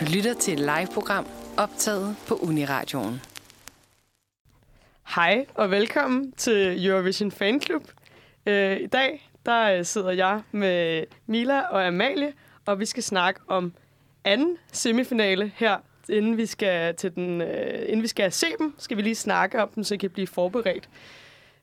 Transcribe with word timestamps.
Du 0.00 0.04
lytter 0.14 0.34
til 0.34 0.52
et 0.52 0.60
live-program 0.60 1.26
optaget 1.56 2.16
på 2.28 2.34
Uniradioen. 2.34 3.20
Hej 5.14 5.46
og 5.54 5.70
velkommen 5.70 6.32
til 6.32 6.86
Eurovision 6.86 7.30
Fan 7.30 7.60
Club. 7.60 7.82
Øh, 8.46 8.80
I 8.80 8.86
dag 8.86 9.30
der 9.46 9.78
øh, 9.78 9.84
sidder 9.84 10.10
jeg 10.10 10.42
med 10.52 11.04
Mila 11.26 11.60
og 11.60 11.86
Amalie, 11.86 12.32
og 12.66 12.80
vi 12.80 12.86
skal 12.86 13.02
snakke 13.02 13.40
om 13.48 13.72
anden 14.24 14.56
semifinale 14.72 15.52
her, 15.56 15.76
inden 16.08 16.36
vi 16.36 16.46
skal 16.46 16.94
til 16.94 17.14
den, 17.14 17.40
øh, 17.40 17.82
inden 17.88 18.02
vi 18.02 18.08
skal 18.08 18.32
se 18.32 18.46
dem, 18.58 18.74
skal 18.78 18.96
vi 18.96 19.02
lige 19.02 19.14
snakke 19.14 19.62
om 19.62 19.68
dem, 19.74 19.84
så 19.84 19.94
I 19.94 19.96
kan 19.96 20.10
blive 20.10 20.26
forberedt 20.26 20.88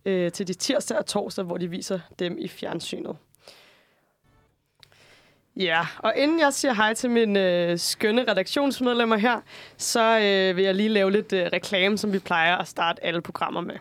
øh, 0.05 0.31
til 0.31 0.47
de 0.47 0.53
tirsdag 0.53 0.97
og 0.97 1.05
torsdag, 1.05 1.45
hvor 1.45 1.57
de 1.57 1.69
viser 1.69 1.99
dem 2.19 2.37
i 2.37 2.47
fjernsynet. 2.47 3.15
Ja, 5.55 5.87
og 5.97 6.13
inden 6.15 6.39
jeg 6.39 6.53
siger 6.53 6.73
hej 6.73 6.93
til 6.93 7.09
mine 7.09 7.69
øh, 7.69 7.77
skønne 7.77 8.31
redaktionsmedlemmer 8.31 9.17
her, 9.17 9.39
så 9.77 10.19
øh, 10.19 10.55
vil 10.55 10.63
jeg 10.63 10.75
lige 10.75 10.89
lave 10.89 11.11
lidt 11.11 11.33
øh, 11.33 11.49
reklame, 11.53 11.97
som 11.97 12.13
vi 12.13 12.19
plejer 12.19 12.57
at 12.57 12.67
starte 12.67 13.05
alle 13.05 13.21
programmer 13.21 13.61
med. 13.61 13.75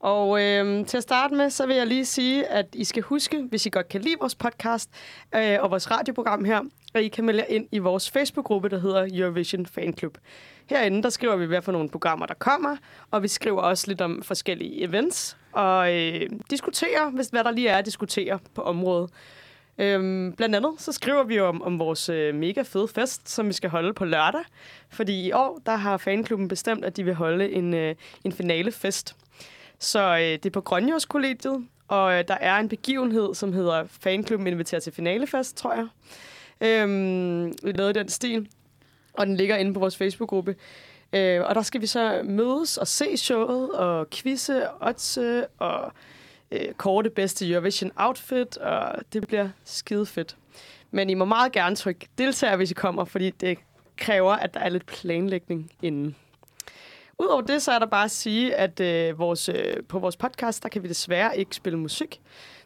Og 0.00 0.42
øh, 0.42 0.86
til 0.86 0.96
at 0.96 1.02
starte 1.02 1.34
med, 1.34 1.50
så 1.50 1.66
vil 1.66 1.76
jeg 1.76 1.86
lige 1.86 2.04
sige, 2.04 2.46
at 2.46 2.66
I 2.72 2.84
skal 2.84 3.02
huske, 3.02 3.42
hvis 3.42 3.66
I 3.66 3.70
godt 3.70 3.88
kan 3.88 4.00
lide 4.00 4.14
vores 4.20 4.34
podcast 4.34 4.90
øh, 5.34 5.56
og 5.60 5.70
vores 5.70 5.90
radioprogram 5.90 6.44
her, 6.44 6.60
at 6.94 7.02
I 7.02 7.08
kan 7.08 7.24
melde 7.24 7.40
jer 7.40 7.54
ind 7.54 7.68
i 7.72 7.78
vores 7.78 8.10
Facebook-gruppe, 8.10 8.68
der 8.68 8.78
hedder 8.78 9.08
Eurovision 9.12 9.66
Fan 9.66 9.94
Club. 9.98 10.18
Herinde, 10.66 11.02
der 11.02 11.10
skriver 11.10 11.36
vi, 11.36 11.46
hvad 11.46 11.62
for 11.62 11.72
nogle 11.72 11.88
programmer, 11.88 12.26
der 12.26 12.34
kommer, 12.34 12.76
og 13.10 13.22
vi 13.22 13.28
skriver 13.28 13.62
også 13.62 13.84
lidt 13.88 14.00
om 14.00 14.22
forskellige 14.22 14.82
events, 14.82 15.36
og 15.52 15.94
øh, 15.94 16.30
diskuterer, 16.50 17.10
hvis 17.10 17.28
hvad 17.28 17.44
der 17.44 17.50
lige 17.50 17.68
er 17.68 17.78
at 17.78 17.86
diskutere 17.86 18.38
på 18.54 18.62
området. 18.62 19.10
Øhm, 19.78 20.32
blandt 20.32 20.54
andet 20.54 20.70
så 20.78 20.92
skriver 20.92 21.22
vi 21.22 21.40
om, 21.40 21.62
om 21.62 21.78
vores 21.78 22.08
øh, 22.08 22.34
mega 22.34 22.62
fede 22.62 22.88
fest, 22.88 23.28
som 23.28 23.48
vi 23.48 23.52
skal 23.52 23.70
holde 23.70 23.94
på 23.94 24.04
lørdag. 24.04 24.40
Fordi 24.90 25.26
i 25.26 25.32
år, 25.32 25.60
der 25.66 25.76
har 25.76 25.96
fanklubben 25.96 26.48
bestemt, 26.48 26.84
at 26.84 26.96
de 26.96 27.04
vil 27.04 27.14
holde 27.14 27.52
en, 27.52 27.74
øh, 27.74 27.94
en 28.24 28.32
finalefest. 28.32 29.16
Så 29.78 30.00
øh, 30.00 30.20
det 30.20 30.46
er 30.46 30.50
på 30.50 30.60
Grønjordskollegiet, 30.60 31.66
og 31.88 32.12
øh, 32.12 32.24
der 32.28 32.34
er 32.34 32.56
en 32.56 32.68
begivenhed, 32.68 33.34
som 33.34 33.52
hedder 33.52 33.84
Fanklubben 34.00 34.46
inviterer 34.46 34.80
til 34.80 34.92
finalefest, 34.92 35.56
tror 35.56 35.74
jeg. 35.74 35.86
Øhm, 36.60 37.46
vi 37.62 37.72
lavede 37.72 37.94
den 37.94 38.08
stil, 38.08 38.48
og 39.12 39.26
den 39.26 39.36
ligger 39.36 39.56
inde 39.56 39.74
på 39.74 39.80
vores 39.80 39.96
Facebook-gruppe. 39.96 40.56
Øh, 41.12 41.40
og 41.44 41.54
der 41.54 41.62
skal 41.62 41.80
vi 41.80 41.86
så 41.86 42.20
mødes 42.24 42.76
og 42.76 42.86
se 42.86 43.16
showet, 43.16 43.72
og 43.72 44.10
quizze, 44.10 44.62
oddse, 44.80 45.20
øh, 45.20 45.42
og 45.58 45.92
øh, 46.50 46.72
korte 46.72 47.10
bedste 47.10 47.50
Eurovision 47.50 47.92
outfit, 47.96 48.56
og 48.56 48.94
det 49.12 49.26
bliver 49.26 49.48
skide 49.64 50.06
fedt. 50.06 50.36
Men 50.90 51.10
I 51.10 51.14
må 51.14 51.24
meget 51.24 51.52
gerne 51.52 51.76
trykke 51.76 52.08
deltager, 52.18 52.56
hvis 52.56 52.70
I 52.70 52.74
kommer, 52.74 53.04
fordi 53.04 53.30
det 53.30 53.58
kræver, 53.96 54.32
at 54.32 54.54
der 54.54 54.60
er 54.60 54.68
lidt 54.68 54.86
planlægning 54.86 55.70
inden. 55.82 56.16
Udover 57.18 57.40
det, 57.40 57.62
så 57.62 57.72
er 57.72 57.78
der 57.78 57.86
bare 57.86 58.04
at 58.04 58.10
sige, 58.10 58.54
at 58.54 58.80
øh, 58.80 59.18
vores, 59.18 59.48
øh, 59.48 59.76
på 59.88 59.98
vores 59.98 60.16
podcast, 60.16 60.62
der 60.62 60.68
kan 60.68 60.82
vi 60.82 60.88
desværre 60.88 61.38
ikke 61.38 61.56
spille 61.56 61.78
musik. 61.78 62.20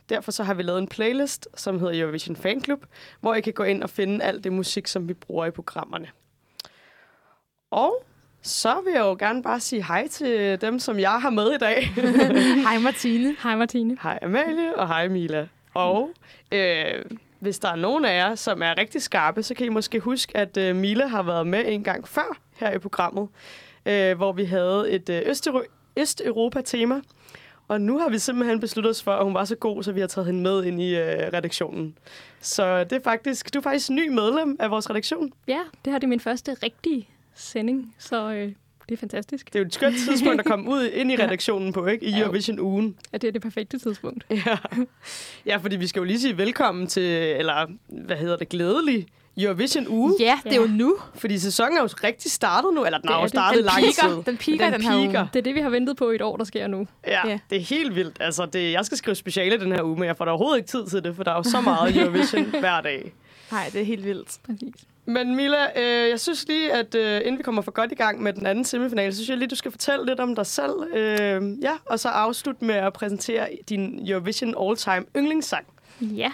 Derfor 0.08 0.32
så 0.32 0.44
har 0.44 0.54
vi 0.54 0.62
lavet 0.62 0.78
en 0.78 0.88
playlist, 0.88 1.48
som 1.54 1.78
hedder 1.78 2.02
Eurovision 2.02 2.36
Fan 2.36 2.64
Club, 2.64 2.86
hvor 3.20 3.34
I 3.34 3.40
kan 3.40 3.52
gå 3.52 3.62
ind 3.62 3.82
og 3.82 3.90
finde 3.90 4.24
alt 4.24 4.44
det 4.44 4.52
musik, 4.52 4.86
som 4.86 5.08
vi 5.08 5.14
bruger 5.14 5.46
i 5.46 5.50
programmerne. 5.50 6.08
Og 7.70 8.04
så 8.42 8.80
vil 8.84 8.92
jeg 8.92 9.00
jo 9.00 9.16
gerne 9.18 9.42
bare 9.42 9.60
sige 9.60 9.84
hej 9.84 10.08
til 10.08 10.60
dem, 10.60 10.78
som 10.78 10.98
jeg 10.98 11.20
har 11.20 11.30
med 11.30 11.52
i 11.52 11.58
dag. 11.58 11.92
Hej 12.68 12.78
Martine. 12.78 13.36
Hej 13.42 13.56
Martine. 13.56 13.96
hej 14.02 14.18
Amalie, 14.22 14.76
og 14.76 14.88
hej 14.88 15.08
Mila. 15.08 15.46
Og 15.74 16.10
øh, 16.52 17.04
hvis 17.40 17.58
der 17.58 17.68
er 17.68 17.76
nogen 17.76 18.04
af 18.04 18.16
jer, 18.16 18.34
som 18.34 18.62
er 18.62 18.78
rigtig 18.78 19.02
skarpe, 19.02 19.42
så 19.42 19.54
kan 19.54 19.66
I 19.66 19.68
måske 19.68 20.00
huske, 20.00 20.36
at 20.36 20.56
øh, 20.56 20.76
Mila 20.76 21.06
har 21.06 21.22
været 21.22 21.46
med 21.46 21.64
en 21.66 21.84
gang 21.84 22.08
før 22.08 22.36
her 22.56 22.70
i 22.72 22.78
programmet, 22.78 23.28
øh, 23.86 24.16
hvor 24.16 24.32
vi 24.32 24.44
havde 24.44 24.90
et 24.90 25.08
øh, 25.08 25.22
Østeuropa-tema. 25.96 27.00
Og 27.68 27.80
nu 27.80 27.98
har 27.98 28.08
vi 28.08 28.18
simpelthen 28.18 28.60
besluttet 28.60 28.90
os 28.90 29.02
for, 29.02 29.12
at 29.12 29.24
hun 29.24 29.34
var 29.34 29.44
så 29.44 29.56
god, 29.56 29.82
så 29.82 29.92
vi 29.92 30.00
har 30.00 30.06
taget 30.06 30.26
hende 30.26 30.40
med 30.42 30.64
ind 30.64 30.80
i 30.80 30.96
øh, 30.96 31.32
redaktionen. 31.32 31.98
Så 32.40 32.84
det 32.84 32.92
er 32.92 33.02
faktisk, 33.04 33.54
du 33.54 33.58
er 33.58 33.62
faktisk 33.62 33.90
ny 33.90 34.08
medlem 34.08 34.56
af 34.60 34.70
vores 34.70 34.90
redaktion. 34.90 35.32
Ja, 35.48 35.60
det 35.84 35.92
her 35.92 35.98
det 35.98 36.04
er 36.04 36.08
min 36.08 36.20
første 36.20 36.56
rigtige 36.62 37.08
sending, 37.34 37.94
så 37.98 38.32
øh, 38.32 38.52
det 38.88 38.94
er 38.94 38.96
fantastisk. 38.96 39.46
Det 39.46 39.54
er 39.54 39.60
jo 39.60 39.66
et 39.66 39.74
skønt 39.74 39.96
tidspunkt 40.08 40.40
at 40.40 40.46
komme 40.46 40.70
ud 40.70 40.84
ind 40.94 41.12
i 41.12 41.16
redaktionen 41.24 41.72
på, 41.72 41.86
ikke? 41.86 42.06
I 42.06 42.10
Ja, 42.10 42.18
jo. 42.18 42.24
Eurovision-ugen. 42.24 42.96
Ja, 43.12 43.18
det 43.18 43.28
er 43.28 43.32
det 43.32 43.42
perfekte 43.42 43.78
tidspunkt. 43.78 44.24
Ja. 44.46 44.56
ja, 45.46 45.56
fordi 45.56 45.76
vi 45.76 45.86
skal 45.86 46.00
jo 46.00 46.04
lige 46.04 46.20
sige 46.20 46.38
velkommen 46.38 46.86
til, 46.86 47.02
eller 47.12 47.66
hvad 48.06 48.16
hedder 48.16 48.36
det, 48.36 48.48
glædelig 48.48 49.06
Eurovision 49.38 49.88
uge. 49.88 50.14
Ja, 50.20 50.38
det 50.44 50.52
er 50.52 50.56
jo 50.56 50.66
nu. 50.66 50.96
Fordi 51.14 51.38
sæsonen 51.38 51.76
er 51.78 51.82
jo 51.82 51.88
rigtig 52.04 52.30
startet 52.30 52.74
nu, 52.74 52.84
eller 52.84 52.98
den 52.98 53.08
har 53.08 53.20
jo 53.22 53.28
startet 53.28 53.58
Den 53.58 53.64
lang 53.64 53.84
piker. 53.84 54.08
tid. 54.08 54.22
Den 54.26 54.36
piker 54.36 54.64
Den 54.64 54.72
den, 54.74 54.82
her 54.82 54.96
uge. 54.98 55.06
piker. 55.06 55.26
Det 55.32 55.38
er 55.38 55.42
det, 55.42 55.54
vi 55.54 55.60
har 55.60 55.70
ventet 55.70 55.96
på 55.96 56.10
i 56.10 56.14
et 56.14 56.22
år, 56.22 56.36
der 56.36 56.44
sker 56.44 56.66
nu. 56.66 56.86
Ja, 57.06 57.28
Ja. 57.28 57.38
det 57.50 57.56
er 57.56 57.62
helt 57.62 57.94
vildt. 57.94 58.16
Altså, 58.20 58.46
det, 58.46 58.72
jeg 58.72 58.84
skal 58.86 58.98
skrive 58.98 59.14
speciale 59.14 59.60
den 59.60 59.72
her 59.72 59.82
uge, 59.82 59.96
men 59.96 60.04
jeg 60.04 60.16
får 60.16 60.24
da 60.24 60.30
overhovedet 60.30 60.56
ikke 60.58 60.68
tid 60.68 60.86
til 60.86 61.04
det, 61.04 61.16
for 61.16 61.22
der 61.24 61.30
er 61.30 61.36
jo 61.36 61.42
så 61.42 61.60
meget 61.60 61.96
Eurovision 61.96 62.44
hver 62.60 62.80
dag. 62.80 63.12
Nej, 63.52 63.70
det 63.72 63.80
er 63.80 63.84
helt 63.84 64.04
vildt. 64.04 64.38
Præcis. 64.46 64.74
Men 65.04 65.36
Mila, 65.36 65.80
øh, 65.80 66.10
jeg 66.10 66.20
synes 66.20 66.48
lige, 66.48 66.72
at 66.72 66.94
øh, 66.94 67.20
inden 67.20 67.38
vi 67.38 67.42
kommer 67.42 67.62
for 67.62 67.72
godt 67.72 67.92
i 67.92 67.94
gang 67.94 68.22
med 68.22 68.32
den 68.32 68.46
anden 68.46 68.64
semifinale, 68.64 69.12
så 69.12 69.16
synes 69.16 69.28
jeg 69.28 69.38
lige, 69.38 69.48
du 69.48 69.54
skal 69.54 69.70
fortælle 69.70 70.06
lidt 70.06 70.20
om 70.20 70.34
dig 70.34 70.46
selv. 70.46 70.72
Øh, 70.94 71.62
ja, 71.62 71.72
og 71.86 72.00
så 72.00 72.08
afslutte 72.08 72.64
med 72.64 72.74
at 72.74 72.92
præsentere 72.92 73.48
din 73.68 74.08
Eurovision 74.08 74.54
All-Time 74.54 75.04
yndlingssang. 75.16 75.66
Ja. 76.00 76.32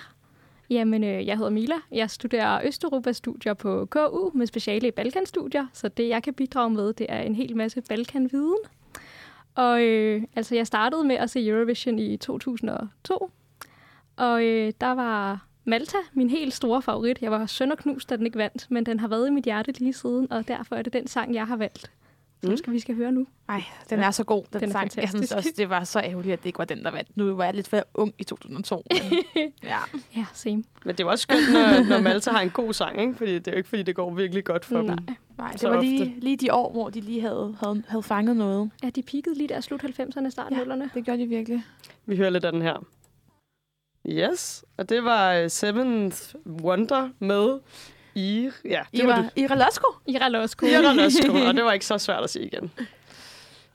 Jamen, 0.71 1.05
øh, 1.05 1.27
jeg 1.27 1.37
hedder 1.37 1.51
Mila. 1.51 1.75
Jeg 1.93 2.11
studerer 2.11 2.61
Østeuropa-studier 2.67 3.55
på 3.55 3.87
KU 3.91 4.31
med 4.35 4.47
speciale 4.47 4.89
i 4.89 4.91
Balkanstudier, 4.91 5.67
så 5.73 5.89
det, 5.89 6.09
jeg 6.09 6.23
kan 6.23 6.35
bidrage 6.35 6.71
med, 6.71 6.93
det 6.93 7.07
er 7.09 7.21
en 7.21 7.35
hel 7.35 7.57
masse 7.57 7.83
Balkan-viden. 7.89 8.59
Og 9.55 9.83
øh, 9.83 10.23
altså, 10.37 10.55
jeg 10.55 10.67
startede 10.67 11.05
med 11.05 11.17
at 11.17 11.31
se 11.31 11.49
Eurovision 11.49 11.99
i 11.99 12.17
2002, 12.17 13.31
og 14.17 14.45
øh, 14.45 14.73
der 14.81 14.93
var 14.93 15.48
Malta 15.69 15.97
min 16.13 16.31
helt 16.31 16.55
store 16.55 16.83
favorit. 16.83 17.23
Jeg 17.23 17.31
var 17.31 17.47
sønderknust, 17.47 18.11
da 18.11 18.17
den 18.17 18.27
ikke 18.27 18.39
vandt, 18.39 18.67
men 18.71 18.87
den 18.87 19.01
har 19.01 19.09
været 19.09 19.29
i 19.29 19.31
mit 19.31 19.45
hjerte 19.45 19.73
lige 19.73 19.93
siden, 19.93 20.33
og 20.33 20.49
derfor 20.49 20.77
er 20.77 20.83
det 20.83 20.93
den 20.93 21.07
sang, 21.07 21.35
jeg 21.35 21.47
har 21.47 21.57
valgt. 21.57 21.91
Som 22.43 22.51
Mm. 22.51 22.57
skal, 22.57 22.73
vi 22.73 22.79
skal 22.81 22.95
høre 22.95 23.13
nu. 23.13 23.27
Ej, 23.49 23.63
den 23.91 23.99
er 24.01 24.11
så 24.11 24.25
god, 24.25 24.45
den, 24.53 24.61
Den 24.61 24.69
er 24.69 24.73
sang. 24.73 24.83
Jeg 24.97 25.09
synes 25.09 25.13
fantastisk. 25.13 25.37
også, 25.37 25.51
det 25.57 25.71
var 25.71 25.85
så 25.85 26.01
ærgerligt, 26.01 26.33
at 26.33 26.39
det 26.39 26.47
ikke 26.47 26.59
var 26.59 26.65
den, 26.65 26.83
der 26.85 26.91
vandt. 26.91 27.17
Nu 27.17 27.35
var 27.35 27.45
jeg 27.45 27.55
lidt 27.55 27.69
for 27.69 27.83
ung 27.95 28.15
i 28.19 28.25
2002. 28.25 28.83
Men, 28.91 29.01
ja. 29.63 29.77
Ja, 30.17 30.25
same. 30.35 30.65
Men 30.85 30.95
det 30.95 31.01
er 31.01 31.05
jo 31.05 31.11
også 31.11 31.23
skønt, 31.23 31.53
når, 31.53 31.89
når 31.89 32.01
Malta 32.01 32.31
har 32.31 32.41
en 32.41 32.51
god 32.51 32.73
sang, 32.73 33.01
ikke? 33.01 33.15
Fordi 33.15 33.35
det 33.35 33.49
er 33.49 33.53
jo 33.53 33.57
ikke, 33.57 33.69
fordi 33.69 33.83
det 33.83 33.95
går 33.97 34.15
virkelig 34.15 34.45
godt 34.45 34.65
for 34.65 34.83
Nej. 34.83 34.95
dem. 34.95 35.17
Nej, 35.39 35.51
det 35.53 35.61
Så 35.61 35.69
var 35.69 35.81
lige, 35.83 36.15
lige 36.21 36.37
de 36.37 36.53
år, 36.53 36.73
hvor 36.73 36.89
de 36.89 37.01
lige 37.01 37.21
havde, 37.21 37.57
havde, 37.65 37.83
havde 37.89 38.03
fanget 38.03 38.37
noget. 38.37 38.71
Ja, 38.83 38.91
de 38.91 39.03
peakede 39.03 39.35
lige 39.35 39.49
der 39.49 39.61
slut 39.61 39.83
90'erne, 39.85 40.31
start 40.31 40.53
0'erne. 40.53 40.89
Det 40.95 41.05
gjorde 41.05 41.23
de 41.23 41.27
virkelig. 41.27 41.63
Vi 42.07 42.17
hører 42.17 42.31
lidt 42.31 42.45
af 42.45 42.53
den 42.53 42.63
her. 42.63 42.85
Yes, 44.09 44.65
og 44.77 44.89
det 44.89 45.05
var 45.05 45.33
øh, 45.35 45.51
Seventh 45.51 46.19
Wonder 46.63 47.09
med 47.19 47.59
i... 48.15 48.51
Ja, 48.65 48.83
det 48.97 49.07
var 49.07 49.17
det. 49.17 49.31
Ira, 49.37 49.55
Ira 49.55 49.65
Losko. 49.65 49.87
Ira 50.07 50.29
Losko. 50.29 50.67
Ira 50.67 50.93
Losko, 50.93 51.33
og 51.49 51.55
det 51.55 51.65
var 51.69 51.73
ikke 51.73 51.87
så 51.87 51.99
svært 51.99 52.25
at 52.25 52.31
sige 52.31 52.47
igen. 52.47 52.71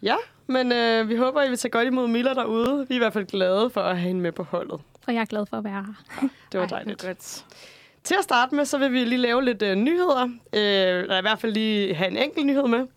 Ja, 0.01 0.15
men 0.47 0.71
øh, 0.71 1.09
vi 1.09 1.15
håber, 1.15 1.43
I 1.43 1.49
vil 1.49 1.57
tage 1.57 1.71
godt 1.71 1.87
imod 1.87 2.07
Mila 2.07 2.33
derude. 2.33 2.85
Vi 2.87 2.93
er 2.93 2.95
i 2.95 2.97
hvert 2.97 3.13
fald 3.13 3.25
glade 3.25 3.69
for 3.69 3.81
at 3.81 3.97
have 3.97 4.07
hende 4.07 4.21
med 4.21 4.31
på 4.31 4.43
holdet. 4.43 4.79
Og 5.07 5.13
jeg 5.13 5.21
er 5.21 5.25
glad 5.25 5.45
for 5.45 5.57
at 5.57 5.63
være 5.63 5.85
her. 5.87 6.27
Det 6.51 6.59
var 6.59 6.65
Ej, 6.67 6.69
dejligt. 6.69 7.01
det 7.01 7.07
godt. 7.07 7.45
Til 8.03 8.15
at 8.15 8.23
starte 8.23 8.55
med, 8.55 8.65
så 8.65 8.77
vil 8.77 8.91
vi 8.93 9.05
lige 9.05 9.19
lave 9.19 9.43
lidt 9.45 9.61
øh, 9.61 9.75
nyheder. 9.75 10.23
Øh, 10.53 11.01
eller 11.01 11.17
i 11.17 11.21
hvert 11.21 11.39
fald 11.39 11.51
lige 11.53 11.93
have 11.95 12.11
en 12.11 12.17
enkelt 12.17 12.45
nyhed 12.45 12.67
med. 12.67 12.87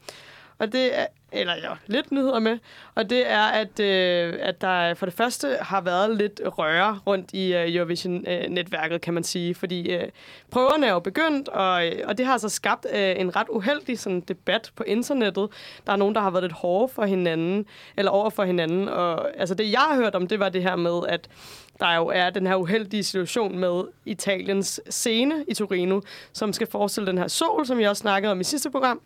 Og 0.58 0.72
det 0.72 0.98
er, 0.98 1.06
eller 1.32 1.54
ja, 1.54 1.72
lidt 1.86 2.12
nyheder 2.12 2.38
med. 2.38 2.58
Og 2.94 3.10
det 3.10 3.30
er, 3.30 3.42
at, 3.42 3.80
øh, 3.80 4.34
at 4.40 4.60
der 4.60 4.94
for 4.94 5.06
det 5.06 5.14
første 5.14 5.56
har 5.60 5.80
været 5.80 6.16
lidt 6.16 6.40
røre 6.44 7.00
rundt 7.06 7.30
i 7.32 7.54
øh, 7.54 7.74
Eurovision-netværket, 7.74 9.00
kan 9.00 9.14
man 9.14 9.24
sige. 9.24 9.54
Fordi 9.54 9.90
øh, 9.90 10.08
prøverne 10.50 10.86
er 10.86 10.92
jo 10.92 10.98
begyndt, 10.98 11.48
og, 11.48 11.86
øh, 11.86 11.92
og 12.04 12.18
det 12.18 12.26
har 12.26 12.38
så 12.38 12.48
skabt 12.48 12.86
øh, 12.94 13.14
en 13.20 13.36
ret 13.36 13.46
uheldig 13.50 13.98
sådan, 13.98 14.20
debat 14.20 14.72
på 14.76 14.82
internettet. 14.82 15.48
Der 15.86 15.92
er 15.92 15.96
nogen, 15.96 16.14
der 16.14 16.20
har 16.20 16.30
været 16.30 16.44
lidt 16.44 16.52
hårde 16.52 16.92
for 16.92 17.04
hinanden, 17.04 17.66
eller 17.96 18.10
over 18.10 18.30
for 18.30 18.44
hinanden. 18.44 18.88
Og 18.88 19.38
altså, 19.40 19.54
det, 19.54 19.72
jeg 19.72 19.80
har 19.80 19.96
hørt 19.96 20.14
om, 20.14 20.26
det 20.26 20.40
var 20.40 20.48
det 20.48 20.62
her 20.62 20.76
med, 20.76 21.00
at 21.08 21.28
der 21.80 21.94
jo 21.94 22.06
er 22.06 22.30
den 22.30 22.46
her 22.46 22.54
uheldige 22.54 23.02
situation 23.02 23.58
med 23.58 23.84
Italiens 24.04 24.80
scene 24.90 25.44
i 25.48 25.54
Torino, 25.54 26.00
som 26.32 26.52
skal 26.52 26.66
forestille 26.70 27.06
den 27.06 27.18
her 27.18 27.28
sol, 27.28 27.66
som 27.66 27.80
jeg 27.80 27.90
også 27.90 28.00
snakkede 28.00 28.32
om 28.32 28.40
i 28.40 28.44
sidste 28.44 28.70
program, 28.70 29.00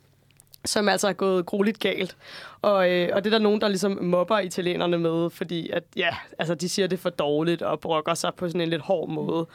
som 0.64 0.88
altså 0.88 1.08
er 1.08 1.12
gået 1.12 1.46
grueligt 1.46 1.78
galt. 1.78 2.16
Og, 2.62 2.90
øh, 2.90 3.08
og 3.12 3.24
det 3.24 3.32
er 3.32 3.38
der 3.38 3.42
nogen, 3.42 3.60
der 3.60 3.68
ligesom 3.68 3.98
mobber 4.02 4.38
italienerne 4.38 4.98
med, 4.98 5.30
fordi 5.30 5.70
at, 5.70 5.84
ja, 5.96 6.16
altså, 6.38 6.54
de 6.54 6.68
siger, 6.68 6.86
det 6.86 6.98
for 6.98 7.10
dårligt 7.10 7.62
og 7.62 7.80
brokker 7.80 8.14
sig 8.14 8.34
på 8.36 8.48
sådan 8.48 8.60
en 8.60 8.68
lidt 8.68 8.82
hård 8.82 9.08
måde. 9.08 9.46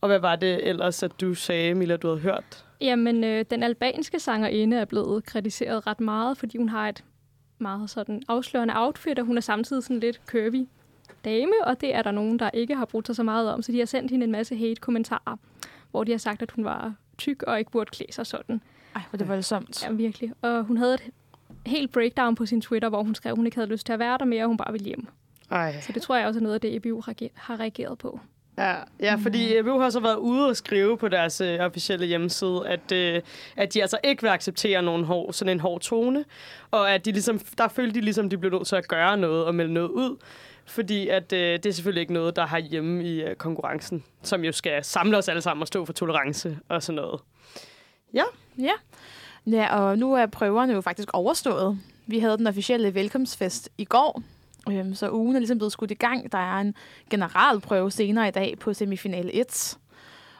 Og 0.00 0.08
hvad 0.08 0.18
var 0.18 0.36
det 0.36 0.68
ellers, 0.68 1.02
at 1.02 1.12
du 1.20 1.34
sagde, 1.34 1.74
Mila, 1.74 1.96
du 1.96 2.08
havde 2.08 2.20
hørt? 2.20 2.64
Jamen, 2.80 3.24
øh, 3.24 3.44
den 3.50 3.62
albanske 3.62 4.20
sangerinde 4.20 4.76
er 4.76 4.84
blevet 4.84 5.24
kritiseret 5.24 5.86
ret 5.86 6.00
meget, 6.00 6.38
fordi 6.38 6.58
hun 6.58 6.68
har 6.68 6.88
et 6.88 7.04
meget 7.58 7.90
sådan 7.90 8.22
afslørende 8.28 8.74
outfit, 8.76 9.18
og 9.18 9.24
hun 9.24 9.36
er 9.36 9.40
samtidig 9.40 9.82
sådan 9.82 10.00
lidt 10.00 10.20
curvy 10.26 10.68
dame, 11.24 11.52
og 11.64 11.80
det 11.80 11.94
er 11.94 12.02
der 12.02 12.10
nogen, 12.10 12.38
der 12.38 12.50
ikke 12.54 12.74
har 12.74 12.84
brugt 12.84 13.06
sig 13.06 13.16
så 13.16 13.22
meget 13.22 13.50
om, 13.52 13.62
så 13.62 13.72
de 13.72 13.78
har 13.78 13.86
sendt 13.86 14.10
hende 14.10 14.24
en 14.24 14.32
masse 14.32 14.56
hate-kommentarer, 14.56 15.36
hvor 15.90 16.04
de 16.04 16.10
har 16.10 16.18
sagt, 16.18 16.42
at 16.42 16.50
hun 16.50 16.64
var 16.64 16.94
tyk 17.18 17.42
og 17.42 17.58
ikke 17.58 17.70
burde 17.70 17.90
klæde 17.90 18.12
sig 18.12 18.26
sådan. 18.26 18.60
Ej, 18.94 19.02
hvor 19.10 19.16
det 19.16 19.28
voldsomt. 19.28 19.82
Ja, 19.84 19.90
virkelig. 19.90 20.32
Og 20.42 20.64
hun 20.64 20.76
havde 20.76 20.94
et 20.94 21.10
helt 21.66 21.92
breakdown 21.92 22.34
på 22.34 22.46
sin 22.46 22.60
Twitter, 22.60 22.88
hvor 22.88 23.02
hun 23.02 23.14
skrev, 23.14 23.32
at 23.32 23.36
hun 23.36 23.46
ikke 23.46 23.56
havde 23.56 23.70
lyst 23.70 23.86
til 23.86 23.92
at 23.92 23.98
være 23.98 24.18
der 24.18 24.24
mere, 24.24 24.44
og 24.44 24.48
hun 24.48 24.56
bare 24.56 24.72
ville 24.72 24.86
hjem. 24.86 25.06
Ej. 25.50 25.80
Så 25.80 25.92
det 25.92 26.02
tror 26.02 26.16
jeg 26.16 26.26
også 26.26 26.40
er 26.40 26.42
noget 26.42 26.54
af 26.54 26.60
det, 26.60 26.76
EBU 26.76 27.02
har 27.34 27.60
reageret 27.60 27.98
på. 27.98 28.20
Ja, 28.58 28.74
ja 29.00 29.14
fordi 29.14 29.56
EBU 29.56 29.78
har 29.78 29.90
så 29.90 30.00
været 30.00 30.16
ude 30.16 30.48
og 30.48 30.56
skrive 30.56 30.98
på 30.98 31.08
deres 31.08 31.40
øh, 31.40 31.60
officielle 31.60 32.06
hjemmeside, 32.06 32.62
at, 32.66 32.92
øh, 32.92 33.22
at 33.56 33.74
de 33.74 33.80
altså 33.80 33.98
ikke 34.04 34.22
vil 34.22 34.28
acceptere 34.28 34.82
nogen 34.82 35.04
hård, 35.04 35.32
sådan 35.32 35.52
en 35.52 35.60
hård 35.60 35.80
tone, 35.80 36.24
og 36.70 36.94
at 36.94 37.04
de 37.04 37.12
ligesom, 37.12 37.40
der 37.58 37.68
følte 37.68 37.94
de 37.94 38.00
ligesom, 38.00 38.30
de 38.30 38.38
blev 38.38 38.52
nødt 38.52 38.66
til 38.66 38.76
at 38.76 38.88
gøre 38.88 39.16
noget 39.16 39.44
og 39.44 39.54
melde 39.54 39.72
noget 39.72 39.88
ud, 39.88 40.16
fordi 40.66 41.08
at 41.08 41.32
øh, 41.32 41.38
det 41.38 41.66
er 41.66 41.72
selvfølgelig 41.72 42.00
ikke 42.00 42.12
noget, 42.12 42.36
der 42.36 42.46
har 42.46 42.58
hjemme 42.58 43.04
i 43.04 43.22
øh, 43.22 43.36
konkurrencen, 43.36 44.04
som 44.22 44.44
jo 44.44 44.52
skal 44.52 44.84
samle 44.84 45.16
os 45.16 45.28
alle 45.28 45.42
sammen 45.42 45.62
og 45.62 45.68
stå 45.68 45.84
for 45.84 45.92
tolerance 45.92 46.58
og 46.68 46.82
sådan 46.82 46.96
noget. 46.96 47.20
Ja. 48.14 48.24
Ja, 48.58 48.72
og 49.76 49.98
nu 49.98 50.14
er 50.14 50.26
prøverne 50.26 50.72
jo 50.72 50.80
faktisk 50.80 51.08
overstået. 51.12 51.78
Vi 52.06 52.18
havde 52.18 52.38
den 52.38 52.46
officielle 52.46 52.94
velkomstfest 52.94 53.68
i 53.78 53.84
går, 53.84 54.22
øhm, 54.70 54.94
så 54.94 55.10
ugen 55.10 55.34
er 55.36 55.40
ligesom 55.40 55.58
blevet 55.58 55.72
skudt 55.72 55.90
i 55.90 55.94
gang. 55.94 56.32
Der 56.32 56.38
er 56.38 56.60
en 56.60 56.74
generalprøve 57.10 57.90
senere 57.90 58.28
i 58.28 58.30
dag 58.30 58.58
på 58.60 58.74
semifinal 58.74 59.30
1. 59.32 59.78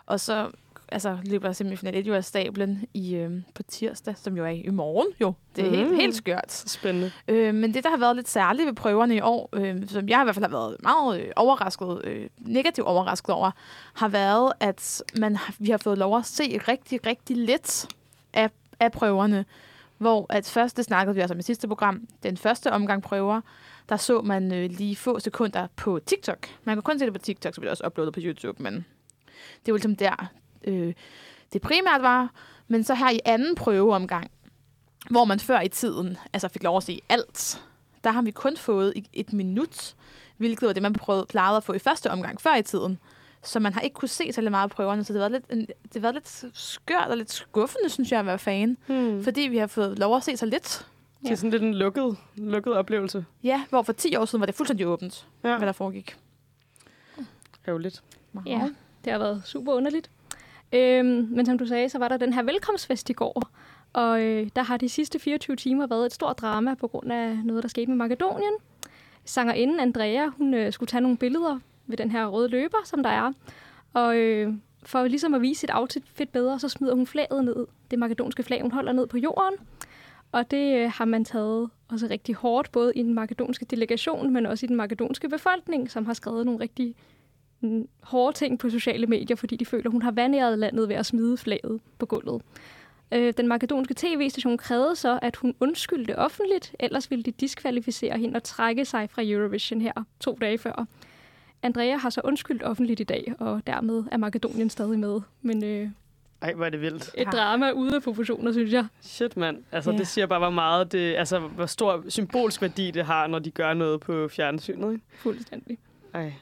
Og 0.06 0.20
så 0.20 0.50
altså, 0.88 1.18
løber 1.24 1.52
semifinal 1.52 1.94
1 1.94 2.06
jo 2.06 2.14
af 2.14 2.24
stablen 2.24 2.84
i, 2.94 3.14
øhm, 3.14 3.44
på 3.54 3.62
tirsdag, 3.62 4.14
som 4.16 4.36
jo 4.36 4.44
er 4.44 4.48
i 4.48 4.70
morgen. 4.70 5.08
Jo, 5.20 5.32
det 5.56 5.64
er 5.66 5.70
mm. 5.70 5.76
helt, 5.76 5.96
helt 5.96 6.14
skørt. 6.16 6.52
Spændende. 6.52 7.12
Øh, 7.28 7.54
men 7.54 7.74
det, 7.74 7.84
der 7.84 7.90
har 7.90 7.96
været 7.96 8.16
lidt 8.16 8.28
særligt 8.28 8.66
ved 8.66 8.74
prøverne 8.74 9.16
i 9.16 9.20
år, 9.20 9.48
øh, 9.52 9.88
som 9.88 10.08
jeg 10.08 10.20
i 10.20 10.24
hvert 10.24 10.34
fald 10.34 10.44
har 10.44 10.50
været 10.50 10.76
meget 10.82 11.20
øh, 11.20 11.30
overrasket, 11.36 12.00
øh, 12.04 12.28
negativt 12.38 12.86
overrasket 12.86 13.30
over, 13.34 13.50
har 13.94 14.08
været, 14.08 14.52
at 14.60 15.02
man, 15.18 15.36
har- 15.36 15.54
vi 15.58 15.70
har 15.70 15.78
fået 15.78 15.98
lov 15.98 16.16
at 16.18 16.26
se 16.26 16.60
rigtig, 16.68 17.06
rigtig 17.06 17.36
lidt 17.36 17.86
af, 18.32 18.50
af 18.80 18.92
prøverne. 18.92 19.44
Hvor 19.98 20.26
at 20.28 20.46
først, 20.46 20.76
det 20.76 20.84
snakkede 20.84 21.14
vi 21.14 21.20
også 21.20 21.34
om 21.34 21.38
i 21.38 21.42
sidste 21.42 21.68
program, 21.68 22.06
den 22.22 22.36
første 22.36 22.72
omgang 22.72 23.02
prøver, 23.02 23.40
der 23.88 23.96
så 23.96 24.20
man 24.20 24.54
øh, 24.54 24.70
lige 24.70 24.96
få 24.96 25.18
sekunder 25.18 25.66
på 25.76 26.00
TikTok. 26.06 26.46
Man 26.64 26.76
kan 26.76 26.82
kun 26.82 26.98
se 26.98 27.04
det 27.04 27.12
på 27.12 27.18
TikTok, 27.18 27.54
så 27.54 27.60
bliver 27.60 27.70
det 27.70 27.80
også 27.80 27.86
uploadet 27.86 28.14
på 28.14 28.20
YouTube, 28.22 28.62
men 28.62 28.74
det 29.66 29.72
var 29.72 29.78
ligesom 29.78 29.96
der, 29.96 30.30
øh, 30.64 30.94
det 31.52 31.62
primært 31.62 32.02
var. 32.02 32.30
Men 32.68 32.84
så 32.84 32.94
her 32.94 33.10
i 33.10 33.20
anden 33.24 33.54
prøveomgang, 33.54 34.30
hvor 35.10 35.24
man 35.24 35.40
før 35.40 35.60
i 35.60 35.68
tiden 35.68 36.16
altså 36.32 36.48
fik 36.48 36.62
lov 36.62 36.76
at 36.76 36.82
se 36.82 37.00
alt, 37.08 37.62
der 38.04 38.10
har 38.10 38.22
vi 38.22 38.30
kun 38.30 38.56
fået 38.56 38.94
et 39.12 39.32
minut, 39.32 39.94
hvilket 40.36 40.66
var 40.66 40.72
det, 40.72 40.82
man 40.82 40.92
prøvede, 40.92 41.26
plejede 41.28 41.56
at 41.56 41.64
få 41.64 41.72
i 41.72 41.78
første 41.78 42.10
omgang 42.10 42.40
før 42.40 42.54
i 42.54 42.62
tiden. 42.62 42.98
Så 43.42 43.60
man 43.60 43.72
har 43.72 43.80
ikke 43.80 43.94
kunne 43.94 44.08
se 44.08 44.32
så 44.32 44.40
meget 44.42 44.64
af 44.64 44.70
prøverne, 44.70 45.04
så 45.04 45.12
det 45.12 45.22
har 45.22 45.28
været 45.28 45.44
lidt, 45.50 45.68
det 45.82 45.92
har 45.94 46.00
været 46.00 46.14
lidt 46.14 46.44
skørt 46.56 47.06
og 47.10 47.16
lidt 47.16 47.32
skuffende, 47.32 47.88
synes 47.88 48.12
jeg, 48.12 48.20
at 48.20 48.26
være 48.26 48.38
fan. 48.38 48.76
Hmm. 48.86 49.24
Fordi 49.24 49.40
vi 49.40 49.56
har 49.58 49.66
fået 49.66 49.98
lov 49.98 50.16
at 50.16 50.24
se 50.24 50.36
så 50.36 50.46
lidt. 50.46 50.86
Det 51.22 51.30
er 51.30 51.34
sådan 51.34 51.50
lidt 51.50 51.62
en 51.62 51.74
lukket, 51.74 52.16
lukket 52.36 52.74
oplevelse. 52.74 53.24
Ja, 53.42 53.64
hvor 53.68 53.82
for 53.82 53.92
10 53.92 54.16
år 54.16 54.24
siden 54.24 54.40
var 54.40 54.46
det 54.46 54.54
fuldstændig 54.54 54.86
åbent, 54.86 55.26
Ja, 55.44 55.56
hvad 55.56 55.66
der 55.66 55.72
foregik. 55.72 56.16
ærgerligt. 57.68 58.02
Ja, 58.46 58.68
det 59.04 59.12
har 59.12 59.18
været 59.18 59.42
super 59.44 59.72
underligt. 59.72 60.10
Øhm, 60.72 61.28
men 61.30 61.46
som 61.46 61.58
du 61.58 61.66
sagde, 61.66 61.88
så 61.88 61.98
var 61.98 62.08
der 62.08 62.16
den 62.16 62.32
her 62.32 62.42
velkomstfest 62.42 63.10
i 63.10 63.12
går. 63.12 63.42
Og 63.92 64.22
øh, 64.22 64.48
der 64.56 64.62
har 64.62 64.76
de 64.76 64.88
sidste 64.88 65.18
24 65.18 65.56
timer 65.56 65.86
været 65.86 66.06
et 66.06 66.12
stort 66.12 66.38
drama 66.38 66.74
på 66.74 66.88
grund 66.88 67.12
af 67.12 67.36
noget, 67.44 67.62
der 67.62 67.68
skete 67.68 67.86
med 67.86 67.96
Makedonien. 67.96 68.52
Sangerinden 69.24 69.80
Andrea, 69.80 70.26
hun 70.26 70.54
øh, 70.54 70.72
skulle 70.72 70.86
tage 70.88 71.00
nogle 71.00 71.16
billeder 71.16 71.58
ved 71.88 71.96
den 71.96 72.10
her 72.10 72.26
røde 72.26 72.48
løber, 72.48 72.78
som 72.84 73.02
der 73.02 73.10
er. 73.10 73.32
Og 73.92 74.16
øh, 74.16 74.52
for 74.82 75.04
ligesom 75.04 75.34
at 75.34 75.42
vise 75.42 75.60
sit 75.60 75.70
outfit 75.72 76.28
bedre, 76.32 76.58
så 76.58 76.68
smider 76.68 76.94
hun 76.94 77.06
flaget 77.06 77.44
ned. 77.44 77.66
Det 77.90 77.98
makedonske 77.98 78.42
flag, 78.42 78.62
hun 78.62 78.72
holder 78.72 78.92
ned 78.92 79.06
på 79.06 79.18
jorden. 79.18 79.54
Og 80.32 80.50
det 80.50 80.76
øh, 80.76 80.90
har 80.94 81.04
man 81.04 81.24
taget 81.24 81.70
også 81.88 82.06
rigtig 82.10 82.34
hårdt, 82.34 82.72
både 82.72 82.92
i 82.94 83.02
den 83.02 83.14
makedonske 83.14 83.64
delegation, 83.64 84.32
men 84.32 84.46
også 84.46 84.66
i 84.66 84.68
den 84.68 84.76
makedonske 84.76 85.28
befolkning, 85.28 85.90
som 85.90 86.06
har 86.06 86.14
skrevet 86.14 86.46
nogle 86.46 86.60
rigtig 86.60 86.94
mm, 87.60 87.88
hårde 88.02 88.36
ting 88.36 88.58
på 88.58 88.70
sociale 88.70 89.06
medier, 89.06 89.36
fordi 89.36 89.56
de 89.56 89.66
føler, 89.66 89.90
hun 89.90 90.02
har 90.02 90.10
vandæret 90.10 90.58
landet 90.58 90.88
ved 90.88 90.96
at 90.96 91.06
smide 91.06 91.36
flaget 91.36 91.80
på 91.98 92.06
gulvet. 92.06 92.42
Øh, 93.12 93.34
den 93.36 93.48
makedonske 93.48 93.94
tv-station 93.96 94.58
krævede 94.58 94.96
så, 94.96 95.18
at 95.22 95.36
hun 95.36 95.54
undskyldte 95.60 96.18
offentligt, 96.18 96.76
ellers 96.80 97.10
ville 97.10 97.22
de 97.22 97.30
diskvalificere 97.30 98.18
hende 98.18 98.36
og 98.36 98.42
trække 98.42 98.84
sig 98.84 99.10
fra 99.10 99.22
Eurovision 99.24 99.80
her 99.80 100.04
to 100.20 100.38
dage 100.40 100.58
før. 100.58 100.86
Andrea 101.62 101.96
har 101.96 102.10
så 102.10 102.20
undskyldt 102.24 102.62
offentligt 102.62 103.00
i 103.00 103.04
dag, 103.04 103.34
og 103.38 103.62
dermed 103.66 104.04
er 104.12 104.16
Makedonien 104.16 104.70
stadig 104.70 104.98
med. 104.98 105.20
Men 105.42 105.64
øh, 105.64 105.88
Ej, 106.42 106.54
hvor 106.54 106.64
er 106.64 106.70
det 106.70 106.80
vildt. 106.80 107.10
et 107.14 107.26
drama 107.32 107.70
ude 107.70 107.94
af 107.96 108.02
proportioner, 108.02 108.52
synes 108.52 108.72
jeg. 108.72 108.86
Shit, 109.00 109.36
mand. 109.36 109.62
Altså, 109.72 109.90
Ja. 109.92 109.98
det 109.98 110.06
siger 110.06 110.26
bare, 110.26 110.38
hvor 110.38 110.50
meget 110.50 110.92
det, 110.92 111.14
altså, 111.16 111.38
hvor 111.38 111.66
stor 111.66 112.04
symbolsk 112.08 112.62
værdi 112.62 112.90
det 112.90 113.04
har, 113.04 113.26
når 113.26 113.38
de 113.38 113.50
gør 113.50 113.74
noget 113.74 114.00
på 114.00 114.28
fjernsynet, 114.28 114.92
ikke? 114.92 115.04
Fuldstændig. 115.16 115.78
Ej, 116.14 116.32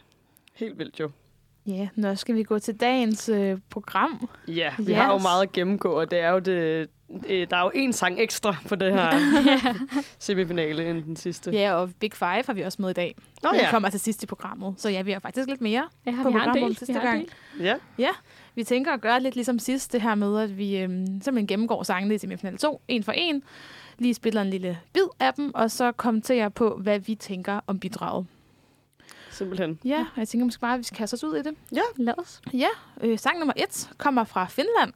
helt 0.55 0.79
vildt 0.79 1.01
jo. 1.01 1.11
Ja, 1.67 1.89
nu 1.95 2.17
skal 2.17 2.35
vi 2.35 2.43
gå 2.43 2.59
til 2.59 2.81
dagens 2.81 3.29
øh, 3.29 3.59
program. 3.71 4.29
Ja, 4.49 4.73
vi 4.79 4.91
yes. 4.93 4.97
har 4.99 5.13
jo 5.13 5.19
meget 5.19 5.43
at 5.43 5.53
gennemgå, 5.53 5.89
og 6.01 6.11
det 6.11 6.19
er 6.21 6.31
jo 6.31 6.39
det, 6.39 6.89
øh, 7.29 7.47
der 7.51 7.57
er 7.57 7.63
jo 7.63 7.71
en 7.75 7.93
sang 7.93 8.21
ekstra 8.21 8.57
på 8.69 8.75
det 8.75 8.93
her 8.93 9.11
semifinale 10.19 10.91
end 10.91 11.05
den 11.05 11.17
sidste. 11.17 11.51
Ja, 11.51 11.75
og 11.75 11.91
Big 12.01 12.13
Five 12.13 12.43
har 12.47 12.53
vi 12.53 12.63
også 12.63 12.83
med 12.83 12.91
i 12.91 12.93
dag. 12.93 13.15
Nå 13.43 13.49
Den 13.53 13.61
ja. 13.61 13.71
kommer 13.71 13.91
til 13.91 14.01
sidst 14.01 14.23
i 14.23 14.27
programmet. 14.27 14.75
Så 14.79 14.89
ja, 14.89 15.03
vi 15.03 15.11
har 15.13 15.21
faktisk 15.21 15.49
lidt 15.49 15.61
mere. 15.61 15.89
Ja, 16.07 16.11
På 16.11 16.17
vi 16.17 16.17
har 16.17 16.25
en 16.29 16.33
programmet 16.33 16.63
del. 16.63 16.77
sidste 16.77 16.93
Vi 16.93 16.99
har 16.99 17.13
en 17.13 17.19
gang. 17.19 17.29
del. 17.59 17.81
ja. 17.99 18.09
Vi 18.55 18.65
tænker 18.65 18.93
at 18.93 19.01
gøre 19.01 19.21
lidt 19.23 19.35
ligesom 19.35 19.59
sidst, 19.59 19.93
det 19.93 20.03
her 20.03 20.15
med, 20.15 20.41
at 20.41 20.59
vi 20.59 20.77
øhm, 20.79 21.07
simpelthen 21.07 21.47
gennemgår 21.47 21.83
sangene 21.83 22.15
i 22.15 22.19
semifinal 22.19 22.59
2, 22.59 22.81
en 22.89 23.03
for 23.03 23.13
en. 23.13 23.43
Lige 23.99 24.15
spiller 24.15 24.43
en 24.43 24.51
lille 24.51 24.79
bid 24.93 25.03
af 25.21 25.35
dem, 25.35 25.55
og 25.55 25.71
så 25.71 25.93
kommenterer 25.93 26.49
på, 26.49 26.77
hvad 26.83 26.99
vi 26.99 27.15
tænker 27.15 27.61
om 27.67 27.79
bidraget. 27.81 28.27
Simpelthen. 29.31 29.79
Ja, 29.85 30.01
og 30.01 30.19
jeg 30.19 30.29
tænker 30.29 30.45
måske 30.45 30.61
bare, 30.61 30.73
at 30.75 30.79
vi 30.79 30.85
skal 30.85 30.97
kaste 30.97 31.15
os 31.15 31.25
ud 31.25 31.37
i 31.37 31.43
det. 31.43 31.55
Lad 31.97 32.15
os. 32.19 32.41
Ja, 32.55 32.69
øh, 33.01 33.19
sang 33.19 33.39
nummer 33.39 33.53
et 33.57 33.91
kommer 33.99 34.25
fra 34.25 34.47
Finland. 34.47 34.93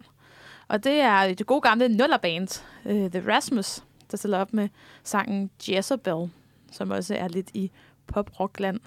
Og 0.70 0.84
det 0.84 1.00
er 1.00 1.34
det 1.34 1.46
gode 1.46 1.60
gamle 1.60 1.88
nullerband, 1.88 2.64
øh, 2.86 3.10
The 3.10 3.34
Rasmus, 3.34 3.84
der 4.10 4.16
stiller 4.16 4.38
op 4.38 4.52
med 4.52 4.68
sangen 5.04 5.50
Jezebel, 5.68 6.30
som 6.72 6.90
også 6.90 7.14
er 7.14 7.28
lidt 7.28 7.50
i 7.54 7.70
pop-rockland. 8.06 8.80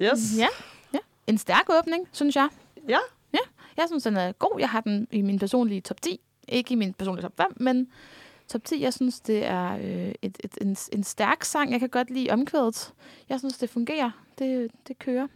Yes. 0.00 0.38
Ja, 0.38 0.48
ja. 0.94 0.98
En 1.26 1.38
stærk 1.38 1.64
åbning, 1.78 2.08
synes 2.12 2.36
jeg. 2.36 2.48
Ja. 2.88 2.98
Ja, 3.32 3.38
jeg 3.76 3.84
synes, 3.86 4.04
den 4.04 4.16
er 4.16 4.32
god. 4.32 4.56
Jeg 4.58 4.68
har 4.68 4.80
den 4.80 5.08
i 5.10 5.22
min 5.22 5.38
personlige 5.38 5.80
top 5.80 6.02
10. 6.02 6.20
Ikke 6.48 6.72
i 6.72 6.76
min 6.76 6.94
personlige 6.94 7.22
top 7.22 7.36
5, 7.36 7.46
men 7.56 7.88
top 8.48 8.64
10, 8.64 8.82
jeg 8.82 8.94
synes, 8.94 9.20
det 9.20 9.44
er 9.44 9.74
øh, 9.74 10.14
et, 10.22 10.38
et, 10.44 10.58
en, 10.60 10.76
en 10.92 11.04
stærk 11.04 11.44
sang. 11.44 11.72
Jeg 11.72 11.80
kan 11.80 11.88
godt 11.88 12.10
lide 12.10 12.30
omkvædet. 12.30 12.92
Jeg 13.28 13.38
synes, 13.38 13.58
det 13.58 13.70
fungerer. 13.70 14.10
Det, 14.38 14.70
det 14.88 14.98
kører. 14.98 15.26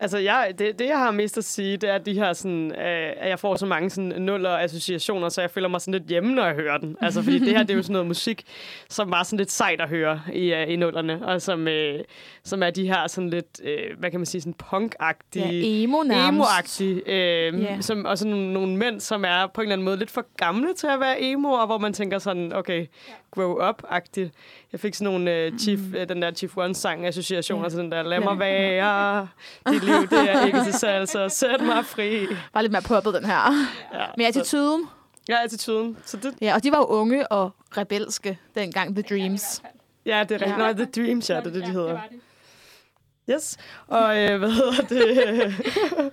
Altså, 0.00 0.18
jeg, 0.18 0.54
det, 0.58 0.78
det, 0.78 0.86
jeg 0.86 0.98
har 0.98 1.10
mest 1.10 1.38
at 1.38 1.44
sige, 1.44 1.76
det 1.76 1.90
er 1.90 1.94
at 1.94 2.06
de 2.06 2.14
her 2.14 2.32
sådan, 2.32 2.72
øh, 2.72 3.12
at 3.16 3.28
jeg 3.28 3.38
får 3.38 3.56
så 3.56 3.66
mange 3.66 3.90
sådan, 3.90 4.22
nuller 4.22 4.50
associationer, 4.58 5.28
så 5.28 5.40
jeg 5.40 5.50
føler 5.50 5.68
mig 5.68 5.80
sådan 5.80 5.92
lidt 6.00 6.04
hjemme, 6.08 6.34
når 6.34 6.44
jeg 6.46 6.54
hører 6.54 6.78
den. 6.78 6.96
Altså, 7.00 7.22
fordi 7.22 7.38
det 7.38 7.48
her, 7.48 7.62
det 7.62 7.70
er 7.70 7.74
jo 7.74 7.82
sådan 7.82 7.92
noget 7.92 8.06
musik, 8.06 8.44
som 8.88 9.10
var 9.10 9.22
sådan 9.22 9.36
lidt 9.36 9.50
sejt 9.50 9.80
at 9.80 9.88
høre 9.88 10.20
i, 10.32 10.52
uh, 10.52 10.72
i 10.72 10.76
nullerne, 10.76 11.26
og 11.26 11.42
som, 11.42 11.68
øh, 11.68 12.00
som 12.44 12.62
er 12.62 12.70
de 12.70 12.86
her 12.88 13.06
sådan 13.06 13.30
lidt, 13.30 13.60
øh, 13.64 13.98
hvad 13.98 14.10
kan 14.10 14.20
man 14.20 14.26
sige, 14.26 14.40
sådan 14.40 14.54
punk-agtige... 14.62 15.46
Ja, 15.46 15.82
emo 15.82 16.02
nærmest. 16.02 16.80
emo-agtig, 16.80 17.08
øh, 17.08 17.62
Ja. 17.62 17.80
som, 17.80 18.04
og 18.04 18.18
sådan 18.18 18.30
nogle, 18.30 18.52
nogle 18.52 18.76
mænd, 18.76 19.00
som 19.00 19.24
er 19.24 19.46
på 19.54 19.60
en 19.60 19.64
eller 19.64 19.72
anden 19.72 19.84
måde 19.84 19.96
lidt 19.96 20.10
for 20.10 20.26
gamle 20.36 20.74
til 20.74 20.86
at 20.86 21.00
være 21.00 21.22
emo, 21.22 21.50
og 21.50 21.66
hvor 21.66 21.78
man 21.78 21.92
tænker 21.92 22.18
sådan, 22.18 22.52
okay, 22.52 22.86
grow 23.30 23.58
up-agtigt. 23.70 24.30
Jeg 24.72 24.80
fik 24.80 24.94
sådan 24.94 25.12
nogle 25.12 25.32
øh, 25.34 25.58
Chief, 25.58 25.80
mm. 25.80 25.94
øh, 25.94 26.08
den 26.08 26.22
der 26.22 26.30
Chief 26.32 26.56
One-sang 26.56 27.06
associationer 27.06 27.62
Ja. 27.64 27.68
til 27.68 27.78
den 27.78 27.92
der, 27.92 28.02
lad 28.02 28.18
Ja. 28.18 28.24
mig 28.24 28.38
være, 28.38 29.28
dit 29.72 29.84
liv, 29.84 29.94
det 30.10 30.30
er 30.30 30.46
ikke 30.46 30.64
til 30.64 30.72
salg, 30.72 31.08
så 31.08 31.28
sæt 31.28 31.60
mig 31.60 31.84
fri. 31.84 32.26
Var 32.54 32.60
lidt 32.60 32.72
mere 32.72 32.82
poppet, 32.82 33.14
den 33.14 33.24
her. 33.24 33.52
Ja, 33.94 34.04
Men 34.16 34.26
attituden. 34.26 34.86
Ja, 35.28 35.36
attituden. 35.44 35.96
Så 36.04 36.16
det, 36.16 36.34
Ja, 36.40 36.54
og 36.54 36.64
de 36.64 36.70
var 36.70 36.78
jo 36.78 36.84
unge 36.84 37.32
og 37.32 37.50
rebelske 37.76 38.38
dengang 38.54 38.94
The 38.94 39.02
Dreams. 39.16 39.62
ja, 40.06 40.24
det 40.28 40.30
er 40.30 40.34
rigtigt. 40.34 40.58
Ja. 40.58 40.66
Ja. 40.66 40.72
Nå, 40.72 40.84
The 40.84 41.02
Dreams, 41.04 41.30
ja, 41.30 41.36
det 41.36 41.46
er 41.46 41.50
det, 41.50 41.62
de 41.66 41.70
hedder. 41.72 41.98
Yes. 43.30 43.56
Og 43.86 44.18
øh, 44.18 44.38
hvad 44.38 44.50
hedder 44.50 44.82
det? 44.88 45.54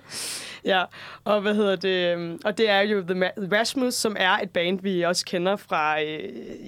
ja, 0.64 0.84
og 1.24 1.40
hvad 1.40 1.54
hedder 1.54 1.76
det? 1.76 2.12
øhm, 2.12 2.40
Og 2.44 2.58
det 2.58 2.70
er 2.70 2.80
jo 2.80 3.02
The 3.08 3.30
Rasmus, 3.52 3.94
som 3.94 4.16
er 4.18 4.30
et 4.38 4.50
band, 4.50 4.80
vi 4.82 5.02
også 5.02 5.24
kender 5.24 5.56
fra... 5.56 6.02
Øh, 6.02 6.20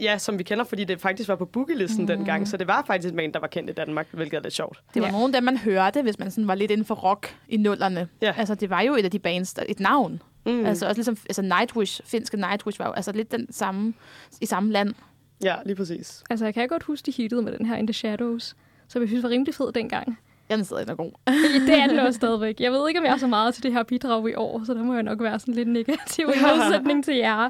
ja, 0.02 0.19
som 0.19 0.38
vi 0.38 0.43
kender, 0.43 0.64
fordi 0.64 0.85
det 0.85 1.00
faktisk 1.00 1.28
var 1.28 1.37
på 1.37 1.45
bookielisten 1.45 2.00
mm. 2.00 2.07
dengang. 2.07 2.49
Så 2.49 2.57
det 2.57 2.67
var 2.67 2.85
faktisk 2.87 3.09
et 3.12 3.17
band, 3.17 3.33
der 3.33 3.40
var 3.40 3.47
kendt 3.47 3.71
i 3.71 3.73
Danmark, 3.73 4.07
hvilket 4.12 4.37
er 4.37 4.43
lidt 4.43 4.55
sjovt. 4.55 4.78
Det 4.95 5.02
var 5.02 5.09
Ja. 5.09 5.12
nogle 5.12 5.26
af 5.26 5.33
dem, 5.33 5.45
man 5.45 5.57
hørte, 5.59 6.02
hvis 6.02 6.19
man 6.19 6.31
sådan 6.31 6.49
var 6.49 6.55
lidt 6.55 6.71
inden 6.71 6.87
for 6.87 6.95
rock 6.95 7.37
i 7.49 7.57
nullerne. 7.57 8.09
Ja. 8.23 8.35
Altså, 8.37 8.55
det 8.55 8.71
var 8.71 8.81
jo 8.81 8.95
et 8.95 9.05
af 9.05 9.11
de 9.11 9.19
bands, 9.19 9.55
der, 9.55 9.62
et 9.69 9.81
navn. 9.81 10.23
Mm. 10.47 10.67
Altså, 10.67 10.87
også 10.87 10.99
ligesom, 10.99 11.17
altså 11.28 11.43
Nightwish, 11.43 12.00
finske 12.05 12.37
Nightwish 12.37 12.78
var 12.78 12.87
jo 12.87 12.93
altså 12.93 13.12
lidt 13.12 13.33
den 13.33 13.52
samme, 13.52 13.95
i 14.40 14.47
samme 14.47 14.73
land. 14.73 14.95
Ja, 15.45 15.55
lige 15.67 15.76
præcis. 15.76 16.23
Altså, 16.31 16.45
jeg 16.45 16.55
kan 16.55 16.69
godt 16.69 16.83
huske, 16.83 17.07
de 17.07 17.11
hittede 17.11 17.43
med 17.43 17.52
den 17.59 17.67
her 17.67 17.76
In 17.76 17.87
The 17.87 17.95
Shadows, 17.95 18.57
som 18.88 19.02
jeg 19.02 19.09
synes 19.09 19.23
var 19.23 19.28
rimelig 19.31 19.55
fed 19.55 19.73
dengang. 19.73 20.19
Jeg 20.49 20.59
er 20.59 20.62
stadig 20.62 20.97
god. 20.97 21.12
det 21.67 21.75
er 21.81 21.87
den 21.87 21.99
også 21.99 22.17
stadigvæk. 22.23 22.61
Jeg 22.61 22.73
ved 22.73 22.88
ikke, 22.88 23.00
om 23.00 23.07
jeg 23.07 23.12
er 23.12 23.17
så 23.17 23.26
meget 23.26 23.55
til 23.55 23.62
det 23.62 23.73
her 23.73 23.83
bidrag 23.83 24.31
i 24.31 24.35
år, 24.35 24.64
så 24.64 24.75
der 24.75 24.83
må 24.83 24.95
jeg 24.95 25.02
nok 25.02 25.23
være 25.23 25.38
sådan 25.38 25.55
lidt 25.55 25.69
negativ 25.69 26.25
i 26.37 26.40
modsætning 26.47 27.05
til 27.05 27.17
jer. 27.17 27.49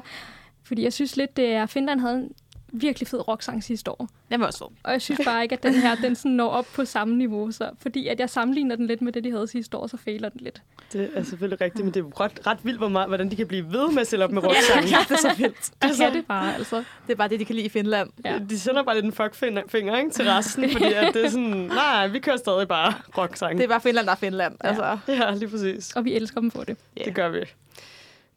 Fordi 0.63 0.83
jeg 0.83 0.93
synes 0.93 1.17
lidt, 1.17 1.37
det 1.37 1.53
er... 1.53 1.65
Finland 1.65 1.99
havde 1.99 2.15
en 2.15 2.31
virkelig 2.71 3.07
fed 3.07 3.27
rocksang 3.27 3.63
sidste 3.63 3.91
år. 3.91 4.09
Den 4.31 4.39
var 4.39 4.45
også 4.45 4.59
fed. 4.59 4.67
Og 4.83 4.91
jeg 4.91 5.01
synes 5.01 5.21
bare 5.25 5.43
ikke, 5.43 5.53
at 5.53 5.63
den 5.63 5.73
her 5.73 5.95
den 5.95 6.15
sådan 6.15 6.31
når 6.31 6.49
op 6.49 6.65
på 6.75 6.85
samme 6.85 7.15
niveau. 7.15 7.51
Så, 7.51 7.69
fordi 7.81 8.07
at 8.07 8.19
jeg 8.19 8.29
sammenligner 8.29 8.75
den 8.75 8.87
lidt 8.87 9.01
med 9.01 9.11
det, 9.13 9.23
de 9.23 9.31
havde 9.31 9.47
sidste 9.47 9.77
år, 9.77 9.87
så 9.87 9.97
fejler 9.97 10.29
den 10.29 10.41
lidt. 10.41 10.61
Det 10.93 11.09
er 11.13 11.23
selvfølgelig 11.23 11.61
rigtigt, 11.61 11.85
men 11.85 11.93
det 11.93 11.99
er 11.99 12.21
ret, 12.21 12.47
ret 12.47 12.57
vildt, 12.63 12.77
hvor 12.77 12.87
meget, 12.87 13.07
hvordan 13.07 13.31
de 13.31 13.35
kan 13.35 13.47
blive 13.47 13.65
ved 13.73 13.91
med 13.91 14.01
at 14.01 14.07
stille 14.07 14.25
op 14.25 14.31
med 14.31 14.43
rocksangen. 14.47 14.89
ja, 14.89 14.97
det 15.09 15.11
er 15.11 15.17
så 15.17 15.33
vildt. 15.37 15.65
Det 15.65 15.73
altså, 15.81 16.03
kan 16.03 16.13
det 16.13 16.25
bare, 16.25 16.55
altså. 16.55 16.75
Det 17.07 17.13
er 17.13 17.15
bare 17.15 17.27
det, 17.29 17.39
de 17.39 17.45
kan 17.45 17.55
lide 17.55 17.65
i 17.65 17.69
Finland. 17.69 18.09
Ja. 18.25 18.39
De 18.49 18.59
sender 18.59 18.83
bare 18.83 18.95
lidt 18.95 19.05
en 19.05 19.11
fuckfinger 19.11 19.97
ikke, 19.97 20.11
til 20.11 20.25
resten, 20.25 20.71
fordi 20.71 20.93
at 20.93 21.13
det 21.13 21.25
er 21.25 21.29
sådan, 21.29 21.71
nej, 21.83 22.07
vi 22.07 22.19
kører 22.19 22.37
stadig 22.37 22.67
bare 22.67 22.93
rocksangen. 23.17 23.57
Det 23.57 23.63
er 23.63 23.67
bare 23.67 23.81
Finland, 23.81 24.05
der 24.05 24.11
er 24.11 24.17
Finland. 24.17 24.55
Ja. 24.63 24.67
Altså. 24.69 24.97
ja, 25.07 25.31
lige 25.33 25.49
præcis. 25.49 25.95
Og 25.95 26.05
vi 26.05 26.13
elsker 26.13 26.41
dem 26.41 26.51
for 26.51 26.63
det. 26.63 26.77
Yeah. 26.97 27.05
Det 27.05 27.15
gør 27.15 27.29
vi. 27.29 27.39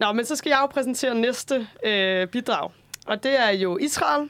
Nå, 0.00 0.12
men 0.12 0.24
så 0.24 0.36
skal 0.36 0.50
jeg 0.50 0.58
jo 0.62 0.66
præsentere 0.66 1.14
næste 1.14 1.66
øh, 1.84 2.26
bidrag. 2.26 2.70
Og 3.06 3.23
det 3.23 3.40
er 3.40 3.50
jo 3.50 3.78
Israel, 3.78 4.28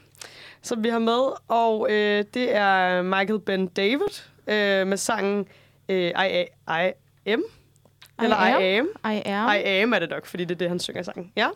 som 0.61 0.83
vi 0.83 0.89
har 0.89 0.99
med. 0.99 1.31
Og 1.47 1.91
øh, 1.91 2.23
det 2.33 2.55
er 2.55 3.01
Michael 3.01 3.39
Ben 3.39 3.67
David 3.67 4.23
øh, 4.47 4.87
med 4.87 4.97
sangen 4.97 5.47
øh, 5.89 6.11
I, 6.25 6.45
I 6.67 6.91
Am. 7.25 7.43
Eller 8.23 8.57
I 8.59 8.77
Am. 8.77 8.87
I 9.11 9.21
Am. 9.25 9.55
I 9.55 9.63
Am 9.63 9.93
er 9.93 9.99
det 9.99 10.09
nok, 10.09 10.25
fordi 10.25 10.45
det 10.45 10.55
er 10.55 10.59
det, 10.59 10.69
han 10.69 10.79
synger 10.79 11.01
i 11.01 11.03
sangen. 11.03 11.31
Ja. 11.35 11.49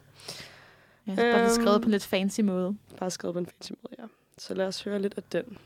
Ja, 1.08 1.16
bare 1.16 1.42
øhm, 1.42 1.50
skrevet 1.50 1.82
på 1.82 1.86
en 1.86 1.92
lidt 1.92 2.06
fancy 2.06 2.42
måde. 2.42 2.78
Bare 3.00 3.12
skrevet 3.12 3.34
på 3.34 3.40
en 3.40 3.46
fancy 3.46 3.72
måde, 3.84 3.96
ja. 4.00 4.04
Så 4.38 4.54
lad 4.54 4.68
os 4.68 4.84
høre 4.84 5.00
lidt 5.00 5.14
af 5.18 5.24
den. 5.32 5.58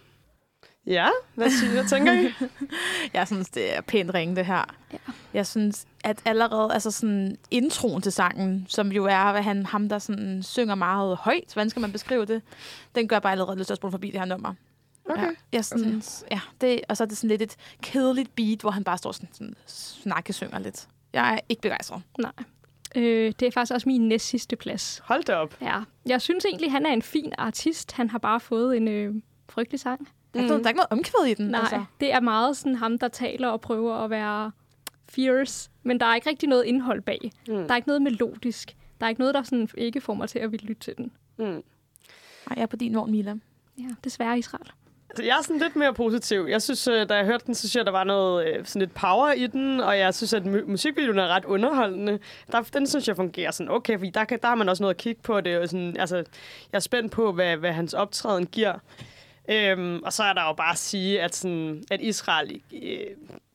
Ja, 0.85 1.07
hvad, 1.35 1.50
siger, 1.50 1.71
hvad 1.71 1.88
tænker 1.88 2.13
I? 2.13 2.33
jeg 3.17 3.27
synes, 3.27 3.50
det 3.50 3.77
er 3.77 3.81
pænt 3.81 4.13
ringe, 4.13 4.35
det 4.35 4.45
her. 4.45 4.75
Ja. 4.93 4.97
Jeg 5.33 5.47
synes, 5.47 5.85
at 6.03 6.21
allerede 6.25 6.73
altså 6.73 6.91
sådan 6.91 7.38
introen 7.51 8.01
til 8.01 8.11
sangen, 8.11 8.65
som 8.69 8.91
jo 8.91 9.05
er 9.05 9.31
hvad 9.31 9.41
han, 9.41 9.65
ham, 9.65 9.89
der 9.89 10.00
sådan 10.00 10.43
synger 10.43 10.75
meget 10.75 11.17
højt, 11.17 11.53
hvordan 11.53 11.69
skal 11.69 11.79
man 11.79 11.91
beskrive 11.91 12.25
det, 12.25 12.41
den 12.95 13.07
gør 13.07 13.19
bare 13.19 13.31
allerede 13.31 13.57
lyst 13.57 13.67
til 13.67 13.73
at 13.73 13.91
forbi 13.91 14.11
det 14.11 14.19
her 14.19 14.25
nummer. 14.25 14.53
Okay. 15.09 15.23
Ja, 15.23 15.29
jeg 15.51 15.65
synes, 15.65 16.23
okay. 16.25 16.35
ja 16.35 16.41
det, 16.61 16.81
og 16.89 16.97
så 16.97 17.03
er 17.03 17.07
det 17.07 17.17
sådan 17.17 17.29
lidt 17.29 17.41
et 17.41 17.55
kedeligt 17.81 18.35
beat, 18.35 18.61
hvor 18.61 18.71
han 18.71 18.83
bare 18.83 18.97
står 18.97 19.11
sådan, 19.11 19.29
sådan 19.33 19.55
snakkesynger 19.67 20.59
lidt. 20.59 20.88
Jeg 21.13 21.33
er 21.33 21.39
ikke 21.50 21.61
begejstret. 21.61 22.01
Nej. 22.19 22.31
Øh, 22.95 23.33
det 23.39 23.47
er 23.47 23.51
faktisk 23.51 23.73
også 23.73 23.89
min 23.89 24.07
næst 24.07 24.27
sidste 24.27 24.55
plads. 24.55 25.01
Hold 25.03 25.23
da 25.23 25.35
op. 25.35 25.57
Ja. 25.61 25.81
Jeg 26.05 26.21
synes 26.21 26.45
egentlig, 26.45 26.71
han 26.71 26.85
er 26.85 26.89
en 26.89 27.01
fin 27.01 27.33
artist. 27.38 27.91
Han 27.91 28.09
har 28.09 28.17
bare 28.17 28.39
fået 28.39 28.77
en 28.77 28.88
øh, 28.88 29.15
frygtelig 29.50 29.79
sang. 29.79 30.07
Der 30.33 30.39
er, 30.39 30.43
mm. 30.43 30.47
noget, 30.47 30.63
der 30.63 30.67
er 30.67 30.69
ikke 30.69 30.77
noget 30.77 30.91
omkvæd 30.91 31.31
i 31.31 31.33
den. 31.33 31.47
Nej, 31.47 31.59
altså. 31.59 31.83
det 32.00 32.13
er 32.13 32.19
meget 32.19 32.57
sådan 32.57 32.75
ham, 32.75 32.97
der 32.97 33.07
taler 33.07 33.47
og 33.47 33.61
prøver 33.61 33.95
at 33.95 34.09
være 34.09 34.51
fierce, 35.09 35.69
men 35.83 36.00
der 36.00 36.05
er 36.05 36.15
ikke 36.15 36.29
rigtig 36.29 36.50
noget 36.50 36.63
indhold 36.63 37.01
bag. 37.01 37.31
Mm. 37.47 37.53
Der 37.53 37.71
er 37.71 37.75
ikke 37.75 37.88
noget 37.88 38.01
melodisk. 38.01 38.75
Der 39.00 39.05
er 39.05 39.09
ikke 39.09 39.21
noget, 39.21 39.35
der 39.35 39.43
sådan 39.43 39.69
ikke 39.77 40.01
får 40.01 40.13
mig 40.13 40.29
til 40.29 40.39
at 40.39 40.51
ville 40.51 40.65
lytte 40.65 40.81
til 40.81 40.93
den. 40.97 41.11
Mm. 41.38 41.45
Nej, 41.45 41.63
jeg 42.55 42.61
er 42.61 42.65
på 42.65 42.75
din 42.75 42.95
vogn, 42.95 43.11
Mila. 43.11 43.35
Ja, 43.79 43.88
desværre 44.03 44.39
Israel. 44.39 44.71
Altså, 45.09 45.23
jeg 45.23 45.38
er 45.38 45.41
sådan 45.41 45.59
lidt 45.59 45.75
mere 45.75 45.93
positiv. 45.93 46.47
Jeg 46.50 46.61
synes, 46.61 46.88
øh, 46.88 47.09
da 47.09 47.15
jeg 47.15 47.25
hørte 47.25 47.45
den, 47.45 47.55
så 47.55 47.59
synes 47.59 47.75
jeg, 47.75 47.85
der 47.85 47.91
var 47.91 48.03
noget 48.03 48.47
øh, 48.47 48.65
sådan 48.65 48.79
lidt 48.79 48.93
power 48.93 49.31
i 49.31 49.47
den, 49.47 49.79
og 49.79 49.97
jeg 49.97 50.13
synes, 50.13 50.33
at 50.33 50.45
musikvideoen 50.45 51.19
er 51.19 51.27
ret 51.27 51.45
underholdende. 51.45 52.19
Der, 52.51 52.61
den 52.61 52.88
synes 52.88 53.07
jeg 53.07 53.15
fungerer 53.15 53.51
sådan 53.51 53.71
okay, 53.71 53.97
fordi 53.97 54.09
der, 54.09 54.23
kan, 54.23 54.39
der 54.41 54.47
har 54.47 54.55
man 54.55 54.69
også 54.69 54.83
noget 54.83 54.93
at 54.93 55.01
kigge 55.01 55.21
på. 55.21 55.41
Det, 55.41 55.57
og 55.57 55.69
sådan, 55.69 55.97
altså, 56.00 56.15
jeg 56.15 56.25
er 56.73 56.79
spændt 56.79 57.11
på, 57.11 57.31
hvad, 57.31 57.57
hvad 57.57 57.71
hans 57.71 57.93
optræden 57.93 58.45
giver. 58.45 58.73
Øhm, 59.51 60.03
og 60.03 60.13
så 60.13 60.24
er 60.24 60.34
der 60.34 60.48
jo 60.48 60.53
bare 60.53 60.72
at 60.72 60.77
sige, 60.77 61.22
at, 61.22 61.36
sådan, 61.36 61.84
at 61.91 62.01
Israel 62.01 62.62
øh, 62.84 63.00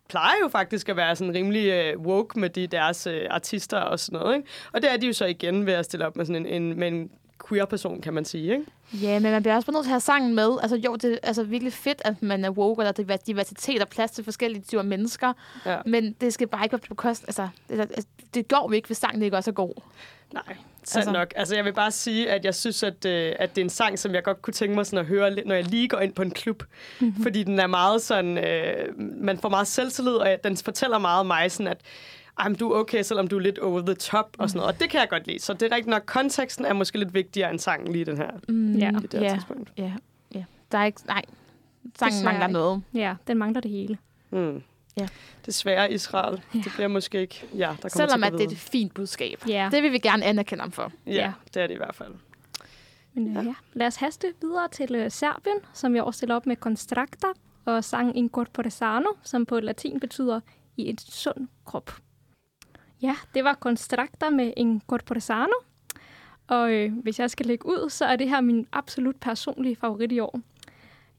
plejer 0.09 0.35
jo 0.43 0.49
faktisk 0.49 0.89
at 0.89 0.97
være 0.97 1.17
sådan 1.17 1.35
rimelig 1.35 1.67
øh, 1.67 2.01
woke 2.01 2.41
med 2.41 2.51
de 2.51 2.67
deres 2.67 3.07
øh, 3.07 3.27
artister 3.31 3.79
og 3.79 4.01
sådan 4.01 4.21
noget. 4.21 4.37
Ikke? 4.37 4.49
Og 4.73 4.83
det 4.83 4.93
er 4.93 4.97
de 4.97 5.07
jo 5.07 5.13
så 5.13 5.25
igen 5.25 5.67
ved 5.67 5.73
at 5.73 5.85
stille 5.85 6.07
op 6.07 6.17
med 6.17 6.27
sådan 6.27 6.47
en, 6.47 6.63
en, 6.63 6.79
med 6.79 6.89
en 6.89 7.11
queer-person, 7.49 8.01
kan 8.01 8.15
man 8.15 8.25
sige, 8.25 8.53
ikke? 8.53 8.65
Ja, 8.93 9.19
men 9.19 9.33
man 9.33 9.43
bliver 9.43 9.57
også 9.57 9.71
nødt 9.71 9.85
til 9.85 9.89
at 9.89 9.93
have 9.93 10.01
sangen 10.01 10.35
med. 10.35 10.59
Altså 10.63 10.77
jo, 10.77 10.97
det 10.97 11.13
er 11.13 11.19
altså, 11.23 11.43
virkelig 11.43 11.73
fedt, 11.73 12.03
at 12.05 12.23
man 12.23 12.45
er 12.45 12.51
woke, 12.51 12.83
og 12.83 12.97
der 12.97 13.05
er 13.09 13.17
diversitet 13.17 13.83
og 13.83 13.89
plads 13.89 14.11
til 14.11 14.25
forskellige 14.25 14.63
typer 14.63 14.83
mennesker. 14.83 15.33
Ja. 15.67 15.79
Men 15.87 16.13
det 16.13 16.35
skal 16.35 16.47
bare 16.47 16.65
ikke 16.65 16.73
være 16.73 16.81
på 16.89 16.95
kost. 16.95 17.23
Altså, 17.23 17.49
det, 17.69 17.81
altså, 17.81 18.07
det 18.35 18.49
går 18.49 18.69
jo 18.69 18.73
ikke, 18.73 18.87
hvis 18.87 18.99
sangen 18.99 19.23
ikke 19.23 19.37
også 19.37 19.51
er 19.51 19.55
god. 19.55 19.83
Nej, 20.33 20.57
sandt 20.87 21.09
altså. 21.09 21.13
nok. 21.13 21.33
Altså, 21.37 21.55
jeg 21.55 21.65
vil 21.65 21.73
bare 21.73 21.91
sige, 21.91 22.31
at 22.31 22.45
jeg 22.45 22.55
synes, 22.55 22.83
at, 22.83 23.05
øh, 23.05 23.33
at 23.39 23.57
det 23.57 23.61
er 23.61 23.65
en 23.65 23.71
sang, 23.71 23.99
som 23.99 24.15
jeg 24.15 24.23
godt 24.23 24.43
kunne 24.43 24.55
tænke 24.55 24.75
mig 24.75 24.87
sådan 24.87 24.99
at 24.99 25.07
høre, 25.07 25.31
når 25.47 25.55
jeg 25.55 25.65
lige 25.65 25.89
går 25.89 25.99
ind 25.99 26.13
på 26.13 26.23
en 26.23 26.31
klub. 26.31 26.63
Mm-hmm. 27.01 27.23
Fordi 27.23 27.43
den 27.43 27.61
er 27.61 27.67
meget 27.67 28.03
sådan... 28.03 28.39
Øh, 28.39 28.99
man 28.99 29.39
får 29.39 29.49
meget 29.49 29.67
selvtillid, 29.67 30.13
og 30.13 30.29
den 30.45 30.57
fortæller 30.57 30.99
meget 30.99 31.27
mig 31.27 31.53
sådan, 31.53 31.73
at 31.73 31.81
ej, 32.39 32.53
du 32.61 32.71
er 32.71 32.79
okay, 32.79 33.03
selvom 33.03 33.29
du 33.29 33.37
er 33.37 33.41
lidt 33.41 33.59
over 33.59 33.81
the 33.81 33.95
top 33.95 34.37
og 34.39 34.51
sådan 34.51 34.59
noget. 34.59 34.75
Og 34.75 34.81
det 34.81 34.91
kan 34.91 35.01
jeg 35.01 35.09
godt 35.09 35.27
lide. 35.27 35.39
Så 35.39 35.53
det 35.53 35.63
er 35.63 35.77
rigtigt 35.77 35.91
nok, 35.91 36.03
konteksten 36.07 36.65
er 36.65 36.73
måske 36.73 36.99
lidt 36.99 37.15
vigtigere 37.15 37.51
end 37.51 37.59
sangen 37.59 37.93
lige 37.93 38.05
den 38.05 38.17
her. 38.17 38.31
Mm, 38.49 38.75
ja. 38.77 38.91
Det 39.03 39.13
der 39.13 39.21
ja. 39.21 39.35
tidspunkt. 39.35 39.73
Ja, 39.79 39.93
ja. 40.35 40.45
Der 40.73 40.79
er 40.79 40.85
ikke... 40.85 41.01
Nej, 41.07 41.23
sangen 41.99 42.25
mangler 42.25 42.47
noget. 42.47 42.83
Ja, 42.95 43.15
den 43.27 43.39
mangler 43.39 43.61
det 43.61 43.71
hele. 43.71 43.99
Mm. 44.31 44.63
Ja. 44.97 45.09
Desværre 45.47 45.93
Israel. 45.93 46.43
Ja. 46.55 46.59
Det 46.59 46.73
bliver 46.75 46.89
måske 46.89 47.21
ikke... 47.21 47.47
Ja, 47.55 47.59
der 47.59 47.89
kommer 47.89 48.09
Selvom 48.09 48.25
at 48.25 48.33
det 48.33 48.41
er 48.41 48.51
et 48.51 48.59
fint 48.59 48.95
budskab. 48.95 49.43
Ja. 49.49 49.69
Det 49.73 49.83
vil 49.83 49.93
vi 49.93 49.99
gerne 49.99 50.25
anerkende 50.25 50.63
ham 50.63 50.73
for. 50.73 50.93
Ja, 51.07 51.13
ja, 51.13 51.33
det 51.55 51.63
er 51.63 51.67
det 51.67 51.75
i 51.75 51.77
hvert 51.77 51.95
fald. 51.95 52.15
Men 53.15 53.33
ja. 53.33 53.43
ja. 53.43 53.55
Lad 53.73 53.87
os 53.87 53.97
haste 53.97 54.35
videre 54.41 54.69
til 54.69 55.05
uh, 55.05 55.13
Serbien, 55.13 55.59
som 55.73 55.95
jeg 55.95 56.03
også 56.03 56.19
stiller 56.19 56.35
op 56.35 56.47
med 56.47 56.57
Constracta, 56.57 57.27
og 57.65 57.85
sang 57.85 58.17
Incorporesano, 58.17 59.09
som 59.23 59.47
på 59.47 59.61
latin 59.61 60.01
betyder 60.01 60.41
i 60.77 60.89
en 60.89 60.99
sund 60.99 61.49
krop. 61.65 61.91
Ja, 63.03 63.17
det 63.35 63.45
var 63.45 63.55
Constracta 63.55 64.31
med 64.31 64.53
Incorporesano. 64.57 65.55
Og 66.49 66.73
øh, 66.73 66.93
hvis 67.03 67.19
jeg 67.19 67.31
skal 67.31 67.47
lægge 67.47 67.67
ud, 67.67 67.91
så 67.91 68.05
er 68.05 68.17
det 68.17 68.29
her 68.29 68.41
min 68.41 68.67
absolut 68.73 69.17
personlige 69.17 69.77
favorit 69.77 70.13
i 70.13 70.21
år. 70.21 70.41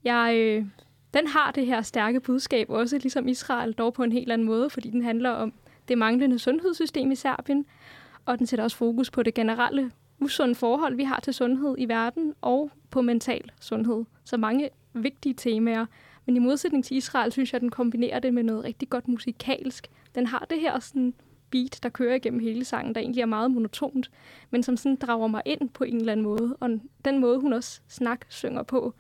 Jeg, 0.03 0.35
øh, 0.35 0.65
den 1.13 1.27
har 1.27 1.51
det 1.51 1.65
her 1.65 1.81
stærke 1.81 2.19
budskab, 2.19 2.69
også 2.69 2.97
ligesom 2.97 3.27
Israel, 3.27 3.73
dog 3.73 3.93
på 3.93 4.03
en 4.03 4.11
helt 4.11 4.31
anden 4.31 4.47
måde, 4.47 4.69
fordi 4.69 4.89
den 4.89 5.03
handler 5.03 5.29
om 5.29 5.53
det 5.87 5.97
manglende 5.97 6.39
sundhedssystem 6.39 7.11
i 7.11 7.15
Serbien, 7.15 7.65
og 8.25 8.39
den 8.39 8.47
sætter 8.47 8.63
også 8.63 8.77
fokus 8.77 9.11
på 9.11 9.23
det 9.23 9.33
generelle 9.33 9.91
usunde 10.19 10.55
forhold, 10.55 10.95
vi 10.95 11.03
har 11.03 11.19
til 11.19 11.33
sundhed 11.33 11.75
i 11.77 11.85
verden, 11.85 12.33
og 12.41 12.71
på 12.89 13.01
mental 13.01 13.51
sundhed. 13.61 14.05
Så 14.23 14.37
mange 14.37 14.69
vigtige 14.93 15.33
temaer. 15.33 15.85
Men 16.25 16.35
i 16.35 16.39
modsætning 16.39 16.85
til 16.85 16.97
Israel, 16.97 17.31
synes 17.31 17.53
jeg, 17.53 17.57
at 17.57 17.61
den 17.61 17.69
kombinerer 17.69 18.19
det 18.19 18.33
med 18.33 18.43
noget 18.43 18.63
rigtig 18.63 18.89
godt 18.89 19.07
musikalsk. 19.07 19.87
Den 20.15 20.27
har 20.27 20.45
det 20.49 20.59
her 20.59 20.79
sådan 20.79 21.13
beat, 21.51 21.79
der 21.83 21.89
kører 21.89 22.15
igennem 22.15 22.39
hele 22.39 22.65
sangen, 22.65 22.95
der 22.95 23.01
egentlig 23.01 23.21
er 23.21 23.25
meget 23.25 23.51
monotont, 23.51 24.11
men 24.49 24.63
som 24.63 24.77
sådan 24.77 24.95
drager 24.95 25.27
mig 25.27 25.41
ind 25.45 25.69
på 25.69 25.83
en 25.83 25.97
eller 25.97 26.11
anden 26.11 26.23
måde. 26.23 26.57
Og 26.59 26.69
den 27.05 27.19
måde, 27.19 27.39
hun 27.39 27.53
også 27.53 27.81
snak 27.87 28.25
synger 28.29 28.63
på, 28.63 28.93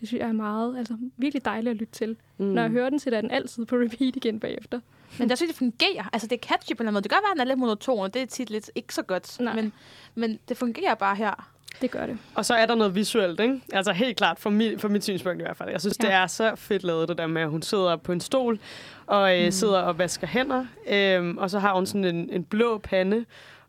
det 0.00 0.08
synes 0.08 0.20
jeg 0.20 0.28
er 0.28 0.32
meget, 0.32 0.78
altså 0.78 0.96
virkelig 1.16 1.44
dejligt 1.44 1.70
at 1.70 1.76
lytte 1.76 1.92
til. 1.92 2.16
Mm. 2.38 2.44
Når 2.44 2.62
jeg 2.62 2.70
hører 2.70 2.90
den, 2.90 2.98
sætter 2.98 3.20
den 3.20 3.30
altid 3.30 3.64
på 3.64 3.76
repeat 3.76 4.16
igen 4.16 4.40
bagefter. 4.40 4.80
Men 5.18 5.28
jeg 5.28 5.38
synes, 5.38 5.50
det 5.50 5.58
fungerer. 5.58 6.04
Altså, 6.12 6.28
det 6.28 6.36
er 6.42 6.48
catchy 6.48 6.76
på 6.76 6.82
en 6.82 6.88
eller 6.88 6.88
anden 6.88 6.92
måde. 6.94 7.02
Det 7.02 7.10
kan 7.10 7.16
godt 7.16 7.24
være, 7.24 7.30
at 7.30 7.36
den 7.36 7.40
er 7.40 7.44
lidt 7.44 7.58
monoton, 7.58 7.98
og 7.98 8.14
det 8.14 8.22
er 8.22 8.26
tit 8.26 8.50
lidt 8.50 8.70
ikke 8.74 8.94
så 8.94 9.02
godt. 9.02 9.40
Nej. 9.40 9.54
Men, 9.54 9.72
men 10.14 10.38
det 10.48 10.56
fungerer 10.56 10.94
bare 10.94 11.16
her. 11.16 11.50
Det 11.80 11.90
gør 11.90 12.06
det. 12.06 12.18
Og 12.34 12.44
så 12.44 12.54
er 12.54 12.66
der 12.66 12.74
noget 12.74 12.94
visuelt, 12.94 13.40
ikke? 13.40 13.60
Altså 13.72 13.92
helt 13.92 14.16
klart, 14.16 14.38
for, 14.38 14.50
mit, 14.50 14.80
for 14.80 14.88
mit 14.88 15.04
synspunkt 15.04 15.40
i 15.40 15.42
hvert 15.42 15.56
fald. 15.56 15.70
Jeg 15.70 15.80
synes, 15.80 15.98
ja. 16.02 16.06
det 16.06 16.14
er 16.14 16.26
så 16.26 16.52
fedt 16.56 16.84
lavet, 16.84 17.08
det 17.08 17.18
der 17.18 17.26
med, 17.26 17.42
at 17.42 17.50
hun 17.50 17.62
sidder 17.62 17.96
på 17.96 18.12
en 18.12 18.20
stol, 18.20 18.58
og 19.06 19.38
øh, 19.38 19.44
mm. 19.44 19.50
sidder 19.50 19.78
og 19.78 19.98
vasker 19.98 20.26
hænder, 20.26 20.66
øh, 20.88 21.34
og 21.36 21.50
så 21.50 21.58
har 21.58 21.74
hun 21.74 21.86
sådan 21.86 22.04
en, 22.04 22.30
en 22.32 22.44
blå 22.44 22.78
pande, 22.78 23.24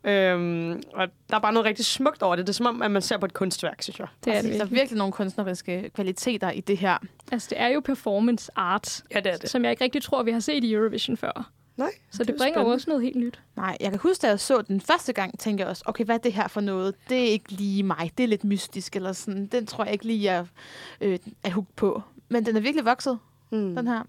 Øhm, 0.06 0.84
og 0.94 1.08
der 1.30 1.36
er 1.36 1.40
bare 1.40 1.54
noget 1.54 1.66
rigtig 1.66 1.86
smukt 1.86 2.24
over 2.24 2.36
det. 2.36 2.48
Det 2.48 2.54
er 2.54 2.56
som 2.56 2.66
om, 2.66 2.82
at 2.82 2.92
man 2.92 3.02
ser 3.02 3.18
på 3.18 3.26
et 3.26 3.34
kunstværk, 3.34 3.82
synes 3.82 4.00
jeg. 4.00 4.08
Det 4.26 4.34
er 4.34 4.38
altså, 4.38 4.52
det. 4.52 4.60
Der 4.60 4.66
er 4.66 4.70
virkelig 4.70 4.98
nogle 4.98 5.14
kunstneriske 5.14 5.92
kvaliteter 5.96 6.52
i 6.52 6.62
det 6.62 6.78
her. 6.78 6.98
Altså, 7.32 7.48
det 7.50 7.62
er 7.62 7.68
jo 7.68 7.80
performance 7.80 8.52
art, 8.56 9.04
ja, 9.12 9.20
det 9.20 9.34
er 9.34 9.38
det. 9.38 9.50
som 9.50 9.64
jeg 9.64 9.72
ikke 9.72 9.84
rigtig 9.84 10.04
tror, 10.04 10.24
vi 10.24 10.32
har 10.32 10.40
set 10.40 10.64
i 10.64 10.74
Eurovision 10.74 11.18
før. 11.18 11.52
Nej, 11.78 11.92
så 12.12 12.18
det, 12.18 12.28
det 12.28 12.36
bringer 12.38 12.54
spændende. 12.54 12.74
også 12.74 12.90
noget 12.90 13.04
helt 13.04 13.16
nyt. 13.16 13.42
Nej, 13.56 13.78
jeg 13.80 13.90
kan 13.90 14.00
huske, 14.00 14.22
da 14.22 14.28
jeg 14.28 14.40
så 14.40 14.62
den 14.62 14.82
første 14.82 15.14
gang, 15.14 15.40
tænkte 15.40 15.62
jeg 15.62 15.70
også, 15.70 15.84
okay, 15.86 16.06
hvad 16.06 16.16
er 16.16 16.20
det 16.20 16.34
her 16.34 16.48
for 16.48 16.62
noget? 16.62 16.96
Det 17.10 17.20
er 17.20 17.28
ikke 17.28 17.52
lige 17.52 17.84
mig. 17.84 18.12
Det 18.18 18.24
er 18.24 18.28
lidt 18.28 18.44
mystisk, 18.44 18.96
eller 18.96 19.14
sådan. 19.14 19.46
Den 19.46 19.66
tror 19.66 19.84
jeg 19.84 19.94
ikke 19.94 20.06
lige, 20.06 20.24
jeg 20.24 20.46
øh, 21.02 21.20
er 21.44 21.50
hooked 21.50 21.74
på. 21.76 22.02
Men 22.30 22.46
den 22.46 22.56
er 22.56 22.60
virkelig 22.60 22.86
vokset, 22.86 23.20
mm. 23.52 23.76
den 23.76 23.88
her. 23.88 24.04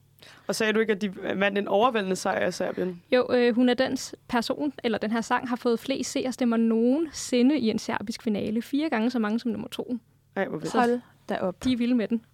Og 0.47 0.55
sagde 0.55 0.73
du 0.73 0.81
ikke, 0.81 0.93
at 0.93 1.03
de 1.03 1.15
vandt 1.17 1.59
en 1.59 1.69
overvældende 1.69 2.17
sejr 2.17 2.47
i 2.47 2.53
Serbien? 2.53 3.03
Jo, 3.13 3.27
øh, 3.31 3.55
hun 3.55 3.69
er 3.69 3.75
den 3.75 3.99
person, 4.29 4.73
eller 4.85 4.99
den 4.99 5.11
her 5.11 5.21
sang, 5.21 5.49
har 5.49 5.57
fået 5.57 5.81
flest 5.81 6.11
seerstemmer 6.11 6.57
nogensinde 6.57 7.59
i 7.59 7.71
en 7.71 7.79
serbisk 7.79 8.23
finale. 8.23 8.63
Fire 8.63 8.91
gange 8.91 9.11
så 9.11 9.19
mange 9.19 9.41
som 9.41 9.51
nummer 9.51 9.69
to. 9.69 9.99
Ej, 10.37 10.49
hvor 10.49 10.79
Hold 10.79 11.01
da 11.29 11.39
op. 11.39 11.65
De 11.65 11.73
er 11.73 11.77
vilde 11.77 11.95
med 11.95 12.09
den. 12.09 12.25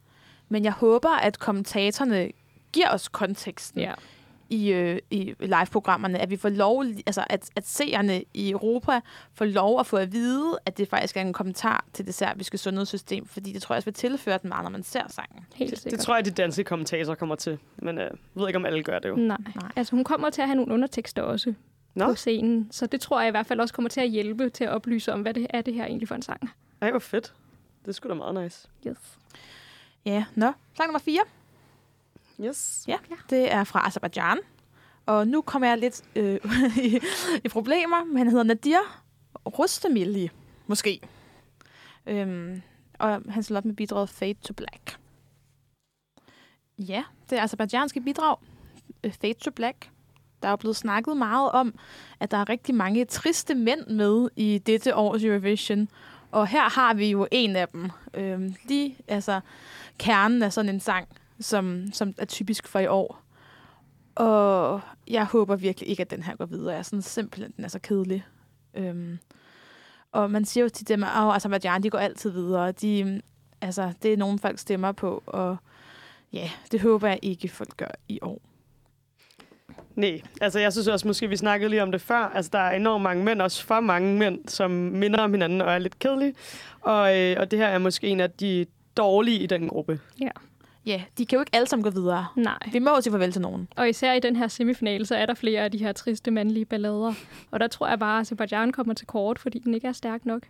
Men 0.49 0.65
jeg 0.65 0.73
håber, 0.73 1.11
at 1.11 1.39
kommentatorerne 1.39 2.31
giver 2.73 2.91
os 2.91 3.09
konteksten. 3.09 3.81
Ja 3.81 3.95
i, 4.52 4.73
øh, 4.73 4.99
i 5.11 5.35
live-programmerne, 5.40 6.18
at 6.18 6.30
vi 6.30 6.37
får 6.37 6.49
lov, 6.49 6.85
altså 7.06 7.25
at, 7.30 7.50
at 7.56 7.66
seerne 7.68 8.25
i 8.35 8.50
Europa 8.50 9.00
får 9.35 9.44
lov 9.44 9.80
at 9.80 9.87
få 9.87 9.97
at 9.97 10.12
vide, 10.12 10.59
at 10.66 10.78
det 10.78 10.88
faktisk 10.88 11.16
er 11.16 11.21
en 11.21 11.32
kommentar 11.32 11.85
til 11.92 12.06
det 12.06 12.14
serbiske 12.14 12.59
sundhedssystem, 12.59 13.26
fordi 13.26 13.52
det 13.52 13.62
tror 13.62 13.75
jeg 13.75 13.78
også 13.78 13.87
vil 13.87 13.94
tilføre 13.94 14.38
den 14.42 14.49
meget, 14.49 14.62
når 14.64 14.71
man 14.71 14.82
ser 14.82 15.02
sangen. 15.09 15.47
Helt 15.54 15.71
Det, 15.71 15.78
sikkert. 15.78 15.99
det 15.99 16.06
tror 16.06 16.14
jeg, 16.14 16.25
de 16.25 16.30
danske 16.30 16.64
kommentatorer 16.64 17.14
kommer 17.16 17.35
til. 17.35 17.59
Men 17.76 17.99
øh, 17.99 18.04
jeg 18.04 18.11
ved 18.35 18.49
ikke, 18.49 18.56
om 18.56 18.66
alle 18.66 18.82
gør 18.82 18.99
det 18.99 19.09
jo. 19.09 19.14
Nej. 19.16 19.37
Nej. 19.54 19.71
Altså, 19.76 19.94
hun 19.97 20.04
kommer 20.04 20.30
til 20.30 20.42
at 20.42 20.49
have 20.49 20.56
nogle 20.56 20.75
undertekster 20.75 21.23
også 21.23 21.54
Nå. 21.94 22.04
på 22.06 22.14
scenen. 22.14 22.68
Så 22.73 22.87
det 22.87 23.00
tror 23.00 23.21
jeg 23.21 23.28
i 23.28 23.30
hvert 23.30 23.47
fald 23.47 23.61
også 23.61 23.75
kommer 23.75 23.88
til 23.88 24.00
at 24.00 24.09
hjælpe 24.09 24.49
til 24.50 24.64
at 24.64 24.71
oplyse 24.71 25.12
om, 25.12 25.23
hvad 25.23 25.35
det 25.35 25.47
er 25.50 25.61
det 25.62 25.75
her 25.75 25.85
egentlig 25.85 26.09
for 26.09 26.14
en 26.14 26.23
sang. 26.23 26.50
Ej, 26.80 26.90
hvor 26.90 27.00
fedt. 27.00 27.32
Det 27.82 27.88
er 27.88 27.92
sgu 27.92 28.09
da 28.09 28.14
meget 28.14 28.42
nice. 28.44 28.68
Yes. 28.87 28.97
Ja, 30.04 30.25
nå. 30.35 30.52
Sang 30.76 30.88
nummer 30.88 30.99
4. 30.99 31.21
Yes. 32.41 32.85
Ja, 32.89 32.97
det 33.31 33.53
er 33.53 33.65
fra 33.65 33.87
Azerbaijan. 33.87 34.39
Og 35.07 35.29
nu 35.29 35.43
kommer 35.43 35.69
jeg 35.69 35.79
lidt 35.79 36.03
øh, 36.17 36.41
i, 36.85 37.01
i 37.45 37.49
problemer, 37.49 38.05
men 38.05 38.19
han 38.19 38.29
hedder 38.29 38.45
Nadir 38.45 39.03
Rustemili, 39.47 40.31
måske. 40.67 41.01
Øhm, 42.07 42.62
og 42.99 43.23
han 43.29 43.43
slår 43.43 43.57
op 43.59 43.65
med 43.65 43.75
bidraget 43.75 44.09
Fade 44.09 44.35
to 44.35 44.55
Black. 44.55 44.99
Ja, 46.79 47.05
det 47.31 47.39
er 47.39 47.43
azerbaijanske 47.43 48.01
bidrag. 48.01 48.37
øh, 49.05 49.12
Fade 49.12 49.35
to 49.35 49.51
Black. 49.51 49.91
Der 50.43 50.49
er 50.49 50.53
jo 50.53 50.57
blevet 50.57 50.77
snakket 50.77 51.17
meget 51.17 51.51
om, 51.51 51.75
at 52.21 52.31
der 52.31 52.37
er 52.37 52.49
rigtig 52.49 52.75
mange 52.75 53.05
triste 53.05 53.55
mænd 53.55 53.87
med 53.87 54.29
i 54.37 54.59
dette 54.59 54.97
års 54.97 55.25
Eurovision. 55.25 55.89
Og 56.31 56.47
her 56.47 56.71
har 56.71 56.95
vi 56.95 57.11
jo 57.11 57.27
en 57.31 57.57
af 57.57 57.69
dem. 57.69 57.91
Øhm, 58.15 58.55
lige 58.69 58.97
altså 59.09 59.41
kernen 59.99 60.43
af 60.43 60.53
sådan 60.53 60.69
en 60.75 60.81
sang, 60.81 61.09
som, 61.43 61.93
som 61.93 62.15
er 62.19 62.25
typisk 62.25 62.69
for 62.69 62.79
i 62.79 62.87
år. 62.87 63.23
Og 64.15 64.81
jeg 65.09 65.25
håber 65.25 65.57
virkelig 65.57 65.89
ikke, 65.89 66.01
at 66.01 66.11
den 66.11 66.23
her 66.23 66.37
går 66.37 66.47
videre. 66.47 66.75
Jeg 66.75 66.87
synes 66.87 67.05
simpelthen, 67.05 67.53
den 67.57 67.65
er 67.65 67.69
så 67.69 67.79
kedelig. 67.79 68.25
Øhm, 68.75 69.19
og 70.13 70.31
man 70.31 70.45
siger 70.45 70.65
jo 70.65 70.69
til 70.69 70.89
dem, 70.89 71.03
at 71.03 71.09
oh, 71.17 71.37
Azerbaijan, 71.37 71.83
de 71.83 71.91
går 71.91 71.99
altid 71.99 72.31
videre. 72.31 72.73
De, 72.73 73.23
altså, 73.61 73.93
det 74.03 74.13
er 74.13 74.17
nogen, 74.17 74.39
folk 74.39 74.59
stemmer 74.59 74.93
på, 74.93 75.23
og 75.27 75.57
ja, 76.33 76.51
det 76.73 76.81
håber 76.81 77.09
jeg 77.09 77.19
ikke, 77.23 77.49
folk 77.49 77.77
gør 77.77 77.91
i 78.09 78.19
år. 78.23 78.41
Nej, 79.95 80.21
altså 80.41 80.59
jeg 80.59 80.73
synes 80.73 80.89
også, 80.89 81.09
måske 81.09 81.29
vi 81.29 81.37
snakkede 81.37 81.71
lige 81.71 81.83
om 81.83 81.93
det 81.93 82.01
før. 82.01 82.33
Altså 82.35 82.51
der 82.53 82.59
er 82.59 82.77
enormt 82.77 83.03
mange 83.03 83.25
mænd, 83.25 83.43
også 83.43 83.65
for 83.65 83.81
mange 83.81 84.19
mænd, 84.19 84.49
som 84.49 84.71
minder 84.71 85.21
om 85.21 85.33
hinanden 85.33 85.61
og 85.61 85.73
er 85.73 85.79
lidt 85.79 85.99
kedelige. 85.99 86.35
Og, 86.81 87.19
øh, 87.19 87.37
og 87.41 87.51
det 87.51 87.59
her 87.59 87.67
er 87.67 87.79
måske 87.79 88.07
en 88.07 88.21
af 88.21 88.31
de 88.31 88.67
dårlige 88.97 89.39
i 89.39 89.47
den 89.47 89.69
gruppe. 89.69 90.01
Ja, 90.21 90.31
de 91.19 91.27
kan 91.27 91.37
jo 91.37 91.41
ikke 91.41 91.51
alle 91.55 91.67
sammen 91.69 91.83
gå 91.85 91.91
videre. 91.91 92.27
Nej. 92.37 92.59
Vi 92.73 92.79
må 92.79 92.91
jo 92.91 93.01
sige 93.01 93.11
farvel 93.12 93.33
til 93.33 93.43
nogen. 93.43 93.69
Og 93.77 93.89
især 93.89 94.12
i 94.12 94.21
den 94.21 94.37
her 94.37 94.49
semifinale, 94.49 95.07
så 95.07 95.15
er 95.17 95.27
der 95.27 95.35
flere 95.35 95.61
af 95.61 95.71
de 95.71 95.79
her 95.79 95.93
triste 95.93 96.31
mandlige 96.31 96.65
ballader. 96.65 97.15
Og 97.51 97.61
der 97.61 97.67
tror 97.67 97.89
jeg 97.89 97.99
bare, 97.99 98.17
at 98.17 98.21
Azerbaijan 98.21 98.73
kommer 98.73 98.95
til 98.95 99.07
kort, 99.07 99.39
fordi 99.39 99.59
den 99.59 99.75
ikke 99.75 99.87
er 99.89 99.93
stærk 99.93 100.27
nok. 100.27 100.43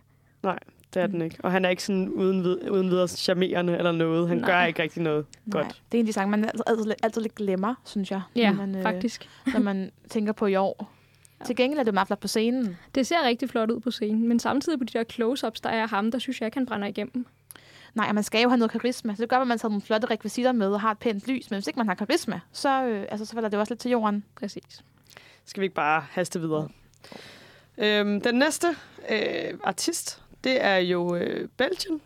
Det 0.93 1.01
er 1.01 1.07
den 1.07 1.21
ikke. 1.21 1.37
Og 1.39 1.51
han 1.51 1.65
er 1.65 1.69
ikke 1.69 1.83
sådan 1.83 2.09
uden, 2.09 2.43
vid- 2.43 2.69
uden 2.69 2.89
videre 2.89 3.07
charmerende 3.07 3.77
eller 3.77 3.91
noget. 3.91 4.27
Han 4.27 4.37
Nej. 4.37 4.49
gør 4.49 4.63
ikke 4.65 4.81
rigtig 4.83 5.01
noget 5.03 5.25
godt. 5.51 5.63
Nej, 5.65 5.73
det 5.91 5.97
er 5.97 5.99
en 5.99 6.05
af 6.05 6.05
de 6.05 6.13
sange, 6.13 6.31
man 6.31 6.43
altid, 6.45 6.61
altid, 6.67 6.91
altid 7.03 7.21
lidt 7.21 7.35
glemmer, 7.35 7.75
synes 7.85 8.11
jeg. 8.11 8.21
Ja, 8.35 8.49
når 8.51 8.57
man, 8.57 8.75
øh, 8.75 8.81
faktisk. 8.83 9.29
når 9.53 9.59
man 9.59 9.91
tænker 10.09 10.33
på 10.33 10.45
i 10.45 10.55
år. 10.55 10.93
Ja. 11.39 11.45
Til 11.45 11.55
gengæld 11.55 11.79
er 11.79 11.83
det 11.83 11.93
meget 11.93 12.07
flot 12.07 12.19
på 12.19 12.27
scenen. 12.27 12.77
Det 12.95 13.07
ser 13.07 13.23
rigtig 13.25 13.49
flot 13.49 13.71
ud 13.71 13.79
på 13.79 13.91
scenen, 13.91 14.27
men 14.27 14.39
samtidig 14.39 14.79
på 14.79 14.85
de 14.85 14.93
der 14.97 15.03
close-ups, 15.03 15.59
der 15.63 15.69
er 15.69 15.87
ham, 15.87 16.11
der 16.11 16.19
synes 16.19 16.41
jeg 16.41 16.47
ikke, 16.47 16.57
han 16.57 16.65
brænder 16.65 16.87
igennem. 16.87 17.25
Nej, 17.93 18.11
man 18.11 18.23
skal 18.23 18.41
jo 18.41 18.49
have 18.49 18.57
noget 18.57 18.71
karisma. 18.71 19.15
Så 19.15 19.21
det 19.21 19.29
gør, 19.29 19.37
at 19.37 19.47
man 19.47 19.57
tager 19.57 19.69
nogle 19.69 19.81
flotte 19.81 20.07
rekvisitter 20.07 20.51
med 20.51 20.67
og 20.67 20.81
har 20.81 20.91
et 20.91 20.97
pænt 20.97 21.27
lys. 21.27 21.49
Men 21.49 21.55
hvis 21.57 21.67
ikke 21.67 21.77
man 21.77 21.87
har 21.87 21.95
karisma, 21.95 22.39
så, 22.51 22.83
øh, 22.83 23.05
altså, 23.11 23.25
så 23.25 23.33
falder 23.33 23.49
det 23.49 23.59
også 23.59 23.73
lidt 23.73 23.81
til 23.81 23.91
jorden. 23.91 24.23
Præcis. 24.39 24.83
Skal 25.45 25.61
vi 25.61 25.65
ikke 25.65 25.75
bare 25.75 26.03
haste 26.11 26.39
videre? 26.39 26.69
Øhm, 27.77 28.21
den 28.21 28.35
næste 28.35 28.67
øh, 29.09 29.53
artist, 29.63 30.21
det 30.43 30.63
er 30.65 30.75
jo 30.77 31.15
øh, 31.15 31.47
Belgien. 31.57 32.01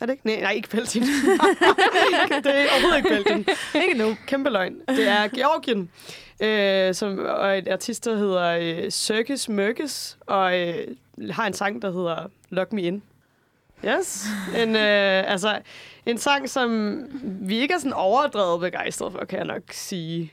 Er 0.00 0.06
det 0.06 0.12
ikke? 0.12 0.26
Nej, 0.26 0.40
nej, 0.40 0.52
ikke 0.52 0.68
Belgien. 0.68 1.04
det 2.44 2.46
er 2.46 2.66
overhovedet 2.72 2.96
ikke 2.96 3.08
Belgien. 3.08 3.46
ikke 3.74 3.98
nu. 3.98 4.16
Kæmpe 4.26 4.50
løgn. 4.50 4.80
Det 4.88 5.08
er 5.08 5.28
Georgien, 5.28 5.90
øh, 6.40 6.94
som, 6.94 7.18
og 7.18 7.58
et 7.58 7.68
artist, 7.68 8.04
der 8.04 8.16
hedder 8.16 8.46
øh, 8.84 8.90
Circus 8.90 9.48
Mørkes, 9.48 10.18
og 10.26 10.60
øh, 10.60 10.96
har 11.30 11.46
en 11.46 11.52
sang, 11.52 11.82
der 11.82 11.92
hedder 11.92 12.30
Lock 12.50 12.72
Me 12.72 12.82
In. 12.82 13.02
Yes. 13.84 14.26
En, 14.56 14.76
øh, 14.76 15.32
altså, 15.32 15.60
en 16.06 16.18
sang, 16.18 16.50
som 16.50 16.98
vi 17.22 17.56
ikke 17.56 17.74
er 17.74 17.78
sådan 17.78 17.92
overdrevet 17.92 18.60
begejstret 18.60 19.12
for, 19.12 19.24
kan 19.24 19.38
jeg 19.38 19.46
nok 19.46 19.62
sige. 19.70 20.32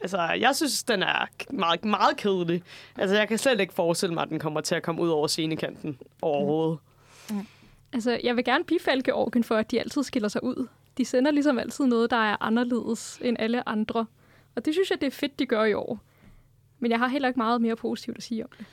Altså, 0.00 0.22
jeg 0.22 0.56
synes, 0.56 0.84
den 0.84 1.02
er 1.02 1.26
meget, 1.50 1.84
meget 1.84 2.16
kedelig. 2.16 2.62
Altså, 2.98 3.16
jeg 3.16 3.28
kan 3.28 3.38
slet 3.38 3.60
ikke 3.60 3.74
forestille 3.74 4.14
mig, 4.14 4.22
at 4.22 4.28
den 4.28 4.38
kommer 4.38 4.60
til 4.60 4.74
at 4.74 4.82
komme 4.82 5.02
ud 5.02 5.08
over 5.08 5.26
scenekanten 5.26 5.98
overhovedet. 6.22 6.78
Mm. 7.30 7.36
Mm. 7.36 7.46
Altså, 7.92 8.20
jeg 8.24 8.36
vil 8.36 8.44
gerne 8.44 8.64
bifalde 8.64 9.02
Georgien 9.02 9.44
for, 9.44 9.56
at 9.56 9.70
de 9.70 9.80
altid 9.80 10.02
skiller 10.02 10.28
sig 10.28 10.44
ud. 10.44 10.68
De 10.98 11.04
sender 11.04 11.30
ligesom 11.30 11.58
altid 11.58 11.86
noget, 11.86 12.10
der 12.10 12.16
er 12.16 12.36
anderledes 12.40 13.18
end 13.20 13.36
alle 13.40 13.68
andre. 13.68 14.06
Og 14.54 14.64
det 14.64 14.74
synes 14.74 14.90
jeg, 14.90 15.00
det 15.00 15.06
er 15.06 15.10
fedt, 15.10 15.38
de 15.38 15.46
gør 15.46 15.64
i 15.64 15.74
år. 15.74 15.98
Men 16.78 16.90
jeg 16.90 16.98
har 16.98 17.08
heller 17.08 17.28
ikke 17.28 17.40
meget 17.40 17.60
mere 17.60 17.76
positivt 17.76 18.16
at 18.16 18.22
sige 18.22 18.44
om 18.44 18.50
det. 18.58 18.66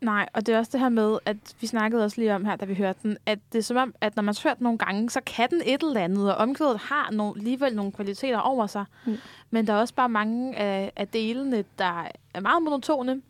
Nej, 0.00 0.28
og 0.32 0.46
det 0.46 0.54
er 0.54 0.58
også 0.58 0.70
det 0.72 0.80
her 0.80 0.88
med, 0.88 1.18
at 1.24 1.36
vi 1.60 1.66
snakkede 1.66 2.04
også 2.04 2.20
lige 2.20 2.34
om 2.34 2.44
her, 2.44 2.56
da 2.56 2.64
vi 2.64 2.74
hørte 2.74 2.98
den, 3.02 3.16
at 3.26 3.38
det 3.52 3.58
er 3.58 3.62
som 3.62 3.76
om, 3.76 3.94
at 4.00 4.16
når 4.16 4.22
man 4.22 4.34
har 4.34 4.48
hørt 4.48 4.58
den 4.58 4.64
nogle 4.64 4.78
gange, 4.78 5.10
så 5.10 5.20
kan 5.26 5.50
den 5.50 5.62
et 5.64 5.82
eller 5.82 6.00
andet, 6.00 6.34
og 6.34 6.36
omkvædet 6.36 6.78
har 6.78 7.10
nogle, 7.10 7.34
alligevel 7.36 7.76
nogle 7.76 7.92
kvaliteter 7.92 8.38
over 8.38 8.66
sig. 8.66 8.84
Mm. 9.06 9.16
Men 9.50 9.66
der 9.66 9.72
er 9.72 9.78
også 9.78 9.94
bare 9.94 10.08
mange 10.08 10.56
af, 10.56 10.92
af 10.96 11.08
delene, 11.08 11.64
der 11.78 12.06
er 12.34 12.40
meget 12.40 12.62
monotone. 12.62 13.22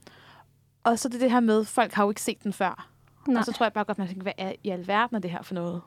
Og 0.84 0.98
så 0.98 1.08
det 1.08 1.20
det 1.20 1.30
her 1.30 1.40
med, 1.40 1.60
at 1.60 1.66
folk 1.66 1.92
har 1.92 2.04
jo 2.04 2.10
ikke 2.10 2.22
set 2.22 2.44
den 2.44 2.52
før. 2.52 2.88
Nej. 3.26 3.38
Og 3.38 3.44
så 3.44 3.52
tror 3.52 3.66
jeg 3.66 3.72
bare 3.72 3.84
godt, 3.84 3.98
man 3.98 4.06
tænker, 4.06 4.22
hvad 4.22 4.32
er 4.38 4.52
i 4.64 4.70
alverden 4.70 5.16
er 5.16 5.20
det 5.20 5.30
her 5.30 5.42
for 5.42 5.54
noget? 5.54 5.80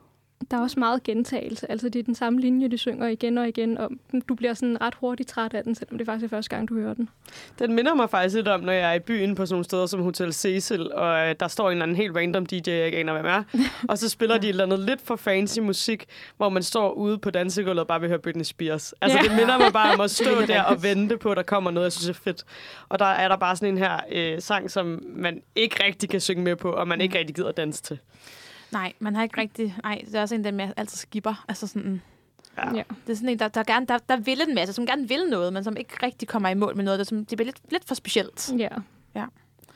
Der 0.50 0.56
er 0.56 0.60
også 0.60 0.78
meget 0.80 1.02
gentagelse. 1.02 1.70
Altså, 1.70 1.88
det 1.88 1.98
er 1.98 2.02
den 2.02 2.14
samme 2.14 2.40
linje, 2.40 2.68
de 2.68 2.78
synger 2.78 3.06
igen 3.08 3.38
og 3.38 3.48
igen. 3.48 3.78
Og 3.78 3.90
du 4.28 4.34
bliver 4.34 4.54
sådan 4.54 4.80
ret 4.80 4.94
hurtigt 4.94 5.28
træt 5.28 5.54
af 5.54 5.64
den, 5.64 5.74
selvom 5.74 5.98
det 5.98 6.06
faktisk 6.06 6.24
er 6.32 6.36
første 6.36 6.56
gang, 6.56 6.68
du 6.68 6.74
hører 6.74 6.94
den. 6.94 7.08
Den 7.58 7.72
minder 7.74 7.94
mig 7.94 8.10
faktisk 8.10 8.34
lidt 8.34 8.48
om, 8.48 8.60
når 8.60 8.72
jeg 8.72 8.90
er 8.90 8.94
i 8.94 8.98
byen 9.00 9.34
på 9.34 9.46
sådan 9.46 9.54
nogle 9.54 9.64
steder 9.64 9.86
som 9.86 10.02
Hotel 10.02 10.32
Cecil, 10.32 10.92
og 10.92 11.28
øh, 11.28 11.34
der 11.40 11.48
står 11.48 11.66
en 11.66 11.72
eller 11.72 11.82
anden 11.82 11.96
helt 11.96 12.16
random 12.16 12.46
DJ, 12.46 12.70
jeg 12.70 12.86
ikke 12.86 12.98
aner, 12.98 13.12
hvem 13.12 13.26
er, 13.26 13.42
og 13.88 13.98
så 13.98 14.08
spiller 14.08 14.38
de 14.38 14.46
et 14.46 14.50
eller 14.50 14.64
andet 14.64 14.78
lidt 14.80 15.00
for 15.00 15.16
fancy 15.16 15.58
musik, 15.58 16.04
hvor 16.36 16.48
man 16.48 16.62
står 16.62 16.92
ude 16.92 17.18
på 17.18 17.30
dansegulvet 17.30 17.78
og 17.80 17.86
bare 17.86 18.00
vil 18.00 18.08
høre 18.08 18.18
Britney 18.18 18.44
Spears. 18.44 18.94
Altså, 19.00 19.18
Ja. 19.18 19.28
det 19.28 19.36
minder 19.36 19.58
mig 19.58 19.72
bare 19.72 19.94
om 19.94 20.00
at 20.00 20.10
stå 20.20 20.30
er 20.40 20.46
der 20.46 20.62
og 20.62 20.82
vente 20.82 21.18
på, 21.18 21.30
at 21.30 21.36
der 21.36 21.42
kommer 21.42 21.70
noget, 21.70 21.84
jeg 21.84 21.92
synes 21.92 22.08
er 22.08 22.22
fedt. 22.22 22.44
Og 22.88 22.98
der 22.98 23.04
er 23.04 23.28
der 23.28 23.36
bare 23.36 23.56
sådan 23.56 23.68
en 23.68 23.78
her 23.78 24.00
øh, 24.12 24.40
sang, 24.42 24.70
som 24.70 25.02
man 25.16 25.42
ikke 25.56 25.84
rigtig 25.84 26.08
kan 26.08 26.20
synge 26.20 26.42
med 26.42 26.56
på, 26.56 26.70
og 26.70 26.88
man 26.88 27.00
ikke 27.00 27.18
rigtig 27.18 27.36
gider 27.36 27.52
danse 27.52 27.82
til. 27.82 27.98
Nej, 28.74 28.92
man 28.98 29.16
har 29.16 29.22
ikke 29.22 29.40
rigtig... 29.40 29.76
Nej, 29.82 30.02
det 30.06 30.14
er 30.14 30.20
også 30.20 30.34
en 30.34 30.46
af 30.46 30.52
dem, 30.52 30.60
jeg 30.60 30.72
altid 30.76 30.96
skipper. 30.98 31.44
Altså 31.48 31.66
sådan, 31.66 32.02
Ja. 32.58 32.74
Ja. 32.74 32.82
det 33.06 33.12
er 33.12 33.16
sådan 33.16 33.28
en, 33.28 33.38
der, 33.38 33.48
der, 33.48 33.62
gerne, 33.62 33.86
der, 33.86 33.98
der 33.98 34.16
vil 34.16 34.40
en 34.48 34.54
masse, 34.54 34.74
som 34.74 34.86
gerne 34.86 35.08
vil 35.08 35.26
noget, 35.30 35.52
men 35.52 35.64
som 35.64 35.76
ikke 35.76 35.94
rigtig 36.02 36.28
kommer 36.28 36.48
i 36.48 36.54
mål 36.54 36.76
med 36.76 36.84
noget. 36.84 36.98
Det, 36.98 37.06
som, 37.06 37.24
det 37.26 37.38
bliver 37.38 37.44
lidt, 37.46 37.60
lidt 37.70 37.84
for 37.84 37.94
specielt. 37.94 38.52
Ja. 38.58 38.68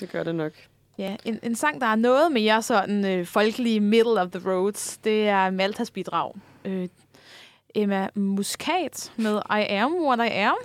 Det 0.01 0.11
gør 0.11 0.23
det 0.23 0.35
nok. 0.35 0.53
Ja, 0.99 1.17
en, 1.25 1.39
en 1.43 1.55
sang, 1.55 1.81
der 1.81 1.87
er 1.87 1.95
noget 1.97 2.33
mere 2.33 2.63
sådan 2.63 3.05
øh, 3.05 3.27
folkelig 3.27 3.83
middle 3.83 4.21
of 4.21 4.29
the 4.31 4.51
roads, 4.51 4.97
det 5.05 5.29
er 5.29 5.51
Maltas 5.51 5.91
bidrag. 5.91 6.35
Øh, 6.65 6.89
Emma 7.75 8.09
Muscat 8.15 9.13
med 9.17 9.37
I 9.51 9.63
Am 9.69 9.95
What 9.95 10.19
I 10.19 10.33
Am. 10.33 10.57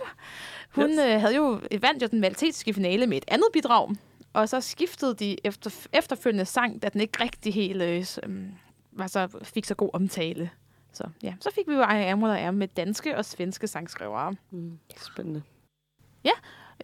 Hun 0.75 0.89
yes. 0.89 0.99
øh, 0.99 1.21
havde 1.21 1.35
jo 1.35 1.59
vandt 1.81 2.03
jo 2.03 2.07
den 2.07 2.21
maltesiske 2.21 2.73
finale 2.73 3.07
med 3.07 3.17
et 3.17 3.25
andet 3.27 3.47
bidrag, 3.53 3.89
og 4.33 4.49
så 4.49 4.61
skiftede 4.61 5.15
de 5.15 5.37
efter, 5.43 5.87
efterfølgende 5.93 6.45
sang, 6.45 6.81
da 6.81 6.89
den 6.89 7.01
ikke 7.01 7.23
rigtig 7.23 7.53
helt 7.53 7.81
øh, 7.81 8.05
øhm, 8.23 8.51
var 8.91 9.07
så, 9.07 9.39
fik 9.43 9.65
så 9.65 9.75
god 9.75 9.89
omtale. 9.93 10.49
Så 10.93 11.03
ja, 11.23 11.33
så 11.39 11.49
fik 11.55 11.67
vi 11.67 11.73
jo 11.73 11.81
I 11.81 12.03
Am 12.03 12.23
What 12.23 12.39
I 12.39 12.43
Am 12.43 12.53
med 12.53 12.67
danske 12.67 13.17
og 13.17 13.25
svenske 13.25 13.67
sangskrivere. 13.67 14.35
Mm, 14.51 14.79
spændende. 14.97 15.41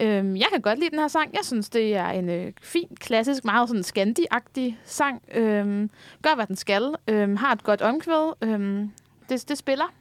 Øhm, 0.00 0.36
jeg 0.36 0.46
kan 0.52 0.60
godt 0.60 0.78
lide 0.78 0.90
den 0.90 0.98
her 0.98 1.08
sang. 1.08 1.34
Jeg 1.34 1.44
synes, 1.44 1.68
det 1.68 1.96
er 1.96 2.08
en 2.08 2.28
øh, 2.28 2.52
fin, 2.62 2.96
klassisk, 3.00 3.44
meget 3.44 3.68
sådan 3.68 3.82
Scandi-agtig 3.84 4.74
sang. 4.84 5.22
Øhm, 5.34 5.90
gør, 6.22 6.34
hvad 6.34 6.46
den 6.46 6.56
skal. 6.56 6.94
Øhm, 7.08 7.36
har 7.36 7.52
et 7.52 7.62
godt 7.62 7.82
omkvæd. 7.82 8.32
Øhm, 8.42 8.90
det, 9.28 9.48
det 9.48 9.58
spiller. 9.58 9.94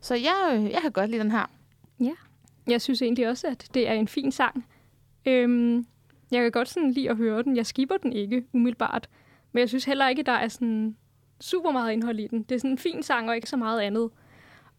Så 0.00 0.14
jeg, 0.14 0.50
øh, 0.52 0.70
jeg 0.70 0.78
kan 0.82 0.92
godt 0.92 1.10
lide 1.10 1.22
den 1.22 1.30
her. 1.30 1.50
Jeg 2.66 2.82
synes 2.82 3.02
egentlig 3.02 3.28
også, 3.28 3.46
at 3.46 3.68
det 3.74 3.88
er 3.88 3.92
en 3.92 4.08
fin 4.08 4.32
sang. 4.32 4.66
Øhm, 5.26 5.86
jeg 6.30 6.42
kan 6.42 6.50
godt 6.52 6.68
sådan 6.68 6.90
lide 6.90 7.10
at 7.10 7.16
høre 7.16 7.42
den. 7.42 7.56
Jeg 7.56 7.66
skipper 7.66 7.96
den 7.96 8.12
ikke 8.12 8.44
umiddelbart. 8.52 9.08
Men 9.52 9.60
jeg 9.60 9.68
synes 9.68 9.84
heller 9.84 10.08
ikke, 10.08 10.22
der 10.22 10.32
er 10.32 10.48
sådan 10.48 10.96
super 11.40 11.70
meget 11.70 11.92
indhold 11.92 12.20
i 12.20 12.26
den. 12.26 12.42
Det 12.42 12.54
er 12.54 12.58
sådan 12.58 12.70
en 12.70 12.78
fin 12.78 13.02
sang, 13.02 13.28
og 13.28 13.36
ikke 13.36 13.48
så 13.48 13.56
meget 13.56 13.80
andet. 13.80 14.10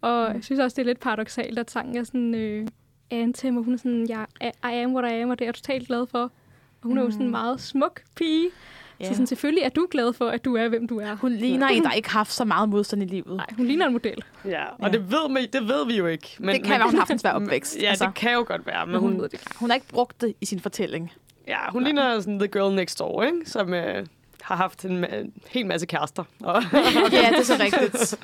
Og 0.01 0.27
Mm. 0.29 0.35
jeg 0.35 0.43
synes 0.43 0.59
også, 0.59 0.75
det 0.75 0.81
er 0.81 0.85
lidt 0.85 0.99
paradoxalt, 0.99 1.59
at 1.59 1.71
sangen 1.71 1.97
er 1.97 2.03
sådan 2.03 2.35
øh, 2.35 2.67
anthem, 3.11 3.57
og 3.57 3.63
hun 3.63 3.73
er 3.73 3.77
sådan, 3.77 4.09
jeg, 4.09 4.25
I 4.41 4.47
am 4.63 4.93
what 4.95 5.11
I 5.11 5.15
am, 5.15 5.29
og 5.29 5.39
det 5.39 5.45
er 5.45 5.47
jeg 5.47 5.55
totalt 5.55 5.87
glad 5.87 6.07
for. 6.07 6.19
Og 6.23 6.31
hun 6.83 6.97
er 6.97 7.01
jo 7.01 7.11
sådan 7.11 7.21
en 7.21 7.27
Mm. 7.27 7.31
meget 7.31 7.61
smuk 7.61 8.01
pige. 8.15 8.49
Ja. 8.99 9.05
Så 9.05 9.13
sådan, 9.13 9.27
selvfølgelig 9.27 9.63
er 9.63 9.69
du 9.69 9.87
glad 9.91 10.13
for, 10.13 10.27
at 10.27 10.45
du 10.45 10.55
er, 10.55 10.67
hvem 10.67 10.87
du 10.87 10.97
er. 10.99 11.15
Hun 11.15 11.31
ligner 11.31 11.67
en, 11.67 11.83
der 11.83 11.91
ikke 11.91 12.09
har 12.09 12.19
haft 12.19 12.31
så 12.33 12.45
meget 12.45 12.69
modstand 12.69 13.01
i 13.03 13.05
livet. 13.05 13.35
Nej, 13.37 13.45
hun 13.57 13.65
ligner 13.65 13.85
en 13.85 13.91
model. 13.93 14.23
Ja, 14.45 14.65
og 14.65 14.77
Ja. 14.81 14.87
det, 14.89 15.11
ved 15.11 15.33
vi, 15.41 15.45
det 15.45 15.61
ved 15.67 15.85
vi 15.87 15.97
jo 15.97 16.05
ikke. 16.07 16.35
Men, 16.39 16.55
det 16.55 16.63
kan 16.63 16.69
være, 16.71 16.83
hun 16.83 16.93
har 16.93 16.99
haft 16.99 17.11
en 17.11 17.19
svær 17.19 17.31
opvækst. 17.31 17.77
Ja, 17.81 17.89
altså. 17.89 18.05
det 18.05 18.13
kan 18.15 18.33
jo 18.33 18.43
godt 18.47 18.65
være, 18.65 18.85
men 18.85 18.91
Men 18.91 19.01
hun, 19.01 19.11
hun, 19.11 19.19
hun, 19.19 19.29
hun 19.59 19.69
har 19.69 19.75
ikke 19.75 19.87
brugt 19.87 20.21
det 20.21 20.33
i 20.41 20.45
sin 20.45 20.59
fortælling. 20.59 21.11
Ja, 21.49 21.57
hun 21.71 21.83
ligner 21.83 22.19
sådan 22.19 22.39
the 22.39 22.47
girl 22.47 22.75
next 22.75 22.99
door, 22.99 23.23
ikke? 23.23 23.37
Som 23.45 23.73
øh, 23.73 24.05
har 24.41 24.55
haft 24.55 24.85
en, 24.85 25.03
ma- 25.03 25.15
en 25.15 25.33
hel 25.49 25.65
masse 25.65 25.85
kærester. 25.87 26.23
Og, 26.43 26.63
ja, 27.11 27.29
det 27.29 27.39
er 27.39 27.43
så 27.43 27.53
rigtigt. 27.59 28.17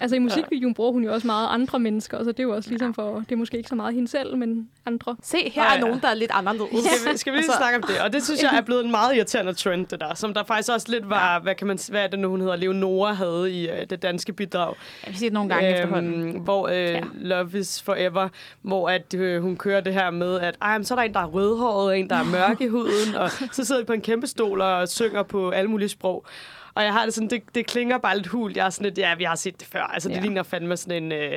Altså 0.00 0.16
i 0.16 0.18
musikvideoen 0.18 0.74
bruger 0.74 0.92
hun 0.92 1.04
jo 1.04 1.12
også 1.12 1.26
meget 1.26 1.48
andre 1.50 1.78
mennesker, 1.78 2.24
så 2.24 2.32
det 2.32 2.38
er 2.40 2.44
jo 2.44 2.54
også 2.54 2.68
ligesom 2.70 2.94
for, 2.94 3.14
det 3.18 3.32
er 3.32 3.36
måske 3.36 3.56
ikke 3.56 3.68
så 3.68 3.74
meget 3.74 3.94
hende 3.94 4.08
selv, 4.08 4.36
men 4.36 4.68
andre. 4.86 5.16
Se, 5.22 5.50
her 5.54 5.62
Ej, 5.62 5.68
er 5.68 5.74
ja. 5.74 5.80
nogen, 5.80 6.00
der 6.00 6.08
er 6.08 6.14
lidt 6.14 6.30
anderledes. 6.34 6.70
skal, 6.84 7.12
vi, 7.12 7.18
skal 7.18 7.32
vi 7.32 7.38
lige 7.38 7.44
Altså- 7.46 7.56
snakke 7.58 7.76
om 7.76 7.82
det? 7.82 8.00
Og 8.00 8.12
det 8.12 8.24
synes 8.24 8.42
jeg 8.42 8.56
er 8.56 8.60
blevet 8.60 8.84
en 8.84 8.90
meget 8.90 9.16
irriterende 9.16 9.52
trend, 9.52 9.86
det 9.86 10.00
der. 10.00 10.14
Som 10.14 10.34
der 10.34 10.44
faktisk 10.44 10.70
også 10.72 10.86
lidt 10.90 11.10
var, 11.10 11.38
hvad 11.40 11.54
kan 11.54 11.66
man 11.66 11.78
hvad 11.90 12.02
er 12.02 12.06
det 12.06 12.18
nu, 12.18 12.28
hun 12.28 12.40
hedder, 12.40 12.56
Leonora 12.56 13.12
havde 13.12 13.52
i 13.52 13.68
øh, 13.70 13.86
det 13.90 14.02
danske 14.02 14.32
bidrag. 14.32 14.74
Jeg 15.06 15.14
sige 15.14 15.26
det 15.28 15.32
nogle 15.34 15.48
gange 15.50 15.68
øhm, 15.68 15.74
efterhånden. 15.74 16.40
Hvor 16.40 16.68
øh, 16.68 16.74
ja. 16.74 16.90
Ja. 16.92 17.00
Love 17.14 17.58
is 17.58 17.82
Forever, 17.82 18.28
hvor 18.62 18.88
at, 18.90 19.14
øh, 19.14 19.42
hun 19.42 19.56
kører 19.56 19.80
det 19.80 19.94
her 19.94 20.10
med, 20.10 20.40
at 20.40 20.56
Ej, 20.62 20.78
men 20.78 20.84
så 20.84 20.94
er 20.94 20.98
der 20.98 21.02
en, 21.02 21.14
der 21.14 21.20
er 21.20 21.26
rødhåret, 21.26 21.86
og 21.86 21.98
en, 21.98 22.10
der 22.10 22.16
er 22.16 22.24
mørk 22.38 22.60
i 22.60 22.66
huden, 22.66 23.14
og 23.14 23.30
så 23.30 23.64
sidder 23.64 23.80
de 23.80 23.86
på 23.86 23.92
en 23.92 24.00
kæmpe 24.02 24.26
stol 24.26 24.60
og 24.60 24.88
synger 24.88 25.22
på 25.22 25.50
alle 25.50 25.70
mulige 25.70 25.88
sprog. 25.88 26.26
Og 26.74 26.84
jeg 26.84 26.92
har 26.92 27.04
det 27.04 27.14
sådan, 27.14 27.30
det, 27.30 27.42
det 27.54 27.66
klinger 27.66 27.98
bare 27.98 28.16
lidt 28.16 28.26
hult. 28.26 28.56
Jeg 28.56 28.66
er 28.66 28.70
sådan 28.70 28.84
lidt, 28.84 28.98
ja, 28.98 29.14
vi 29.14 29.24
har 29.24 29.34
set 29.34 29.60
det 29.60 29.68
før. 29.72 29.82
Altså, 29.82 30.08
det 30.08 30.14
Ja. 30.16 30.20
ligner 30.20 30.42
fandme 30.42 30.76
sådan 30.76 31.02
en 31.02 31.12
øh, 31.12 31.32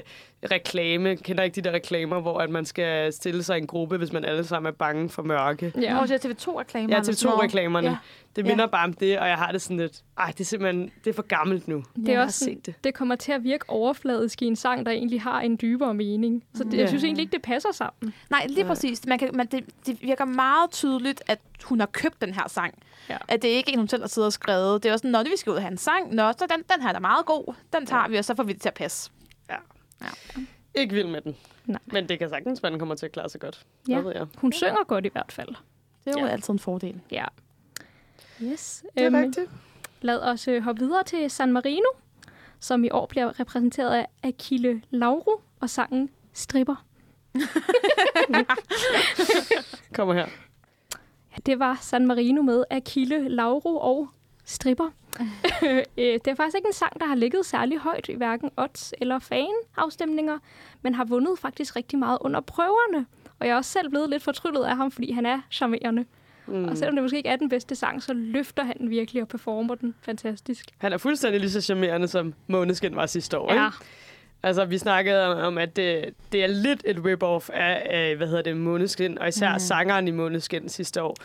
reklame. 0.52 1.16
Kender 1.16 1.44
ikke 1.44 1.56
de 1.56 1.62
der 1.62 1.72
reklamer, 1.72 2.20
hvor 2.22 2.38
at 2.40 2.50
man 2.50 2.66
skal 2.66 3.14
stille 3.14 3.44
sig 3.44 3.58
i 3.58 3.62
en 3.62 3.68
gruppe, 3.68 3.98
hvis 3.98 4.12
man 4.14 4.26
alle 4.26 4.44
sammen 4.44 4.68
er 4.68 4.76
bange 4.76 5.10
for 5.10 5.24
mørke. 5.24 5.72
Ja. 5.76 5.82
Ja. 5.82 5.94
Hvor 5.98 6.06
til 6.06 6.16
TV2-reklamer. 6.18 6.96
Ja, 6.96 7.02
TV2-reklamerne. 7.02 7.90
Ja. 7.90 7.98
Det 8.36 8.44
Ja. 8.46 8.50
minder 8.50 8.68
bare 8.68 8.84
om 8.84 8.94
det, 8.94 9.20
og 9.20 9.28
jeg 9.28 9.38
har 9.38 9.52
det 9.52 9.62
sådan 9.62 9.78
lidt, 9.78 10.02
ej, 10.18 10.28
det 10.32 10.40
er 10.40 10.44
simpelthen, 10.46 10.92
det 11.04 11.10
er 11.10 11.14
for 11.14 11.22
gammelt 11.22 11.68
nu. 11.68 11.76
Det, 11.76 11.86
Ja, 11.98 12.02
er 12.08 12.12
jeg 12.12 12.20
har 12.20 12.26
også 12.26 12.40
sådan, 12.40 12.56
set 12.56 12.66
det. 12.66 12.76
det 12.84 12.94
kommer 12.94 13.16
til 13.16 13.32
at 13.32 13.44
virke 13.44 13.70
overfladisk 13.70 14.42
i 14.42 14.46
en 14.46 14.56
sang, 14.56 14.86
der 14.86 14.92
egentlig 14.92 15.22
har 15.22 15.42
en 15.42 15.58
dybere 15.62 15.94
mening. 15.94 16.44
Så 16.56 16.64
det, 16.64 16.74
Ja. 16.74 16.78
jeg 16.80 16.88
synes 16.90 17.04
egentlig 17.04 17.22
ikke, 17.22 17.32
det 17.32 17.42
passer 17.42 17.70
sammen. 17.74 18.14
Nej, 18.30 18.46
lige 18.50 18.66
præcis. 18.66 19.06
Man 19.08 19.20
kan, 19.20 19.30
man, 19.34 19.46
det, 19.48 19.66
det 19.86 20.02
virker 20.02 20.26
meget 20.26 20.72
tydeligt, 20.72 21.24
at 21.28 21.40
hun 21.64 21.80
har 21.80 21.88
købt 21.88 22.22
den 22.22 22.34
her 22.34 22.48
sang. 22.48 22.74
Ja. 23.10 23.18
At 23.28 23.42
det 23.42 23.48
ikke 23.48 23.70
er 23.70 23.74
en, 23.74 23.80
hun 23.80 23.88
selv 23.88 24.02
har 24.04 24.08
siddet 24.08 24.26
og 24.28 24.34
skrevet. 24.34 24.84
Det 24.84 24.90
er 24.90 24.94
også 24.94 25.02
sådan, 25.02 25.12
når 25.12 25.24
vi 25.24 25.30
skal 25.38 25.50
ud 25.50 25.56
og 25.56 25.62
have 25.62 25.72
en 25.72 25.78
sang, 25.78 26.16
nå, 26.16 26.32
så 26.32 26.46
den, 26.50 26.64
den 26.74 26.82
her 26.82 26.90
er 26.90 26.94
da 26.94 27.00
meget 27.00 27.26
god. 27.26 27.54
Den 27.74 27.86
tager 27.86 28.08
vi, 28.10 28.16
og 28.18 28.26
så 28.26 28.36
får 28.36 28.44
vi 28.44 28.54
det 28.54 28.62
til 28.62 28.70
at 28.70 28.74
passe. 28.74 29.12
Ikke 30.76 30.94
vild 30.96 31.08
med 31.08 31.22
den. 31.22 31.36
Nej. 31.66 31.80
Men 31.86 32.10
det 32.10 32.20
kan 32.20 32.30
sagtens 32.30 32.64
være, 32.64 32.72
den 32.72 32.80
kommer 32.80 32.96
til 32.96 33.06
at 33.06 33.12
klare 33.12 33.30
sig 33.30 33.42
godt. 33.42 33.66
Ja. 33.88 33.94
Hvad 33.94 34.04
ved 34.04 34.12
jeg. 34.20 34.28
Hun 34.38 34.52
synger 34.52 34.84
godt 34.88 35.06
i 35.06 35.10
hvert 35.12 35.32
fald. 35.32 35.48
Det 36.06 36.16
er 36.16 36.20
jo 36.22 36.26
Ja. 36.26 36.32
altid 36.32 36.54
en 36.54 36.60
fordel. 36.60 37.02
Ja. 37.12 37.26
Yes. 38.42 38.84
Det 38.96 39.02
er 39.04 39.06
Øhm, 39.06 39.16
rigtigt. 39.16 39.50
Lad 40.02 40.20
os 40.20 40.48
øh, 40.48 40.64
hoppe 40.64 40.80
videre 40.82 41.04
til 41.04 41.30
San 41.30 41.52
Marino, 41.54 41.88
som 42.60 42.84
i 42.84 42.90
år 42.90 43.06
bliver 43.06 43.40
repræsenteret 43.40 43.96
af 43.96 44.08
Akille 44.24 44.82
Lauro 44.90 45.42
og 45.60 45.70
sangen 45.70 46.10
Stripper. 46.34 46.86
Kommer 49.94 50.14
her. 50.14 50.28
Det 51.46 51.60
var 51.60 51.78
San 51.82 52.08
Marino 52.08 52.42
med 52.42 52.64
Akille 52.70 53.30
Lauro 53.30 53.78
og 53.78 54.08
Stripper. 54.46 54.90
Øh, 55.98 56.20
det 56.26 56.28
er 56.28 56.36
faktisk 56.36 56.56
ikke 56.56 56.68
en 56.68 56.74
sang, 56.74 57.00
der 57.00 57.06
har 57.06 57.16
ligget 57.16 57.46
særlig 57.46 57.78
højt 57.78 58.10
i 58.10 58.14
hverken 58.14 58.52
odds 58.58 58.94
eller 59.02 59.20
fan-afstemninger, 59.20 60.38
men 60.82 60.96
har 60.96 61.06
vundet 61.06 61.40
faktisk 61.40 61.76
rigtig 61.76 62.00
meget 62.00 62.18
under 62.22 62.42
prøverne. 62.42 63.06
Og 63.40 63.48
jeg 63.48 63.54
er 63.54 63.58
også 63.58 63.72
selv 63.72 63.90
blevet 63.90 64.10
lidt 64.10 64.24
fortryllet 64.24 64.64
af 64.64 64.76
ham, 64.76 64.92
fordi 64.92 65.12
han 65.12 65.26
er 65.26 65.42
charmerende. 65.52 66.06
Mm. 66.48 66.66
Og 66.66 66.78
selvom 66.78 66.96
det 66.96 67.04
måske 67.04 67.18
ikke 67.18 67.30
er 67.30 67.36
den 67.36 67.50
bedste 67.50 67.76
sang, 67.76 68.04
så 68.04 68.14
løfter 68.14 68.64
han 68.64 68.78
den 68.78 68.90
virkelig 68.90 69.22
og 69.22 69.28
performer 69.28 69.76
den 69.76 69.96
fantastisk. 70.02 70.66
Han 70.78 70.94
er 70.94 70.98
fuldstændig 70.98 71.40
lige 71.42 71.52
så 71.52 71.62
charmerende, 71.62 72.08
som 72.08 72.34
Måneskin 72.48 72.96
var 72.96 73.06
sidste 73.06 73.40
år. 73.40 73.54
Ja, 73.54 73.66
Ikke? 73.66 73.78
Altså, 74.44 74.66
vi 74.66 74.78
snakkede 74.78 75.44
om, 75.44 75.58
at 75.58 75.76
det, 75.76 76.06
det 76.32 76.44
er 76.44 76.48
lidt 76.48 76.82
et 76.86 76.98
rip-off 76.98 77.50
af, 77.54 77.82
af, 77.90 78.16
hvad 78.16 78.28
hedder 78.28 78.42
det, 78.42 78.58
Måneskin, 78.58 79.18
og 79.20 79.28
især 79.28 79.54
mm. 79.54 79.60
sangeren 79.60 80.08
i 80.08 80.12
Måneskin 80.12 80.70
sidste 80.70 81.02
år. 81.04 81.16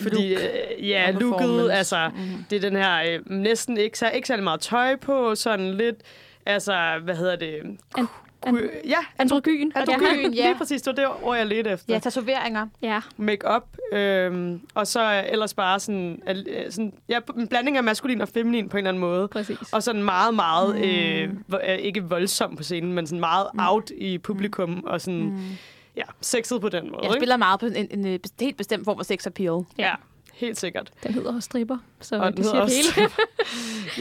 Fordi, 0.00 0.34
Look 0.34 0.42
øh, 0.78 0.88
ja, 0.88 1.08
og 1.08 1.20
looket, 1.20 1.70
altså, 1.70 2.10
Mhm. 2.14 2.44
det 2.50 2.56
er 2.56 2.60
den 2.60 2.76
her 2.76 3.02
øh, 3.10 3.20
næsten 3.30 3.76
ikke, 3.76 3.98
så, 3.98 4.10
ikke 4.10 4.28
særlig 4.28 4.44
meget 4.44 4.60
tøj 4.60 4.96
på, 4.96 5.34
sådan 5.34 5.74
lidt, 5.74 5.96
altså, 6.46 7.00
hvad 7.04 7.16
hedder 7.16 7.36
det? 7.36 7.54
An- 7.98 8.06
Ja, 8.84 8.96
androgyn. 9.18 9.70
androgyn, 9.74 10.32
ja. 10.32 10.46
lige 10.46 10.54
præcis, 10.58 10.82
det 10.82 10.96
var 10.96 11.02
det 11.08 11.22
ord, 11.22 11.36
jeg 11.36 11.46
ledte 11.46 11.70
efter. 11.70 11.94
Ja, 11.94 11.98
tatoveringer. 11.98 12.66
Ja, 12.82 13.00
make-up, 13.16 13.62
øhm, 13.92 14.60
og 14.74 14.86
så 14.86 15.24
ellers 15.28 15.54
bare 15.54 15.80
sådan, 15.80 16.22
al- 16.26 16.46
øh, 16.48 16.70
sådan 16.72 16.92
ja, 17.08 17.18
en 17.38 17.48
blanding 17.48 17.76
af 17.76 17.84
maskulin 17.84 18.20
og 18.20 18.28
feminin 18.28 18.68
på 18.68 18.76
en 18.76 18.78
eller 18.78 18.88
anden 18.88 19.00
måde. 19.00 19.28
præcis. 19.28 19.58
Og 19.72 19.82
sådan 19.82 20.02
meget, 20.02 20.34
meget, 20.34 20.76
øh, 20.84 21.30
vo- 21.52 21.70
øh, 21.72 21.78
ikke 21.78 22.04
voldsom 22.04 22.56
på 22.56 22.62
scenen, 22.62 22.92
men 22.92 23.06
sådan 23.06 23.20
meget 23.20 23.46
Mm. 23.54 23.60
out 23.68 23.90
i 23.96 24.18
publikum, 24.18 24.84
og 24.86 25.00
sådan, 25.00 25.20
Mm. 25.22 25.38
ja, 25.96 26.02
sexet 26.20 26.60
på 26.60 26.68
den 26.68 26.84
måde. 26.90 27.00
Jeg 27.02 27.10
ikke? 27.10 27.18
spiller 27.20 27.36
meget 27.36 27.60
på 27.60 27.66
en, 27.66 27.76
en, 27.76 28.04
en 28.06 28.20
helt 28.40 28.56
bestemt 28.56 28.84
form 28.84 28.96
for 28.98 29.04
sex 29.04 29.26
appeal. 29.26 29.62
Ja, 29.78 29.94
helt 30.36 30.58
sikkert. 30.58 30.90
Den 31.02 31.14
hedder 31.14 31.34
også 31.34 31.46
Stripper, 31.46 31.78
så 32.00 32.16
Og 32.18 32.36
det 32.36 32.44
siger 32.44 32.54
det 32.54 32.62
også... 32.62 32.76
hele. 32.96 33.10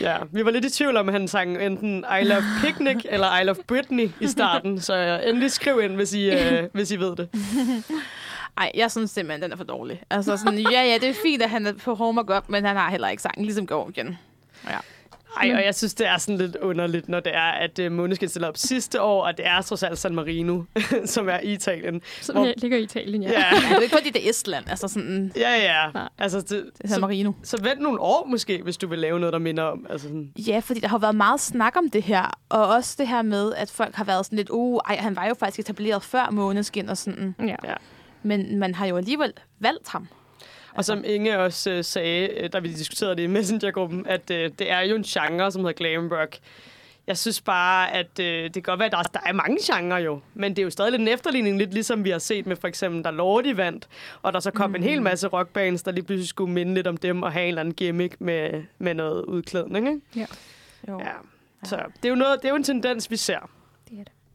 ja, 0.09 0.17
vi 0.31 0.45
var 0.45 0.51
lidt 0.51 0.65
i 0.65 0.69
tvivl 0.69 0.97
om, 0.97 1.09
at 1.09 1.13
han 1.13 1.27
sang 1.27 1.61
enten 1.65 2.05
I 2.21 2.23
Love 2.23 2.43
Picnic 2.63 3.05
eller 3.09 3.39
I 3.39 3.43
Love 3.43 3.63
Britney 3.67 4.09
i 4.19 4.27
starten, 4.27 4.81
så 4.81 5.21
endelig 5.25 5.51
skriv 5.51 5.81
ind, 5.83 5.95
hvis 5.95 6.13
I, 6.13 6.29
øh, 6.31 6.63
hvis 6.73 6.91
I 6.91 6.95
ved 6.99 7.15
det. 7.15 7.29
Ej, 8.57 8.71
jeg 8.75 8.91
synes 8.91 9.11
simpelthen, 9.11 9.41
den 9.41 9.51
er 9.51 9.55
for 9.57 9.63
dårlig. 9.63 10.03
Altså 10.09 10.37
sådan, 10.37 10.59
ja, 10.59 10.83
ja, 10.83 10.97
det 11.01 11.09
er 11.09 11.13
fint, 11.23 11.41
at 11.41 11.49
han 11.49 11.67
er 11.67 11.73
på 11.73 11.95
home 11.95 12.21
og 12.21 12.27
godt, 12.27 12.49
men 12.49 12.65
han 12.65 12.75
har 12.75 12.89
heller 12.89 13.09
ikke 13.09 13.23
sangen, 13.23 13.45
ligesom 13.45 13.67
Georgien. 13.67 14.17
Ja. 14.69 14.77
Ej, 15.41 15.51
og 15.55 15.65
jeg 15.65 15.75
synes, 15.75 15.93
det 15.93 16.07
er 16.07 16.17
sådan 16.17 16.37
lidt 16.37 16.55
underligt, 16.55 17.09
når 17.09 17.19
det 17.19 17.35
er, 17.35 17.51
at 17.51 17.79
uh, 17.79 17.91
Måneskin 17.91 18.29
stiller 18.29 18.47
op 18.47 18.57
sidste 18.57 19.01
år, 19.01 19.25
og 19.25 19.37
det 19.37 19.47
er 19.47 19.61
trods 19.61 19.83
alt 19.83 19.97
San 19.97 20.15
Marino, 20.15 20.63
som 21.05 21.29
er 21.29 21.39
i 21.39 21.53
Italien. 21.53 22.01
Som 22.21 22.35
Hvor- 22.35 22.53
ligger 22.57 22.77
i 22.77 22.81
Italien, 22.81 23.23
ja. 23.23 23.29
Ja, 23.31 23.37
ja 23.39 23.55
det 23.69 23.77
er 23.77 23.81
ikke 23.81 23.95
fordi, 23.97 24.09
det 24.09 24.25
er 24.25 24.29
Estland. 24.29 24.65
Altså 24.69 24.87
sådan, 24.87 25.31
ja, 25.35 25.55
ja. 25.55 25.91
Nej. 25.93 26.09
Altså, 26.17 26.41
det, 26.41 26.49
det 26.49 26.59
er 26.83 26.87
San 26.87 26.95
så, 26.95 26.99
Marino. 27.01 27.31
så 27.43 27.57
vent 27.61 27.81
nogle 27.81 27.99
år 28.01 28.25
måske, 28.29 28.61
hvis 28.63 28.77
du 28.77 28.87
vil 28.87 28.99
lave 28.99 29.19
noget, 29.19 29.33
der 29.33 29.39
minder 29.39 29.63
om. 29.63 29.85
Altså, 29.89 30.07
sådan, 30.07 30.31
Ja, 30.47 30.59
fordi 30.59 30.79
der 30.79 30.87
har 30.87 30.97
været 30.97 31.15
meget 31.15 31.39
snak 31.39 31.75
om 31.77 31.89
det 31.89 32.03
her, 32.03 32.31
og 32.49 32.67
også 32.67 32.95
det 32.99 33.07
her 33.07 33.21
med, 33.21 33.53
at 33.53 33.69
folk 33.71 33.95
har 33.95 34.03
været 34.03 34.25
sådan 34.25 34.37
lidt, 34.37 34.49
uh, 34.49 34.79
ej, 34.89 34.95
han 34.95 35.15
var 35.15 35.25
jo 35.27 35.33
faktisk 35.39 35.59
etableret 35.59 36.03
før 36.03 36.29
Måneskin 36.31 36.89
og 36.89 36.97
sådan. 36.97 37.35
ja. 37.39 37.55
Ja. 37.63 37.73
Men 38.23 38.59
man 38.59 38.75
har 38.75 38.85
jo 38.85 38.97
alligevel 38.97 39.33
valgt 39.59 39.89
ham. 39.89 40.07
Og 40.75 40.85
som 40.85 41.03
Inge 41.07 41.39
også 41.39 41.71
øh, 41.71 41.83
sagde, 41.83 42.27
øh, 42.43 42.49
da 42.53 42.59
vi 42.59 42.67
diskuterede 42.67 43.15
det 43.15 43.23
i 43.23 43.27
Messenger-gruppen, 43.27 44.05
at 44.07 44.31
øh, 44.31 44.51
det 44.59 44.71
er 44.71 44.79
jo 44.81 44.95
en 44.95 45.03
genre, 45.03 45.51
som 45.51 45.61
hedder 45.61 45.73
glam 45.73 46.07
rock. 46.11 46.37
Jeg 47.07 47.17
synes 47.17 47.41
bare, 47.41 47.91
at 47.93 48.19
øh, 48.19 48.43
det 48.43 48.53
kan 48.53 48.63
godt 48.63 48.79
være, 48.79 48.85
at 48.85 48.91
der, 48.91 48.97
er- 48.97 49.03
der 49.03 49.19
er 49.25 49.33
mange 49.33 49.57
genrer 49.73 49.97
jo, 49.97 50.19
men 50.33 50.51
det 50.51 50.59
er 50.59 50.63
jo 50.63 50.69
stadig 50.69 50.91
lidt 50.91 51.01
en 51.01 51.07
efterligning, 51.07 51.57
lidt 51.57 51.73
ligesom 51.73 52.03
vi 52.03 52.09
har 52.09 52.19
set 52.19 52.45
med 52.47 52.55
for 52.55 52.67
eksempel, 52.67 53.03
da 53.03 53.09
Lordi 53.09 53.57
vandt, 53.57 53.87
og 54.21 54.33
der 54.33 54.39
så 54.39 54.51
kom 54.51 54.69
mm. 54.69 54.75
en 54.75 54.83
hel 54.83 55.01
masse 55.01 55.27
rockbands, 55.27 55.83
der 55.83 55.91
lige 55.91 56.03
pludselig 56.05 56.27
skulle 56.27 56.53
minde 56.53 56.73
lidt 56.73 56.87
om 56.87 56.97
dem 56.97 57.23
og 57.23 57.31
have 57.31 57.43
en 57.43 57.47
eller 57.47 57.61
anden 57.61 57.73
gimmick 57.73 58.15
med, 58.21 58.63
med 58.79 58.93
noget 58.93 59.25
udklædning, 59.25 59.87
ikke? 59.87 60.01
Jo. 60.87 60.99
Ja. 60.99 61.11
Så 61.63 61.75
det 61.75 62.05
er, 62.05 62.09
jo 62.09 62.15
noget, 62.15 62.39
det 62.41 62.45
er 62.45 62.49
jo 62.49 62.55
en 62.55 62.63
tendens, 62.63 63.11
vi 63.11 63.17
ser. 63.17 63.49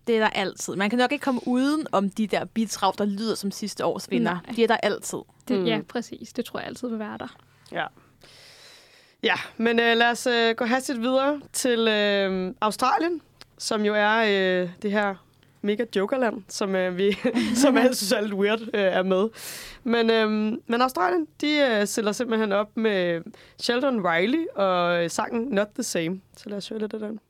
Det 0.07 0.17
er 0.17 0.21
er 0.21 0.25
der 0.25 0.31
altid. 0.41 0.77
Man 0.77 0.91
kan 0.91 0.99
nok 0.99 1.13
ikke 1.13 1.23
komme 1.23 1.41
uden 1.47 1.87
om 1.93 2.11
de 2.11 2.27
der 2.27 2.45
beatsrav, 2.45 2.95
der 2.99 3.05
lyder 3.05 3.35
som 3.35 3.51
sidste 3.51 3.85
års 3.85 4.11
vinder. 4.11 4.33
Nej. 4.47 4.55
De 4.57 4.63
er 4.63 4.67
der 4.67 4.77
altid. 4.77 5.19
Det, 5.49 5.59
Mm. 5.59 5.65
Ja, 5.67 5.81
præcis. 5.89 6.33
Det 6.33 6.45
tror 6.45 6.59
jeg 6.59 6.69
altid 6.69 6.89
vil 6.89 6.99
være 6.99 7.19
der. 7.19 7.37
Ja. 7.73 7.87
Ja, 9.23 9.35
men 9.57 9.81
øh, 9.81 9.97
lad 9.97 10.11
os 10.11 10.27
øh, 10.27 10.55
gå 10.55 10.65
hastigt 10.65 11.01
videre 11.01 11.41
til 11.53 11.89
øh, 11.89 12.55
Australien, 12.61 13.21
som 13.59 13.85
jo 13.85 13.95
er 13.95 14.17
øh, 14.63 14.69
det 14.83 14.93
her 14.93 15.15
mega 15.63 15.85
jokerland, 15.97 16.43
som 16.49 16.75
øh, 16.75 16.97
vi 16.99 17.13
som 17.63 17.77
jeg 17.77 17.97
synes 17.97 18.13
er 18.13 18.21
lidt 18.21 18.35
weird 18.35 18.61
øh, 18.61 18.69
er 18.81 19.03
med. 19.03 19.29
Men, 19.85 20.11
øh, 20.11 20.31
men 20.67 20.83
Australien, 20.83 21.27
de 21.41 21.79
øh, 21.81 21.87
stiller 21.87 22.13
simpelthen 22.13 22.53
op 22.53 22.77
med 22.77 23.23
Sheldon 23.59 24.07
Riley 24.09 24.47
og 24.57 25.05
øh, 25.05 25.11
sangen 25.11 25.49
Not 25.49 25.69
The 25.75 25.83
Same. 25.83 26.21
Så 26.37 26.49
lad 26.49 26.57
os 26.57 26.69
høre 26.69 26.79
lidt 26.79 26.95
af 26.95 27.01
den. 27.01 27.21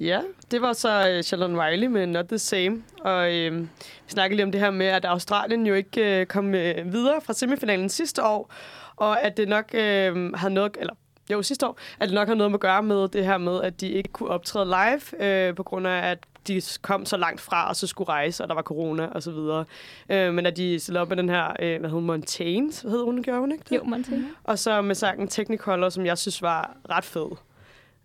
Ja, 0.00 0.20
det 0.50 0.62
var 0.62 0.72
så 0.72 1.08
øh, 1.08 1.22
Sheldon 1.22 1.60
Riley 1.60 1.86
med 1.86 2.06
Not 2.06 2.26
The 2.28 2.38
Same. 2.38 2.82
Og 3.00 3.34
øh, 3.34 3.60
vi 3.60 3.66
snakkede 4.08 4.36
lige 4.36 4.44
om 4.44 4.52
det 4.52 4.60
her 4.60 4.70
med, 4.70 4.86
at 4.86 5.04
Australien 5.04 5.66
jo 5.66 5.74
ikke 5.74 6.20
øh, 6.20 6.26
kom 6.26 6.54
øh, 6.54 6.92
videre 6.92 7.20
fra 7.20 7.32
semifinalen 7.32 7.88
sidste 7.88 8.24
år, 8.24 8.52
og 8.96 9.22
at 9.22 9.36
det 9.36 9.48
nok 9.48 9.70
øh, 9.74 10.32
havde 10.32 10.54
noget, 10.54 10.76
eller 10.80 10.94
jo 11.30 11.42
sidste 11.42 11.66
år, 11.66 11.78
at 12.00 12.08
det 12.08 12.14
nok 12.14 12.28
har 12.28 12.34
noget 12.34 12.50
med 12.50 12.56
at 12.56 12.60
gøre 12.60 12.82
med 12.82 13.08
det 13.08 13.26
her 13.26 13.38
med, 13.38 13.62
at 13.62 13.80
de 13.80 13.88
ikke 13.88 14.08
kunne 14.12 14.28
optræde 14.28 14.66
live, 14.66 15.24
øh, 15.24 15.54
på 15.54 15.62
grund 15.62 15.86
af, 15.86 16.10
at 16.10 16.18
de 16.48 16.62
kom 16.82 17.04
så 17.06 17.16
langt 17.16 17.40
fra, 17.40 17.68
og 17.68 17.76
så 17.76 17.86
skulle 17.86 18.08
rejse, 18.08 18.44
og 18.44 18.48
der 18.48 18.54
var 18.54 18.62
corona 18.62 19.06
og 19.06 19.22
så 19.22 19.30
videre. 19.30 19.64
Øh, 20.08 20.34
men 20.34 20.46
at 20.46 20.56
de 20.56 20.78
stillede 20.80 21.02
op 21.02 21.08
med 21.08 21.16
den 21.16 21.28
her, 21.28 21.44
øh, 21.48 21.56
hvad 21.58 21.68
hedder 21.70 21.88
hun, 21.88 22.04
Montaigne, 22.04 22.72
hvad 22.82 22.90
hedder 22.90 23.04
hun, 23.04 23.22
gjorde 23.22 23.40
hun 23.40 23.52
ikke 23.52 23.64
det? 23.68 23.76
Jo, 23.76 23.84
Montana. 23.84 24.24
Og 24.44 24.58
så 24.58 24.82
med 24.82 24.94
sangen 24.94 25.28
Technicolor, 25.28 25.88
som 25.88 26.06
jeg 26.06 26.18
synes 26.18 26.42
var 26.42 26.76
ret 26.90 27.04
fed. 27.04 27.26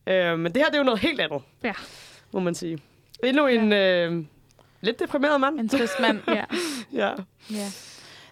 Øh, 0.10 0.40
men 0.40 0.54
det 0.54 0.58
her, 0.62 0.66
det 0.66 0.74
er 0.74 0.78
jo 0.80 0.84
noget 0.84 1.00
helt 1.00 1.20
andet, 1.22 1.42
Ja. 1.64 1.74
må 2.34 2.40
man 2.40 2.56
sige. 2.56 2.78
Endnu 3.24 3.48
en 3.48 3.74
øh, 3.74 4.26
lidt 4.82 5.00
deprimeret 5.00 5.42
mand. 5.42 5.60
En 5.60 5.70
trist 5.70 6.00
mand. 6.00 6.20
Ja. 6.28 6.44
Ja. 6.94 7.10
Ja. 7.52 7.66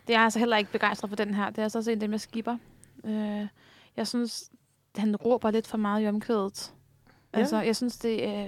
Det 0.08 0.14
er 0.14 0.18
jeg 0.20 0.22
altså 0.24 0.40
heller 0.40 0.58
ikke 0.58 0.72
begejstret 0.72 1.10
for 1.10 1.16
den 1.16 1.34
her. 1.34 1.50
Det 1.50 1.58
er 1.58 1.64
altså 1.64 1.78
også 1.78 1.92
en 1.92 1.96
af 1.98 2.00
dem, 2.00 2.12
jeg 2.12 2.22
skipper. 2.22 2.58
Øh, 3.06 3.48
Jeg 3.98 4.08
synes, 4.08 4.50
han 4.96 5.16
råber 5.16 5.52
lidt 5.52 5.68
for 5.68 5.78
meget 5.78 6.04
i 6.04 6.08
omkvædet. 6.08 6.72
Ja. 7.34 7.40
Altså, 7.40 7.62
jeg 7.62 7.76
synes, 7.76 7.98
det 7.98 8.26
er... 8.28 8.46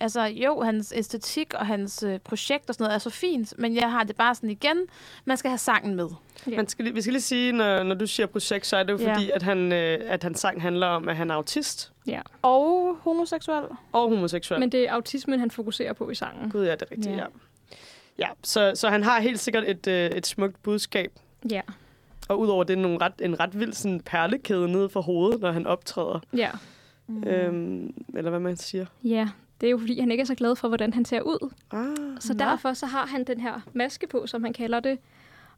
Altså, 0.00 0.22
jo, 0.22 0.60
hans 0.62 0.92
æstetik 0.96 1.54
og 1.54 1.66
hans 1.66 2.02
øh, 2.02 2.18
projekt 2.18 2.68
og 2.68 2.74
sådan 2.74 2.84
noget 2.84 2.94
er 2.94 2.98
så 2.98 3.10
fint, 3.10 3.54
men 3.58 3.74
jeg 3.76 3.90
har 3.90 4.04
det 4.04 4.16
bare 4.16 4.34
sådan 4.34 4.50
igen, 4.50 4.76
man 5.24 5.36
skal 5.36 5.48
have 5.50 5.58
sangen 5.58 5.94
med. 5.94 6.08
Ja. 6.50 6.56
Man 6.56 6.68
skal, 6.68 6.84
lige- 6.84 6.94
vi 6.94 7.00
skal 7.02 7.12
lige 7.12 7.22
sige, 7.22 7.52
når, 7.52 7.82
når 7.82 7.94
du 7.94 8.06
siger 8.06 8.26
projekt, 8.26 8.66
så 8.66 8.76
er 8.76 8.82
det 8.82 8.92
jo 8.92 8.98
Ja. 8.98 9.14
fordi, 9.14 9.30
at, 9.30 9.42
han, 9.42 9.72
øh, 9.72 9.98
at 10.06 10.22
hans 10.22 10.40
sang 10.40 10.62
handler 10.62 10.86
om, 10.86 11.08
at 11.08 11.16
han 11.16 11.30
er 11.30 11.34
autist 11.34 11.92
ja. 12.06 12.20
Og 12.42 12.96
homoseksuel. 13.02 13.64
og 13.92 14.08
homoseksuel. 14.08 14.60
Men 14.60 14.72
det 14.72 14.88
er 14.88 14.92
autismen, 14.92 15.40
han 15.40 15.50
fokuserer 15.50 15.92
på 15.92 16.10
i 16.10 16.14
sangen. 16.14 16.50
Gud, 16.50 16.64
ja, 16.64 16.72
det 16.72 16.82
er 16.82 16.90
rigtigt, 16.90 17.06
ja. 17.06 17.12
Ja. 17.12 17.18
ja. 17.18 17.26
ja 18.18 18.28
så, 18.42 18.72
så 18.74 18.88
han 18.88 19.02
har 19.02 19.20
helt 19.20 19.40
sikkert 19.40 19.64
et, 19.66 19.86
øh, 19.86 20.10
et 20.10 20.26
smukt 20.26 20.62
budskab. 20.62 21.12
Ja. 21.50 21.60
Og 22.28 22.38
udover 22.40 22.64
det, 22.64 22.78
nogle 22.78 22.98
ret, 23.00 23.12
en 23.22 23.40
ret 23.40 23.58
vild 23.60 23.72
sådan, 23.72 24.00
perlekæde 24.00 24.68
nede 24.72 24.88
for 24.88 25.00
hovedet, 25.00 25.40
når 25.40 25.52
han 25.52 25.66
optræder. 25.66 26.20
Ja. 26.36 26.50
Mm. 27.06 27.24
Øhm, 27.28 27.94
eller 28.16 28.30
hvad 28.30 28.40
man 28.40 28.56
siger. 28.56 28.86
ja. 29.04 29.28
Det 29.60 29.66
er 29.66 29.70
jo, 29.70 29.78
fordi 29.78 30.00
han 30.00 30.10
ikke 30.10 30.20
er 30.20 30.24
så 30.26 30.34
glad 30.34 30.56
for, 30.56 30.68
hvordan 30.68 30.92
han 30.92 31.04
ser 31.04 31.20
ud. 31.20 31.52
Ah, 31.70 31.96
Så 32.20 32.32
Nå. 32.32 32.38
derfor 32.38 32.72
så 32.72 32.86
har 32.86 33.06
han 33.06 33.24
den 33.24 33.40
her 33.40 33.60
maske 33.72 34.06
på, 34.06 34.26
som 34.26 34.44
han 34.44 34.52
kalder 34.52 34.80
det. 34.80 34.98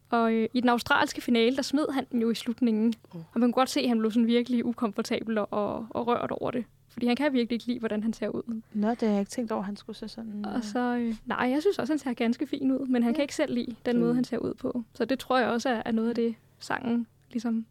Og 0.09 0.33
øh, 0.33 0.49
i 0.53 0.61
den 0.61 0.69
australske 0.69 1.21
finale, 1.21 1.55
der 1.55 1.61
smed 1.61 1.85
han 1.93 2.05
den 2.11 2.21
jo 2.21 2.29
i 2.29 2.35
slutningen. 2.35 2.93
Oh. 3.11 3.19
Og 3.19 3.39
man 3.39 3.41
kunne 3.41 3.53
godt 3.53 3.69
se, 3.69 3.79
at 3.79 3.87
han 3.89 3.99
blev 3.99 4.11
sådan 4.11 4.27
virkelig 4.27 4.65
ukomfortabel 4.65 5.37
og, 5.37 5.47
og 5.89 6.07
rørt 6.07 6.31
over 6.31 6.51
det. 6.51 6.65
Fordi 6.89 7.07
han 7.07 7.15
kan 7.15 7.33
virkelig 7.33 7.55
ikke 7.55 7.65
lide, 7.67 7.79
hvordan 7.79 8.03
han 8.03 8.13
ser 8.13 8.27
ud. 8.29 8.61
Nå, 8.73 8.89
det 8.89 9.01
har 9.01 9.07
jeg 9.07 9.19
ikke 9.19 9.29
tænkt 9.29 9.51
over, 9.51 9.61
at 9.61 9.65
han 9.65 9.75
skulle 9.75 9.97
se 9.97 10.07
sådan... 10.07 10.45
Og 10.45 10.63
så, 10.63 10.79
øh, 10.79 11.15
nej, 11.25 11.49
jeg 11.51 11.61
synes 11.61 11.79
også, 11.79 11.93
han 11.93 11.99
ser 11.99 12.13
ganske 12.13 12.47
fin 12.47 12.71
ud, 12.71 12.87
men 12.87 13.03
han 13.03 13.13
kan 13.13 13.21
ikke 13.21 13.35
selv 13.35 13.53
lide 13.53 13.75
den 13.85 13.95
Mm. 13.95 14.01
måde, 14.01 14.15
han 14.15 14.23
ser 14.23 14.37
ud 14.37 14.53
på. 14.53 14.83
Så 14.93 15.05
det 15.05 15.19
tror 15.19 15.37
jeg 15.39 15.47
også 15.49 15.69
er, 15.69 15.81
er 15.85 15.91
noget 15.91 16.09
af 16.09 16.15
det, 16.15 16.35
sangen 16.59 17.07
ligesom 17.31 17.65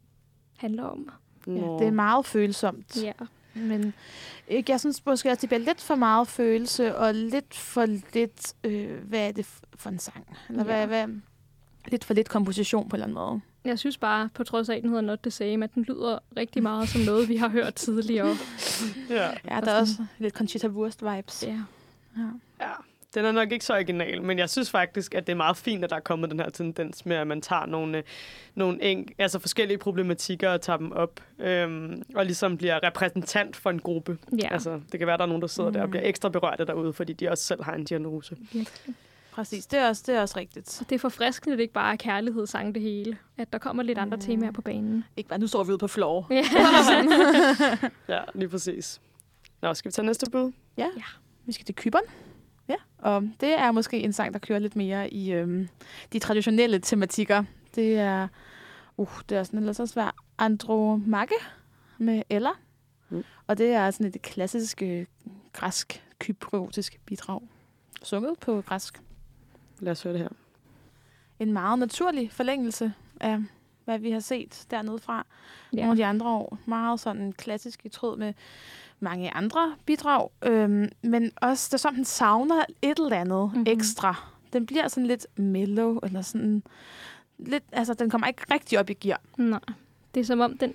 handler 0.57 0.83
om. 0.83 1.11
Ja, 1.47 1.53
det 1.53 1.87
er 1.87 1.91
meget 1.91 2.27
følsomt. 2.27 3.03
Ja. 3.03 3.13
Men 3.57 3.95
ikke, 4.49 4.73
jeg 4.73 4.81
synes 4.81 5.07
måske 5.07 5.31
også, 5.31 5.41
det 5.41 5.49
bliver 5.49 5.61
lidt 5.61 5.81
for 5.81 5.95
meget 5.95 6.29
følelse, 6.29 6.97
og 6.97 7.15
lidt 7.15 7.55
for 7.55 7.87
lidt, 8.15 8.55
øh, 8.65 8.99
hvad 9.05 9.29
er 9.29 9.33
det 9.33 9.47
for 9.77 9.91
en 9.91 9.99
sang? 9.99 10.37
Eller 10.49 10.65
hvad, 10.65 10.81
Ja. 10.81 10.87
hvad, 10.87 11.07
lidt 11.89 12.05
for 12.05 12.15
lidt 12.15 12.29
komposition 12.29 12.89
på 12.89 12.97
en 12.97 13.03
eller 13.03 13.05
anden 13.05 13.15
måde. 13.15 13.41
Jeg 13.65 13.79
synes 13.79 13.99
bare, 13.99 14.29
på 14.35 14.45
trods 14.45 14.69
af, 14.69 14.77
at 14.77 14.83
den 14.83 14.91
hedder 14.91 15.03
Not 15.05 15.19
the 15.23 15.31
Same, 15.31 15.65
at 15.65 15.75
den 15.75 15.83
lyder 15.83 16.19
rigtig 16.37 16.63
meget 16.63 16.89
som 16.89 17.01
noget, 17.01 17.29
vi 17.29 17.37
har 17.37 17.49
hørt 17.49 17.75
tidligere. 17.75 18.37
Ja. 19.11 19.31
Ja, 19.51 19.61
der 19.61 19.71
er 19.73 19.81
også 19.81 20.05
lidt 20.19 20.35
Conchita 20.35 20.67
Wurst-vibes. 20.69 21.47
Ja. 21.47 21.59
Ja. 22.17 22.23
ja. 22.61 22.73
Den 23.17 23.25
er 23.25 23.33
nok 23.33 23.53
ikke 23.53 23.65
så 23.65 23.73
original, 23.75 24.23
men 24.23 24.39
jeg 24.39 24.51
synes 24.51 24.71
faktisk, 24.71 25.15
at 25.15 25.27
det 25.27 25.33
er 25.33 25.37
meget 25.37 25.57
fint, 25.57 25.85
at 25.85 25.91
der 25.91 25.97
er 25.97 26.01
kommet 26.01 26.31
den 26.31 26.41
her 26.41 26.51
tendens 26.51 27.07
med, 27.07 27.17
at 27.17 27.27
man 27.27 27.41
tager 27.41 27.67
nogle, 27.67 28.03
nogle 28.55 28.83
eng, 28.83 29.09
altså 29.19 29.39
forskellige 29.39 29.79
problematikker 29.79 30.51
og 30.51 30.61
tager 30.61 30.77
dem 30.77 30.93
op, 30.93 31.21
øhm, 31.39 32.03
og 32.15 32.25
ligesom 32.27 32.57
bliver 32.57 32.83
repræsentant 32.83 33.57
for 33.57 33.71
en 33.71 33.79
gruppe. 33.79 34.19
Ja, 34.43 34.49
altså, 34.53 34.81
det 34.93 35.01
kan 35.01 35.07
være, 35.07 35.15
at 35.15 35.19
der 35.19 35.25
er 35.25 35.29
nogen, 35.29 35.43
der 35.43 35.49
sidder 35.49 35.71
mm. 35.71 35.75
der 35.75 35.81
og 35.81 35.87
Mm. 35.87 35.91
bliver 35.91 36.05
ekstra 36.09 36.29
berørte 36.29 36.65
derude, 36.65 36.93
fordi 36.93 37.13
de 37.13 37.29
også 37.31 37.45
selv 37.45 37.63
har 37.65 37.75
en 37.75 37.85
diagnose. 37.85 38.37
virkelig. 38.53 38.95
Præcis, 39.33 39.67
det 39.67 39.79
er 39.79 39.89
også, 39.89 40.03
det 40.07 40.15
er 40.15 40.21
også 40.21 40.39
rigtigt. 40.39 40.79
Og 40.81 40.89
det 40.91 40.95
er 40.95 40.99
forfriskende, 40.99 41.53
at 41.53 41.59
det 41.59 41.63
ikke 41.63 41.75
bare 41.75 41.93
er 41.93 41.97
kærlighedssang 41.97 42.75
det 42.75 42.83
hele. 42.83 43.17
At 43.39 43.53
der 43.53 43.59
kommer 43.59 43.83
lidt 43.83 43.99
andre 43.99 44.17
Mm. 44.17 44.21
temaer 44.23 44.51
på 44.53 44.63
banen. 44.63 45.05
Ikke 45.17 45.29
bare, 45.29 45.39
nu 45.39 45.47
står 45.47 45.65
vi 45.65 45.71
ude 45.71 45.79
på 45.79 45.89
floor. 45.89 46.27
Ja. 46.31 46.45
Ja, 48.15 48.21
lige 48.35 48.49
præcis. 48.49 49.01
Nå, 49.63 49.75
skal 49.75 49.89
vi 49.89 49.93
tage 49.93 50.07
næste 50.07 50.31
bud? 50.31 50.53
Ja. 50.77 50.87
Ja. 50.97 51.03
Vi 51.47 51.53
skal 51.53 51.67
til 51.67 51.75
Kyberen. 51.75 52.05
Ja. 52.69 52.75
Og 52.99 53.31
det 53.41 53.59
er 53.59 53.73
måske 53.73 54.01
en 54.01 54.13
sang, 54.13 54.33
der 54.33 54.39
kører 54.39 54.59
lidt 54.59 54.77
mere 54.77 55.11
i 55.11 55.33
øhm, 55.33 55.69
de 56.13 56.19
traditionelle 56.19 56.79
tematikker. 56.79 57.45
Det 57.75 57.99
er, 57.99 58.29
uh, 58.97 59.21
det 59.29 59.39
er 59.39 59.43
sådan 59.43 59.65
lidt 59.65 59.77
så 59.77 59.87
svært. 59.87 60.15
Andromache 60.39 61.37
med 61.99 62.23
Ella. 62.31 62.51
Mm. 63.09 63.25
Og 63.47 63.59
det 63.59 63.71
er 63.71 63.91
sådan 63.91 64.07
et 64.07 64.23
klassisk 64.23 64.83
øh, 64.83 65.07
græsk, 65.53 66.05
kypriotisk 66.19 67.01
bidrag. 67.07 67.41
Sunget 68.03 68.39
på 68.39 68.61
græsk. 68.61 69.03
Lad 69.81 69.93
os 69.93 70.03
høre 70.03 70.13
det 70.13 70.21
her. 70.21 70.29
En 71.39 71.53
meget 71.53 71.79
naturlig 71.79 72.33
forlængelse 72.33 72.93
af, 73.21 73.39
hvad 73.85 73.99
vi 73.99 74.11
har 74.11 74.21
set 74.21 74.67
dernede 74.71 74.99
fra. 74.99 75.27
ja. 75.73 75.77
nogle 75.77 75.91
af 75.91 75.97
de 75.97 76.05
andre 76.05 76.27
år. 76.27 76.59
Meget 76.67 77.01
sådan 77.01 77.33
klassisk 77.33 77.87
i 77.87 77.89
tråd 77.89 78.17
med 78.17 78.35
mange 79.01 79.35
andre 79.35 79.75
bidrag. 79.87 80.29
Øhm, 80.43 80.89
men 81.03 81.31
også, 81.37 81.69
det 81.69 81.75
er 81.75 81.79
som, 81.79 81.95
den 81.95 82.05
savner 82.05 82.65
et 82.83 82.99
eller 82.99 83.17
andet 83.17 83.39
Mhm. 83.45 83.59
mm-hmm. 83.59 83.65
ekstra. 83.73 84.15
Den 84.53 84.67
bliver 84.67 84.89
sådan 84.89 85.07
lidt 85.07 85.27
mellow, 85.39 85.99
eller 86.03 86.23
sådan 86.23 86.63
lidt, 87.39 87.65
altså 87.73 87.95
den 87.95 88.11
kommer 88.11 88.27
ikke 88.27 88.43
rigtig 88.55 88.79
op 88.79 88.91
i 88.91 88.95
gear. 88.95 89.21
Nej. 89.37 89.61
Det 90.15 90.21
er 90.21 90.25
som 90.25 90.41
om, 90.41 90.59
den 90.59 90.75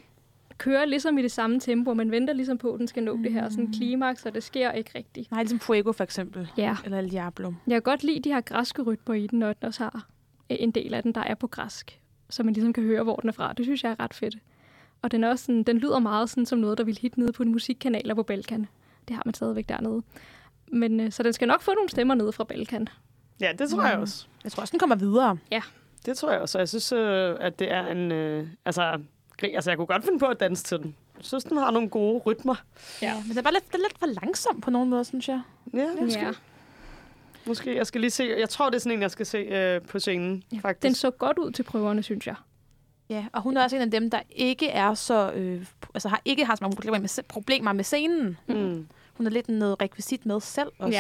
kører 0.57 0.85
ligesom 0.85 1.17
i 1.17 1.21
det 1.21 1.31
samme 1.31 1.59
tempo, 1.59 1.89
og 1.89 1.97
man 1.97 2.11
venter 2.11 2.33
ligesom 2.33 2.57
på, 2.57 2.73
at 2.73 2.79
den 2.79 2.87
skal 2.87 3.03
nå 3.03 3.15
mm. 3.15 3.23
det 3.23 3.33
her 3.33 3.49
sådan 3.49 3.71
klimaks, 3.73 4.25
og 4.25 4.33
det 4.33 4.43
sker 4.43 4.71
ikke 4.71 4.91
rigtigt. 4.95 5.31
Nej, 5.31 5.41
ligesom 5.41 5.59
Fuego 5.59 5.91
for 5.91 6.03
eksempel, 6.03 6.51
Ja. 6.57 6.77
eller 6.85 6.99
El 6.99 7.11
Diablo. 7.11 7.51
Jeg 7.67 7.73
kan 7.75 7.81
godt 7.81 8.03
lide 8.03 8.19
de 8.19 8.29
her 8.33 8.41
græske 8.41 8.81
rytmer 8.81 9.15
i 9.15 9.27
den, 9.27 9.43
og 9.43 9.55
den 9.61 9.67
også 9.67 9.83
har 9.83 10.07
en 10.49 10.71
del 10.71 10.93
af 10.93 11.03
den, 11.03 11.11
der 11.15 11.21
er 11.21 11.35
på 11.35 11.47
græsk, 11.47 11.99
så 12.29 12.43
man 12.43 12.53
ligesom 12.53 12.73
kan 12.73 12.83
høre, 12.83 13.03
hvor 13.03 13.15
den 13.15 13.29
er 13.29 13.33
fra. 13.33 13.53
Det 13.53 13.65
synes 13.65 13.83
jeg 13.83 13.91
er 13.91 13.99
ret 13.99 14.13
fedt. 14.13 14.35
Og 15.01 15.11
den, 15.11 15.23
er 15.23 15.29
også 15.29 15.45
sådan, 15.45 15.63
den 15.63 15.77
lyder 15.77 15.99
meget 15.99 16.29
sådan, 16.29 16.45
som 16.45 16.59
noget, 16.59 16.77
der 16.77 16.83
vil 16.83 16.97
hit 17.01 17.17
nede 17.17 17.31
på 17.31 17.43
de 17.43 17.49
musikkanaler 17.49 18.13
på 18.15 18.23
Balkan. 18.23 18.67
Det 19.07 19.15
har 19.15 19.23
man 19.25 19.33
stadigvæk 19.33 19.69
dernede. 19.69 20.01
Men, 20.67 20.99
øh, 20.99 21.11
så 21.11 21.23
den 21.23 21.33
skal 21.33 21.47
nok 21.47 21.61
få 21.61 21.73
nogle 21.73 21.89
stemmer 21.89 22.15
nede 22.15 22.31
fra 22.31 22.43
Balkan. 22.43 22.87
Ja, 23.41 23.51
det 23.59 23.69
tror 23.69 23.83
jeg 23.85 23.95
Mm. 23.95 24.01
også. 24.01 24.25
Jeg 24.43 24.51
tror 24.51 24.61
også, 24.61 24.71
den 24.71 24.79
kommer 24.79 24.95
videre. 24.95 25.37
Det 26.05 26.17
tror 26.17 26.31
jeg 26.31 26.41
også. 26.41 26.57
Og 26.57 26.59
Jeg 26.59 26.69
synes, 26.69 26.91
øh, 26.91 27.35
at 27.39 27.59
det 27.59 27.71
er 27.71 27.87
en... 27.87 28.11
Øh, 28.11 28.47
altså, 28.65 28.99
altså, 29.43 29.71
jeg 29.71 29.77
kunne 29.77 29.87
godt 29.87 30.03
finde 30.03 30.19
på 30.19 30.25
at 30.25 30.39
danse 30.39 30.63
til 30.63 30.77
den. 30.77 30.95
Jeg 31.17 31.25
synes, 31.25 31.43
den 31.43 31.57
har 31.57 31.71
nogle 31.71 31.89
gode 31.89 32.19
rytmer. 32.25 32.55
Ja. 33.01 33.13
Men 33.21 33.29
det 33.29 33.37
er 33.37 33.41
bare 33.41 33.53
lidt, 33.53 33.67
det 33.67 33.73
er 33.75 33.77
lidt 33.77 33.99
for 33.99 34.05
langsomt 34.05 34.63
på 34.63 34.71
nogen 34.71 34.89
måde, 34.89 35.05
synes 35.05 35.27
jeg. 35.27 35.41
Ja, 35.73 35.87
måske. 36.01 36.19
Ja. 36.21 36.31
Måske. 37.45 37.75
Jeg 37.75 37.87
skal 37.87 38.01
lige 38.01 38.11
se. 38.11 38.35
Jeg 38.39 38.49
tror, 38.49 38.69
det 38.69 38.75
er 38.75 38.79
sådan 38.79 38.97
en, 38.97 39.01
jeg 39.01 39.11
skal 39.11 39.25
se 39.25 39.37
øh, 39.37 39.81
på 39.81 39.99
scenen, 39.99 40.43
Ja, 40.53 40.57
faktisk. 40.61 40.83
Den 40.83 40.93
så 40.93 41.11
godt 41.11 41.37
ud 41.37 41.51
til 41.51 41.63
prøverne, 41.63 42.03
synes 42.03 42.27
jeg. 42.27 42.35
Ja, 43.11 43.25
og 43.33 43.41
hun 43.41 43.57
er 43.57 43.63
også 43.63 43.75
en 43.75 43.81
af 43.81 43.91
dem, 43.91 44.09
der 44.09 44.19
ikke 44.29 44.67
er 44.69 44.93
så, 44.93 45.31
øh, 45.31 45.65
altså 45.93 46.09
har 46.09 46.21
ikke 46.25 46.45
har 46.45 46.55
så 46.55 46.63
mange 46.63 46.75
problemer 46.75 46.99
med, 46.99 47.23
problemer 47.27 47.73
med 47.73 47.83
scenen. 47.83 48.37
Mm. 48.47 48.87
Hun 49.13 49.25
er 49.25 49.29
lidt 49.29 49.49
noget 49.49 49.81
rekvisit 49.81 50.25
med 50.25 50.39
selv 50.41 50.69
også. 50.79 50.97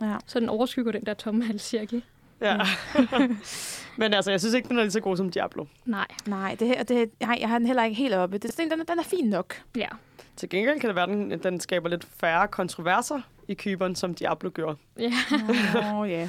Ja. 0.00 0.06
ja. 0.06 0.16
Så 0.26 0.40
den 0.40 0.48
overskygger 0.48 0.92
den 0.92 1.06
der 1.06 1.14
tomme 1.14 1.44
halscirkel. 1.44 2.04
Ja. 2.40 2.58
Men 3.96 4.14
altså, 4.14 4.30
jeg 4.30 4.40
synes 4.40 4.54
ikke, 4.54 4.68
den 4.68 4.78
er 4.78 4.82
lige 4.82 4.90
så 4.92 5.00
god 5.00 5.16
som 5.16 5.30
Diablo. 5.30 5.64
Nej. 5.84 6.06
Nej, 6.26 6.56
det, 6.60 6.68
her- 6.68 6.82
det, 6.82 7.10
nej, 7.20 7.38
jeg 7.40 7.48
har 7.48 7.58
den 7.58 7.66
heller 7.66 7.84
ikke 7.84 7.96
helt 7.96 8.14
oppe. 8.14 8.38
Det, 8.38 8.56
den, 8.56 8.70
den 8.70 8.98
er 8.98 9.02
fin 9.02 9.24
nok. 9.28 9.54
Ja. 9.76 9.88
Til 10.36 10.48
gengæld 10.48 10.80
kan 10.80 10.88
det 10.88 10.96
være, 10.96 11.04
at 11.10 11.16
den, 11.16 11.38
den 11.42 11.60
skaber 11.60 11.88
lidt 11.88 12.06
færre 12.20 12.48
kontroverser 12.48 13.20
i 13.48 13.54
Kyberen, 13.54 13.94
som 13.96 14.14
Diablo 14.14 14.50
gjorde. 14.54 14.76
ja. 14.98 15.12
Åh, 15.76 15.94
oh, 15.98 16.10
ja. 16.10 16.28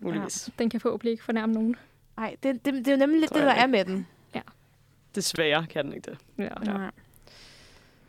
Muligvis. 0.00 0.50
Den 0.58 0.70
kan 0.70 0.80
forhåbentlig 0.80 1.10
ikke 1.12 1.24
fornærme 1.24 1.52
nogen. 1.52 1.76
Nej, 2.16 2.36
det, 2.42 2.64
det, 2.64 2.74
det 2.74 2.88
er 2.88 2.92
jo 2.92 2.98
nemlig 2.98 3.20
lidt 3.20 3.34
det, 3.34 3.42
der 3.42 3.52
er 3.52 3.66
med 3.66 3.84
den. 3.84 4.06
Desværre 5.14 5.66
kan 5.70 5.84
den 5.84 5.92
ikke 5.94 6.10
det. 6.10 6.18
Ja. 6.38 6.72
Ja. 6.72 6.88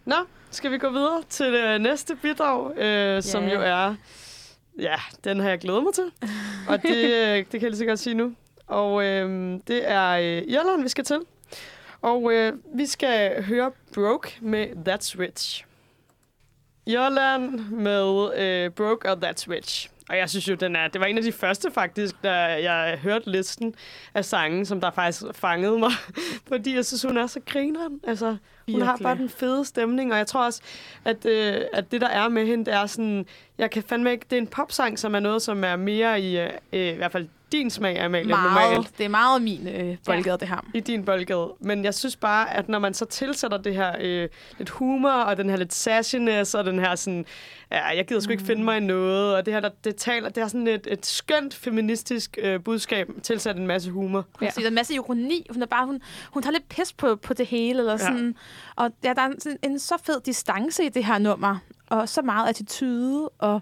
Nå, 0.06 0.16
skal 0.52 0.72
vi 0.72 0.78
gå 0.78 0.90
videre 0.90 1.24
til 1.30 1.54
det 1.54 1.82
næste 1.82 2.16
bidrag, 2.16 2.78
øh, 2.78 3.24
som 3.24 3.44
Ja. 3.44 3.54
jo 3.54 3.62
er... 3.62 3.96
Ja, 4.80 4.96
den 5.24 5.40
har 5.40 5.50
jeg 5.50 5.60
glædet 5.60 5.84
mig 5.84 5.94
til. 5.94 6.12
Og 6.70 6.82
det, 6.82 6.96
øh, 6.96 7.38
det 7.38 7.48
kan 7.52 7.62
jeg 7.62 7.70
lige 7.70 7.78
så 7.78 7.86
godt 7.86 8.00
sige 8.00 8.14
nu. 8.14 8.36
Og 8.68 9.04
øh, 9.06 9.60
det 9.68 9.92
er 9.92 10.10
øh, 10.12 10.44
Irland, 10.48 10.84
vi 10.84 10.90
skal 10.90 11.04
til. 11.04 11.20
Og 12.02 12.34
øh, 12.34 12.54
vi 12.76 12.86
skal 12.86 13.44
høre 13.44 13.72
Broke 13.94 14.38
med 14.42 14.68
That's 14.88 15.20
Rich. 15.20 15.66
Irland 16.86 17.60
med 17.60 18.38
øh, 18.38 18.72
Broke 18.72 19.12
og 19.12 19.18
That's 19.30 19.50
Rich. 19.50 19.90
Og 20.10 20.18
jeg 20.18 20.30
synes 20.30 20.50
jo, 20.50 20.56
den 20.56 20.76
er, 20.76 20.88
det 20.88 21.02
var 21.02 21.08
en 21.08 21.18
af 21.18 21.24
de 21.24 21.32
første 21.32 21.72
faktisk, 21.72 22.16
da 22.24 22.32
jeg 22.72 23.00
hørte 23.04 23.32
listen 23.32 23.76
af 24.14 24.26
sange, 24.26 24.66
som 24.66 24.82
der 24.82 24.92
faktisk 24.92 25.24
fangede 25.32 25.80
mig. 25.80 25.92
Fordi 26.50 26.76
jeg 26.76 26.86
synes, 26.86 27.02
hun 27.02 27.18
er 27.18 27.28
så 27.28 27.40
grineren. 27.46 28.00
Altså, 28.08 28.38
hun 28.72 28.82
har 28.82 28.92
Virkelig. 28.92 29.04
bare 29.04 29.16
den 29.16 29.30
fede 29.30 29.66
stemning, 29.66 30.12
og 30.12 30.18
jeg 30.18 30.28
tror 30.28 30.46
også, 30.46 30.62
at, 31.06 31.26
øh, 31.26 31.62
at 31.74 31.92
det, 31.92 32.02
der 32.02 32.08
er 32.08 32.30
med 32.30 32.46
hende, 32.46 32.66
det 32.66 32.74
er 32.74 32.86
sådan... 32.86 33.26
Jeg 33.58 33.72
kan 33.72 33.84
fandme 33.84 34.12
ikke... 34.12 34.26
Det 34.30 34.38
er 34.38 34.42
en 34.42 34.48
popsang, 34.48 35.00
som 35.00 35.16
er 35.16 35.20
noget, 35.20 35.42
som 35.42 35.64
er 35.64 35.76
mere 35.76 36.22
i... 36.22 36.40
Øh, 36.40 36.50
I 36.72 36.92
hvert 36.92 37.12
fald 37.12 37.28
din 37.58 37.70
smag, 37.70 38.00
Amalie, 38.00 38.32
normalt. 38.32 38.54
Meget, 38.54 38.98
det 38.98 39.06
er 39.06 39.10
meget 39.10 39.42
min 39.42 39.68
øh, 39.68 39.98
boldgade, 40.06 40.30
ja. 40.30 40.38
det 40.38 40.48
her. 40.48 40.66
I 40.74 40.80
din 40.80 41.06
boldgade. 41.06 41.54
Men 41.60 41.84
jeg 41.84 41.94
synes 41.94 42.16
bare, 42.16 42.54
at 42.54 42.70
når 42.70 42.80
man 42.80 42.94
så 42.94 43.06
tilsætter 43.06 43.58
det 43.58 43.76
her 43.76 43.96
øh, 44.00 44.30
lidt 44.58 44.70
humor, 44.70 45.10
og 45.12 45.38
den 45.38 45.50
her 45.50 45.58
lidt 45.58 45.74
sassiness, 45.74 46.54
og 46.54 46.66
den 46.66 46.80
her 46.80 46.96
sådan... 46.96 47.26
Ja, 47.72 47.86
jeg 47.86 48.08
gider 48.08 48.22
sgu 48.22 48.32
ikke 48.32 48.44
finde 48.44 48.64
mig 48.64 48.78
i 48.78 48.80
noget, 48.80 49.36
og 49.36 49.46
det 49.46 49.54
her, 49.54 49.62
der, 49.62 49.70
det 49.84 49.96
taler... 49.96 50.30
Det 50.30 50.44
er 50.44 50.48
sådan 50.48 50.68
et, 50.68 50.88
et 50.92 51.06
skønt 51.06 51.54
feministisk 51.54 52.38
øh, 52.42 52.64
budskab, 52.64 53.10
tilsat 53.24 53.58
en 53.58 53.68
masse 53.68 53.92
humor. 53.92 54.26
Ja. 54.42 54.50
Der 54.56 54.64
er 54.64 54.68
en 54.68 54.74
masse 54.74 54.94
ironi. 54.94 55.48
Hun, 55.50 55.62
er 55.62 55.66
bare, 55.66 55.86
hun, 55.86 56.02
hun 56.32 56.44
tager 56.44 56.52
lidt 56.52 56.70
pis 56.70 56.94
på, 56.94 57.16
på 57.16 57.34
det 57.34 57.46
hele. 57.46 57.80
Eller 57.80 57.98
sådan. 57.98 58.36
Ja. 58.78 58.84
Og 58.84 58.92
ja, 59.04 59.14
der 59.14 59.22
er 59.22 59.32
sådan 59.40 59.58
en 59.64 59.80
så 59.80 59.96
fed 60.04 60.22
distance 60.26 60.84
i 60.84 60.90
det 60.90 61.06
her 61.06 61.18
nummer. 61.18 61.58
Og 61.90 62.10
så 62.10 62.22
meget 62.22 62.50
attitude. 62.50 63.30
Og 63.30 63.62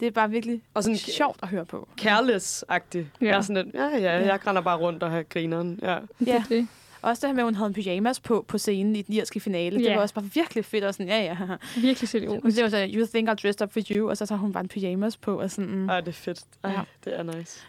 det 0.00 0.06
er 0.06 0.10
bare 0.10 0.30
virkelig 0.30 0.62
Og 0.74 0.82
sådan 0.84 0.96
sjovt 0.96 1.38
at 1.42 1.48
høre 1.48 1.64
på. 1.64 1.88
careless-agtig. 2.00 2.98
Ja. 2.98 3.02
Ja. 3.20 3.26
Jeg 3.26 3.36
er 3.36 3.40
sådan 3.40 3.64
lidt, 3.64 3.74
ja, 3.74 3.88
ja, 3.98 4.26
jeg 4.26 4.46
render 4.46 4.62
bare 4.62 4.78
rundt 4.78 5.02
og 5.02 5.10
har 5.10 5.22
grineren. 5.22 5.78
Ja. 5.82 5.98
Ja. 6.26 6.44
Det. 6.48 6.68
Også 7.02 7.20
det 7.20 7.28
her 7.28 7.34
med, 7.34 7.42
at 7.42 7.44
hun 7.46 7.54
havde 7.54 7.68
en 7.68 7.74
pyjamas 7.74 8.20
på 8.20 8.44
på 8.48 8.58
scenen 8.58 8.96
i 8.96 9.02
den 9.02 9.14
irske 9.14 9.40
finale. 9.40 9.78
Det 9.78 9.84
Ja. 9.84 9.94
var 9.94 10.02
også 10.02 10.14
bare 10.14 10.24
virkelig 10.34 10.64
fedt. 10.64 10.84
Og 10.84 10.94
sådan, 10.94 11.06
ja, 11.08 11.22
ja. 11.22 11.36
Virkelig 11.80 12.08
seriøst. 12.08 12.42
Hun 12.42 12.52
siger 12.52 12.64
jo 12.64 12.70
så, 12.70 12.86
you 12.94 13.06
think 13.06 13.28
I 13.30 13.32
dressed 13.42 13.62
up 13.62 13.72
for 13.72 13.80
you, 13.90 14.08
og 14.10 14.16
så 14.16 14.26
tager 14.26 14.38
hun 14.38 14.52
bare 14.52 14.60
en 14.62 14.68
pyjamas 14.68 15.16
på. 15.16 15.40
Og 15.40 15.50
sådan, 15.50 15.70
mm. 15.70 15.88
Ej, 15.88 16.00
det 16.00 16.08
er 16.08 16.12
fedt. 16.12 16.40
Ej, 16.64 16.70
Ja. 16.70 16.80
det 17.04 17.18
er 17.18 17.22
nice. 17.22 17.64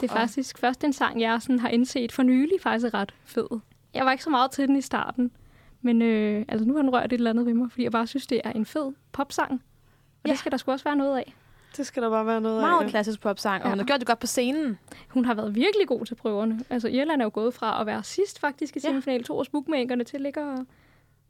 Det 0.00 0.10
er 0.10 0.14
faktisk 0.14 0.58
først 0.58 0.84
en 0.84 0.92
sang, 0.92 1.20
jeg 1.20 1.42
sådan 1.42 1.58
har 1.58 1.68
indset 1.68 2.12
for 2.12 2.22
nylig 2.22 2.60
faktisk 2.62 2.86
er 2.86 2.94
ret 2.94 3.14
fed. 3.24 3.46
Jeg 3.94 4.04
var 4.04 4.12
ikke 4.12 4.24
så 4.24 4.30
meget 4.30 4.50
til 4.50 4.68
den 4.68 4.76
i 4.76 4.80
starten, 4.80 5.30
men 5.82 6.02
øh, 6.02 6.44
altså 6.48 6.66
nu 6.66 6.74
har 6.74 6.82
den 6.82 6.90
rørt 6.92 7.04
et 7.04 7.12
eller 7.12 7.30
andet 7.30 7.46
ved 7.46 7.54
mig, 7.54 7.70
fordi 7.70 7.82
jeg 7.84 7.92
bare 7.92 8.06
synes, 8.06 8.26
det 8.26 8.40
er 8.44 8.52
en 8.52 8.66
fed 8.66 8.92
popsang. 9.12 9.52
Og 9.52 9.58
ja. 10.24 10.28
Ja. 10.28 10.30
det 10.32 10.38
skal 10.38 10.52
der 10.52 10.58
sgu 10.58 10.70
også 10.72 10.84
være 10.84 10.96
noget 10.96 11.18
af. 11.18 11.34
Det 11.76 11.86
skal 11.86 12.02
der 12.02 12.10
bare 12.10 12.26
være 12.26 12.40
noget 12.40 12.60
Meget 12.60 12.84
af. 12.84 12.90
klassisk 12.90 13.20
popsang, 13.20 13.62
og 13.62 13.66
Ja. 13.66 13.70
hun 13.70 13.78
har 13.78 13.86
gjort 13.86 14.00
det 14.00 14.06
godt 14.06 14.18
på 14.18 14.26
scenen. 14.26 14.78
Hun 15.08 15.24
har 15.24 15.34
været 15.34 15.54
virkelig 15.54 15.88
god 15.88 16.04
til 16.06 16.14
prøverne. 16.14 16.60
Altså 16.70 16.88
Irland 16.88 17.20
er 17.22 17.24
jo 17.26 17.30
gået 17.34 17.54
fra 17.54 17.80
at 17.80 17.86
være 17.86 18.02
sidst 18.04 18.38
faktisk 18.40 18.76
i 18.76 18.80
Ja. 18.84 18.88
semifinal 18.88 19.24
to 19.24 19.36
hos 19.36 19.48
bookmakerne 19.48 20.04
til 20.04 20.16
at 20.16 20.20
ligge 20.20 20.40
og 20.42 20.66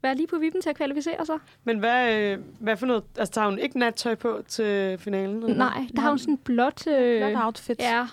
være 0.01 0.15
lige 0.15 0.27
på 0.27 0.37
vippen 0.37 0.61
til 0.61 0.69
at 0.69 0.75
kvalificere 0.75 1.25
sig. 1.25 1.37
Men 1.63 1.79
hvad, 1.79 2.15
øh, 2.15 2.39
hvad 2.59 2.77
for 2.77 2.85
noget? 2.85 3.03
Altså, 3.17 3.33
tager 3.33 3.49
hun 3.49 3.59
ikke 3.59 3.79
nattøj 3.79 4.15
på 4.15 4.41
til 4.47 4.97
finalen? 4.97 5.43
eller? 5.43 5.55
Nej, 5.55 5.87
der 5.95 6.01
har 6.01 6.09
hun 6.09 6.19
sådan 6.19 6.33
en 6.33 6.37
blåt... 6.37 6.87
Øh, 6.87 7.31
Flot 7.31 7.43
outfit. 7.45 7.79
ja, 7.79 8.07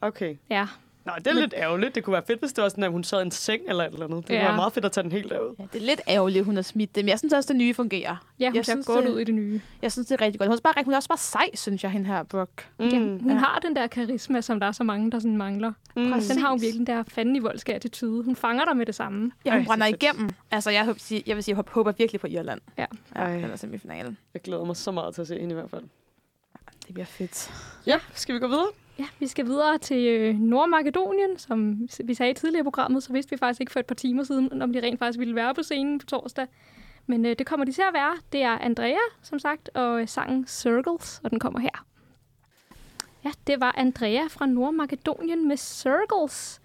Okay. 0.00 0.36
ja. 0.50 0.66
Nå, 1.10 1.18
det 1.18 1.26
er 1.26 1.32
lidt 1.40 1.54
ærgerligt. 1.56 1.94
Det 1.94 2.04
kunne 2.04 2.12
være 2.12 2.22
fedt, 2.26 2.38
hvis 2.40 2.52
det 2.52 2.62
var 2.62 2.68
sådan, 2.68 2.84
at 2.84 2.90
hun 2.90 3.04
sad 3.04 3.18
i 3.18 3.22
en 3.22 3.30
seng 3.30 3.62
eller 3.68 3.84
et 3.84 3.92
eller 3.92 4.06
andet. 4.06 4.28
Det 4.28 4.34
Ja. 4.34 4.38
kunne 4.40 4.46
være 4.46 4.56
meget 4.56 4.72
fedt 4.72 4.84
at 4.84 4.92
tage 4.92 5.02
den 5.04 5.12
helt 5.12 5.30
derud. 5.30 5.54
Ja, 5.58 5.64
det 5.72 5.82
er 5.82 5.86
lidt 5.86 6.00
ærgerligt, 6.08 6.44
hun 6.44 6.54
har 6.54 6.62
smidt 6.62 6.94
det, 6.94 7.04
men 7.04 7.08
jeg 7.08 7.18
synes 7.18 7.34
også, 7.34 7.48
det 7.48 7.56
nye 7.56 7.74
fungerer. 7.74 8.16
Ja, 8.40 8.48
hun 8.48 8.56
Jeg 8.56 8.64
ser 8.64 8.72
synes, 8.72 8.86
godt 8.86 9.04
det- 9.04 9.12
ud 9.12 9.18
i 9.20 9.24
det 9.24 9.34
nye. 9.34 9.60
Jeg 9.82 9.92
synes, 9.92 10.08
det 10.08 10.20
er 10.20 10.24
rigtig 10.24 10.38
godt. 10.40 10.48
Hun 10.48 10.56
er, 10.56 10.60
bare, 10.60 10.84
hun 10.84 10.92
er 10.92 10.96
også 10.96 11.08
bare 11.08 11.18
sej, 11.18 11.50
synes 11.54 11.82
jeg, 11.82 11.90
hende 11.90 12.06
her, 12.06 12.22
Brooke. 12.22 12.52
Mm. 12.78 12.88
Ja, 12.88 12.98
hun 12.98 13.30
Ja. 13.30 13.34
har 13.34 13.58
den 13.62 13.76
der 13.76 13.86
karisma, 13.86 14.40
som 14.40 14.60
der 14.60 14.66
er 14.66 14.72
så 14.72 14.84
mange, 14.84 15.10
der 15.10 15.18
sådan 15.18 15.36
mangler. 15.36 15.72
Mm. 15.96 16.12
Præcis. 16.12 16.30
Den 16.30 16.38
har 16.40 16.50
hun 16.50 16.60
virkelig 16.60 16.86
den 16.86 16.96
der 16.96 17.02
fanden 17.08 17.36
i 17.36 17.38
voldske 17.38 17.74
attitude. 17.74 18.24
Hun 18.24 18.36
fanger 18.36 18.64
dig 18.64 18.76
med 18.76 18.86
det 18.86 18.94
samme. 18.94 19.32
Ja, 19.44 19.50
hun 19.50 19.60
Ej, 19.60 19.66
brænder 19.66 19.86
igennem. 19.86 20.30
Altså, 20.50 20.70
jeg, 20.70 20.84
håber, 20.84 21.20
jeg 21.26 21.36
vil 21.36 21.44
sige, 21.44 21.56
jeg 21.56 21.64
håber 21.68 21.92
virkelig 21.92 22.20
på 22.20 22.26
Irland. 22.26 22.60
Ja. 22.78 22.86
Ja, 23.16 23.20
Ej. 23.20 23.32
den 23.36 23.44
er 23.50 23.56
semifinalen. 23.56 24.16
Jeg 24.34 24.42
glæder 24.42 24.64
mig 24.64 24.76
så 24.76 24.90
meget 24.90 25.14
til 25.14 25.20
at 25.22 25.28
se 25.28 25.38
hende 25.38 25.50
i 25.52 25.54
hvert 25.54 25.70
fald. 25.70 25.82
Det 26.86 26.94
bliver 26.94 27.06
fedt. 27.06 27.50
Ja, 27.86 27.98
skal 28.14 28.34
vi 28.34 28.40
gå 28.40 28.46
videre? 28.48 28.66
Ja, 29.00 29.06
vi 29.18 29.26
skal 29.26 29.46
videre 29.46 29.78
til 29.78 30.06
øh, 30.06 30.34
Nordmakedonien, 30.34 31.38
som 31.38 31.88
vi 32.04 32.14
sagde 32.14 32.34
tidligere 32.34 32.60
i 32.60 32.62
programmet, 32.62 33.02
så 33.02 33.12
vidste 33.12 33.30
vi 33.30 33.36
faktisk 33.36 33.60
ikke 33.60 33.72
for 33.72 33.80
et 33.80 33.86
par 33.86 33.94
timer 33.94 34.22
siden, 34.24 34.62
om 34.62 34.72
de 34.72 34.80
rent 34.80 34.98
faktisk 34.98 35.18
ville 35.18 35.34
være 35.34 35.54
på 35.54 35.62
scenen 35.62 35.98
på 35.98 36.06
torsdag. 36.06 36.46
Men 37.06 37.26
øh, 37.26 37.36
det 37.38 37.46
kommer 37.46 37.66
de 37.66 37.72
til 37.72 37.82
at 37.82 37.94
være. 37.94 38.16
Det 38.32 38.42
er 38.42 38.58
Andrea, 38.58 38.98
som 39.22 39.38
sagt, 39.38 39.70
og 39.74 40.00
øh, 40.00 40.08
sangen 40.08 40.46
Circles, 40.46 41.20
og 41.24 41.30
den 41.30 41.38
kommer 41.38 41.60
her. 41.60 41.86
Ja, 43.24 43.30
det 43.46 43.60
var 43.60 43.74
Andrea 43.78 44.26
fra 44.30 44.46
Nordmakedonien 44.46 45.48
med 45.48 45.56
Circles. 45.56 46.60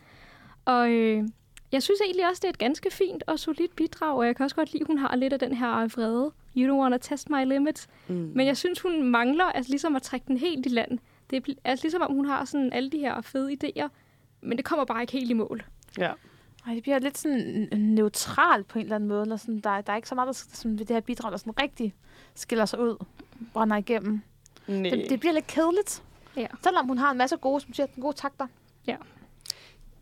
Og 0.65 0.89
øh, 0.89 1.24
jeg 1.71 1.84
synes 1.84 2.02
egentlig 2.02 2.30
også, 2.30 2.39
det 2.39 2.48
er 2.48 2.54
et 2.54 2.58
ganske 2.58 2.91
fint 2.91 3.24
og 3.28 3.39
solidt 3.39 3.76
bidrag, 3.76 4.17
og 4.17 4.26
jeg 4.26 4.36
kan 4.36 4.43
også 4.43 4.56
godt 4.56 4.74
lide, 4.74 4.82
at 4.82 4.88
hun 4.88 4.98
har 4.98 5.15
lidt 5.15 5.34
af 5.34 5.39
den 5.39 5.54
her 5.54 5.88
vrede. 5.88 6.32
You 6.58 6.74
don't 6.74 6.82
wanna 6.82 6.98
test 6.98 7.30
my 7.30 7.45
limits. 7.45 7.88
Mm. 8.08 8.32
Men 8.36 8.48
jeg 8.48 8.58
synes, 8.58 8.82
hun 8.82 9.04
mangler 9.04 9.45
altså 9.45 9.71
ligesom 9.71 9.95
at 9.95 10.02
trække 10.02 10.26
den 10.28 10.38
helt 10.38 10.65
i 10.65 10.69
land. 10.69 11.00
Det 11.36 11.58
er 11.63 11.69
altså 11.69 11.84
ligesom 11.84 12.02
om 12.02 12.13
hun 12.13 12.26
har 12.26 12.45
sådan 12.45 12.74
alle 12.74 12.89
de 12.91 12.98
her 12.98 13.21
fede 13.21 13.58
idéer, 13.63 13.88
men 14.41 14.58
det 14.58 14.65
kommer 14.65 14.86
bare 14.86 15.02
ikke 15.02 15.13
helt 15.13 15.30
i 15.30 15.34
mål. 15.34 15.63
Ja. 15.98 16.12
Ej, 16.67 16.74
det 16.74 16.84
bliver 16.84 17.00
lidt 17.00 17.17
sådan 17.17 17.67
neutralt 17.71 18.67
på 18.67 18.80
en 18.80 18.86
eller 18.86 18.95
anden 18.95 19.10
måde. 19.10 19.21
Eller 19.21 19.38
sådan, 19.38 19.60
der, 19.60 19.82
der 19.82 19.91
er 19.93 19.95
ikke 19.95 20.10
så 20.10 20.15
meget 20.15 20.28
der, 20.28 20.34
sådan, 20.34 20.80
ved 20.80 20.86
det 20.86 20.95
her 20.95 21.02
bidrag, 21.02 21.32
der 21.32 21.38
sådan 21.38 21.62
rigtig 21.62 21.93
skiller 22.36 22.65
sig 22.65 22.80
ud, 22.80 23.06
brænder 23.54 23.78
igennem. 23.78 24.21
Nej. 24.67 24.89
Det, 24.89 25.10
det 25.10 25.19
bliver 25.19 25.34
lidt 25.34 25.48
kedeligt. 25.48 26.04
Ja. 26.38 26.48
Selvom 26.63 26.88
hun 26.88 26.98
har 26.98 27.12
en 27.12 27.17
masse 27.17 27.38
gode, 27.38 27.62
som 27.62 27.74
siger, 27.74 27.88
gode 28.02 28.15
takter. 28.15 28.48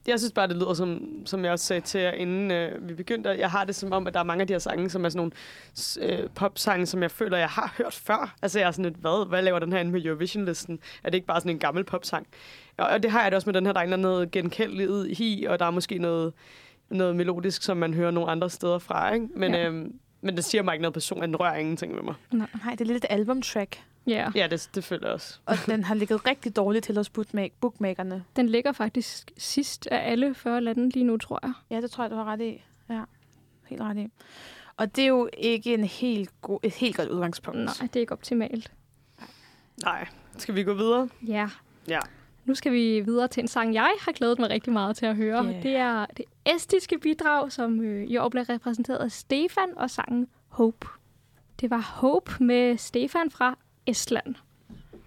Jeg 0.07 0.19
synes 0.19 0.33
bare, 0.33 0.47
det 0.47 0.55
lyder 0.55 0.73
som, 0.73 1.01
som 1.25 1.43
jeg 1.43 1.51
også 1.51 1.65
sagde 1.65 1.81
til 1.81 2.01
jer, 2.01 2.11
inden 2.11 2.51
øh, 2.51 2.89
vi 2.89 2.93
begyndte. 2.93 3.29
Jeg 3.29 3.51
har 3.51 3.65
det 3.65 3.75
som 3.75 3.91
om, 3.91 4.07
at 4.07 4.13
der 4.13 4.19
er 4.19 4.23
mange 4.23 4.41
af 4.41 4.47
de 4.47 4.53
her 4.53 4.59
sange, 4.59 4.89
som 4.89 5.05
er 5.05 5.09
sådan 5.09 5.17
nogle 5.17 6.21
øh, 6.21 6.29
popsange, 6.35 6.85
som 6.85 7.01
jeg 7.01 7.11
føler, 7.11 7.37
jeg 7.37 7.49
har 7.49 7.73
hørt 7.77 7.93
før. 7.93 8.35
Altså 8.41 8.59
jeg 8.59 8.67
er 8.67 8.71
sådan 8.71 8.85
lidt, 8.85 8.97
hvad, 8.97 9.27
hvad 9.27 9.41
laver 9.41 9.59
den 9.59 9.73
her 9.73 9.79
inde 9.79 9.91
med 9.91 10.05
Eurovision-listen? 10.05 10.79
Er 11.03 11.09
det 11.09 11.15
ikke 11.15 11.27
bare 11.27 11.39
sådan 11.39 11.51
en 11.51 11.59
gammel 11.59 11.83
popsang? 11.83 12.27
Og, 12.77 12.87
og 12.87 13.03
det 13.03 13.11
har 13.11 13.21
jeg 13.21 13.31
det 13.31 13.35
også 13.35 13.49
med 13.49 13.53
den 13.53 13.65
her, 13.65 13.73
der 13.73 13.81
er 13.81 13.95
noget 13.95 14.31
genkendelighed 14.31 15.07
i, 15.09 15.45
og 15.49 15.59
der 15.59 15.65
er 15.65 15.71
måske 15.71 15.97
noget, 15.97 16.33
noget 16.89 17.15
melodisk, 17.15 17.63
som 17.63 17.77
man 17.77 17.93
hører 17.93 18.11
nogle 18.11 18.31
andre 18.31 18.49
steder 18.49 18.79
fra. 18.79 19.13
Ikke? 19.13 19.27
Men, 19.35 19.53
ja. 19.53 19.67
øhm, 19.67 19.99
men 20.23 20.35
det 20.35 20.45
siger 20.45 20.61
mig 20.63 20.73
ikke 20.73 20.81
noget 20.81 20.93
person, 20.93 21.23
at 21.23 21.27
den 21.27 21.35
rører 21.35 21.55
ingenting 21.55 21.93
med 21.95 22.01
mig. 22.03 22.15
Nej, 22.31 22.47
det 22.71 22.81
er 22.81 22.85
lidt 22.85 22.97
et 22.97 23.05
albumtrack. 23.09 23.83
Ja, 24.07 24.29
Ja, 24.35 24.47
det, 24.47 24.69
det 24.75 24.83
føler 24.83 25.07
jeg 25.07 25.13
også. 25.13 25.39
Og 25.45 25.55
den 25.65 25.83
har 25.83 25.95
ligget 25.95 26.25
rigtig 26.27 26.55
dårligt 26.55 26.85
til 26.85 26.97
hos 26.97 27.11
bookma- 27.17 27.49
bookmakerne. 27.59 28.23
den 28.35 28.49
ligger 28.49 28.71
faktisk 28.71 29.31
sidst 29.37 29.87
af 29.87 30.11
alle 30.11 30.35
40 30.35 30.61
lande 30.61 30.89
lige 30.89 31.03
nu, 31.03 31.17
tror 31.17 31.39
jeg. 31.43 31.53
Ja, 31.69 31.81
det 31.81 31.91
tror 31.91 32.03
jeg, 32.03 32.11
du 32.11 32.15
har 32.15 32.25
ret 32.25 32.41
i. 32.41 32.63
Ja, 32.89 33.01
helt 33.67 33.81
ret 33.81 33.97
i. 33.97 34.07
Og 34.77 34.95
det 34.95 35.03
er 35.03 35.07
jo 35.07 35.29
ikke 35.37 35.73
en 35.73 35.83
helt 35.83 36.41
god, 36.41 36.59
et 36.63 36.73
helt 36.73 36.95
godt 36.97 37.09
udgangspunkt. 37.09 37.59
Nej, 37.59 37.73
det 37.81 37.95
er 37.95 37.99
ikke 37.99 38.13
optimalt. 38.13 38.71
Nej. 39.83 40.07
Skal 40.37 40.55
vi 40.55 40.63
gå 40.63 40.73
videre? 40.73 41.09
Ja. 41.27 41.49
Ja. 41.87 41.99
Nu 42.45 42.55
skal 42.55 42.71
vi 42.71 43.01
videre 43.01 43.27
til 43.27 43.41
en 43.41 43.47
sang, 43.47 43.73
jeg 43.73 43.93
har 43.99 44.11
glædet 44.11 44.39
mig 44.39 44.49
rigtig 44.49 44.73
meget 44.73 44.95
til 44.95 45.05
at 45.05 45.15
høre. 45.15 45.45
Yeah. 45.45 45.63
Det 45.63 45.75
er 45.75 46.05
det 46.17 46.25
estiske 46.45 46.97
bidrag, 46.97 47.51
som 47.51 47.81
øh, 47.81 48.07
i 48.07 48.17
år 48.17 48.29
bliver 48.29 48.49
repræsenteret 48.49 48.97
af 48.97 49.11
Stefan 49.11 49.69
og 49.75 49.89
sangen 49.89 50.27
Hope. 50.47 50.87
Det 51.61 51.69
var 51.69 51.81
Hope 51.81 52.43
med 52.43 52.77
Stefan 52.77 53.31
fra 53.31 53.57
Estland. 53.87 54.35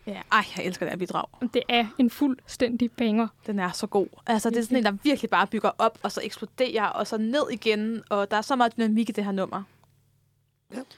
Ja, 0.07 0.21
ej, 0.33 0.45
jeg 0.57 0.65
elsker 0.65 0.87
det 0.87 0.93
her 0.93 0.99
bidrag. 0.99 1.25
Det 1.55 1.63
er 1.69 1.87
en 1.99 2.11
fuldstændig 2.11 2.93
banger. 2.93 3.29
Den 3.47 3.59
er 3.59 3.71
så 3.71 3.87
god. 3.87 4.07
Altså, 4.27 4.51
det 4.51 4.57
er 4.57 4.63
sådan 4.63 4.77
en, 4.77 4.85
der 4.85 4.93
virkelig 5.03 5.31
bare 5.31 5.47
bygger 5.47 5.71
op, 5.79 5.99
og 6.03 6.13
så 6.13 6.21
eksploderer, 6.25 6.87
og 6.87 7.07
så 7.07 7.19
ned 7.19 7.51
igen. 7.53 8.03
Og 8.11 8.31
der 8.31 8.37
er 8.37 8.41
så 8.43 8.57
meget 8.57 8.77
dynamik 8.77 9.09
i 9.09 9.13
det 9.13 9.25
her 9.25 9.33
nummer. 9.33 9.63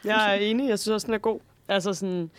Jeg 0.05 0.37
er 0.37 0.41
enig. 0.41 0.69
Jeg 0.69 0.79
synes 0.79 0.95
også, 0.95 1.07
den 1.07 1.15
er 1.15 1.19
god. 1.19 1.41
Altså 1.69 1.95
sådan, 1.95 2.31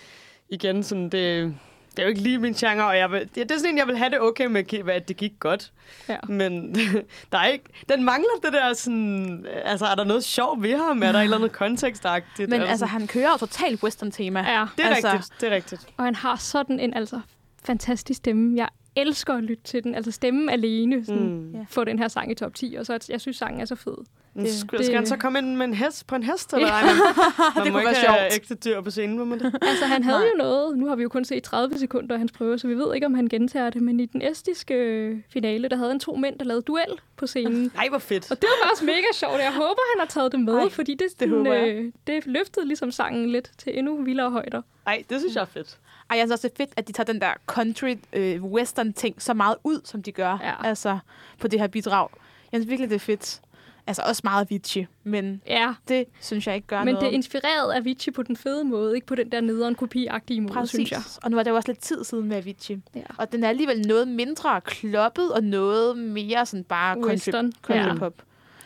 igen, 0.50 0.84
sådan 0.84 1.10
det, 1.10 1.56
det 1.91 1.99
er 1.99 2.04
jo 2.04 2.10
ikke 2.10 2.21
lige 2.21 2.38
min 2.38 2.54
genre, 2.54 2.86
og 2.88 2.97
jeg 2.97 3.12
vil, 3.12 3.19
det, 3.21 3.36
det 3.36 3.52
er 3.52 3.58
sådan 3.58 3.71
en, 3.71 3.78
jeg 3.78 3.88
vil 3.88 3.97
have 3.97 4.10
det 4.10 4.19
okay 4.21 4.45
med, 4.45 4.73
at 4.89 5.08
det 5.08 5.17
gik 5.17 5.34
godt. 5.39 5.71
Ja. 6.10 6.17
Men 6.28 6.75
der 7.32 7.38
er 7.38 7.45
ikke, 7.47 7.65
den 7.89 8.04
mangler 8.04 8.30
det 8.43 8.54
der 8.54 8.73
sådan, 8.73 9.45
altså 9.65 9.86
er 9.86 9.95
der 9.95 10.04
noget 10.04 10.23
sjovt 10.23 10.63
ved 10.63 10.78
ham? 10.78 11.04
Er 11.04 11.12
der 11.12 11.19
et 11.19 11.23
eller 11.23 11.38
andet 11.38 11.52
kontekstagtigt? 11.52 12.49
Men 12.49 12.62
altså, 12.62 12.78
sådan- 12.78 12.89
han 12.89 13.08
kører 13.08 13.32
jo 13.32 13.38
totalt 13.38 13.84
western-tema. 13.84 14.39
Ja, 14.39 14.65
det 14.78 14.86
er 14.86 14.89
altså- 14.89 15.12
rigtigt, 15.12 15.41
det 15.41 15.52
er 15.52 15.56
rigtigt. 15.56 15.88
og 15.97 16.04
han 16.06 16.15
har 16.15 16.36
sådan 16.36 16.80
en 16.80 16.93
altså 16.93 17.19
fantastisk 17.65 18.17
stemme. 18.17 18.58
Jeg 18.58 18.69
elsker 18.95 19.34
at 19.34 19.43
lytte 19.43 19.63
til 19.63 19.84
den. 19.84 19.95
Altså 19.95 20.12
stemmen 20.12 20.49
alene 20.49 21.06
sådan, 21.06 21.30
mm. 21.34 21.52
Ja. 21.52 21.65
få 21.69 21.84
den 21.84 21.99
her 21.99 22.08
sang 22.08 22.32
i 22.32 22.36
top 22.36 22.54
10. 22.56 22.75
Og 22.80 22.86
så 22.86 22.99
jeg 23.10 23.21
synes, 23.21 23.38
sangen 23.38 23.62
er 23.62 23.65
så 23.65 23.75
fed. 23.75 23.97
Det- 24.36 24.54
skal, 24.54 24.78
det- 24.78 24.86
skal 24.86 24.96
han 24.98 25.06
så 25.06 25.18
komme 25.18 25.39
ind 25.39 25.56
med 25.56 25.65
en 25.65 25.74
hest, 25.74 26.08
på 26.08 26.15
en 26.15 26.24
hest? 26.24 26.54
Eller? 26.54 26.68
Ej, 26.68 26.82
man, 26.84 26.96
man 27.56 27.65
Det 27.65 27.74
må 27.74 27.80
kunne 27.80 27.89
ikke 27.89 28.00
være 28.02 28.12
have 28.13 28.32
sjovt. 28.32 28.34
ægte 28.52 28.56
dyr 28.56 28.82
på 28.82 28.92
scenen, 28.92 29.18
må 29.18 29.26
man 29.26 29.39
det? 29.39 29.56
Altså, 29.70 29.86
han 29.86 30.04
havde 30.04 30.20
Nej. 30.20 30.28
jo 30.28 30.38
noget. 30.38 30.78
Nu 30.78 30.88
har 30.88 30.96
vi 30.96 31.04
jo 31.04 31.10
kun 31.10 31.26
set 31.26 31.44
30 31.44 31.78
sekunder 31.78 32.13
af 32.15 32.20
hans 32.20 32.32
prøve, 32.32 32.60
så 32.60 32.68
vi 32.68 32.74
ved 32.74 32.94
ikke, 32.96 33.06
om 33.06 33.13
han 33.13 33.28
gentager 33.28 33.70
det. 33.70 33.82
Men 33.82 34.00
i 34.00 34.06
den 34.06 34.22
estiske 34.22 34.74
øh, 34.74 35.18
finale, 35.30 35.68
der 35.70 35.76
havde 35.76 35.89
han 35.89 36.00
to 36.00 36.15
mænd, 36.15 36.39
der 36.39 36.46
lavede 36.46 36.62
duel 36.62 37.00
på 37.18 37.28
scenen. 37.28 37.72
Nej, 37.76 37.89
hvor 37.89 37.98
fedt. 37.98 38.32
Og 38.32 38.42
det 38.42 38.50
var 38.63 38.70
også 38.72 38.86
mega 38.86 39.06
sjovt. 39.13 39.39
Jeg 39.39 39.52
håber, 39.54 39.94
han 39.96 40.00
har 40.00 40.08
taget 40.08 40.32
det 40.32 40.39
med, 40.39 40.54
Ej, 40.56 40.70
fordi 40.70 40.94
det, 40.94 41.08
det 41.20 41.46
jeg. 41.46 41.68
øh, 41.70 41.92
det 42.08 42.26
løftede 42.26 42.65
ligesom 42.68 42.92
sangen 42.92 43.30
lidt 43.30 43.52
til 43.58 43.78
endnu 43.80 44.02
vildere 44.04 44.32
højder. 44.32 44.62
Nej, 44.86 45.04
det 45.10 45.20
synes 45.20 45.36
jeg 45.36 45.42
er 45.42 45.46
fedt. 45.46 45.78
Ej, 46.10 46.18
jeg 46.18 46.24
synes 46.24 46.32
også, 46.32 46.48
det 46.48 46.54
er 46.54 46.58
fedt, 46.65 46.74
at 46.78 46.88
de 46.88 46.92
tager 46.94 47.06
den 47.13 47.22
der 47.22 47.34
country 47.46 47.96
øh, 48.13 48.44
western 48.44 48.94
ting 48.94 49.22
så 49.22 49.34
meget 49.34 49.56
ud, 49.63 49.82
som 49.86 50.04
de 50.04 50.12
gør. 50.12 50.38
Ja. 50.44 50.68
Altså, 50.68 51.00
på 51.39 51.48
det 51.48 51.60
her 51.60 51.68
bidrag. 51.68 52.08
Jeg 52.52 52.58
synes 52.60 52.70
virkelig, 52.70 52.89
det 52.89 52.96
er 52.96 53.00
fedt. 53.00 53.42
Altså, 53.89 54.02
også 54.06 54.21
meget 54.23 54.41
Avicii, 54.52 54.88
men 55.04 55.41
Ja, 55.47 55.73
det 55.88 56.06
synes 56.21 56.47
jeg 56.47 56.56
ikke 56.56 56.67
gør 56.67 56.84
men 56.84 56.86
noget. 56.93 57.02
det 57.02 57.08
er 57.10 57.13
inspireret 57.13 57.71
af 57.71 57.78
Avicii 57.78 58.12
på 58.13 58.23
den 58.23 58.36
fede 58.38 58.63
måde, 58.63 58.95
ikke 58.95 59.08
på 59.08 59.15
den 59.15 59.32
der 59.32 59.41
nederen 59.41 59.75
kopi-agtige 59.75 60.41
måde, 60.41 60.54
Præcis. 60.54 60.71
synes 60.71 60.91
jeg. 60.91 60.99
Og 61.23 61.32
nu 61.32 61.38
er 61.39 61.43
det 61.43 61.52
jo 61.52 61.56
også 61.56 61.69
lidt 61.71 61.80
tid 61.82 62.04
siden 62.04 62.28
med 62.28 62.38
Avicii. 62.38 62.82
Ja. 62.95 63.02
Og 63.17 63.32
den 63.32 63.43
er 63.43 63.49
alligevel 63.49 63.88
noget 63.88 64.08
mindre 64.08 64.62
kloppet, 64.62 65.34
og 65.34 65.43
noget 65.43 65.97
mere 65.97 66.45
sådan 66.45 66.63
bare 66.63 66.99
Western. 66.99 67.52
country 67.62 67.88
Ja. 67.88 67.95
pop. 67.97 68.13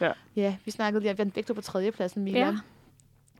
Ja. 0.01 0.11
ja, 0.35 0.55
vi 0.65 0.71
snakkede 0.71 1.01
lige, 1.01 1.11
at 1.11 1.17
vi 1.17 1.23
begge 1.31 1.53
på 1.53 1.61
tredjepladsen, 1.61 2.23
Milan. 2.23 2.57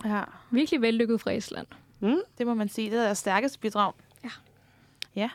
Ja. 0.06 0.16
ja. 0.16 0.24
Virkelig 0.52 0.82
vellykket 0.82 1.22
fra 1.22 1.32
Island. 1.32 1.68
Mm? 2.00 2.18
Det 2.38 2.48
må 2.48 2.54
man 2.54 2.70
sige. 2.70 2.92
Det 2.92 3.00
er 3.00 3.04
deres 3.04 3.18
stærkeste 3.18 3.60
bidrag. 3.60 3.92
Ja. 4.24 4.30
Ja. 5.16 5.30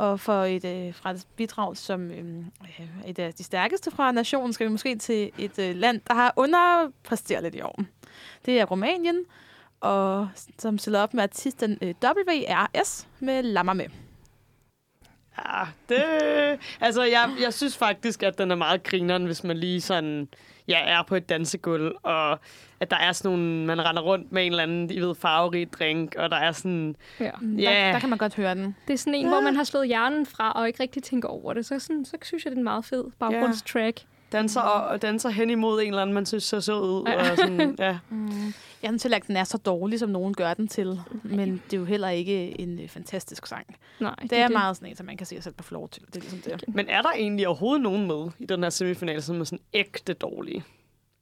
Og 0.00 0.20
for 0.20 0.44
et, 0.44 0.64
øh, 0.64 0.94
fra 0.94 1.10
et 1.10 1.26
bidrag 1.36 1.76
som 1.76 2.10
øh, 2.10 2.44
et 3.06 3.18
af 3.18 3.34
de 3.34 3.44
stærkeste 3.44 3.90
fra 3.90 4.12
nationen, 4.12 4.52
skal 4.52 4.66
vi 4.66 4.70
måske 4.70 4.96
til 4.96 5.30
et 5.38 5.58
øh, 5.58 5.76
land, 5.76 6.00
der 6.08 6.14
har 6.14 6.32
underpresteret 6.36 7.42
lidt 7.42 7.54
i 7.54 7.60
år. 7.60 7.80
Det 8.46 8.60
er 8.60 8.64
Rumænien, 8.64 9.24
og 9.80 10.28
som 10.58 10.78
stiller 10.78 11.00
op 11.00 11.14
med 11.14 11.22
artisten 11.22 11.78
øh, 11.82 11.94
WRS 12.04 13.08
med 13.18 13.42
Lammer 13.42 13.72
med. 13.72 13.86
Ja, 15.48 15.64
det... 15.88 16.02
Altså, 16.80 17.02
jeg, 17.02 17.30
jeg 17.42 17.54
synes 17.54 17.76
faktisk, 17.76 18.22
at 18.22 18.38
den 18.38 18.50
er 18.50 18.54
meget 18.54 18.82
grineren, 18.82 19.24
hvis 19.24 19.44
man 19.44 19.56
lige 19.56 19.80
sådan... 19.80 20.28
Ja, 20.68 20.78
er 20.86 21.02
på 21.02 21.14
et 21.14 21.28
dansegulv, 21.28 21.92
og 22.02 22.38
at 22.80 22.90
der 22.90 22.96
er 22.96 23.12
sådan 23.12 23.30
nogle... 23.30 23.66
Man 23.66 23.84
render 23.84 24.02
rundt 24.02 24.32
med 24.32 24.46
en 24.46 24.52
eller 24.52 24.62
anden, 24.62 24.90
I 24.90 25.00
ved, 25.00 25.14
farverig 25.14 25.72
drink, 25.72 26.14
og 26.18 26.30
der 26.30 26.36
er 26.36 26.52
sådan... 26.52 26.96
Ja. 27.20 27.30
Ja. 27.58 27.86
Der, 27.86 27.92
der 27.92 27.98
kan 27.98 28.08
man 28.08 28.18
godt 28.18 28.34
høre 28.34 28.54
den. 28.54 28.76
Det 28.88 28.94
er 28.94 28.98
sådan 28.98 29.14
en, 29.14 29.28
hvor 29.28 29.40
man 29.40 29.56
har 29.56 29.64
slået 29.64 29.86
hjernen 29.86 30.26
fra 30.26 30.52
og 30.52 30.66
ikke 30.66 30.82
rigtig 30.82 31.02
tænker 31.02 31.28
over 31.28 31.52
det. 31.52 31.66
Så, 31.66 31.78
sådan, 31.78 32.04
så 32.04 32.16
synes 32.22 32.44
jeg, 32.44 32.50
det 32.50 32.56
er 32.56 32.60
en 32.60 32.64
meget 32.64 32.84
fed 32.84 33.04
baggrundstrack. 33.18 34.00
danser, 34.32 34.60
og, 34.60 34.88
og 34.88 35.02
danser 35.02 35.28
hen 35.28 35.50
imod 35.50 35.80
en 35.82 35.88
eller 35.88 36.02
anden, 36.02 36.14
man 36.14 36.26
synes 36.26 36.44
ser 36.44 36.60
sød 36.60 36.80
ud. 36.80 37.02
Og 37.02 37.36
sådan, 37.36 37.76
ja. 37.78 37.98
Mm. 38.10 38.54
Jeg 38.82 38.88
synes 38.90 39.02
heller 39.02 39.16
ikke, 39.16 39.26
den 39.26 39.36
er 39.36 39.44
så 39.44 39.58
dårlig, 39.58 39.98
som 39.98 40.08
nogen 40.08 40.34
gør 40.34 40.54
den 40.54 40.68
til. 40.68 41.00
Men 41.24 41.62
det 41.70 41.72
er 41.72 41.78
jo 41.78 41.84
heller 41.84 42.08
ikke 42.08 42.60
en 42.60 42.80
øh, 42.80 42.88
fantastisk 42.88 43.46
sang. 43.46 43.76
Nej, 44.00 44.14
Det 44.22 44.32
er 44.38 44.48
meget 44.48 44.76
sådan 44.76 44.88
en, 44.88 44.96
som 44.96 45.06
man 45.06 45.16
kan 45.16 45.26
se 45.26 45.34
sig 45.34 45.44
selv 45.44 45.54
på 45.54 45.64
floor 45.64 45.86
til. 45.86 46.02
Det 46.06 46.16
er 46.16 46.20
ligesom 46.20 46.38
det. 46.40 46.74
Men 46.74 46.88
er 46.88 47.02
der 47.02 47.10
egentlig 47.10 47.46
overhovedet 47.48 47.82
nogen 47.82 48.06
med 48.06 48.30
i 48.38 48.46
den 48.46 48.62
her 48.62 48.70
semifinale, 48.70 49.22
som 49.22 49.40
er 49.40 49.44
sådan 49.44 49.64
ægte 49.72 50.12
dårlige? 50.12 50.64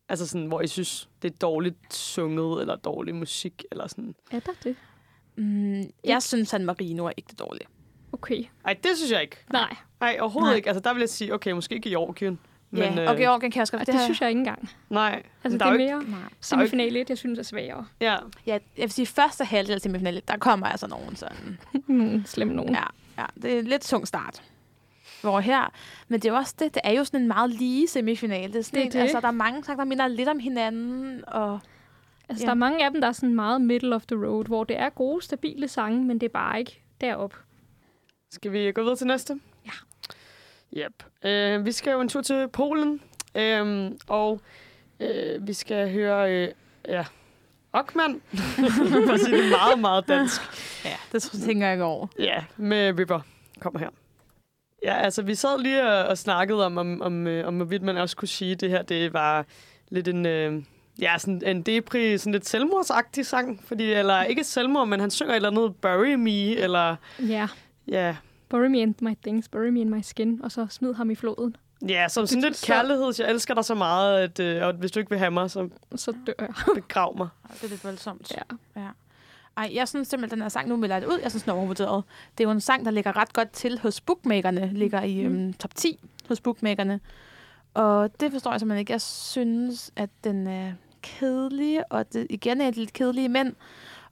Altså 0.09 0.27
sådan, 0.27 0.47
hvor 0.47 0.61
I 0.61 0.67
synes, 0.67 1.09
det 1.23 1.33
er 1.33 1.37
dårligt 1.37 1.95
sunget, 1.95 2.61
eller 2.61 2.77
dårlig 2.77 3.15
musik, 3.15 3.65
eller 3.71 3.87
sådan. 3.87 4.15
Er 4.31 4.41
der 4.41 4.53
det? 4.65 4.77
Mm, 5.37 5.83
jeg 6.05 6.23
synes, 6.23 6.49
San 6.49 6.65
Marino 6.65 7.05
er 7.07 7.13
ikke 7.17 7.35
dårlig. 7.39 7.67
Okay. 8.13 8.45
Ej, 8.65 8.73
det 8.83 8.91
synes 8.97 9.13
jeg 9.13 9.23
ikke. 9.23 9.37
Nej, 9.53 9.77
Nej, 10.01 10.17
overhovedet 10.21 10.51
Nej. 10.51 10.57
ikke. 10.57 10.69
Altså, 10.69 10.81
der 10.81 10.93
vil 10.93 11.01
jeg 11.01 11.09
sige, 11.09 11.35
okay, 11.35 11.51
måske 11.53 11.75
ikke 11.75 11.91
Georgien. 11.91 12.39
Men, 12.71 12.81
Men, 12.81 12.95
ja, 12.99 13.11
og 13.11 13.17
Georgien 13.17 13.51
kan 13.51 13.59
jeg 13.59 13.63
også 13.63 13.73
godt. 13.77 13.87
det, 13.87 13.95
det 13.95 14.03
synes 14.03 14.21
jeg 14.21 14.29
ikke 14.29 14.39
engang. 14.39 14.71
Nej, 14.91 15.15
Altså, 15.15 15.25
men 15.43 15.53
det 15.53 15.61
der 15.61 15.67
er 15.67 15.71
er 15.71 15.73
ikke... 15.73 15.85
mere 15.95 16.05
Nej. 16.21 16.29
semifinale 16.41 17.01
1, 17.01 17.09
jeg 17.11 17.19
synes 17.19 17.39
er 17.39 17.43
sværere. 17.43 17.87
Ja, 18.01 18.17
Ja, 18.47 18.53
jeg 18.53 18.61
vil 18.77 18.91
sige, 18.91 19.07
første 19.07 19.45
halvdel 19.45 19.75
af 19.75 19.81
semifinalen, 19.81 20.23
der 20.29 20.37
kommer 20.39 20.67
altså 20.67 20.87
nogen 20.87 21.17
sådan. 21.17 21.59
Mm, 21.87 22.23
slem 22.27 22.49
nogen. 22.49 22.75
Ja, 22.75 22.83
ja, 23.19 23.25
det 23.43 23.55
er 23.55 23.59
en 23.59 23.65
lidt 23.65 23.83
tung 23.83 24.09
start. 24.09 24.43
Hvor 25.21 25.41
her, 25.41 25.73
men 26.09 26.21
det 26.21 26.29
er 26.29 26.33
jo 26.33 26.37
også 26.39 26.55
det, 26.59 26.75
det 26.75 26.81
er 26.85 26.93
jo 26.93 27.05
sådan 27.05 27.21
en 27.21 27.29
meget 27.29 27.51
lige 27.51 27.89
semifinale. 27.89 28.53
Det 28.53 28.59
er, 28.59 28.63
sådan 28.63 28.79
Det 28.79 28.87
en, 28.87 28.93
det. 28.93 28.99
Altså, 28.99 29.21
der 29.21 29.29
er 29.29 29.33
mange 29.33 29.65
sange, 29.65 29.79
der 29.79 29.85
minder 29.85 30.09
lidt 30.09 30.29
om 30.29 30.39
hinanden, 30.39 31.25
og 31.27 31.61
Altså, 32.31 32.43
Ja. 32.45 32.47
der 32.47 32.51
er 32.51 32.55
mange 32.59 32.85
af 32.85 32.91
dem, 32.91 33.01
der 33.01 33.09
er 33.09 33.13
sådan 33.13 33.35
meget 33.35 33.61
middle 33.61 33.95
of 33.95 34.07
the 34.07 34.27
road, 34.27 34.45
hvor 34.45 34.65
det 34.65 34.79
er 34.79 34.89
gode, 34.89 35.25
stabile 35.25 35.69
sange, 35.69 36.05
men 36.05 36.19
det 36.21 36.27
er 36.27 36.33
bare 36.33 36.59
ikke 36.59 36.83
derop. 37.01 37.35
Skal 38.31 38.53
vi 38.53 38.73
gå 38.73 38.81
videre 38.83 38.97
til 38.97 39.07
næste? 39.07 39.41
Yep. 40.77 41.05
Øh, 41.25 41.65
vi 41.65 41.73
skal 41.73 41.91
jo 41.93 42.01
en 42.01 42.09
tur 42.09 42.21
til 42.23 42.49
Polen, 42.49 43.01
øh, 43.35 43.91
og 44.09 44.41
øh, 45.01 45.47
vi 45.47 45.53
skal 45.53 45.93
høre, 45.93 46.33
øh, 46.33 46.49
ja, 46.89 47.05
Ockman, 47.73 48.21
for 49.07 49.13
at 49.13 49.21
sige 49.21 49.43
det 49.43 49.51
meget, 49.51 49.79
meget 49.79 50.09
dansk. 50.09 50.41
ja, 50.85 50.97
det 51.13 51.23
tænker 51.23 51.67
jeg 51.67 51.75
ikke 51.75 51.85
over. 51.85 52.07
Ja, 52.19 52.45
med 52.57 52.99
River 52.99 53.21
kommer 53.61 53.81
her. 53.81 53.89
Ja, 54.85 54.95
altså, 54.95 55.23
vi 55.23 55.35
sad 55.35 55.61
lige 55.63 55.83
og, 55.83 56.05
og 56.07 56.19
snakkede 56.19 56.67
om, 56.67 56.79
om, 56.79 57.03
om, 57.03 57.27
øh, 57.27 57.49
om, 57.49 57.57
hvorvidt 57.57 57.83
man 57.83 57.97
også 57.97 58.17
kunne 58.17 58.29
sige, 58.29 58.53
at 58.53 58.61
det 58.61 58.71
her, 58.71 58.83
det 58.83 59.13
var 59.13 59.47
lidt 59.89 60.09
en... 60.09 60.27
Øh, 60.27 60.63
Ja, 61.01 61.19
sådan 61.19 61.43
en 61.47 61.63
depri, 61.63 62.19
sådan 62.19 62.33
lidt 62.33 62.47
selvmordsagtig 62.49 63.27
sang. 63.27 63.63
Fordi, 63.65 63.93
eller 63.93 64.23
ikke 64.23 64.45
selvmord, 64.45 64.89
men 64.89 65.01
han 65.01 65.11
synger 65.11 65.33
et 65.33 65.37
eller 65.37 65.51
andet 65.51 65.77
Bury 65.77 66.15
Me, 66.15 66.57
eller 66.57 66.97
Ja, 67.29 67.49
ja, 67.89 68.17
bury 68.49 68.67
me 68.67 68.79
in 68.79 68.95
my 69.01 69.15
things, 69.23 69.49
bury 69.49 69.69
me 69.69 69.81
in 69.81 69.91
my 69.91 70.01
skin, 70.03 70.41
og 70.45 70.53
så 70.53 70.67
smid 70.71 70.95
ham 70.95 71.11
i 71.11 71.15
floden, 71.15 71.57
Ja, 71.89 72.09
som 72.09 72.27
sådan 72.27 72.43
Det- 72.43 72.49
lidt 72.51 72.57
så- 72.57 72.67
kærlighed. 72.67 73.13
Jeg 73.19 73.31
elsker 73.31 73.55
dig 73.55 73.65
så 73.65 73.75
meget, 73.75 74.19
at 74.21 74.41
øh, 74.41 74.67
og 74.67 74.73
hvis 74.75 74.91
du 74.91 74.99
ikke 75.01 75.11
vil 75.11 75.19
have 75.19 75.31
mig, 75.31 75.51
så 75.51 75.69
så 75.97 76.13
dør 76.27 76.33
jeg. 76.39 76.49
begrav 76.75 77.17
mig. 77.19 77.29
Det 77.55 77.65
er 77.65 77.69
lidt 77.69 77.85
voldsomt. 77.85 78.33
Ja. 78.77 78.83
Ej, 79.57 79.71
jeg 79.75 79.89
synes 79.89 80.09
simpelthen, 80.09 80.39
den 80.39 80.43
her 80.43 80.49
sang, 80.49 80.69
nu 80.69 80.77
melder 80.77 80.95
jeg 80.97 81.03
det 81.03 81.09
ud, 81.09 81.19
jeg 81.23 81.31
synes, 81.31 81.43
den 81.43 81.51
er 81.51 81.55
overvurderet. 81.55 82.05
Det 82.39 82.45
er 82.45 82.49
jo 82.49 82.53
en 82.53 82.61
sang, 82.61 82.85
der 82.85 82.91
ligger 82.91 83.17
ret 83.17 83.33
godt 83.33 83.51
til 83.51 83.79
hos 83.79 84.01
bookmakerne, 84.01 84.71
ligger 84.75 85.03
i 85.03 85.21
øhm, 85.21 85.53
top 85.53 85.75
10 85.75 86.01
hos 86.29 86.41
bookmakerne. 86.41 87.01
Og 87.75 88.21
det 88.21 88.33
forstår 88.33 88.51
jeg 88.51 88.61
simpelthen 88.61 88.81
ikke. 88.81 88.93
Jeg 88.93 89.01
synes, 89.01 89.91
at 89.97 90.11
den 90.25 90.47
er 90.47 90.73
kedelig, 91.03 91.93
og 91.93 92.13
det 92.13 92.27
igen 92.31 92.61
er 92.61 92.69
et 92.69 92.77
lidt 92.77 92.93
kedelige 92.93 93.29
mænd. 93.29 93.55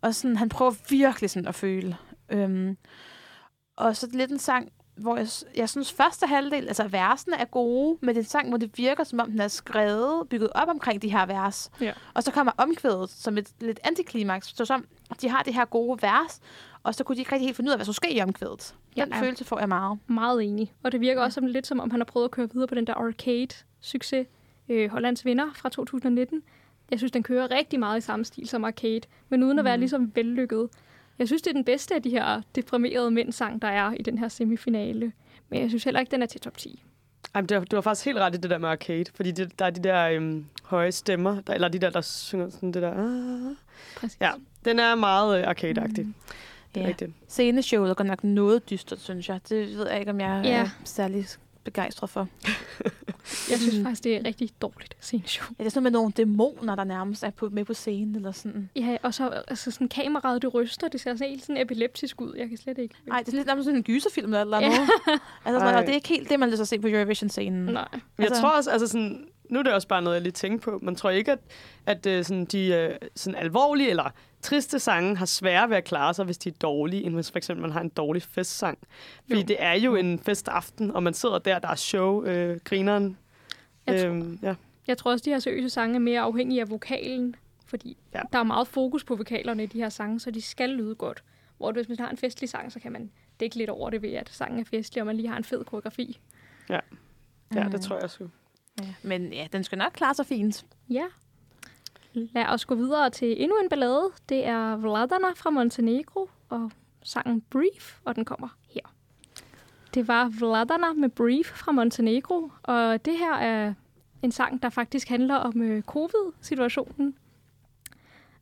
Og 0.00 0.14
sådan, 0.14 0.36
han 0.36 0.48
prøver 0.48 0.72
virkelig 0.90 1.30
sådan 1.30 1.48
at 1.48 1.54
føle. 1.54 1.96
Øhm, 2.28 2.76
og 3.76 3.96
så 3.96 4.06
det 4.06 4.14
lidt 4.14 4.30
en 4.30 4.38
sang, 4.38 4.72
hvor 4.96 5.16
jeg, 5.16 5.26
jeg 5.56 5.68
synes, 5.68 5.92
første 5.92 6.26
halvdel, 6.26 6.68
altså 6.68 6.88
versene 6.88 7.36
er 7.36 7.44
gode, 7.44 7.98
men 8.00 8.08
det 8.08 8.16
er 8.16 8.20
en 8.20 8.28
sang, 8.28 8.48
hvor 8.48 8.58
det 8.58 8.78
virker, 8.78 9.04
som 9.04 9.20
om 9.20 9.30
den 9.30 9.40
er 9.40 9.48
skrevet, 9.48 10.28
bygget 10.28 10.50
op 10.54 10.68
omkring 10.68 11.02
de 11.02 11.08
her 11.12 11.26
vers. 11.26 11.70
Ja. 11.80 11.92
Og 12.14 12.22
så 12.22 12.32
kommer 12.32 12.52
omkvædet 12.56 13.10
som 13.10 13.38
et 13.38 13.48
lidt 13.60 13.80
antiklimaks. 13.84 14.56
Så 14.56 14.64
som, 14.64 14.84
de 15.20 15.28
har 15.28 15.42
det 15.42 15.54
her 15.54 15.64
gode 15.64 16.02
vers, 16.02 16.40
og 16.82 16.94
så 16.94 17.04
kunne 17.04 17.16
de 17.16 17.20
ikke 17.20 17.32
rigtig 17.32 17.46
helt 17.46 17.56
finde 17.56 17.68
ud 17.68 17.72
af, 17.72 17.78
hvad 17.78 17.86
der 17.86 17.92
skulle 17.92 18.10
ske 18.10 18.16
i 18.18 18.22
omkvædet. 18.22 18.74
Den 18.96 19.08
Ja. 19.12 19.20
følelse 19.20 19.44
får 19.44 19.58
jeg 19.58 19.68
meget. 19.68 19.98
Meget 20.06 20.42
enig. 20.44 20.72
Og 20.82 20.92
det 20.92 21.00
virker 21.00 21.20
Ja. 21.20 21.24
også 21.24 21.34
som, 21.34 21.46
lidt 21.46 21.66
som 21.66 21.80
om, 21.80 21.90
han 21.90 22.00
har 22.00 22.04
prøvet 22.04 22.24
at 22.24 22.30
køre 22.30 22.48
videre 22.52 22.68
på 22.68 22.74
den 22.74 22.86
der 22.86 22.94
arcade-succes, 22.94 24.26
øh, 24.68 24.90
Hollands 24.90 25.24
vinder 25.24 25.46
fra 25.54 25.68
2019. 25.68 26.42
Jeg 26.90 26.98
synes, 26.98 27.12
den 27.12 27.22
kører 27.22 27.50
rigtig 27.50 27.78
meget 27.78 27.98
i 27.98 28.00
samme 28.00 28.24
stil 28.24 28.48
som 28.48 28.64
arcade, 28.64 29.00
men 29.28 29.42
uden 29.42 29.58
at 29.58 29.64
være 29.64 29.76
Mm. 29.76 29.80
ligesom 29.80 30.12
vellykket. 30.14 30.68
Jeg 31.18 31.26
synes, 31.26 31.42
det 31.42 31.50
er 31.50 31.54
den 31.54 31.64
bedste 31.64 31.94
af 31.94 32.02
de 32.02 32.10
her 32.10 32.42
deprimerede 32.54 33.10
mændsang, 33.10 33.62
der 33.62 33.68
er 33.68 33.92
i 33.92 34.02
den 34.02 34.18
her 34.18 34.28
semifinale. 34.28 35.12
Men 35.48 35.60
jeg 35.60 35.68
synes 35.68 35.84
heller 35.84 36.00
ikke, 36.00 36.10
den 36.10 36.22
er 36.22 36.26
til 36.26 36.40
top 36.40 36.56
10. 36.58 36.82
Ej, 37.34 37.40
men 37.40 37.48
det, 37.48 37.56
var- 37.56 37.64
du 37.64 37.76
har 37.76 37.80
faktisk 37.80 38.04
helt 38.04 38.18
ret 38.18 38.34
i 38.34 38.38
det 38.38 38.50
der 38.50 38.58
med 38.58 38.68
arcade, 38.68 39.04
fordi 39.14 39.30
det, 39.30 39.58
der 39.58 39.64
er 39.64 39.70
de 39.70 39.82
der 39.84 40.08
øhm, 40.08 40.46
høje 40.64 40.92
stemmer, 40.92 41.40
der, 41.40 41.54
eller 41.54 41.68
de 41.68 41.78
der, 41.78 41.90
der 41.90 42.00
synger 42.00 42.50
sådan 42.50 42.72
det 42.72 42.82
der... 42.82 42.90
Ah. 42.92 43.56
Præcis. 43.96 44.18
Ja, 44.20 44.30
den 44.64 44.78
er 44.78 44.94
meget 44.94 45.38
øh, 45.40 45.48
arcade-agtig. 45.50 46.04
Mm. 46.04 46.14
Det 46.74 46.80
er 46.80 46.84
Ja. 46.84 46.88
rigtigt. 46.88 47.10
Sceneshowet 47.28 47.90
er 47.90 47.94
godt 47.94 48.08
nok 48.08 48.24
noget 48.24 48.70
dystert, 48.70 49.00
synes 49.00 49.28
jeg. 49.28 49.40
Det 49.48 49.76
ved 49.76 49.88
jeg 49.90 49.98
ikke, 49.98 50.10
om 50.10 50.20
jeg 50.20 50.40
Ja. 50.44 50.60
er 50.60 50.68
særlig 50.84 51.26
begejstret 51.66 52.10
for. 52.10 52.28
Jeg 53.50 53.58
synes 53.58 53.78
Mm. 53.78 53.82
faktisk, 53.84 54.04
det 54.04 54.16
er 54.16 54.24
rigtig 54.24 54.50
dårligt 54.62 54.96
sceneshow. 55.00 55.46
Ja, 55.58 55.64
det 55.64 55.66
er 55.66 55.70
sådan 55.70 55.82
med 55.82 55.90
nogle 55.90 56.12
dæmoner, 56.16 56.74
der 56.74 56.84
nærmest 56.84 57.22
er 57.24 57.30
på, 57.30 57.48
med 57.52 57.64
på 57.64 57.74
scenen, 57.74 58.16
eller 58.16 58.32
sådan. 58.32 58.70
Ja, 58.76 58.96
og 59.02 59.14
så 59.14 59.28
altså 59.48 59.70
sådan 59.70 59.88
kameraet, 59.88 60.42
det 60.42 60.54
ryster. 60.54 60.88
Det 60.88 61.00
ser 61.00 61.14
sådan 61.14 61.28
helt 61.30 61.42
sådan 61.44 61.62
epileptisk 61.62 62.20
ud. 62.20 62.34
Jeg 62.36 62.48
kan 62.48 62.58
slet 62.58 62.78
ikke... 62.78 62.94
Nej, 63.06 63.22
det 63.22 63.28
er 63.32 63.36
lidt 63.36 63.46
nærmest 63.46 63.64
sådan 63.64 63.76
en 63.76 63.82
gyserfilm 63.84 64.26
eller 64.26 64.40
eller 64.40 64.56
andet. 64.56 64.78
altså, 65.44 65.60
sådan, 65.60 65.82
det 65.82 65.88
er 65.90 65.94
ikke 65.94 66.08
helt 66.08 66.28
det, 66.30 66.40
man 66.40 66.48
lyst 66.48 66.56
til 66.56 66.62
at 66.62 66.68
se 66.68 66.78
på 66.78 66.88
Eurovision-scenen. 66.88 67.64
Nej. 67.64 67.88
Men 67.92 68.00
jeg 68.18 68.26
Altså- 68.26 68.40
tror 68.42 68.50
også, 68.50 68.70
altså 68.70 68.86
sådan, 68.86 69.26
nu 69.48 69.58
er 69.58 69.62
det 69.62 69.72
også 69.72 69.88
bare 69.88 70.02
noget, 70.02 70.14
jeg 70.14 70.22
lige 70.22 70.32
tænker 70.32 70.58
på. 70.58 70.78
Man 70.82 70.96
tror 70.96 71.10
ikke, 71.10 71.32
at, 71.32 71.38
at 71.86 72.06
øh, 72.06 72.24
sådan, 72.24 72.44
de 72.44 72.66
øh, 72.74 72.96
sådan 73.14 73.34
alvorlige 73.40 73.90
eller 73.90 74.10
triste 74.42 74.78
sange 74.78 75.16
har 75.16 75.26
sværere 75.26 75.70
ved 75.70 75.76
at 75.76 75.84
klare 75.84 76.14
sig, 76.14 76.24
hvis 76.24 76.38
de 76.38 76.48
er 76.48 76.52
dårlige, 76.52 77.02
end 77.02 77.14
hvis 77.14 77.30
for 77.30 77.38
eksempel 77.38 77.62
man 77.62 77.70
har 77.72 77.80
en 77.80 77.88
dårlig 77.88 78.22
festsang. 78.22 78.78
Fordi 79.26 79.40
Jo. 79.40 79.46
det 79.46 79.56
er 79.58 79.72
jo 79.72 79.94
en 79.96 80.18
festaften, 80.18 80.90
og 80.90 81.02
man 81.02 81.14
sidder 81.14 81.38
der, 81.38 81.58
der 81.58 81.68
er 81.68 81.74
show, 81.74 82.24
øh, 82.24 82.60
grineren. 82.64 83.18
Jeg 83.86 84.00
tror- 84.00 84.08
Øhm, 84.10 84.38
ja. 84.42 84.54
Jeg 84.86 84.98
tror 84.98 85.10
også, 85.10 85.22
de 85.24 85.30
her 85.30 85.38
seriøse 85.38 85.70
sange 85.70 85.94
er 85.94 85.98
mere 86.00 86.20
afhængige 86.20 86.60
af 86.60 86.70
vokalen, 86.70 87.36
fordi 87.66 87.96
Ja. 88.14 88.18
ja. 88.18 88.22
der 88.32 88.38
er 88.38 88.42
meget 88.42 88.68
fokus 88.68 89.04
på 89.04 89.16
vokalerne 89.16 89.62
i 89.62 89.66
de 89.66 89.78
her 89.78 89.88
sange, 89.88 90.20
så 90.20 90.30
de 90.30 90.42
skal 90.42 90.70
lyde 90.70 90.94
godt. 90.94 91.22
Hvor 91.56 91.72
hvis 91.72 91.88
man 91.88 91.98
har 91.98 92.10
en 92.10 92.16
festlig 92.16 92.48
sang, 92.48 92.72
så 92.72 92.80
kan 92.80 92.92
man 92.92 93.10
dække 93.40 93.56
lidt 93.56 93.70
over 93.70 93.90
det 93.90 94.02
ved, 94.02 94.12
at 94.12 94.28
sangen 94.32 94.60
er 94.60 94.64
festlig, 94.64 95.02
og 95.02 95.06
man 95.06 95.16
lige 95.16 95.28
har 95.28 95.36
en 95.36 95.44
fed 95.44 95.64
koreografi. 95.64 96.18
ja, 96.70 96.80
Mm. 97.50 97.70
det 97.70 97.80
tror 97.80 97.98
jeg 98.00 98.10
sgu. 98.10 98.28
Ja. 98.80 98.94
Men 99.02 99.32
ja, 99.32 99.46
den 99.52 99.64
skal 99.64 99.78
nok 99.78 99.92
klare 99.92 100.14
sig 100.14 100.26
fint. 100.26 100.66
Ja. 100.90 101.04
Lad 102.14 102.46
os 102.48 102.64
gå 102.64 102.74
videre 102.74 103.10
til 103.10 103.42
endnu 103.42 103.56
en 103.62 103.68
ballade. 103.68 104.10
Det 104.28 104.46
er 104.46 104.76
Vladana 104.76 105.32
fra 105.36 105.50
Montenegro 105.50 106.30
og 106.48 106.70
sangen 107.02 107.40
Brief, 107.40 107.98
og 108.04 108.16
den 108.16 108.24
kommer 108.24 108.48
her. 108.70 108.80
Det 109.94 110.08
var 110.08 110.32
Vladana 110.38 110.92
med 110.92 111.08
Brief 111.08 111.46
fra 111.46 111.72
Montenegro, 111.72 112.50
og 112.62 113.04
det 113.04 113.18
her 113.18 113.34
er 113.34 113.74
en 114.22 114.32
sang, 114.32 114.62
der 114.62 114.68
faktisk 114.68 115.08
handler 115.08 115.34
om 115.34 115.62
øh, 115.62 115.82
covid-situationen. 115.82 117.16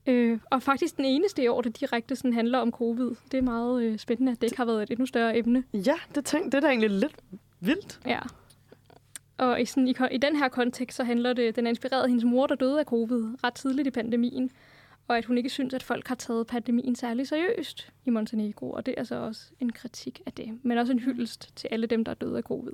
Øh, 0.06 0.38
og 0.50 0.62
faktisk 0.62 0.96
den 0.96 1.04
eneste 1.04 1.42
i 1.42 1.48
år, 1.48 1.60
der 1.60 1.70
direkte 1.70 2.16
sådan 2.16 2.32
handler 2.32 2.58
om 2.58 2.70
covid. 2.70 3.10
Det 3.32 3.38
er 3.38 3.42
meget 3.42 3.82
øh, 3.82 3.98
spændende, 3.98 4.32
at 4.32 4.40
det 4.40 4.46
ikke 4.46 4.56
har 4.56 4.64
været 4.64 4.82
et 4.82 4.90
endnu 4.90 5.06
større 5.06 5.38
emne. 5.38 5.64
Ja, 5.72 5.94
det, 6.14 6.24
tænk, 6.24 6.44
det 6.44 6.54
er 6.54 6.60
da 6.60 6.66
egentlig 6.66 6.90
lidt 6.90 7.16
vildt. 7.60 8.00
Ja. 8.06 8.18
Og 9.38 9.60
i, 9.60 9.64
sådan, 9.64 9.88
i, 9.88 9.94
i 10.10 10.18
den 10.18 10.36
her 10.36 10.48
kontekst, 10.48 10.96
så 10.96 11.04
handler 11.04 11.32
det, 11.32 11.56
den 11.56 11.66
er 11.66 11.70
inspireret 11.70 12.02
af 12.02 12.08
hendes 12.08 12.24
mor, 12.24 12.46
der 12.46 12.54
døde 12.54 12.78
af 12.80 12.84
covid 12.84 13.44
ret 13.44 13.54
tidligt 13.54 13.88
i 13.88 13.90
pandemien. 13.90 14.50
Og 15.08 15.18
at 15.18 15.24
hun 15.24 15.38
ikke 15.38 15.50
synes, 15.50 15.74
at 15.74 15.82
folk 15.82 16.08
har 16.08 16.14
taget 16.14 16.46
pandemien 16.46 16.96
særlig 16.96 17.28
seriøst 17.28 17.92
i 18.04 18.10
Montenegro. 18.10 18.70
Og 18.70 18.86
det 18.86 18.94
er 18.96 19.04
så 19.04 19.14
også 19.14 19.42
en 19.60 19.72
kritik 19.72 20.20
af 20.26 20.32
det. 20.32 20.58
Men 20.62 20.78
også 20.78 20.92
en 20.92 20.98
hyldest 20.98 21.56
til 21.56 21.68
alle 21.70 21.86
dem, 21.86 22.04
der 22.04 22.10
er 22.12 22.16
døde 22.16 22.36
af 22.36 22.42
covid. 22.42 22.72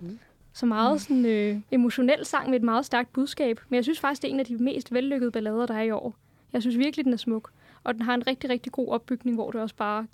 Mm. 0.00 0.18
Så 0.52 0.66
meget 0.66 1.00
sådan, 1.00 1.26
øh, 1.26 1.60
emotionel 1.70 2.24
sang 2.24 2.50
med 2.50 2.58
et 2.58 2.64
meget 2.64 2.84
stærkt 2.84 3.12
budskab. 3.12 3.60
Men 3.68 3.76
jeg 3.76 3.84
synes 3.84 4.00
faktisk, 4.00 4.22
det 4.22 4.28
er 4.28 4.32
en 4.32 4.40
af 4.40 4.46
de 4.46 4.56
mest 4.56 4.92
vellykkede 4.92 5.30
ballader, 5.30 5.66
der 5.66 5.74
er 5.74 5.82
i 5.82 5.90
år. 5.90 6.16
Jeg 6.52 6.62
synes 6.62 6.78
virkelig, 6.78 7.04
den 7.04 7.12
er 7.12 7.16
smuk. 7.16 7.50
Og 7.84 7.94
den 7.94 8.02
har 8.02 8.14
en 8.14 8.26
rigtig, 8.26 8.50
rigtig 8.50 8.72
god 8.72 8.88
opbygning, 8.88 9.36
hvor 9.36 9.50
det 9.50 9.60
også 9.60 9.74
bare 9.74 10.06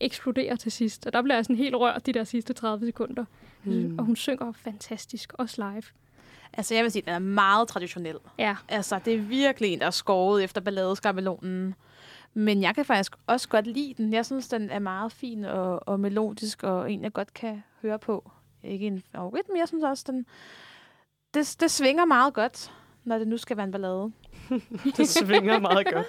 eksploderer 0.00 0.56
til 0.56 0.72
sidst. 0.72 1.06
Og 1.06 1.12
der 1.12 1.22
bliver 1.22 1.34
jeg 1.34 1.44
sådan 1.44 1.56
helt 1.56 1.74
rørt 1.74 2.06
de 2.06 2.12
der 2.12 2.24
sidste 2.24 2.52
30 2.52 2.86
sekunder. 2.86 3.24
Mm. 3.66 3.98
Og 3.98 4.04
hun 4.04 4.16
synger 4.16 4.52
fantastisk, 4.52 5.32
også 5.38 5.70
live. 5.70 5.82
Altså, 6.52 6.74
jeg 6.74 6.84
vil 6.84 6.92
sige, 6.92 7.02
at 7.02 7.06
den 7.06 7.14
er 7.14 7.18
meget 7.18 7.68
traditionel. 7.68 8.16
Ja, 8.38 8.56
Altså, 8.68 9.00
det 9.04 9.14
er 9.14 9.18
virkelig 9.18 9.72
en, 9.72 9.78
der 9.78 9.86
er 9.86 9.90
skåret 9.90 10.44
efter 10.44 10.60
balladeskabelonen. 10.60 11.74
Men 12.34 12.62
jeg 12.62 12.74
kan 12.74 12.84
faktisk 12.84 13.16
også 13.26 13.48
godt 13.48 13.66
lide 13.66 13.94
den. 13.96 14.12
Jeg 14.12 14.26
synes, 14.26 14.48
den 14.48 14.70
er 14.70 14.78
meget 14.78 15.12
fin 15.12 15.44
og, 15.44 15.88
og 15.88 16.00
melodisk, 16.00 16.62
og 16.62 16.92
en, 16.92 17.02
jeg 17.02 17.12
godt 17.12 17.34
kan 17.34 17.62
høre 17.82 17.98
på. 17.98 18.30
Ikke 18.62 18.86
en 18.86 19.02
favorit, 19.12 19.48
men 19.48 19.58
jeg 19.58 19.68
synes 19.68 19.84
også, 19.84 20.04
den... 20.06 20.26
Det, 21.34 21.56
det 21.60 21.70
svinger 21.70 22.04
meget 22.04 22.34
godt, 22.34 22.72
når 23.04 23.18
det 23.18 23.28
nu 23.28 23.36
skal 23.36 23.56
være 23.56 23.64
en 23.64 23.72
ballade. 23.72 24.12
det 24.96 25.08
svinger 25.08 25.58
meget 25.58 25.86
godt. 25.92 26.06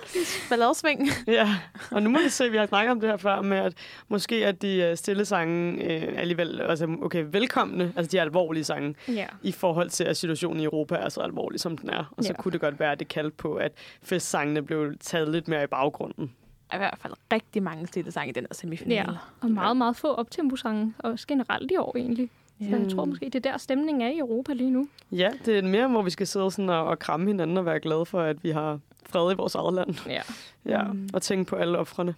Balladesving. 0.50 1.10
Ja, 1.28 1.56
og 1.92 2.04
nu 2.04 2.10
må 2.10 2.20
vi 2.24 2.30
se, 2.30 2.50
vi 2.52 2.58
har 2.58 2.66
snakket 2.66 2.92
om 2.92 3.00
det 3.00 3.10
her 3.10 3.18
før, 3.18 3.42
med 3.42 3.58
at 3.58 3.74
måske 4.08 4.46
at 4.46 4.62
de 4.62 4.76
øh, 4.84 4.98
stille 4.98 5.26
sange 5.26 5.84
øh, 5.84 6.20
alligevel 6.20 6.62
altså, 6.62 6.98
okay, 7.02 7.26
velkomne, 7.32 7.94
altså 7.96 8.12
de 8.12 8.22
alvorlige 8.22 8.64
sange, 8.64 8.96
Ja. 9.08 9.26
i 9.44 9.52
forhold 9.52 9.90
til, 9.90 10.04
at 10.04 10.18
situationen 10.18 10.60
i 10.60 10.64
Europa 10.64 10.96
er 10.96 11.10
så 11.10 11.22
alvorlig, 11.22 11.60
som 11.60 11.78
den 11.78 11.90
er. 11.90 12.14
Og 12.18 12.24
så 12.24 12.34
Ja. 12.38 12.42
kunne 12.42 12.52
det 12.52 12.62
godt 12.62 12.80
være, 12.80 12.92
at 12.92 13.00
det 13.00 13.08
kaldte 13.08 13.38
på, 13.38 13.56
at 13.56 13.72
festsangene 14.04 14.62
blev 14.62 14.94
taget 15.00 15.30
lidt 15.30 15.48
mere 15.48 15.64
i 15.64 15.68
baggrunden. 15.68 16.32
Er 16.72 16.76
i 16.76 16.78
hvert 16.78 16.98
fald 17.02 17.14
rigtig 17.34 17.64
mange 17.64 17.88
stille 17.88 18.12
sange 18.12 18.30
i 18.30 18.34
den 18.34 18.44
her 18.50 18.54
semifinale. 18.54 18.94
ja. 19.12 19.18
Og 19.42 19.52
meget, 19.52 19.78
meget 19.78 19.96
få 19.96 20.14
optemposange, 20.14 20.94
også 21.00 21.28
generelt 21.28 21.72
i 21.72 21.76
år 21.78 21.98
egentlig. 21.98 22.30
Så 22.62 22.76
jeg 22.78 22.90
tror 22.92 23.06
måske, 23.06 23.26
det 23.26 23.36
er 23.46 23.52
der 23.52 23.58
stemningen 23.58 24.02
er 24.02 24.08
i 24.10 24.18
Europa 24.18 24.54
lige 24.54 24.72
nu. 24.72 24.88
Ja, 25.12 25.30
det 25.46 25.58
er 25.58 25.62
mere, 25.62 25.88
hvor 25.88 26.02
vi 26.02 26.10
skal 26.10 26.28
sidde 26.28 26.52
sådan 26.52 26.70
og, 26.70 26.84
og 26.86 27.00
kramme 27.00 27.28
hinanden 27.28 27.58
og 27.58 27.66
være 27.66 27.80
glade 27.80 28.06
for, 28.06 28.22
at 28.22 28.44
vi 28.44 28.50
har 28.52 28.80
fred 29.06 29.32
i 29.34 29.36
vores 29.36 29.56
eget 29.56 29.74
land. 29.74 29.96
Ja. 30.08 30.22
Ja, 30.66 30.84
Mm. 30.84 31.10
og 31.14 31.22
tænke 31.22 31.50
på 31.50 31.56
alle 31.56 31.78
offrene. 31.78 32.16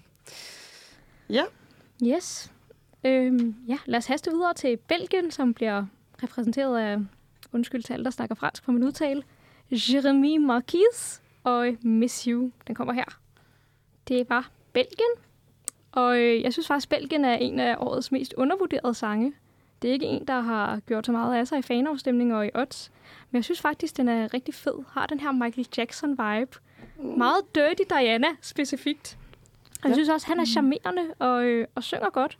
Ja, 1.30 1.44
Yes. 2.04 2.52
Øhm, 3.04 3.56
ja, 3.68 3.78
lad 3.86 3.98
os 3.98 4.06
haste 4.06 4.32
videre 4.32 4.54
til 4.54 4.78
Belgien, 4.78 5.32
som 5.32 5.54
bliver 5.54 5.86
repræsenteret 6.24 6.80
af, 6.80 6.98
undskyld 7.54 7.84
til 7.84 7.94
alle, 7.94 8.04
der 8.04 8.10
snakker 8.12 8.36
fransk 8.36 8.64
for 8.64 8.72
min 8.72 8.84
udtale, 8.84 9.24
Jeremy 9.72 10.38
Marquis 10.38 11.22
og 11.44 11.68
Miss 11.82 12.24
You. 12.24 12.52
Den 12.68 12.76
kommer 12.76 12.94
her. 12.94 13.20
Det 14.08 14.30
var 14.30 14.50
Belgien, 14.74 15.12
og 15.92 16.18
øh, 16.20 16.42
jeg 16.42 16.54
synes 16.54 16.68
faktisk, 16.68 16.90
Belgien 16.90 17.26
er 17.26 17.34
en 17.34 17.60
af 17.60 17.76
årets 17.80 18.12
mest 18.12 18.34
undervurderede 18.38 18.94
sange. 18.94 19.34
Det 19.82 19.88
er 19.90 19.94
ikke 19.94 20.06
en, 20.06 20.26
der 20.28 20.40
har 20.42 20.80
gjort 20.80 21.06
så 21.06 21.12
meget 21.12 21.36
af 21.36 21.48
sig 21.48 21.60
i 21.60 21.62
fanafstemninger 21.62 22.38
og 22.38 22.46
i 22.48 22.50
odds, 22.56 22.92
men 23.32 23.38
jeg 23.38 23.44
synes 23.44 23.62
faktisk, 23.62 23.98
den 23.98 24.08
er 24.10 24.34
rigtig 24.34 24.54
fed. 24.54 24.74
Har 24.92 25.06
den 25.06 25.20
her 25.20 25.32
Michael 25.32 25.68
Jackson-vibe. 25.78 26.60
Meget 27.18 27.56
Dirty 27.56 27.84
Diana 27.90 28.28
specifikt. 28.42 29.18
Og 29.72 29.80
jeg 29.84 29.90
Ja. 29.90 29.94
synes 29.94 30.10
også, 30.10 30.28
han 30.28 30.40
er 30.40 30.46
charmerende 30.46 31.02
og, 31.20 31.44
øh, 31.46 31.68
og 31.76 31.84
synger 31.84 32.10
godt. 32.10 32.38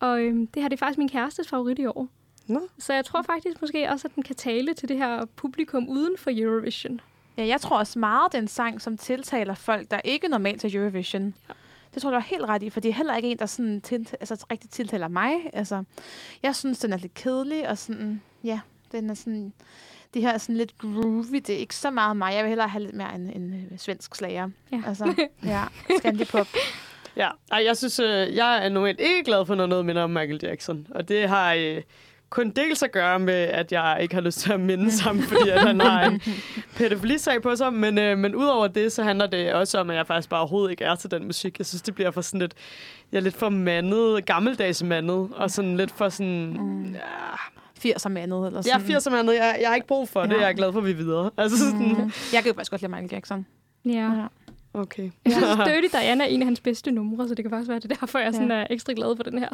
Og 0.00 0.20
øh, 0.20 0.34
det 0.34 0.62
her 0.62 0.68
det 0.68 0.72
er 0.76 0.78
faktisk 0.86 0.98
min 0.98 1.08
kærestes 1.08 1.48
favorit 1.48 1.78
i 1.78 1.86
år. 1.86 2.08
Nå. 2.46 2.60
Så 2.78 2.92
jeg 2.94 3.04
tror 3.04 3.22
faktisk 3.22 3.60
måske 3.60 3.88
også, 3.90 4.08
at 4.08 4.14
den 4.14 4.22
kan 4.22 4.36
tale 4.36 4.74
til 4.74 4.88
det 4.88 4.96
her 4.96 5.24
publikum 5.24 5.88
uden 5.88 6.18
for 6.18 6.30
Eurovision. 6.34 7.00
Ja, 7.36 7.46
jeg 7.46 7.60
tror 7.60 7.78
også 7.78 7.98
meget, 7.98 8.32
det 8.32 8.38
er 8.38 8.42
en 8.42 8.48
sang, 8.48 8.80
som 8.80 8.96
tiltaler 8.98 9.54
folk, 9.54 9.90
der 9.90 10.00
ikke 10.04 10.28
normalt 10.28 10.60
til 10.60 10.76
Eurovision. 10.76 11.34
Ja. 11.48 11.54
Det 11.96 12.02
tror 12.02 12.10
jeg, 12.10 12.16
du 12.16 12.20
har 12.20 12.28
helt 12.28 12.44
ret 12.44 12.62
i, 12.62 12.70
for 12.70 12.80
det 12.80 12.88
er 12.88 12.92
heller 12.92 13.16
ikke 13.16 13.30
en, 13.30 13.38
der 13.38 13.46
sådan 13.46 13.80
til, 13.80 14.06
altså, 14.20 14.46
rigtig 14.50 14.70
tiltaler 14.70 15.08
mig. 15.08 15.32
Altså, 15.52 15.84
jeg 16.42 16.56
synes, 16.56 16.78
den 16.78 16.92
er 16.92 16.96
lidt 16.96 17.14
kedelig, 17.14 17.68
og 17.68 17.78
sådan, 17.78 18.22
ja, 18.44 18.60
den 18.92 19.10
er 19.10 19.14
sådan, 19.14 19.52
det 20.14 20.22
her 20.22 20.30
er 20.30 20.38
sådan 20.38 20.56
lidt 20.56 20.78
groovy. 20.78 21.34
Det 21.34 21.50
er 21.50 21.58
ikke 21.58 21.76
så 21.76 21.90
meget 21.90 22.16
mig. 22.16 22.34
Jeg 22.34 22.44
vil 22.44 22.48
hellere 22.48 22.68
have 22.68 22.82
lidt 22.82 22.94
mere 22.94 23.14
en, 23.14 23.30
en 23.30 23.68
øh, 23.72 23.78
svensk 23.78 24.14
slager. 24.14 24.50
Ja. 24.72 24.82
Altså, 24.86 25.26
ja, 25.44 25.64
Scandipop. 25.98 26.46
Ja, 27.16 27.30
Ej, 27.50 27.62
jeg 27.64 27.76
synes, 27.76 27.98
øh, 27.98 28.36
jeg 28.36 28.64
er 28.64 28.68
normalt 28.68 29.00
ikke 29.00 29.24
glad 29.24 29.46
for, 29.46 29.54
når 29.54 29.66
noget 29.66 29.86
minder 29.86 30.02
om 30.02 30.10
Michael 30.10 30.40
Jackson. 30.42 30.86
Og 30.90 31.08
det 31.08 31.28
har 31.28 31.54
øh, 31.54 31.82
kun 32.30 32.50
dels 32.50 32.82
at 32.82 32.92
gøre 32.92 33.18
med, 33.18 33.34
at 33.34 33.72
jeg 33.72 33.98
ikke 34.00 34.14
har 34.14 34.22
lyst 34.22 34.38
til 34.38 34.52
at 34.52 34.60
minde 34.60 35.02
ham, 35.02 35.18
fordi 35.22 35.48
at 35.50 35.60
han 35.66 35.80
har 35.80 36.04
en 36.04 36.22
pædofilisag 36.76 37.42
på 37.42 37.56
sig. 37.56 37.72
Men, 37.72 37.98
øh, 37.98 38.18
men 38.18 38.34
udover 38.34 38.66
det, 38.68 38.92
så 38.92 39.02
handler 39.02 39.26
det 39.26 39.52
også 39.52 39.78
om, 39.78 39.90
at 39.90 39.96
jeg 39.96 40.06
faktisk 40.06 40.28
bare 40.28 40.40
overhovedet 40.40 40.70
ikke 40.70 40.84
er 40.84 40.94
til 40.94 41.10
den 41.10 41.24
musik. 41.26 41.58
Jeg 41.58 41.66
synes, 41.66 41.82
det 41.82 41.94
bliver 41.94 42.10
for 42.10 42.20
sådan 42.20 42.40
lidt, 42.40 42.54
ja, 43.12 43.18
lidt 43.20 43.34
for 43.36 43.48
mandet, 43.48 44.26
gammeldags 44.26 44.82
mandet, 44.82 45.28
og 45.36 45.50
sådan 45.50 45.76
lidt 45.76 45.90
for 45.90 46.08
sådan... 46.08 46.56
Mm. 46.60 46.92
Ja, 46.92 47.90
80'er 47.90 48.08
mandet, 48.08 48.46
eller 48.46 48.62
jeg 48.66 48.80
sådan. 48.80 48.90
er 48.96 48.98
80'er 49.00 49.10
mandet, 49.10 49.34
jeg, 49.34 49.56
jeg 49.60 49.68
har 49.68 49.74
ikke 49.74 49.86
brug 49.86 50.08
for 50.08 50.22
det, 50.22 50.30
Ja. 50.34 50.40
jeg 50.40 50.48
er 50.48 50.52
glad 50.52 50.72
for, 50.72 50.78
at 50.80 50.86
vi 50.86 50.90
er 50.90 50.94
videre. 50.94 51.30
Altså 51.36 51.58
sådan, 51.58 51.78
Mm. 51.80 52.12
Jeg 52.32 52.42
kan 52.42 52.46
jo 52.46 52.54
faktisk 52.54 52.70
godt 52.70 52.80
lide 52.82 52.90
Michael 52.92 53.10
Jackson. 53.12 53.46
Ja. 53.84 53.90
Ja. 53.92 54.26
okay. 54.74 55.10
Jeg 55.24 55.32
synes, 55.32 55.44
Dirty 55.66 55.96
Diana 55.96 56.24
er 56.24 56.28
en 56.28 56.42
af 56.42 56.46
hans 56.46 56.60
bedste 56.60 56.90
numre, 56.90 57.28
så 57.28 57.34
det 57.34 57.44
kan 57.44 57.50
faktisk 57.50 57.68
være, 57.68 57.78
det 57.78 57.92
er 57.92 57.94
derfor, 57.94 58.18
jeg 58.18 58.32
sådan 58.34 58.50
er 58.50 58.66
ekstra 58.70 58.92
glad 58.96 59.16
for 59.16 59.22
den 59.22 59.38
her. 59.38 59.48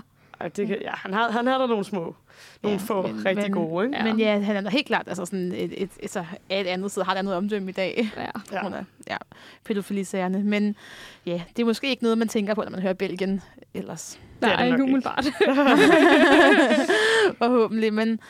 Det 0.48 0.66
kan, 0.66 0.78
ja, 0.82 0.90
han, 0.94 1.14
har, 1.14 1.30
han 1.30 1.46
har 1.46 1.58
der 1.58 1.66
nogle 1.66 1.84
små, 1.84 2.14
nogle 2.62 2.78
Ja, 2.78 2.84
få 2.84 3.02
men- 3.06 3.26
rigtig 3.26 3.44
men- 3.44 3.52
gode, 3.52 3.84
ikke? 3.86 3.96
Ja. 3.96 4.04
Men 4.04 4.18
ja, 4.18 4.40
han 4.40 4.56
er 4.56 4.60
da 4.60 4.68
helt 4.68 4.86
klart 4.86 5.08
altså 5.08 5.24
sådan 5.24 5.52
et, 5.52 5.82
et, 5.82 5.90
et, 6.00 6.10
så 6.10 6.24
et 6.50 6.66
andet 6.66 6.90
side 6.90 7.04
har 7.04 7.12
et 7.12 7.18
andet 7.18 7.34
omdømme 7.34 7.68
i 7.68 7.72
dag. 7.72 8.10
Ja. 8.16 8.26
Ja. 8.52 8.66
af 8.76 8.84
ja, 9.08 9.16
pædofilisagerne. 9.64 10.42
Men 10.44 10.76
ja, 11.26 11.42
det 11.56 11.62
er 11.62 11.66
måske 11.66 11.90
ikke 11.90 12.02
noget, 12.02 12.18
man 12.18 12.28
tænker 12.28 12.54
på, 12.54 12.62
når 12.62 12.70
man 12.70 12.82
hører 12.82 12.92
Belgien 12.94 13.42
ellers. 13.74 14.20
Det 14.42 14.46
er 14.46 14.50
det 14.50 14.58
Nej, 14.58 14.68
nok 14.68 14.74
ikke 14.78 14.82
umiddelbart. 14.84 15.24
Forhåbentlig, 17.38 17.94
men 17.94 18.20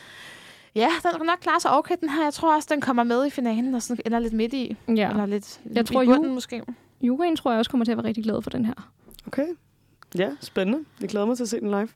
ja, 0.75 0.87
den 1.03 1.11
kan 1.17 1.25
nok 1.25 1.39
klare 1.41 1.59
sig 1.59 1.71
okay, 1.71 1.95
den 2.01 2.09
her. 2.09 2.23
Jeg 2.23 2.33
tror 2.33 2.55
også, 2.55 2.67
den 2.71 2.81
kommer 2.81 3.03
med 3.03 3.27
i 3.27 3.29
finalen, 3.29 3.75
og 3.75 3.81
sådan 3.81 4.01
ender 4.05 4.19
lidt 4.19 4.33
midt 4.33 4.53
i. 4.53 4.77
ja. 4.87 5.09
Eller 5.09 5.25
lidt 5.25 5.59
Jeg 5.73 5.81
i 5.81 5.85
tror, 5.93 6.05
bunden, 6.05 6.25
Ju- 6.25 6.33
måske. 6.33 6.63
Juryen 7.01 7.35
tror 7.35 7.51
jeg 7.51 7.59
også 7.59 7.71
kommer 7.71 7.85
til 7.85 7.91
at 7.91 7.97
være 7.97 8.05
rigtig 8.07 8.23
glad 8.23 8.41
for 8.41 8.49
den 8.49 8.65
her. 8.65 8.73
Okay. 9.27 9.45
Ja, 10.17 10.29
spændende. 10.41 10.79
Jeg 11.01 11.09
glæder 11.09 11.25
mig 11.25 11.37
til 11.37 11.43
at 11.43 11.49
se 11.49 11.59
den 11.59 11.69
live. 11.69 11.87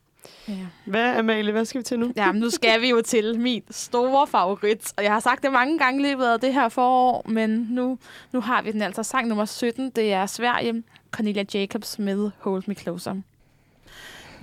Ja. 0.47 0.53
Hvad, 0.85 1.17
Amalie, 1.17 1.51
hvad 1.51 1.65
skal 1.65 1.79
vi 1.79 1.83
til 1.83 1.99
nu? 1.99 2.11
Ja, 2.15 2.31
nu 2.31 2.49
skal 2.49 2.81
vi 2.81 2.89
jo 2.89 3.01
til 3.01 3.39
min 3.39 3.63
store 3.71 4.27
favorit. 4.27 4.93
Og 4.97 5.03
jeg 5.03 5.13
har 5.13 5.19
sagt 5.19 5.43
det 5.43 5.51
mange 5.51 5.79
gange 5.79 5.99
i 5.99 6.03
løbet 6.03 6.25
af 6.25 6.39
det 6.39 6.53
her 6.53 6.69
forår, 6.69 7.25
men 7.29 7.67
nu, 7.69 7.97
nu 8.31 8.41
har 8.41 8.61
vi 8.61 8.71
den 8.71 8.81
altså. 8.81 9.03
Sang 9.03 9.27
nummer 9.27 9.45
17, 9.45 9.89
det 9.89 10.13
er 10.13 10.25
Sverige. 10.25 10.83
Cornelia 11.11 11.43
Jacobs 11.53 11.99
med 11.99 12.31
Hold 12.39 12.63
Me 12.67 12.75
Closer. 12.75 13.15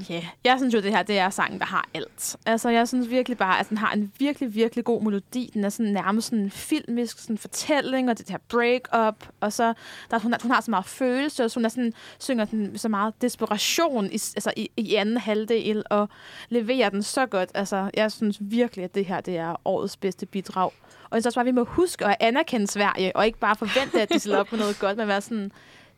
Ja, 0.08 0.14
yeah. 0.14 0.24
jeg 0.44 0.58
synes 0.58 0.74
jo, 0.74 0.80
det 0.80 0.90
her 0.90 1.02
det 1.02 1.18
er 1.18 1.30
sangen, 1.30 1.58
der 1.58 1.66
har 1.66 1.88
alt. 1.94 2.36
Altså, 2.46 2.68
jeg 2.68 2.88
synes 2.88 3.10
virkelig 3.10 3.38
bare, 3.38 3.60
at 3.60 3.68
den 3.68 3.78
har 3.78 3.92
en 3.92 4.12
virkelig, 4.18 4.54
virkelig 4.54 4.84
god 4.84 5.02
melodi. 5.02 5.50
Den 5.54 5.64
er 5.64 5.68
sådan 5.68 5.92
nærmest 5.92 6.26
sådan 6.26 6.44
en 6.44 6.50
filmisk 6.50 7.18
sådan 7.18 7.38
fortælling, 7.38 8.10
og 8.10 8.18
det 8.18 8.30
her 8.30 8.38
break-up. 8.48 9.28
Og 9.40 9.52
så, 9.52 9.74
der, 10.10 10.18
hun, 10.18 10.34
hun 10.42 10.50
har 10.50 10.60
så 10.60 10.70
meget 10.70 10.86
følelse, 10.86 11.44
og 11.44 11.50
så 11.50 11.58
hun 11.60 11.64
er 11.64 11.68
sådan, 11.68 11.92
synger 12.18 12.44
den 12.44 12.78
så 12.78 12.88
meget 12.88 13.22
desperation 13.22 14.06
i, 14.06 14.14
altså 14.14 14.52
i, 14.56 14.70
i 14.76 14.94
anden 14.94 15.16
halvdel, 15.16 15.82
og 15.90 16.08
leverer 16.48 16.88
den 16.88 17.02
så 17.02 17.26
godt. 17.26 17.50
Altså, 17.54 17.90
jeg 17.94 18.12
synes 18.12 18.38
virkelig, 18.40 18.84
at 18.84 18.94
det 18.94 19.06
her 19.06 19.20
det 19.20 19.36
er 19.36 19.60
årets 19.64 19.96
bedste 19.96 20.26
bidrag. 20.26 20.70
Og 21.04 21.16
jeg 21.16 21.22
synes 21.22 21.26
også 21.26 21.36
bare, 21.36 21.42
at 21.42 21.46
vi 21.46 21.52
må 21.52 21.64
huske 21.64 22.06
at 22.06 22.16
anerkende 22.20 22.66
Sverige, 22.66 23.16
og 23.16 23.26
ikke 23.26 23.38
bare 23.38 23.56
forvente, 23.56 24.02
at 24.02 24.12
de 24.12 24.18
stiller 24.18 24.38
op 24.38 24.52
med 24.52 24.60
noget 24.60 24.78
godt, 24.78 24.96
men 24.96 25.08
være 25.08 25.20
sådan, 25.20 25.52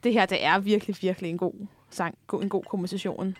det 0.04 0.12
her, 0.12 0.26
det 0.26 0.44
er 0.44 0.58
virkelig, 0.58 0.96
virkelig 1.00 1.30
en 1.30 1.38
god 1.38 1.66
sang, 1.90 2.18
en 2.42 2.48
god 2.48 2.62
komposition. 2.62 3.36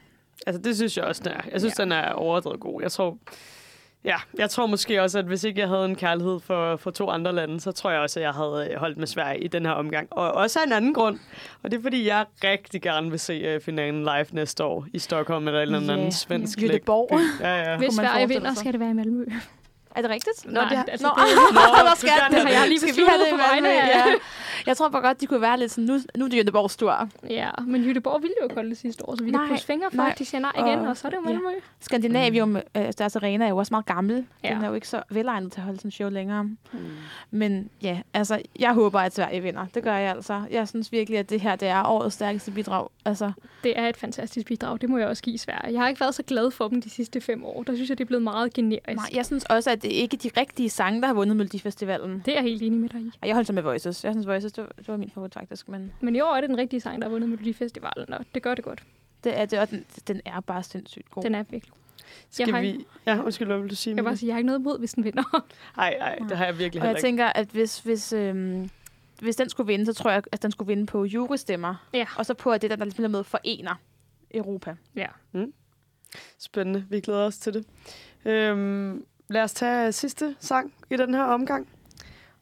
Altså, 0.46 0.62
det 0.62 0.76
synes 0.76 0.96
jeg 0.96 1.04
også, 1.04 1.22
den 1.24 1.32
er. 1.32 1.40
Jeg 1.52 1.60
synes, 1.60 1.78
Ja. 1.78 1.82
den 1.82 1.92
er 1.92 2.12
overdrevet 2.12 2.60
god. 2.60 2.82
Jeg 2.82 2.92
tror, 2.92 3.18
ja, 4.04 4.16
jeg 4.38 4.50
tror 4.50 4.66
måske 4.66 5.02
også, 5.02 5.18
at 5.18 5.24
hvis 5.24 5.44
ikke 5.44 5.60
jeg 5.60 5.68
havde 5.68 5.84
en 5.84 5.96
kærlighed 5.96 6.40
for, 6.40 6.76
for 6.76 6.90
to 6.90 7.08
andre 7.10 7.32
lande, 7.32 7.60
så 7.60 7.72
tror 7.72 7.90
jeg 7.90 8.00
også, 8.00 8.20
at 8.20 8.24
jeg 8.24 8.32
havde 8.32 8.74
holdt 8.76 8.98
med 8.98 9.06
Sverige 9.06 9.40
i 9.40 9.48
den 9.48 9.66
her 9.66 9.72
omgang. 9.72 10.08
Og 10.12 10.32
også 10.32 10.58
af 10.60 10.66
en 10.66 10.72
anden 10.72 10.94
grund. 10.94 11.18
Og 11.62 11.70
det 11.70 11.78
er, 11.78 11.82
fordi 11.82 12.06
jeg 12.08 12.24
rigtig 12.44 12.82
gerne 12.82 13.10
vil 13.10 13.18
se 13.20 13.56
uh, 13.56 13.62
finalen 13.62 14.00
live 14.02 14.26
næste 14.32 14.64
år 14.64 14.86
i 14.92 14.98
Stockholm 14.98 15.46
eller 15.48 15.60
en 15.62 15.74
eller 15.74 15.92
anden 15.92 16.04
Ja. 16.06 16.10
svensk 16.10 16.58
Göteborg. 16.58 17.20
Ja, 17.40 17.70
ja. 17.70 17.76
Hvis 17.78 17.94
Sverige 17.94 18.28
vinder, 18.28 18.54
skal 18.54 18.72
det 18.72 18.80
være 18.80 18.90
i 18.90 18.94
Malmø. 18.94 19.24
Er 19.96 20.02
det 20.02 20.10
rigtigt? 20.10 20.44
Nå, 20.46 20.50
Nej, 20.52 20.68
det 20.68 20.76
har- 20.78 20.84
altså, 20.84 21.06
Nå, 21.06 21.12
det- 21.22 21.54
Nå, 21.54 21.60
Nå, 21.88 21.94
skal 21.96 22.10
det. 22.30 22.38
har 22.40 22.48
jeg 22.60 22.68
lige 22.68 22.80
Skal 22.80 22.96
vi 22.96 23.02
have 23.08 23.20
det 23.20 23.30
på 23.30 23.36
vegne 23.36 23.68
af- 23.82 23.88
Ja. 23.88 24.14
Jeg 24.66 24.76
tror 24.76 24.88
bare 24.88 25.02
godt, 25.02 25.20
de 25.20 25.26
kunne 25.26 25.40
være 25.40 25.58
lidt 25.58 25.70
sådan, 25.72 25.84
nu, 25.84 25.98
nu 26.16 26.24
er 26.24 26.28
det 26.28 26.48
Göteborgs 26.50 26.76
tur. 26.78 27.08
Ja, 27.30 27.50
men 27.66 27.84
Jødeborg 27.84 28.22
ville 28.22 28.34
jo 28.42 28.48
godt 28.54 28.66
det 28.66 28.78
sidste 28.78 29.08
år, 29.08 29.16
så 29.16 29.24
vi 29.24 29.30
Nej, 29.30 29.48
krydse 29.48 29.66
fingre 29.66 29.86
for, 29.94 30.02
at 30.02 30.18
de 30.18 30.24
siger 30.24 30.40
nej 30.40 30.52
igen, 30.58 30.78
Og- 30.78 30.86
og 30.88 30.96
så 30.96 31.08
er 31.08 31.10
det 31.10 31.16
jo 31.16 31.22
ja. 31.30 31.32
Malmø. 31.32 31.48
Skandinavium, 31.80 32.56
øh, 32.56 32.92
deres 32.98 33.16
arena 33.16 33.44
er 33.44 33.48
jo 33.48 33.56
også 33.56 33.70
meget 33.74 33.86
gammel. 33.86 34.26
Ja. 34.44 34.54
Den 34.54 34.62
er 34.64 34.68
jo 34.68 34.74
ikke 34.74 34.88
så 34.88 35.02
velegnet 35.10 35.52
til 35.52 35.60
at 35.60 35.64
holde 35.64 35.78
sådan 35.78 35.88
en 35.88 35.92
show 35.92 36.10
længere. 36.10 36.42
Mm. 36.44 36.56
Men 37.30 37.70
ja, 37.82 38.00
altså, 38.14 38.42
jeg 38.58 38.72
håber, 38.74 39.00
at 39.00 39.14
Sverige 39.14 39.40
vinder. 39.42 39.66
Det 39.74 39.82
gør 39.82 39.96
jeg 39.96 40.10
altså. 40.10 40.42
Jeg 40.50 40.68
synes 40.68 40.92
virkelig, 40.92 41.18
at 41.18 41.30
det 41.30 41.40
her 41.40 41.56
det 41.56 41.68
er 41.68 41.82
årets 41.84 42.14
stærkeste 42.14 42.50
bidrag. 42.50 42.88
Altså, 43.04 43.32
Det 43.64 43.78
er 43.78 43.88
et 43.88 43.96
fantastisk 43.96 44.46
bidrag, 44.46 44.80
det 44.80 44.90
må 44.90 44.98
jeg 44.98 45.08
også 45.08 45.22
give 45.22 45.38
Sverige. 45.38 45.72
Jeg 45.72 45.80
har 45.80 45.88
ikke 45.88 46.00
været 46.00 46.14
så 46.14 46.22
glad 46.22 46.50
for 46.50 46.68
dem 46.68 46.82
de 46.82 46.90
sidste 46.90 47.20
fem 47.20 47.44
år. 47.44 47.62
Der 47.62 47.74
synes 47.74 47.88
jeg, 47.90 47.98
det 47.98 48.04
er 48.04 48.08
blevet 48.08 48.22
meget 48.22 48.52
generisk. 48.54 48.96
nej, 48.96 49.06
jeg 49.14 49.26
synes 49.26 49.44
også, 49.44 49.70
at 49.70 49.84
det 49.86 49.92
ikke 49.92 50.14
er 50.16 50.30
de 50.30 50.40
rigtige 50.40 50.70
sange, 50.70 51.00
der 51.00 51.06
har 51.06 51.14
vundet 51.14 51.36
Melodifestivalen. 51.36 52.22
Det 52.24 52.28
er 52.28 52.32
jeg 52.34 52.42
helt 52.42 52.62
enig 52.62 52.80
med 52.80 52.88
dig 52.88 53.00
i. 53.00 53.10
Og 53.20 53.26
jeg 53.28 53.34
holdt 53.34 53.46
så 53.46 53.52
med 53.52 53.62
Voices. 53.62 54.04
Jeg 54.04 54.12
synes, 54.12 54.26
Voices, 54.26 54.52
det 54.52 54.64
var, 54.64 54.72
det 54.78 54.88
var 54.88 54.96
min 54.96 55.10
favorit 55.10 55.34
faktisk. 55.34 55.68
Men 55.68 55.92
Men 56.00 56.16
i 56.16 56.20
år 56.20 56.34
er 56.36 56.40
det 56.40 56.50
den 56.50 56.58
rigtige 56.58 56.80
sang, 56.80 57.02
der 57.02 57.08
har 57.08 57.12
vundet 57.12 57.30
Melodifestivalen, 57.30 58.12
og 58.12 58.24
det 58.34 58.42
gør 58.42 58.54
det 58.54 58.64
godt. 58.64 58.82
det 59.24 59.38
er 59.38 59.44
det, 59.44 59.58
og 59.58 59.70
den, 59.70 59.84
den 60.08 60.20
er 60.24 60.40
bare 60.40 60.62
sindssygt 60.62 61.10
god. 61.10 61.22
Den 61.22 61.34
er 61.34 61.42
virkelig. 61.50 61.74
Skal 62.30 62.50
har- 62.52 62.60
vi... 62.60 62.84
Ja, 63.06 63.22
undskyld, 63.22 63.46
hvad 63.48 63.58
vil 63.58 63.70
du 63.70 63.74
sige? 63.76 63.96
Jeg 63.96 64.04
bare 64.04 64.16
sige, 64.16 64.26
jeg 64.28 64.34
har 64.34 64.38
ikke 64.38 64.46
noget 64.46 64.58
imod, 64.60 64.78
hvis 64.78 64.92
den 64.92 65.04
vinder. 65.04 65.44
Nej, 65.76 65.96
nej, 65.98 66.16
det 66.28 66.36
har 66.36 66.44
jeg 66.44 66.58
virkelig 66.58 66.82
Og 66.82 66.88
jeg 66.88 66.96
ikke. 66.96 67.06
tænker, 67.06 67.26
at 67.26 67.48
hvis, 67.48 67.78
hvis, 67.78 68.12
øhm, 68.12 68.70
hvis 69.20 69.36
den 69.36 69.48
skulle 69.48 69.66
vinde, 69.66 69.86
så 69.86 69.92
tror 69.94 70.10
jeg, 70.10 70.22
at 70.32 70.42
den 70.42 70.50
skulle 70.50 70.66
vinde 70.66 70.86
på 70.86 71.04
jurystemmer. 71.04 71.86
Ja. 71.94 72.06
Og 72.18 72.26
så 72.26 72.34
på, 72.34 72.50
at 72.50 72.62
det 72.62 72.66
er 72.72 72.76
den, 72.76 72.78
der 72.78 72.84
ligesom 72.84 73.10
med 73.10 73.24
forener 73.24 73.74
Europa. 74.34 74.76
Ja. 74.96 75.06
Spændende. 76.38 76.86
Vi 76.90 77.00
glæder 77.00 77.24
os 77.26 77.38
til 77.38 77.54
det. 77.54 77.64
Øhm, 78.24 79.04
lad 79.28 79.42
os 79.42 79.52
tage 79.52 79.92
sidste 79.92 80.36
sang 80.40 80.74
i 80.90 80.96
den 80.96 81.14
her 81.14 81.22
omgang. 81.22 81.68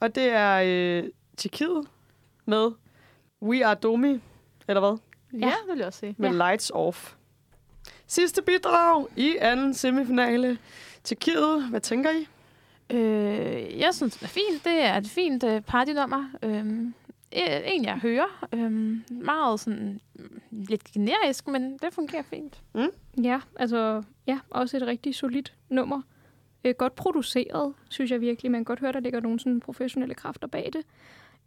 Og 0.01 0.15
det 0.15 0.29
er 0.33 0.63
øh, 0.67 1.11
Tjekkiet 1.37 1.87
med 2.47 2.71
We 3.43 3.67
Are 3.67 3.75
Domi, 3.75 4.21
eller 4.69 4.81
hvad? 4.81 4.99
Ja, 5.41 5.47
det 5.47 5.69
vil 5.71 5.79
jeg 5.79 5.87
også 5.87 5.99
sige. 5.99 6.15
Med 6.19 6.31
Ja. 6.31 6.37
Lights 6.37 6.71
Off. 6.75 7.15
Sidste 8.07 8.43
bidrag 8.43 9.07
i 9.17 9.37
anden 9.41 9.75
semifinale. 9.75 10.59
Tjekkiet, 11.05 11.65
hvad 11.71 11.81
tænker 11.81 12.11
I? 12.11 12.27
Øh, 12.97 13.79
jeg 13.79 13.95
synes, 13.95 14.17
den 14.17 14.25
er 14.25 14.29
fin. 14.29 14.61
Det 14.65 14.83
er 14.85 14.95
et 14.95 15.07
fint 15.09 15.45
øh, 15.45 15.61
partynummer. 15.61 16.31
Øh, 16.43 16.59
øh, 17.37 17.61
en, 17.65 17.85
jeg 17.85 17.99
hører. 17.99 18.47
Øhm, 18.53 19.05
meget 19.11 19.61
sådan 19.61 20.01
mm, 20.15 20.41
lidt 20.51 20.85
generisk, 20.85 21.49
men 21.49 21.79
det 21.79 21.89
fungerer 21.95 22.23
fint. 22.23 22.61
Ja, 23.23 23.41
altså, 23.57 24.03
ja, 24.27 24.39
også 24.51 24.77
et 24.77 24.83
rigtig 24.87 25.15
solidt 25.15 25.55
nummer. 25.69 26.03
Øh, 26.65 26.75
godt 26.79 26.95
produceret, 26.95 27.75
synes 27.91 28.11
jeg 28.11 28.21
virkelig. 28.21 28.51
Man 28.51 28.59
kan 28.61 28.65
godt 28.65 28.81
høre, 28.81 28.93
der 28.93 29.01
ligger 29.01 29.21
nogle 29.21 29.41
sådan 29.41 29.61
professionelle 29.61 30.15
kræfter 30.15 30.47
bag 30.49 30.71
det. 30.73 30.83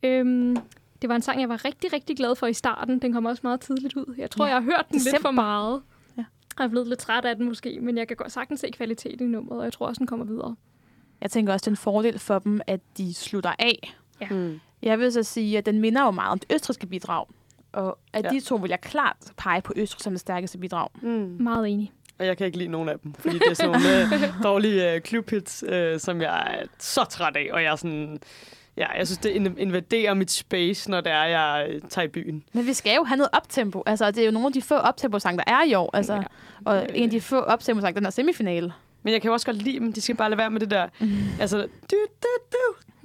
Øhm, 0.03 0.57
det 1.01 1.09
var 1.09 1.15
en 1.15 1.21
sang, 1.21 1.41
jeg 1.41 1.49
var 1.49 1.65
rigtig, 1.65 1.93
rigtig 1.93 2.17
glad 2.17 2.35
for 2.35 2.47
i 2.47 2.53
starten. 2.53 2.99
Den 2.99 3.13
kom 3.13 3.25
også 3.25 3.39
meget 3.43 3.61
tidligt 3.61 3.95
ud. 3.95 4.15
Jeg 4.17 4.31
tror, 4.31 4.45
Ja, 4.45 4.49
ja, 4.49 4.55
jeg 4.55 4.63
har 4.63 4.71
hørt 4.71 4.85
den 4.89 4.95
lidt 4.95 5.05
december. 5.05 5.21
for 5.29 5.31
meget. 5.31 5.81
Ja. 6.17 6.23
Jeg 6.59 6.63
er 6.65 6.67
blevet 6.69 6.87
lidt 6.87 6.99
træt 6.99 7.25
af 7.25 7.35
den 7.35 7.45
måske, 7.45 7.79
men 7.81 7.97
jeg 7.97 8.07
kan 8.07 8.17
godt 8.17 8.31
sagtens 8.31 8.59
se 8.59 8.69
kvaliteten 8.71 9.27
i 9.27 9.31
nummeret, 9.31 9.59
og 9.59 9.65
jeg 9.65 9.73
tror 9.73 9.87
også, 9.87 9.99
den 9.99 10.07
kommer 10.07 10.25
videre. 10.25 10.55
Jeg 11.21 11.31
tænker 11.31 11.53
også, 11.53 11.63
det 11.63 11.67
er 11.67 11.71
en 11.71 11.77
fordel 11.77 12.19
for 12.19 12.39
dem, 12.39 12.61
at 12.67 12.79
de 12.97 13.13
slutter 13.13 13.51
af. 13.59 13.95
Mm. 14.31 14.59
Jeg 14.81 14.99
vil 14.99 15.11
så 15.11 15.23
sige, 15.23 15.57
at 15.57 15.65
den 15.65 15.81
minder 15.81 16.03
jo 16.05 16.11
meget 16.11 16.31
om 16.31 16.39
det 16.39 16.53
østriske 16.55 16.87
bidrag. 16.87 17.25
Og 17.71 17.97
af 18.13 18.21
Ja. 18.21 18.27
ja. 18.27 18.33
de 18.33 18.39
to 18.39 18.55
vil 18.55 18.69
jeg 18.69 18.81
klart 18.81 19.17
pege 19.37 19.61
på 19.61 19.73
Østrig 19.75 20.01
som 20.03 20.13
det 20.13 20.19
stærkeste 20.19 20.57
bidrag. 20.57 20.89
Mm. 21.01 21.37
Meget 21.39 21.67
enig. 21.69 21.91
Og 22.19 22.25
jeg 22.25 22.37
kan 22.37 22.45
ikke 22.45 22.57
lide 22.57 22.69
nogen 22.69 22.89
af 22.89 22.99
dem, 23.03 23.13
fordi 23.13 23.39
det 23.39 23.47
er 23.49 23.53
sådan 23.53 23.71
nogle 23.71 24.15
øh, 24.15 24.33
dårlige 24.43 24.93
øh, 24.93 25.01
clubhits, 25.01 25.63
øh, 25.67 25.99
som 25.99 26.21
jeg 26.21 26.57
er 26.59 26.65
så 26.79 27.03
træt 27.09 27.35
af. 27.35 27.49
Og 27.53 27.63
jeg 27.63 27.71
er 27.71 27.75
sådan... 27.75 28.19
Ja, 28.77 28.91
jeg 28.97 29.07
synes, 29.07 29.17
det 29.17 29.29
in- 29.29 29.57
invaderer 29.57 30.13
mit 30.13 30.31
space, 30.31 30.89
når 30.91 31.01
det 31.01 31.11
er, 31.11 31.23
jeg 31.23 31.67
øh, 31.69 31.81
tager 31.89 32.05
i 32.05 32.09
byen. 32.09 32.43
Men 32.53 32.65
vi 32.67 32.73
skal 32.73 32.95
jo 32.95 33.03
have 33.03 33.17
noget 33.17 33.29
optempo. 33.33 33.83
Altså, 33.85 34.11
det 34.11 34.17
er 34.21 34.25
jo 34.25 34.31
nogle 34.31 34.47
af 34.47 34.53
de 34.53 34.61
få 34.61 34.75
optempo-sange, 34.75 35.37
der 35.37 35.43
er 35.53 35.63
i 35.63 35.73
år. 35.73 35.89
Altså, 35.95 36.13
Ja. 36.13 36.21
Og 36.65 36.87
en 36.93 37.03
af 37.03 37.09
de 37.09 37.21
få 37.21 37.39
optempo-sange, 37.41 37.95
den 37.97 38.05
er 38.05 38.09
semifinale. 38.09 38.73
Men 39.03 39.13
jeg 39.13 39.21
kan 39.21 39.29
jo 39.29 39.33
også 39.33 39.45
godt 39.45 39.57
lide 39.61 39.79
dem. 39.79 39.93
De 39.93 40.01
skal 40.01 40.15
bare 40.15 40.29
lade 40.29 40.37
være 40.37 40.49
med 40.49 40.59
det 40.59 40.71
der... 40.71 40.87
Altså, 41.41 41.57
du, 41.91 41.95
du, 42.23 42.27
du, 42.51 42.57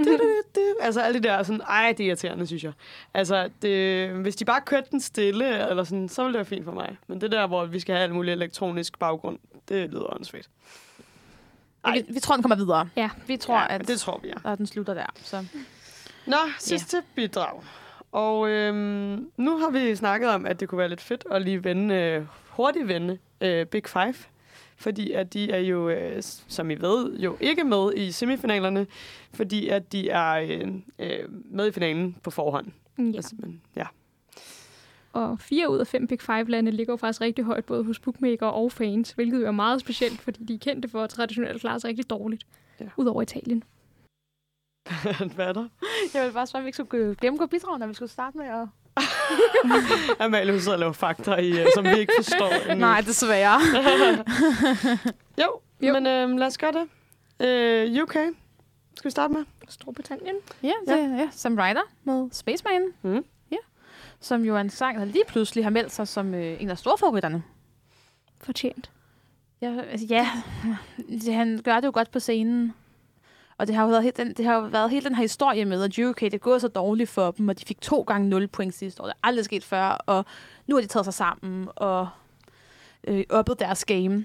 du, 0.04 0.10
du, 0.10 0.42
du. 0.54 0.60
Altså, 0.80 1.00
alle 1.00 1.22
de 1.22 1.28
der 1.28 1.42
sådan... 1.42 1.60
Ej, 1.60 1.94
det 1.98 2.04
er 2.04 2.08
irriterende, 2.08 2.46
synes 2.46 2.64
jeg. 2.64 2.72
Altså, 3.14 3.50
det, 3.62 4.08
hvis 4.10 4.36
de 4.36 4.44
bare 4.44 4.60
kørte 4.60 4.88
den 4.90 5.00
stille, 5.00 5.68
eller 5.68 5.84
sådan, 5.84 6.08
så 6.08 6.22
ville 6.22 6.32
det 6.32 6.38
være 6.38 6.56
fint 6.56 6.64
for 6.64 6.72
mig. 6.72 6.96
Men 7.06 7.20
det 7.20 7.32
der, 7.32 7.46
hvor 7.46 7.64
vi 7.64 7.80
skal 7.80 7.94
have 7.94 8.02
alt 8.02 8.14
muligt 8.14 8.32
elektronisk 8.32 8.98
baggrund, 8.98 9.38
det 9.68 9.90
lyder 9.90 10.14
åndssvagt. 10.14 10.50
Ej. 11.84 11.92
Vi, 11.92 12.04
vi 12.08 12.20
tror, 12.20 12.34
den 12.34 12.42
kommer 12.42 12.56
videre. 12.56 12.88
Ja. 12.96 13.10
Vi 13.26 13.36
tror, 13.36 13.58
ja, 13.58 13.74
at 13.74 13.88
det 13.88 14.00
tror 14.00 14.20
vi, 14.22 14.28
ja. 14.28 14.52
at 14.52 14.58
den 14.58 14.66
slutter 14.66 14.94
der. 14.94 15.06
Så. 15.16 15.44
Nå, 16.26 16.36
sidste 16.58 16.96
ja. 16.96 17.02
bidrag. 17.14 17.62
Og 18.12 18.48
øhm, 18.48 19.30
nu 19.36 19.58
har 19.58 19.70
vi 19.70 19.96
snakket 19.96 20.30
om, 20.30 20.46
at 20.46 20.60
det 20.60 20.68
kunne 20.68 20.78
være 20.78 20.88
lidt 20.88 21.00
fedt 21.00 21.24
at 21.30 21.42
lige 21.42 21.64
vende, 21.64 21.94
øh, 21.94 22.24
hurtigt 22.48 22.88
vende 22.88 23.18
øh, 23.40 23.66
Big 23.66 23.82
Five. 23.86 24.14
Fordi 24.82 25.12
at 25.12 25.32
de 25.32 25.50
er 25.50 25.58
jo, 25.58 25.88
øh, 25.88 26.22
som 26.48 26.70
I 26.70 26.74
ved, 26.74 27.18
jo 27.18 27.36
ikke 27.40 27.64
med 27.64 27.92
i 27.96 28.12
semifinalerne, 28.12 28.86
fordi 29.34 29.68
at 29.68 29.92
de 29.92 30.08
er 30.08 30.32
øh, 30.32 30.74
øh, 30.98 31.28
med 31.44 31.68
i 31.68 31.70
finalen 31.70 32.16
på 32.22 32.30
forhånd. 32.30 32.66
Ja. 32.98 33.16
Altså, 33.16 33.34
men, 33.38 33.62
ja. 33.76 33.86
Og 35.12 35.40
fire 35.40 35.70
ud 35.70 35.78
af 35.78 35.86
fem 35.86 36.06
Big 36.06 36.20
Five-lande 36.20 36.70
ligger 36.70 36.92
jo 36.92 36.96
faktisk 36.96 37.20
rigtig 37.20 37.44
højt, 37.44 37.64
både 37.64 37.84
hos 37.84 37.98
bookmaker 37.98 38.46
og 38.46 38.72
fans, 38.72 39.12
hvilket 39.12 39.40
jo 39.40 39.46
er 39.46 39.50
meget 39.50 39.80
specielt, 39.80 40.20
fordi 40.20 40.44
de 40.44 40.54
er 40.54 40.58
kendte 40.58 40.88
for 40.88 41.02
at 41.02 41.10
traditionelt 41.10 41.60
klare 41.60 41.80
sig 41.80 41.88
rigtig 41.88 42.10
dårligt. 42.10 42.46
Ja. 42.80 42.88
Udover 42.96 43.22
Italien. 43.22 43.64
Hvad 45.34 45.46
er 45.46 45.52
der? 45.52 45.68
Jeg 46.14 46.26
vil 46.26 46.32
bare 46.32 46.46
spørge, 46.46 46.60
om 46.60 46.64
vi 46.64 46.68
ikke 46.68 46.76
skulle 46.76 47.16
gennemgå 47.20 47.46
bidrag, 47.46 47.78
når 47.78 47.86
vi 47.86 47.94
skulle 47.94 48.10
starte 48.10 48.38
med 48.38 48.46
at... 48.46 48.68
Amalie, 50.20 50.52
hun 50.52 50.60
sidder 50.60 50.72
og 50.76 50.78
laver 50.80 50.92
fakta, 50.92 51.34
i, 51.34 51.60
øh, 51.60 51.66
som 51.74 51.84
vi 51.84 51.98
ikke 51.98 52.12
forstår. 52.16 52.48
endnu. 52.70 52.74
Nej, 52.86 53.00
desværre. 53.00 53.60
Jo, 55.38 55.42
jo. 55.42 55.60
Jo. 55.82 55.92
men 55.92 56.06
øh, 56.06 56.38
lad 56.38 56.46
os 56.46 56.58
gøre 56.58 56.72
det. 56.72 56.88
Øh, 57.46 58.02
UK, 58.02 58.12
skal 58.12 59.04
vi 59.04 59.10
starte 59.10 59.32
med? 59.34 59.44
Storbritannien. 59.68 60.36
ja, 60.62 60.72
det, 60.86 60.96
ja. 60.96 61.16
ja, 61.16 61.28
Sam 61.30 61.54
Ryder 61.58 61.80
med 62.04 62.28
Spaceman. 62.32 62.82
Mm. 63.02 63.24
Ja. 63.50 63.56
Som 64.20 64.44
jo 64.44 64.56
er 64.56 64.60
en 64.60 64.70
sang, 64.70 64.98
der 64.98 65.04
lige 65.04 65.24
pludselig 65.28 65.64
har 65.64 65.70
meldt 65.70 65.92
sig 65.92 66.08
som 66.08 66.34
øh, 66.34 66.62
en 66.62 66.70
af 66.70 66.78
storfavoritterne. 66.78 67.42
Fortjent. 68.40 68.90
Ja, 69.62 69.74
altså, 69.90 70.06
ja. 70.10 70.28
Det, 71.08 71.34
han 71.34 71.60
gør 71.64 71.74
det 71.80 71.86
jo 71.86 71.92
godt 71.94 72.10
på 72.10 72.20
scenen. 72.20 72.74
Og 73.62 73.68
det 73.68 73.76
har 73.76 73.82
jo 73.82 73.88
været, 73.88 74.02
helt 74.02 74.16
den, 74.16 74.34
det 74.34 74.44
har 74.44 74.54
jo 74.54 74.60
været 74.60 74.90
hele 74.90 75.04
den 75.04 75.14
her 75.14 75.22
historie 75.22 75.64
med, 75.64 75.82
at 75.82 75.98
UK, 75.98 76.20
det 76.20 76.40
gået 76.40 76.60
så 76.60 76.68
dårligt 76.68 77.10
for 77.10 77.30
dem, 77.30 77.48
og 77.48 77.60
de 77.60 77.64
fik 77.64 77.80
to 77.80 78.02
gange 78.02 78.28
0 78.28 78.48
point 78.48 78.74
sidste 78.74 79.02
år. 79.02 79.06
Det 79.06 79.12
er 79.12 79.26
aldrig 79.26 79.44
sket 79.44 79.64
før, 79.64 79.88
og 79.88 80.24
nu 80.66 80.74
har 80.74 80.80
de 80.82 80.86
taget 80.86 81.04
sig 81.04 81.14
sammen 81.14 81.68
og 81.76 82.08
øh, 83.04 83.24
oppet 83.30 83.60
deres 83.60 83.84
game. 83.84 84.24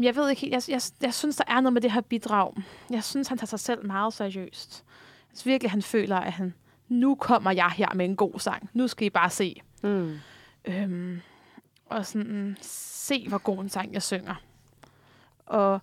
Jeg 0.00 0.16
ved 0.16 0.28
ikke 0.30 0.40
helt, 0.40 0.52
jeg, 0.52 0.62
jeg, 0.68 0.80
jeg 1.00 1.14
synes, 1.14 1.36
der 1.36 1.44
er 1.48 1.60
noget 1.60 1.72
med 1.72 1.80
det 1.80 1.92
her 1.92 2.00
bidrag. 2.00 2.54
Jeg 2.90 3.04
synes, 3.04 3.28
han 3.28 3.38
tager 3.38 3.46
sig 3.46 3.60
selv 3.60 3.86
meget 3.86 4.14
seriøst. 4.14 4.84
Jeg 5.30 5.38
synes 5.38 5.46
virkelig, 5.46 5.70
han 5.70 5.82
føler, 5.82 6.16
at 6.16 6.32
han, 6.32 6.54
nu 6.88 7.14
kommer 7.14 7.50
jeg 7.50 7.70
her 7.70 7.94
med 7.94 8.04
en 8.04 8.16
god 8.16 8.38
sang. 8.38 8.70
Nu 8.72 8.88
skal 8.88 9.06
I 9.06 9.10
bare 9.10 9.30
se. 9.30 9.60
Mm. 9.82 10.18
Øhm, 10.64 11.20
og 11.86 12.06
sådan, 12.06 12.56
se 12.60 13.28
hvor 13.28 13.38
god 13.38 13.58
en 13.58 13.68
sang 13.68 13.92
jeg 13.92 14.02
synger. 14.02 14.34
Og 15.46 15.80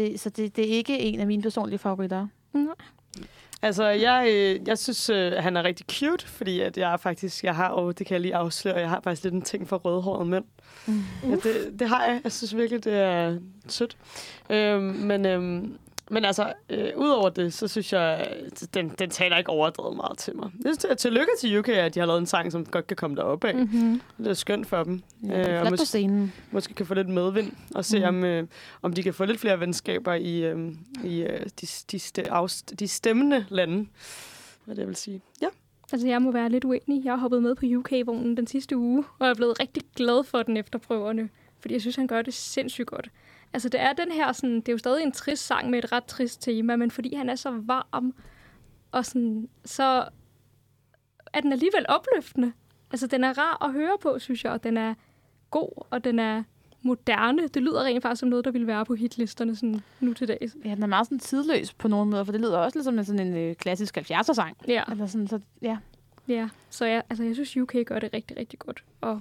det, 0.00 0.20
så 0.20 0.30
det, 0.30 0.56
det 0.56 0.64
er 0.64 0.76
ikke 0.76 0.98
en 0.98 1.20
af 1.20 1.26
mine 1.26 1.42
personlige 1.42 1.78
favoritter. 1.78 2.26
Altså, 3.62 3.84
jeg, 3.84 4.26
øh, 4.28 4.68
jeg 4.68 4.78
synes, 4.78 5.10
øh, 5.10 5.32
han 5.32 5.56
er 5.56 5.62
rigtig 5.62 5.86
cute, 5.90 6.26
fordi 6.26 6.60
at 6.60 6.78
jeg 6.78 7.00
faktisk, 7.00 7.44
jeg 7.44 7.54
har, 7.54 7.68
og 7.68 7.98
det 7.98 8.06
kan 8.06 8.14
jeg 8.14 8.20
lige 8.20 8.34
afsløre, 8.34 8.78
jeg 8.78 8.88
har 8.88 9.00
faktisk 9.04 9.24
lidt 9.24 9.34
en 9.34 9.42
ting 9.42 9.68
for 9.68 9.76
rødhårede 9.76 10.28
mænd. 10.28 10.44
Mm. 10.86 11.02
Ja, 11.24 11.34
det, 11.34 11.78
det 11.78 11.88
har 11.88 12.04
jeg. 12.04 12.20
Jeg 12.24 12.32
synes 12.32 12.56
virkelig, 12.56 12.84
det 12.84 12.94
er 12.94 13.38
sødt. 13.68 13.96
Øhm, 14.50 14.82
men, 14.82 15.26
øhm, 15.26 15.78
men 16.10 16.24
altså, 16.24 16.52
øh, 16.70 16.88
udover 16.96 17.28
det, 17.28 17.52
så 17.52 17.68
synes 17.68 17.92
jeg, 17.92 18.02
at 18.02 18.62
den, 18.74 18.88
den 18.98 19.10
taler 19.10 19.36
ikke 19.36 19.50
overdrevet 19.50 19.96
meget 19.96 20.18
til 20.18 20.36
mig. 20.36 20.50
Jeg 20.64 20.74
synes, 20.80 21.00
tillykke 21.00 21.30
til 21.40 21.58
UK, 21.58 21.68
at 21.68 21.94
de 21.94 22.00
har 22.00 22.06
lavet 22.06 22.18
en 22.20 22.26
sang, 22.26 22.52
som 22.52 22.66
godt 22.66 22.86
kan 22.86 22.96
komme 22.96 23.16
derop 23.16 23.44
af. 23.44 23.54
Mm. 23.54 23.60
Mm-hmm. 23.60 24.00
Det 24.18 24.26
er 24.26 24.34
skønt 24.34 24.66
for 24.66 24.82
dem. 24.84 25.02
Ja, 25.26 25.56
Øh, 25.56 25.62
og 25.62 25.68
på 25.68 25.76
scenen. 25.76 26.32
Måske 26.50 26.74
kan 26.74 26.86
få 26.86 26.94
lidt 26.94 27.08
medvind, 27.08 27.52
og 27.74 27.84
se, 27.84 27.98
Mhm. 28.00 28.08
mm. 28.14 28.18
om, 28.18 28.24
øh, 28.24 28.46
om 28.82 28.92
de 28.92 29.02
kan 29.02 29.14
få 29.14 29.24
lidt 29.24 29.40
flere 29.40 29.60
venskaber 29.60 30.14
i, 30.14 30.44
øh, 30.44 30.72
i 31.04 31.22
øh, 31.22 31.40
de, 31.60 31.66
de, 31.90 31.98
ste, 31.98 32.30
afst, 32.30 32.80
de 32.80 32.88
stemmende 32.88 33.46
lande. 33.48 33.86
Hvad 34.64 34.76
det 34.76 34.86
vil 34.86 34.96
sige. 34.96 35.20
Ja. 35.42 35.46
Altså, 35.92 36.08
jeg 36.08 36.22
må 36.22 36.32
være 36.32 36.48
lidt 36.48 36.64
uenig. 36.64 37.04
Jeg 37.04 37.12
har 37.12 37.18
hoppet 37.18 37.42
med 37.42 37.54
på 37.54 37.66
UK-vognen 37.66 38.36
den 38.36 38.46
sidste 38.46 38.76
uge, 38.76 39.04
og 39.18 39.28
er 39.28 39.34
blevet 39.34 39.60
rigtig 39.60 39.82
glad 39.96 40.24
for 40.24 40.42
den 40.42 40.56
efter 40.56 40.78
prøverne, 40.78 41.28
fordi 41.60 41.74
jeg 41.74 41.80
synes, 41.80 41.96
han 41.96 42.06
gør 42.06 42.22
det 42.22 42.34
sindssygt 42.34 42.86
godt. 42.86 43.08
Altså, 43.52 43.68
det 43.68 43.80
er 43.80 43.92
den 43.92 44.12
her 44.12 44.32
sådan, 44.32 44.56
det 44.56 44.68
er 44.68 44.72
jo 44.72 44.78
stadig 44.78 45.02
en 45.02 45.12
trist 45.12 45.46
sang 45.46 45.70
med 45.70 45.78
et 45.78 45.92
ret 45.92 46.04
trist 46.04 46.42
tema, 46.42 46.76
men 46.76 46.90
fordi 46.90 47.14
han 47.14 47.28
er 47.28 47.34
så 47.34 47.50
varm, 47.50 48.14
og 48.92 49.04
sådan, 49.06 49.48
så 49.64 50.08
er 51.32 51.40
den 51.40 51.52
alligevel 51.52 51.86
opløftende. 51.88 52.52
Altså, 52.90 53.06
den 53.06 53.24
er 53.24 53.38
rar 53.38 53.64
at 53.64 53.72
høre 53.72 53.96
på, 54.02 54.18
synes 54.18 54.44
jeg, 54.44 54.52
og 54.52 54.64
den 54.64 54.76
er 54.76 54.94
god, 55.50 55.86
og 55.90 56.04
den 56.04 56.18
er 56.18 56.42
moderne. 56.82 57.48
Det 57.48 57.62
lyder 57.62 57.82
rent 57.84 58.02
faktisk 58.02 58.20
som 58.20 58.28
noget, 58.28 58.44
der 58.44 58.50
ville 58.50 58.66
være 58.66 58.84
på 58.84 58.94
hitlisterne 58.94 59.56
sådan 59.56 59.80
nu 60.00 60.14
til 60.14 60.28
dags. 60.28 60.56
Ja, 60.64 60.74
den 60.74 60.82
er 60.82 60.86
meget 60.86 61.06
sådan 61.06 61.18
tidløs 61.18 61.72
på 61.72 61.88
nogle 61.88 62.10
måder, 62.10 62.24
for 62.24 62.32
det 62.32 62.40
lyder 62.40 62.58
også 62.58 62.78
lidt 62.78 62.84
som 62.84 62.98
en, 62.98 63.04
sådan 63.04 63.26
en 63.26 63.36
øh, 63.36 63.54
klassisk 63.56 63.98
70'er-sang. 63.98 64.56
Ja, 64.68 64.82
Eller 64.90 65.06
sådan, 65.06 65.28
så, 65.28 65.40
ja. 65.62 65.78
ja. 66.28 66.48
Så 66.70 66.84
jeg, 66.84 67.02
altså, 67.10 67.24
jeg 67.24 67.34
synes, 67.34 67.56
UK 67.56 67.74
gør 67.86 67.98
det 67.98 68.14
rigtig, 68.14 68.36
rigtig 68.36 68.58
godt. 68.58 68.84
Og 69.00 69.20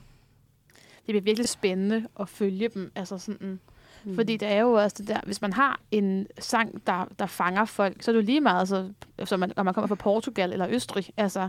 Det 0.76 1.06
bliver 1.06 1.22
virkelig 1.22 1.50
spændende 1.50 2.08
at 2.20 2.30
følge 2.30 2.70
dem. 2.70 2.92
Altså 2.96 3.18
sådan, 3.18 3.60
Mm. 4.04 4.16
Fordi 4.16 4.38
det 4.38 4.48
er 4.48 4.60
jo 4.60 4.72
også 4.74 4.96
det 5.00 5.08
der, 5.08 5.20
hvis 5.26 5.42
man 5.42 5.54
har 5.54 5.80
en 5.92 6.28
sang, 6.40 6.88
der, 6.88 7.08
der 7.20 7.26
fanger 7.26 7.66
folk, 7.66 8.04
så 8.04 8.12
er 8.12 8.14
det 8.14 8.22
jo 8.22 8.26
lige 8.26 8.42
meget, 8.42 8.60
altså, 8.60 8.90
som 9.26 9.40
man, 9.40 9.52
om 9.56 9.66
man 9.66 9.74
kommer 9.74 9.88
fra 9.88 9.96
Portugal 9.96 10.54
eller 10.54 10.68
Østrig, 10.70 11.10
altså, 11.18 11.48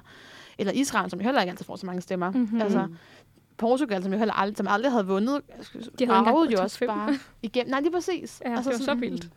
eller 0.58 0.72
Israel, 0.72 1.10
som 1.10 1.18
jo 1.20 1.24
heller 1.24 1.40
ikke 1.40 1.50
altid 1.50 1.64
får 1.64 1.76
så 1.76 1.86
mange 1.86 2.00
stemmer. 2.02 2.30
Mhm. 2.30 2.60
Altså, 2.62 2.88
Portugal, 3.56 4.02
som 4.02 4.12
jo 4.12 4.18
heller 4.18 4.34
aldrig, 4.34 4.56
som 4.56 4.66
aldrig 4.68 4.92
havde 4.92 5.06
vundet, 5.06 5.42
De 5.98 6.06
havde 6.06 6.18
arvede 6.18 6.50
jo 6.50 6.56
top 6.56 6.64
også 6.64 6.78
fem. 6.78 6.88
bare 6.88 7.18
igennem. 7.42 7.70
Nej, 7.70 7.80
lige 7.80 7.92
præcis. 7.92 8.42
Ja, 8.44 8.50
altså, 8.56 8.70
det 8.70 8.78
var 8.78 8.84
så 8.84 8.94
vildt. 8.94 9.28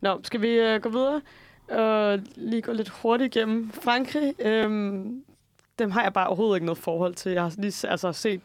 Nå, 0.00 0.20
skal 0.22 0.42
vi 0.42 0.48
øh, 0.48 0.80
gå 0.80 0.88
videre 0.88 1.20
og 1.68 2.20
lige 2.36 2.62
gå 2.62 2.72
lidt 2.72 2.88
hurtigt 2.88 3.36
igennem 3.36 3.70
Frankrig? 3.70 4.34
Øhm, 4.38 5.24
dem 5.78 5.90
har 5.90 6.02
jeg 6.02 6.12
bare 6.12 6.26
overhovedet 6.26 6.56
ikke 6.56 6.66
noget 6.66 6.78
forhold 6.78 7.14
til. 7.14 7.32
Jeg 7.32 7.42
har 7.42 7.54
lige 7.58 7.88
altså, 7.88 8.12
set, 8.12 8.40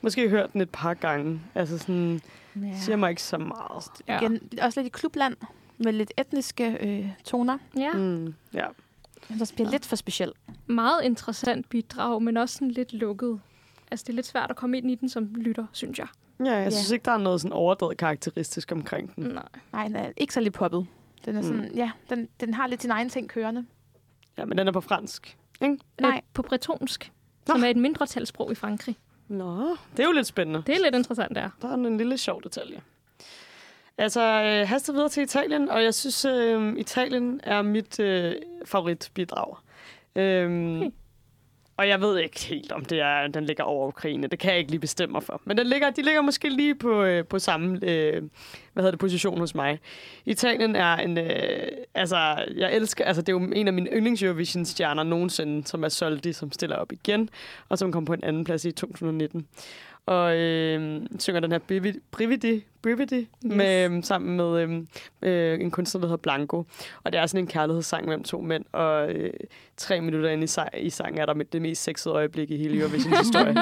måske 0.00 0.28
hørt 0.28 0.52
den 0.52 0.60
et 0.60 0.70
par 0.70 0.94
gange. 0.94 1.40
Altså 1.54 1.78
sådan, 1.78 2.20
Ja. 2.62 2.78
siger 2.80 2.96
mig 2.96 3.10
ikke 3.10 3.22
så 3.22 3.38
meget. 3.38 3.84
Ja. 4.08 4.20
Igen, 4.20 4.50
også 4.62 4.80
lidt 4.80 4.86
i 4.86 4.98
klubland, 4.98 5.36
med 5.78 5.92
lidt 5.92 6.12
etniske 6.18 6.78
øh, 6.80 7.08
toner. 7.24 7.58
Ja, 7.76 7.92
Mm, 7.92 8.34
ja. 8.54 8.66
Men 9.28 9.38
der 9.38 9.50
bliver 9.54 9.70
lidt 9.70 9.86
for 9.86 9.96
speciel. 9.96 10.32
meget 10.66 11.04
interessant 11.04 11.68
bidrag, 11.68 12.22
men 12.22 12.36
også 12.36 12.54
sådan 12.54 12.70
lidt 12.70 12.92
lukket. 12.92 13.40
Altså, 13.90 14.04
det 14.04 14.08
er 14.12 14.14
lidt 14.14 14.26
svært 14.26 14.50
at 14.50 14.56
komme 14.56 14.78
ind 14.78 14.90
i 14.90 14.94
den 14.94 15.08
som 15.08 15.24
lytter, 15.34 15.66
synes 15.72 15.98
jeg. 15.98 16.06
Ja, 16.44 16.52
jeg 16.52 16.64
Ja. 16.64 16.70
synes 16.70 16.90
ikke, 16.90 17.04
der 17.04 17.10
er 17.12 17.18
noget 17.18 17.40
sådan 17.40 17.52
overdrevet 17.52 17.96
karakteristisk 17.98 18.72
omkring 18.72 19.16
den. 19.16 19.24
Nej. 19.24 19.42
Nej, 19.72 19.86
den 19.86 19.96
er 19.96 20.10
ikke 20.16 20.34
så 20.34 20.40
lidt 20.40 20.54
poppet. 20.54 20.86
Den 21.24 21.36
er 21.36 21.42
Mm. 21.42 21.46
sådan, 21.48 21.70
ja, 21.74 21.90
den, 22.10 22.28
den 22.40 22.54
har 22.54 22.66
lidt 22.66 22.82
sin 22.82 22.90
egen 22.90 23.08
ting 23.08 23.28
kørende. 23.28 23.66
Ja, 24.38 24.44
men 24.44 24.58
den 24.58 24.68
er 24.68 24.72
på 24.72 24.80
fransk. 24.80 25.38
Ikke? 25.62 25.78
Nej. 26.00 26.10
Øh, 26.16 26.22
på 26.32 26.42
bretonsk, 26.42 27.12
Nå. 27.48 27.54
som 27.54 27.64
er 27.64 27.68
et 27.68 27.76
mindretalssprog 27.76 28.52
i 28.52 28.54
Frankrig. 28.54 28.96
Nå, 29.28 29.76
det 29.96 30.02
er 30.02 30.06
jo 30.06 30.12
lidt 30.12 30.26
spændende. 30.26 30.62
Det 30.66 30.74
er 30.76 30.80
lidt 30.82 30.94
interessant, 30.94 31.34
der. 31.34 31.50
Der 31.62 31.68
er 31.68 31.74
en 31.74 31.96
lille 31.98 32.18
sjov 32.18 32.42
detalje. 32.42 32.80
Altså, 33.98 34.20
øh, 34.20 34.68
hastet 34.68 34.94
videre 34.94 35.08
til 35.08 35.22
Italien, 35.22 35.68
og 35.68 35.84
jeg 35.84 35.94
synes, 35.94 36.24
øh, 36.24 36.76
Italien 36.76 37.40
er 37.42 37.62
mit 37.62 38.00
øh, 38.00 38.34
favoritbidrag. 38.64 39.56
Øhm, 40.16 40.76
Okay. 40.76 40.90
Og 41.76 41.88
jeg 41.88 42.00
ved 42.00 42.18
ikke 42.18 42.44
helt, 42.44 42.72
om 42.72 42.84
det 42.84 43.00
er, 43.00 43.26
den 43.26 43.44
ligger 43.44 43.64
over 43.64 43.88
Ukraine. 43.88 44.26
Det 44.26 44.38
kan 44.38 44.50
jeg 44.50 44.58
ikke 44.58 44.70
lige 44.70 44.80
bestemme 44.80 45.12
mig 45.12 45.22
for. 45.22 45.40
Men 45.44 45.58
den 45.58 45.66
ligger, 45.66 45.90
de 45.90 46.02
ligger 46.02 46.20
måske 46.20 46.48
lige 46.48 46.74
på, 46.74 47.02
øh, 47.02 47.24
på 47.24 47.38
samme 47.38 47.78
øh, 47.82 48.22
hvad 48.72 48.82
hedder 48.82 48.90
det, 48.90 49.00
position 49.00 49.38
hos 49.38 49.54
mig. 49.54 49.80
Italien 50.26 50.76
er 50.76 50.96
en... 50.96 51.18
Øh, 51.18 51.68
altså, 51.94 52.44
jeg 52.56 52.76
elsker... 52.76 53.04
Altså, 53.04 53.22
det 53.22 53.28
er 53.28 53.32
jo 53.32 53.44
en 53.52 53.66
af 53.66 53.72
mine 53.72 53.90
yndlings 53.90 54.22
Eurovision-stjerner 54.22 55.02
nogensinde, 55.02 55.66
som 55.66 55.84
er 55.84 55.88
Soldi, 55.88 56.32
som 56.32 56.52
stiller 56.52 56.76
op 56.76 56.92
igen, 56.92 57.28
og 57.68 57.78
som 57.78 57.92
kom 57.92 58.04
på 58.04 58.12
en 58.12 58.24
anden 58.24 58.44
plads 58.44 58.64
i 58.64 58.72
2019. 58.72 59.46
Og 60.06 60.36
øh, 60.36 61.00
synger 61.18 61.40
den 61.40 61.52
her 61.52 61.58
Brividi, 61.58 62.64
Brividi, 62.82 63.16
yes. 63.16 63.28
med, 63.42 63.90
øh, 63.90 64.04
sammen 64.04 64.36
med 64.36 64.60
øh, 64.60 64.82
øh, 65.22 65.60
en 65.60 65.70
kunstner, 65.70 66.00
der 66.00 66.08
hedder 66.08 66.22
Blanco. 66.22 66.64
Og 67.04 67.12
det 67.12 67.20
er 67.20 67.26
sådan 67.26 67.44
en 67.44 67.46
kærlighedssang 67.46 68.04
mellem 68.04 68.24
to 68.24 68.40
mænd, 68.40 68.64
og 68.72 69.10
øh, 69.10 69.32
tre 69.76 70.00
minutter 70.00 70.30
inde 70.30 70.44
i, 70.44 70.46
sang, 70.46 70.68
i 70.78 70.90
sangen 70.90 71.20
er 71.20 71.26
der 71.26 71.34
det 71.34 71.62
mest 71.62 71.82
sexede 71.82 72.14
øjeblik 72.14 72.50
i 72.50 72.56
hele 72.56 72.78
Eurovisions 72.78 73.18
historie. 73.26 73.54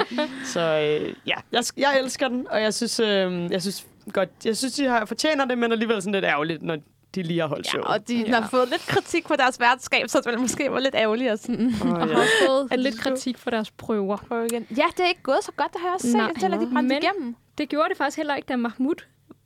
Så 0.44 0.60
øh, 0.60 1.14
ja, 1.26 1.36
jeg, 1.52 1.64
jeg 1.76 2.00
elsker 2.00 2.28
den, 2.28 2.46
og 2.50 2.62
jeg 2.62 2.74
synes, 2.74 3.00
øh, 3.00 3.50
jeg 3.50 3.62
synes 3.62 3.86
godt, 4.12 4.30
jeg 4.44 4.56
synes, 4.56 4.74
de 4.74 4.84
har 4.84 5.04
fortjener 5.04 5.44
det, 5.44 5.58
men 5.58 5.72
alligevel 5.72 6.02
sådan 6.02 6.12
lidt 6.12 6.24
ærgerligt, 6.24 6.62
når 6.62 6.78
de 7.14 7.22
lige 7.22 7.40
har 7.40 7.46
holdt 7.46 7.66
Ja, 7.66 7.70
showet. 7.70 7.86
og 7.86 8.08
de 8.08 8.16
Ja. 8.26 8.40
har 8.40 8.48
fået 8.48 8.68
lidt 8.68 8.80
kritik 8.86 9.26
på 9.26 9.36
deres 9.36 9.60
værtskab, 9.60 10.08
så 10.08 10.20
det 10.30 10.40
måske 10.40 10.70
var 10.72 10.78
lidt 10.80 10.94
ærgerligt 10.94 11.30
at 11.30 11.40
sådan 11.42 11.74
Og 11.82 11.86
ja. 11.86 12.14
har 12.14 12.20
også 12.20 12.32
fået 12.48 12.80
lidt 12.80 13.00
kritik 13.00 13.38
for 13.38 13.50
deres 13.50 13.70
prøver. 13.70 14.16
prøve 14.16 14.46
igen. 14.46 14.66
Ja, 14.76 14.84
det 14.96 15.00
er 15.04 15.08
ikke 15.08 15.22
gået 15.22 15.38
så 15.42 15.52
godt, 15.56 15.72
det 15.72 15.80
har 15.80 15.88
jeg 15.88 15.94
også 15.94 16.10
set. 16.12 16.44
At 16.54 16.60
de 16.60 16.70
brændte 16.72 16.96
igennem. 16.98 17.36
Det 17.58 17.68
gjorde 17.68 17.88
det 17.88 17.96
faktisk 17.96 18.16
heller 18.16 18.34
ikke, 18.34 18.46
da 18.46 18.56
Mahmoud 18.56 18.94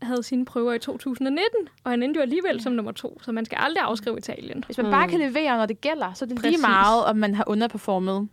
havde 0.02 0.22
sine 0.22 0.44
prøver 0.44 0.72
i 0.72 0.78
2019, 0.78 1.44
og 1.84 1.90
han 1.90 2.02
endte 2.02 2.18
jo 2.18 2.22
alligevel 2.22 2.62
som 2.62 2.72
nummer 2.72 2.92
to, 2.92 3.18
så 3.22 3.32
man 3.32 3.44
skal 3.44 3.58
aldrig 3.60 3.82
afskrive 3.84 4.18
Italien. 4.18 4.64
Hvis 4.66 4.76
man 4.78 4.86
Mm. 4.86 4.92
bare 4.92 5.08
kan 5.08 5.18
levere, 5.18 5.56
når 5.56 5.66
det 5.66 5.80
gælder, 5.80 6.12
så 6.12 6.24
er 6.24 6.26
det 6.26 6.38
lige 6.42 6.50
Præcis. 6.50 6.60
meget, 6.60 7.04
om 7.04 7.16
man 7.16 7.34
har 7.34 7.44
underperformet. 7.46 8.28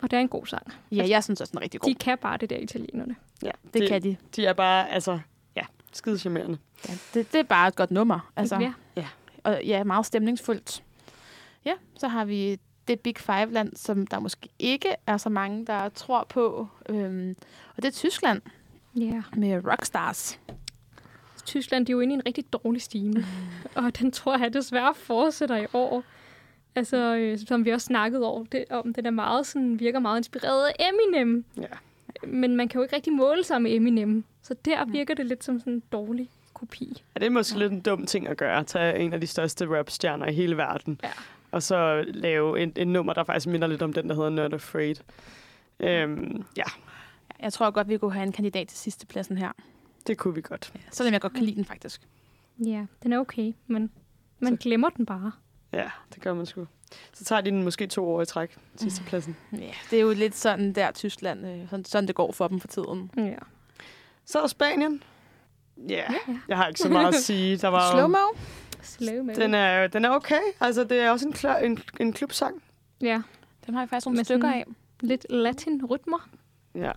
Og 0.00 0.10
det 0.10 0.12
er 0.12 0.20
en 0.20 0.28
god 0.28 0.46
sang. 0.46 0.66
Ja, 0.92 1.04
jeg 1.08 1.24
synes 1.24 1.40
også, 1.40 1.50
den 1.50 1.58
er 1.58 1.62
rigtig 1.62 1.80
god. 1.80 1.90
De 1.90 1.94
kan 1.94 2.18
bare 2.18 2.36
det 2.36 2.50
der 2.50 2.56
italienerne. 2.56 3.16
ja, 3.42 3.50
det, 3.64 3.74
det 3.74 3.88
kan 3.88 4.02
de. 4.02 4.16
De 4.36 4.46
er 4.46 4.52
bare, 4.52 4.90
altså, 4.90 5.12
ja, 5.12 5.18
skide 5.96 6.18
charmerende. 6.18 6.58
Ja, 6.88 6.92
det, 7.14 7.32
det 7.32 7.38
er 7.38 7.42
bare 7.44 7.68
et 7.68 7.76
godt 7.76 7.90
nummer. 7.90 8.30
Altså, 8.36 8.72
Ja. 8.96 9.06
og 9.44 9.60
ja, 9.64 9.84
meget 9.84 10.06
stemningsfuldt. 10.06 10.82
Ja, 11.64 11.72
så 11.98 12.08
har 12.08 12.24
vi 12.24 12.58
det 12.88 13.00
Big 13.00 13.14
Five-land, 13.18 13.76
som 13.76 14.06
der 14.06 14.18
måske 14.18 14.48
ikke 14.58 14.88
er 15.06 15.16
så 15.16 15.28
mange, 15.28 15.66
der 15.66 15.88
tror 15.88 16.26
på. 16.28 16.68
Øhm, 16.88 17.36
og 17.76 17.82
det 17.82 17.84
er 17.84 17.92
Tyskland 17.92 18.42
Ja. 18.96 19.22
med 19.36 19.64
Rockstars. 19.70 20.40
Tyskland 21.46 21.86
de 21.86 21.90
er 21.92 21.94
jo 21.94 22.00
inde 22.00 22.12
i 22.12 22.14
en 22.14 22.22
rigtig 22.26 22.52
dårlig 22.52 22.82
stime, 22.82 23.26
og 23.74 23.98
den 23.98 24.12
tror 24.12 24.38
jeg 24.38 24.52
desværre 24.54 24.94
fortsætter 24.94 25.56
i 25.56 25.66
år. 25.72 26.02
Altså, 26.74 26.96
øh, 27.16 27.38
som 27.46 27.64
vi 27.64 27.70
også 27.70 27.84
snakkede 27.84 28.24
over, 28.26 28.44
det, 28.44 28.64
om, 28.70 28.94
den 28.94 29.06
er 29.06 29.10
meget 29.10 29.46
sådan, 29.46 29.80
virker 29.80 29.98
meget 29.98 30.18
inspireret 30.18 30.66
af 30.66 30.86
Eminem. 30.92 31.44
Ja. 31.56 31.66
Men 32.26 32.56
man 32.56 32.68
kan 32.68 32.78
jo 32.78 32.82
ikke 32.82 32.96
rigtig 32.96 33.12
måle 33.12 33.44
sig 33.44 33.62
med 33.62 33.74
Eminem. 33.74 34.24
Så 34.42 34.54
der 34.64 34.84
virker 34.84 35.14
det 35.14 35.26
lidt 35.26 35.44
som 35.44 35.58
sådan 35.58 35.72
en 35.72 35.82
dårlig 35.92 36.30
kopi. 36.54 37.02
Ja, 37.14 37.18
det 37.20 37.26
er 37.26 37.30
måske 37.30 37.58
lidt 37.58 37.72
en 37.72 37.80
dum 37.80 38.06
ting 38.06 38.28
at 38.28 38.36
gøre. 38.36 38.64
Tage 38.64 38.98
en 38.98 39.12
af 39.12 39.20
de 39.20 39.26
største 39.26 39.66
rapstjerner 39.78 40.26
i 40.26 40.32
hele 40.32 40.56
verden, 40.56 41.00
Ja. 41.02 41.10
og 41.50 41.62
så 41.62 42.04
lave 42.08 42.60
en, 42.60 42.72
en 42.76 42.88
nummer, 42.92 43.12
der 43.12 43.24
faktisk 43.24 43.46
minder 43.46 43.68
lidt 43.68 43.82
om 43.82 43.92
den, 43.92 44.08
der 44.08 44.14
hedder 44.14 44.30
Not 44.30 44.52
Afraid. 44.52 44.94
Øhm, 45.80 46.44
ja, 46.56 46.62
Jeg 47.40 47.52
tror 47.52 47.70
godt, 47.70 47.88
vi 47.88 47.98
kunne 47.98 48.12
have 48.12 48.22
en 48.26 48.32
kandidat 48.32 48.68
til 48.68 48.78
sidste 48.78 49.06
pladsen 49.06 49.38
her. 49.38 49.52
det 50.06 50.18
kunne 50.18 50.34
vi 50.34 50.40
godt. 50.40 50.72
Selvom 50.92 51.12
jeg 51.12 51.20
godt 51.20 51.32
kan 51.34 51.42
lide 51.44 51.56
den, 51.56 51.64
faktisk. 51.64 52.00
Ja, 52.66 52.86
den 53.02 53.12
er 53.12 53.18
okay, 53.18 53.52
men 53.66 53.90
man 54.38 54.56
glemmer 54.56 54.88
den 54.88 55.06
bare. 55.06 55.32
Ja, 55.74 55.90
det 56.14 56.22
gør 56.22 56.34
man 56.34 56.46
sgu. 56.46 56.66
Så 57.12 57.24
tager 57.24 57.40
de 57.40 57.50
den 57.50 57.62
måske 57.62 57.86
to 57.86 58.08
år 58.08 58.22
i 58.22 58.26
træk, 58.26 58.56
sidste 58.76 59.02
pladsen. 59.02 59.36
Ja, 59.52 59.70
det 59.90 59.96
er 59.96 60.02
jo 60.02 60.12
lidt 60.12 60.36
sådan 60.36 60.72
der 60.72 60.90
Tyskland, 60.90 61.46
øh, 61.46 61.68
sådan, 61.70 61.84
sådan 61.84 62.06
det 62.06 62.14
går 62.14 62.32
for 62.32 62.48
dem 62.48 62.60
for 62.60 62.68
tiden. 62.68 63.10
Ja. 63.16 63.34
Så 64.24 64.40
er 64.40 64.46
Spanien. 64.46 65.02
Ja, 65.88 66.04
Ja. 66.28 66.34
jeg 66.48 66.56
har 66.56 66.66
ikke 66.68 66.80
så 66.80 66.88
meget 66.88 67.08
at 67.08 67.14
sige. 67.14 67.56
Der 67.56 67.68
var 67.68 67.90
Slow-mo? 67.92 68.38
Slow 68.82 69.22
med 69.24 69.34
den 69.34 69.54
er, 69.54 69.86
den 69.86 70.04
er 70.04 70.10
okay. 70.10 70.40
Altså, 70.60 70.84
det 70.84 71.00
er 71.00 71.10
også 71.10 71.26
en, 71.26 71.32
klar, 71.32 71.56
en, 71.56 71.78
en 72.00 72.12
klubsang. 72.12 72.62
Ja, 73.00 73.22
Dem 73.66 73.74
har 73.74 73.82
jeg 73.82 73.88
faktisk 73.88 74.06
nogle 74.06 74.16
Med 74.16 74.24
stykker 74.24 74.50
af. 74.50 74.64
lidt 75.00 75.26
latin-rytmer. 75.30 76.28
Ja. 76.74 76.92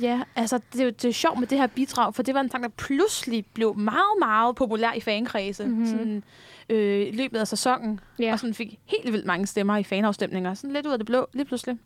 Ja, 0.00 0.22
altså 0.36 0.60
det 0.72 0.80
er 0.80 0.84
jo 0.84 0.90
det 0.90 1.04
er 1.04 1.12
sjovt 1.12 1.38
med 1.38 1.46
det 1.46 1.58
her 1.58 1.66
bidrag, 1.66 2.14
for 2.14 2.22
det 2.22 2.34
var 2.34 2.40
en 2.40 2.50
sang, 2.50 2.62
der 2.62 2.68
pludselig 2.68 3.46
blev 3.54 3.76
meget, 3.76 4.14
meget 4.18 4.56
populær 4.56 4.92
i 4.92 5.00
fankredse. 5.00 5.64
Mhm. 5.66 5.72
Mm-hmm. 5.72 5.86
Sådan, 5.98 6.24
øh, 6.68 7.06
i 7.06 7.10
løbet 7.10 7.38
af 7.38 7.48
sæsonen. 7.48 8.00
Ja, 8.18 8.32
Og 8.32 8.38
sådan 8.38 8.54
fik 8.54 8.78
helt 8.84 9.12
vildt 9.12 9.26
mange 9.26 9.46
stemmer 9.46 9.76
i 9.76 9.82
fanafstemninger. 9.84 10.54
Sådan 10.54 10.72
lidt 10.72 10.86
ud 10.86 10.92
af 10.92 10.98
det 10.98 11.06
blå, 11.06 11.26
lige 11.32 11.44
pludselig. 11.44 11.78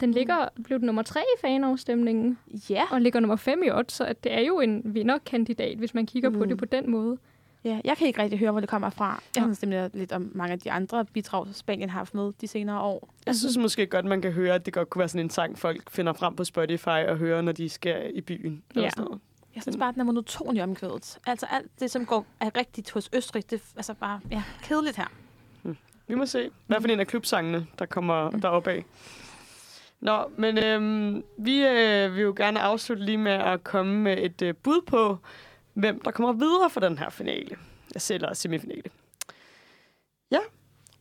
den 0.00 0.12
ligger, 0.12 0.48
blev 0.64 0.78
den 0.78 0.86
nummer 0.86 1.02
tre 1.02 1.20
i 1.20 1.40
fanafstemningen, 1.40 2.38
Ja. 2.70 2.82
og 2.90 3.00
ligger 3.00 3.20
nummer 3.20 3.36
fem 3.36 3.62
i 3.62 3.70
odds, 3.70 3.92
så 3.92 4.04
at 4.04 4.24
det 4.24 4.32
er 4.34 4.40
jo 4.40 4.60
en 4.60 4.82
vinderkandidat, 4.84 5.78
hvis 5.78 5.94
man 5.94 6.06
kigger 6.06 6.30
mm. 6.30 6.38
på 6.38 6.44
det 6.44 6.58
på 6.58 6.64
den 6.64 6.90
måde. 6.90 7.18
ja. 7.64 7.80
Jeg 7.84 7.96
kan 7.96 8.06
ikke 8.06 8.22
rigtig 8.22 8.38
høre, 8.38 8.50
hvor 8.50 8.60
det 8.60 8.68
kommer 8.68 8.90
fra. 8.90 9.22
Jeg 9.36 9.42
har 9.44 9.52
stemt 9.52 9.90
lidt 9.94 10.12
om 10.12 10.30
mange 10.34 10.52
af 10.52 10.58
de 10.58 10.70
andre 10.70 11.04
bidrag, 11.04 11.46
Spanien 11.52 11.90
har 11.90 11.98
haft 11.98 12.14
med 12.14 12.32
de 12.40 12.46
senere 12.46 12.80
år. 12.80 13.08
Jeg 13.26 13.34
synes 13.34 13.56
måske 13.58 13.86
godt, 13.86 14.04
man 14.04 14.22
kan 14.22 14.32
høre, 14.32 14.54
at 14.54 14.66
det 14.66 14.74
godt 14.74 14.90
kunne 14.90 15.00
være 15.00 15.08
sådan 15.08 15.26
en 15.26 15.30
sang, 15.30 15.58
folk 15.58 15.90
finder 15.90 16.12
frem 16.12 16.36
på 16.36 16.44
Spotify 16.44 16.88
og 16.88 17.16
hører, 17.16 17.42
når 17.42 17.52
de 17.52 17.68
skal 17.68 18.10
i 18.14 18.20
byen. 18.20 18.62
Eller 18.70 18.82
Ja. 18.82 18.90
sådan 18.90 19.04
noget. 19.04 19.20
Jeg 19.54 19.62
synes 19.62 19.76
bare, 19.76 19.88
at 19.88 19.94
den 19.94 20.00
er 20.00 20.04
monoton 20.04 20.56
i 20.56 20.60
omkvædet. 20.60 21.18
Altså 21.26 21.46
alt 21.50 21.80
det, 21.80 21.90
som 21.90 22.06
går 22.06 22.26
er 22.40 22.56
rigtigt 22.56 22.90
hos 22.90 23.10
Østrig, 23.12 23.50
det 23.50 23.60
er 23.60 23.64
altså 23.76 23.94
bare 23.94 24.20
ja, 24.30 24.42
kedeligt 24.62 24.96
her. 24.96 25.06
Vi 26.06 26.14
må 26.14 26.26
se, 26.26 26.50
hvad 26.66 26.80
for 26.80 26.88
en 26.88 27.00
af 27.00 27.06
klubsangene, 27.06 27.66
der 27.78 27.86
kommer 27.86 28.30
deroppe 28.30 28.70
af. 28.70 28.84
Nå, 30.00 30.30
men 30.36 30.58
øhm, 30.58 31.24
vi 31.38 31.66
øh, 31.66 32.14
vil 32.14 32.22
jo 32.22 32.34
gerne 32.36 32.60
afslutte 32.60 33.04
lige 33.04 33.18
med 33.18 33.32
at 33.32 33.64
komme 33.64 33.98
med 33.98 34.18
et 34.18 34.42
øh, 34.42 34.54
bud 34.54 34.80
på, 34.86 35.18
hvem 35.74 36.00
der 36.00 36.10
kommer 36.10 36.32
videre 36.32 36.70
for 36.70 36.80
den 36.80 36.98
her 36.98 37.10
finale. 37.10 37.56
Eller 38.10 38.34
semifinale. 38.34 38.82
Ja, 40.30 40.38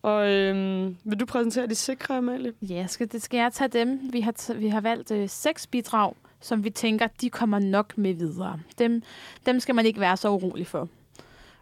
og 0.02 0.32
øhm, 0.32 0.98
vil 1.04 1.20
du 1.20 1.26
præsentere 1.26 1.68
de 1.68 1.76
sikre, 1.76 2.18
Amalie? 2.18 2.54
Ja, 2.62 2.88
skal, 2.88 3.12
det 3.12 3.22
skal 3.22 3.38
jeg 3.38 3.54
tage 3.54 3.68
dem. 3.68 4.00
Vi 4.14 4.22
har, 4.22 4.54
vi 4.54 4.68
har 4.68 4.82
valgt 4.82 5.12
øh, 5.12 5.30
seks 5.30 5.68
bidrag, 5.68 6.14
som 6.44 6.64
vi 6.64 6.70
tænker, 6.70 7.08
de 7.08 7.30
kommer 7.30 7.60
nok 7.60 7.98
med 7.98 8.14
videre. 8.14 8.60
Dem, 8.78 9.04
dem 9.46 9.60
skal 9.60 9.76
man 9.76 9.86
ikke 9.86 10.00
være 10.00 10.18
så 10.18 10.30
urolig 10.30 10.68
for. 10.68 10.90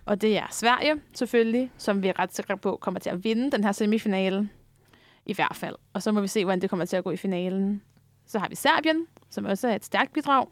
Og 0.06 0.22
det 0.22 0.38
er 0.38 0.48
Sverige, 0.52 1.02
selvfølgelig, 1.14 1.72
som 1.78 2.04
vi 2.04 2.08
er 2.08 2.20
ret 2.20 2.36
sikre 2.36 2.58
på 2.58 2.78
kommer 2.82 3.00
til 3.00 3.10
at 3.10 3.24
vinde 3.24 3.52
den 3.52 3.64
her 3.64 3.72
semifinale. 3.72 4.50
I 5.26 5.34
hvert 5.34 5.56
fald. 5.56 5.76
Og 5.94 6.04
så 6.04 6.12
må 6.12 6.22
vi 6.22 6.28
se, 6.28 6.44
hvordan 6.44 6.62
det 6.62 6.70
kommer 6.70 6.86
til 6.86 6.98
at 6.98 7.04
gå 7.04 7.12
i 7.12 7.18
finalen. 7.18 7.82
Så 8.26 8.40
har 8.40 8.50
vi 8.50 8.56
Serbien, 8.56 9.08
som 9.30 9.46
også 9.46 9.68
er 9.68 9.76
et 9.76 9.86
stærkt 9.86 10.14
bidrag. 10.14 10.48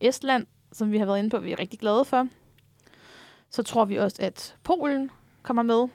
Estland, 0.00 0.46
som 0.72 0.92
vi 0.92 0.98
har 0.98 1.06
været 1.06 1.18
inde 1.18 1.30
på, 1.30 1.38
vi 1.38 1.52
er 1.52 1.58
rigtig 1.58 1.78
glade 1.78 2.04
for. 2.04 2.28
Så 3.50 3.62
tror 3.62 3.84
vi 3.84 3.96
også, 3.96 4.16
at 4.20 4.56
Polen 4.62 5.10
kommer 5.42 5.62
med 5.62 5.88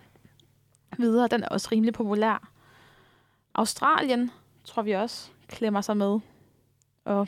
videre. 0.98 1.28
Den 1.28 1.44
er 1.44 1.48
også 1.48 1.70
rimelig 1.72 1.94
populær. 1.94 2.52
Australien 3.56 4.32
tror 4.64 4.82
vi 4.82 4.92
også 4.92 5.30
klemmer 5.48 5.82
sig 5.82 5.98
med. 5.98 6.20
Og 7.10 7.28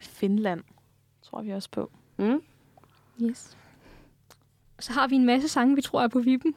Finland 0.00 0.60
tror 1.22 1.42
vi 1.42 1.50
også 1.50 1.68
på. 1.70 1.90
Mm? 2.16 2.42
Yes. 3.22 3.56
Så 4.78 4.92
har 4.92 5.08
vi 5.08 5.14
en 5.14 5.26
masse 5.26 5.48
sange, 5.48 5.74
vi 5.76 5.82
tror 5.82 6.02
er 6.02 6.08
på 6.08 6.18
vippen. 6.20 6.54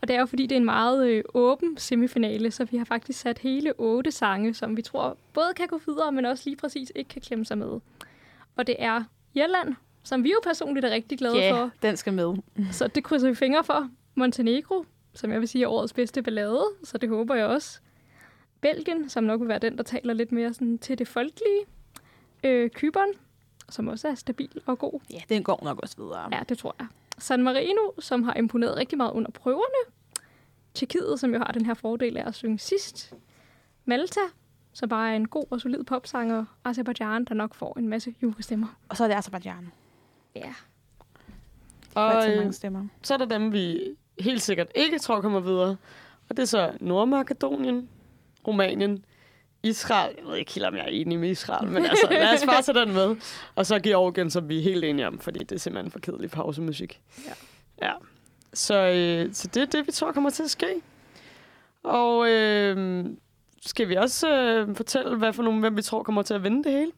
Og 0.00 0.08
det 0.08 0.16
er 0.16 0.20
jo 0.20 0.26
fordi, 0.26 0.42
det 0.46 0.52
er 0.52 0.56
en 0.56 0.64
meget 0.64 1.08
øh, 1.08 1.24
åben 1.34 1.76
semifinale, 1.76 2.50
så 2.50 2.64
vi 2.64 2.76
har 2.76 2.84
faktisk 2.84 3.20
sat 3.20 3.38
hele 3.38 3.72
otte 3.80 4.10
sange, 4.10 4.54
som 4.54 4.76
vi 4.76 4.82
tror 4.82 5.16
både 5.34 5.54
kan 5.56 5.66
gå 5.68 5.80
videre, 5.86 6.12
men 6.12 6.24
også 6.24 6.42
lige 6.46 6.56
præcis 6.56 6.92
ikke 6.94 7.08
kan 7.08 7.22
klemme 7.22 7.44
sig 7.44 7.58
med. 7.58 7.80
Og 8.56 8.66
det 8.66 8.76
er 8.78 9.04
Irland, 9.34 9.74
som 10.02 10.24
vi 10.24 10.30
jo 10.30 10.40
personligt 10.44 10.86
er 10.86 10.90
rigtig 10.90 11.18
glade 11.18 11.36
Ja, 11.36 11.52
for. 11.52 11.70
den 11.82 11.96
skal 11.96 12.12
med. 12.12 12.36
Så 12.72 12.88
det 12.88 13.04
krydser 13.04 13.28
vi 13.28 13.34
fingre 13.34 13.64
for. 13.64 13.90
Montenegro, 14.14 14.84
som 15.14 15.32
jeg 15.32 15.40
vil 15.40 15.48
sige 15.48 15.64
er 15.64 15.68
årets 15.68 15.92
bedste 15.92 16.22
ballade, 16.22 16.64
så 16.84 16.98
det 16.98 17.08
håber 17.08 17.34
jeg 17.34 17.46
også. 17.46 17.80
Belgien, 18.60 19.08
som 19.08 19.24
nok 19.24 19.40
vil 19.40 19.48
være 19.48 19.58
den, 19.58 19.76
der 19.76 19.82
taler 19.82 20.14
lidt 20.14 20.32
mere 20.32 20.54
sådan, 20.54 20.78
til 20.78 20.98
det 20.98 21.08
folkelige. 21.08 21.60
Øh, 22.44 22.70
Kyberen, 22.70 23.10
som 23.68 23.88
også 23.88 24.08
er 24.08 24.14
stabil 24.14 24.60
og 24.66 24.78
god. 24.78 25.00
Ja, 25.12 25.20
den 25.28 25.42
går 25.42 25.60
nok 25.64 25.78
også 25.82 25.96
videre. 25.98 26.28
Ja, 26.36 26.42
det 26.48 26.58
tror 26.58 26.74
jeg. 26.78 26.86
San 27.18 27.42
Marino, 27.42 27.80
som 27.98 28.22
har 28.22 28.34
imponeret 28.34 28.76
rigtig 28.76 28.98
meget 28.98 29.12
under 29.12 29.30
prøverne. 29.30 29.92
Tjekkiet, 30.74 31.20
som 31.20 31.32
jo 31.32 31.38
har 31.38 31.52
den 31.52 31.66
her 31.66 31.74
fordel 31.74 32.16
af 32.16 32.26
at 32.28 32.34
synge 32.34 32.58
sidst. 32.58 33.14
Malta, 33.84 34.20
som 34.72 34.88
bare 34.88 35.10
er 35.12 35.16
en 35.16 35.28
god 35.28 35.44
og 35.50 35.60
solid 35.60 35.84
popsanger. 35.84 36.44
Azerbaijan, 36.64 37.24
der 37.24 37.34
nok 37.34 37.54
får 37.54 37.78
en 37.78 37.88
masse 37.88 38.14
julestemmer. 38.22 38.78
Og 38.88 38.96
så 38.96 39.04
er 39.04 39.08
det 39.08 39.14
Azerbaijan. 39.14 39.72
Ja. 40.36 40.54
Og 41.94 42.04
Og 42.06 42.24
øh, 42.26 42.32
øh, 42.32 42.36
mange 42.38 42.52
stemmer. 42.52 42.86
så 43.02 43.14
er 43.14 43.18
der 43.18 43.24
dem, 43.26 43.52
vi 43.52 43.80
helt 44.20 44.42
sikkert 44.42 44.68
ikke 44.74 44.98
tror 44.98 45.20
kommer 45.20 45.40
videre. 45.40 45.76
Og 46.28 46.36
det 46.36 46.38
er 46.38 46.46
så 46.46 46.72
Nordmakedonien, 46.80 47.88
Rumænien, 48.46 49.04
Israel. 49.68 50.14
Jeg 50.18 50.26
ved 50.26 50.36
ikke 50.36 50.52
helt, 50.52 50.66
om 50.66 50.74
jeg 50.74 50.84
er 50.84 50.88
enig 50.88 51.18
med 51.18 51.30
Israel, 51.30 51.68
men 51.68 51.84
altså, 51.84 52.06
lad 52.10 52.34
os 52.34 52.44
bare 52.46 52.62
tage 52.62 52.80
den 52.80 52.92
med. 52.92 53.16
Og 53.54 53.66
så 53.66 53.78
Georgien, 53.78 54.30
som 54.30 54.48
vi 54.48 54.58
er 54.58 54.62
helt 54.62 54.84
enige 54.84 55.06
om, 55.06 55.18
fordi 55.18 55.38
det 55.38 55.52
er 55.52 55.58
simpelthen 55.58 55.90
for 55.90 55.98
kedelig 55.98 56.30
pausemusik. 56.30 57.00
Ja. 57.26 57.32
ja. 57.86 57.92
Så, 58.54 58.74
øh, 58.74 59.34
så 59.34 59.48
det 59.48 59.62
er 59.62 59.66
det, 59.66 59.86
vi 59.86 59.92
tror 59.92 60.12
kommer 60.12 60.30
til 60.30 60.42
at 60.42 60.50
ske. 60.50 60.66
Og 61.82 62.30
øh, 62.30 63.06
skal 63.66 63.88
vi 63.88 63.96
også 63.96 64.30
øh, 64.30 64.76
fortælle, 64.76 65.16
hvad 65.16 65.32
for 65.32 65.42
nogle, 65.42 65.60
hvem 65.60 65.76
vi 65.76 65.82
tror 65.82 66.02
kommer 66.02 66.22
til 66.22 66.34
at 66.34 66.42
vinde 66.42 66.64
det 66.64 66.72
hele? 66.72 66.92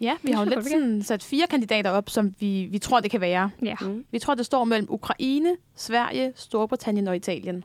Ja, 0.00 0.16
vi 0.22 0.32
har 0.32 0.44
jo 0.44 0.50
lidt 0.50 0.64
sådan 0.64 1.02
sat 1.02 1.22
fire 1.22 1.46
kandidater 1.46 1.90
op, 1.90 2.10
som 2.10 2.34
vi, 2.40 2.68
vi 2.70 2.78
tror, 2.78 3.00
det 3.00 3.10
kan 3.10 3.20
være. 3.20 3.50
Ja. 3.62 3.74
Mm. 3.80 4.04
Vi 4.10 4.18
tror, 4.18 4.34
det 4.34 4.46
står 4.46 4.64
mellem 4.64 4.86
Ukraine, 4.90 5.56
Sverige, 5.76 6.32
Storbritannien 6.36 7.08
og 7.08 7.16
Italien. 7.16 7.64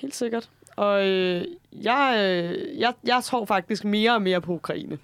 Helt 0.00 0.14
sikkert. 0.14 0.50
Og 0.80 1.08
øh, 1.08 1.44
jeg, 1.72 2.16
øh, 2.18 2.78
jeg, 2.80 2.92
jeg 3.04 3.20
tror 3.24 3.44
faktisk 3.44 3.84
mere 3.84 4.14
og 4.14 4.22
mere 4.22 4.40
på 4.40 4.52
Ukraine. 4.52 4.98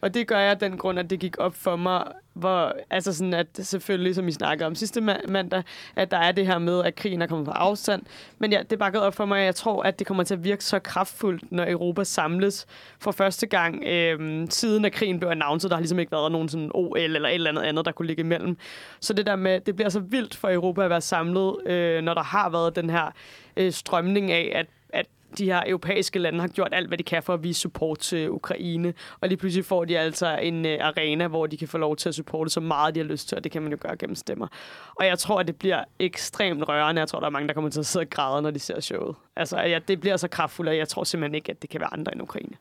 Og 0.00 0.14
det 0.14 0.26
gør 0.26 0.38
jeg 0.38 0.50
af 0.50 0.58
den 0.58 0.78
grund, 0.78 0.98
at 0.98 1.10
det 1.10 1.20
gik 1.20 1.38
op 1.38 1.54
for 1.54 1.76
mig, 1.76 2.04
hvor, 2.32 2.72
altså 2.90 3.12
sådan, 3.12 3.34
at 3.34 3.46
selvfølgelig, 3.52 4.04
ligesom 4.04 4.22
som 4.22 4.26
vi 4.26 4.32
snakkede 4.32 4.66
om 4.66 4.74
sidste 4.74 5.00
mandag, 5.28 5.62
at 5.96 6.10
der 6.10 6.16
er 6.16 6.32
det 6.32 6.46
her 6.46 6.58
med, 6.58 6.84
at 6.84 6.94
krigen 6.94 7.22
er 7.22 7.26
kommet 7.26 7.46
på 7.46 7.52
afstand. 7.52 8.02
Men 8.38 8.52
ja, 8.52 8.58
det 8.58 8.72
er 8.72 8.76
bare 8.76 8.90
gået 8.90 9.04
op 9.04 9.14
for 9.14 9.24
mig, 9.24 9.40
at 9.40 9.44
jeg 9.44 9.54
tror, 9.54 9.82
at 9.82 9.98
det 9.98 10.06
kommer 10.06 10.24
til 10.24 10.34
at 10.34 10.44
virke 10.44 10.64
så 10.64 10.78
kraftfuldt, 10.78 11.52
når 11.52 11.66
Europa 11.68 12.04
samles 12.04 12.66
for 12.98 13.10
første 13.10 13.46
gang, 13.46 13.84
øh, 13.84 14.46
siden 14.48 14.84
at 14.84 14.92
krigen 14.92 15.20
blev 15.20 15.30
announced. 15.30 15.70
Der 15.70 15.76
har 15.76 15.80
ligesom 15.80 15.98
ikke 15.98 16.12
været 16.12 16.32
nogen 16.32 16.48
sådan 16.48 16.70
OL 16.74 16.98
eller 16.98 17.28
et 17.28 17.34
eller 17.34 17.50
andet 17.50 17.62
andet, 17.62 17.84
der 17.84 17.92
kunne 17.92 18.06
ligge 18.06 18.20
imellem. 18.20 18.56
Så 19.00 19.12
det 19.12 19.26
der 19.26 19.36
med, 19.36 19.60
det 19.60 19.76
bliver 19.76 19.88
så 19.88 20.00
vildt 20.00 20.36
for 20.36 20.50
Europa 20.50 20.84
at 20.84 20.90
være 20.90 21.00
samlet, 21.00 21.66
øh, 21.66 22.02
når 22.02 22.14
der 22.14 22.22
har 22.22 22.50
været 22.50 22.76
den 22.76 22.90
her 22.90 23.10
øh, 23.56 23.72
strømning 23.72 24.30
af, 24.32 24.52
at, 24.54 24.66
at 24.88 25.06
de 25.38 25.44
her 25.44 25.62
europæiske 25.66 26.18
lande 26.18 26.40
har 26.40 26.48
gjort 26.48 26.68
alt, 26.72 26.88
hvad 26.88 26.98
de 26.98 27.02
kan 27.02 27.22
for 27.22 27.34
at 27.34 27.42
vise 27.42 27.60
support 27.60 27.98
til 27.98 28.30
Ukraine. 28.30 28.94
Og 29.20 29.28
lige 29.28 29.38
pludselig 29.38 29.64
får 29.64 29.84
de 29.84 29.98
altså 29.98 30.38
en 30.42 30.66
øh, 30.66 30.78
arena, 30.80 31.28
hvor 31.28 31.46
de 31.46 31.56
kan 31.56 31.68
få 31.68 31.78
lov 31.78 31.96
til 31.96 32.08
at 32.08 32.14
supporte 32.14 32.50
så 32.50 32.60
meget, 32.60 32.94
de 32.94 33.00
har 33.00 33.04
lyst 33.04 33.28
til, 33.28 33.36
og 33.38 33.44
det 33.44 33.52
kan 33.52 33.62
man 33.62 33.72
jo 33.72 33.78
gøre 33.80 33.96
gennem 33.96 34.16
stemmer. 34.16 34.46
Og 34.94 35.06
jeg 35.06 35.18
tror, 35.18 35.40
at 35.40 35.46
det 35.46 35.56
bliver 35.56 35.84
ekstremt 35.98 36.68
rørende. 36.68 37.00
Jeg 37.00 37.08
tror, 37.08 37.20
der 37.20 37.26
er 37.26 37.30
mange, 37.30 37.48
der 37.48 37.54
kommer 37.54 37.70
til 37.70 37.80
at 37.80 37.86
sidde 37.86 38.02
og 38.02 38.10
græde, 38.10 38.42
når 38.42 38.50
de 38.50 38.58
ser 38.58 38.80
showet. 38.80 39.16
Altså, 39.36 39.60
ja, 39.60 39.78
det 39.88 40.00
bliver 40.00 40.16
så 40.16 40.28
kraftfuldt, 40.28 40.68
og 40.68 40.76
jeg 40.76 40.88
tror 40.88 41.04
simpelthen 41.04 41.34
ikke, 41.34 41.50
at 41.50 41.62
det 41.62 41.70
kan 41.70 41.80
være 41.80 41.92
andre 41.92 42.12
end 42.12 42.22
Ukraine. 42.22 42.56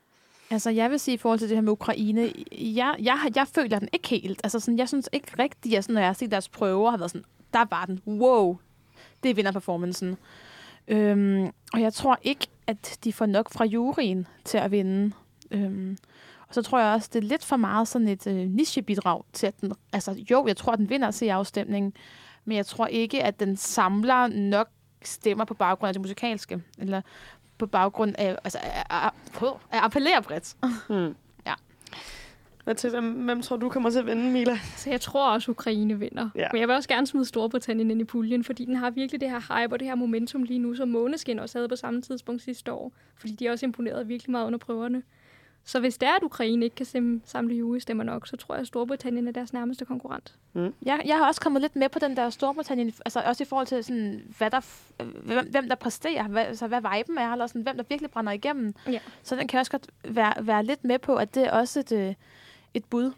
Altså, 0.51 0.69
jeg 0.69 0.91
vil 0.91 0.99
sige 0.99 1.15
i 1.15 1.17
forhold 1.17 1.39
til 1.39 1.49
det 1.49 1.57
her 1.57 1.61
med 1.61 1.71
Ukraine, 1.71 2.33
jeg, 2.51 2.95
jeg, 2.99 3.17
jeg 3.35 3.47
føler 3.55 3.79
den 3.79 3.89
ikke 3.93 4.09
helt. 4.09 4.41
Altså, 4.43 4.59
sådan, 4.59 4.77
jeg 4.77 4.87
synes 4.87 5.09
ikke 5.11 5.27
rigtigt, 5.39 5.75
at 5.75 5.83
sådan, 5.83 5.93
når 5.93 6.01
jeg 6.01 6.09
har 6.09 6.13
set 6.13 6.31
deres 6.31 6.49
prøver, 6.49 6.89
har 6.89 6.97
været 6.97 7.11
sådan, 7.11 7.25
der 7.53 7.65
var 7.69 7.85
den. 7.85 8.01
Wow, 8.07 8.57
det 9.23 9.37
vinder 9.37 9.51
performancen. 9.51 10.17
Øhm, 10.89 11.51
og 11.73 11.81
jeg 11.81 11.93
tror 11.93 12.19
ikke, 12.21 12.47
at 12.67 12.99
de 13.03 13.13
får 13.13 13.25
nok 13.25 13.49
fra 13.49 13.65
juryen 13.65 14.27
til 14.45 14.57
at 14.57 14.71
vinde. 14.71 15.11
Øhm, 15.51 15.97
og 16.47 16.55
så 16.55 16.61
tror 16.61 16.79
jeg 16.79 16.93
også, 16.93 17.09
det 17.13 17.23
er 17.23 17.27
lidt 17.27 17.45
for 17.45 17.55
meget 17.55 17.87
sådan 17.87 18.07
et 18.07 18.27
øh, 18.27 18.35
nichebidrag 18.35 19.23
til, 19.33 19.47
at 19.47 19.61
den... 19.61 19.73
Altså, 19.93 20.25
jo, 20.31 20.47
jeg 20.47 20.57
tror, 20.57 20.71
at 20.73 20.79
den 20.79 20.89
vinder 20.89 21.11
til 21.11 21.29
afstemningen, 21.29 21.93
men 22.45 22.57
jeg 22.57 22.65
tror 22.65 22.87
ikke, 22.87 23.23
at 23.23 23.39
den 23.39 23.57
samler 23.57 24.27
nok 24.27 24.69
stemmer 25.03 25.45
på 25.45 25.53
baggrund 25.53 25.87
af 25.87 25.93
det 25.93 26.01
musikalske, 26.01 26.61
eller 26.77 27.01
på 27.57 27.65
baggrund 27.65 28.15
af, 28.17 28.37
altså, 28.43 28.59
at, 28.63 28.85
at, 28.89 29.11
at, 29.71 29.83
appellere 29.83 30.21
bredt. 30.21 30.55
Hmm. 30.89 31.15
Hvad 32.69 32.75
til, 32.75 32.89
hvem, 32.89 33.11
hvem 33.11 33.41
tror 33.41 33.57
du 33.57 33.69
kommer 33.69 33.89
til 33.89 33.99
at 33.99 34.05
vinde, 34.05 34.31
Mila? 34.31 34.59
Så 34.77 34.89
jeg 34.89 35.01
tror 35.01 35.29
også, 35.29 35.51
Ukraine 35.51 35.99
vinder. 35.99 36.29
Ja. 36.35 36.47
Men 36.51 36.59
jeg 36.59 36.67
vil 36.67 36.75
også 36.75 36.89
gerne 36.89 37.07
smide 37.07 37.25
Storbritannien 37.25 37.91
ind 37.91 38.01
i 38.01 38.03
puljen, 38.03 38.43
fordi 38.43 38.65
den 38.65 38.75
har 38.75 38.89
virkelig 38.89 39.21
det 39.21 39.29
her 39.29 39.39
hype 39.39 39.75
og 39.75 39.79
det 39.79 39.87
her 39.87 39.95
momentum 39.95 40.43
lige 40.43 40.59
nu, 40.59 40.75
som 40.75 40.87
Måneskin 40.87 41.39
også 41.39 41.57
havde 41.57 41.69
på 41.69 41.75
samme 41.75 42.01
tidspunkt 42.01 42.41
sidste 42.41 42.73
år. 42.73 42.91
Fordi 43.15 43.33
de 43.33 43.47
er 43.47 43.51
også 43.51 43.65
imponeret 43.65 44.07
virkelig 44.07 44.31
meget 44.31 44.45
under 44.45 44.59
prøverne. 44.59 45.03
Så 45.63 45.79
hvis 45.79 45.97
det 45.97 46.09
er, 46.09 46.15
at 46.15 46.23
Ukraine 46.23 46.65
ikke 46.65 46.75
kan 46.75 46.85
sim- 46.85 47.21
samle 47.25 47.55
jurestemmer 47.55 48.03
nok, 48.03 48.27
så 48.27 48.37
tror 48.37 48.55
jeg, 48.55 48.61
at 48.61 48.67
Storbritannien 48.67 49.27
er 49.27 49.31
deres 49.31 49.53
nærmeste 49.53 49.85
konkurrent. 49.85 50.35
Jeg, 50.85 51.01
jeg 51.05 51.17
har 51.17 51.27
også 51.27 51.41
kommet 51.41 51.61
lidt 51.61 51.75
med 51.75 51.89
på 51.89 51.99
den 51.99 52.17
der 52.17 52.29
Storbritannien, 52.29 52.93
altså 53.05 53.19
også 53.25 53.43
i 53.43 53.45
forhold 53.45 53.67
til, 53.67 53.83
sådan, 53.83 54.21
hvad 54.37 54.51
der, 54.51 54.59
hvem, 55.23 55.51
hvem 55.51 55.69
der 55.69 55.75
præsterer, 55.75 56.27
hvad, 56.27 56.45
altså, 56.45 56.67
hvad 56.67 56.81
viben 56.81 57.17
er, 57.17 57.31
eller 57.31 57.47
sådan, 57.47 57.61
hvem 57.61 57.77
der 57.77 57.83
virkelig 57.89 58.11
brænder 58.11 58.31
igennem. 58.31 58.73
Ja. 58.87 58.99
Så 59.23 59.35
den 59.35 59.47
kan 59.47 59.57
jeg 59.57 59.59
også 59.59 59.71
godt 59.71 59.87
være, 60.03 60.33
være 60.41 60.63
lidt 60.63 60.83
med 60.83 60.99
på, 60.99 61.15
at 61.15 61.35
det 61.35 61.43
er 61.43 61.51
også 61.51 61.79
et, 61.79 61.91
øh, 61.91 62.13
et 62.73 62.85
bud. 62.85 63.11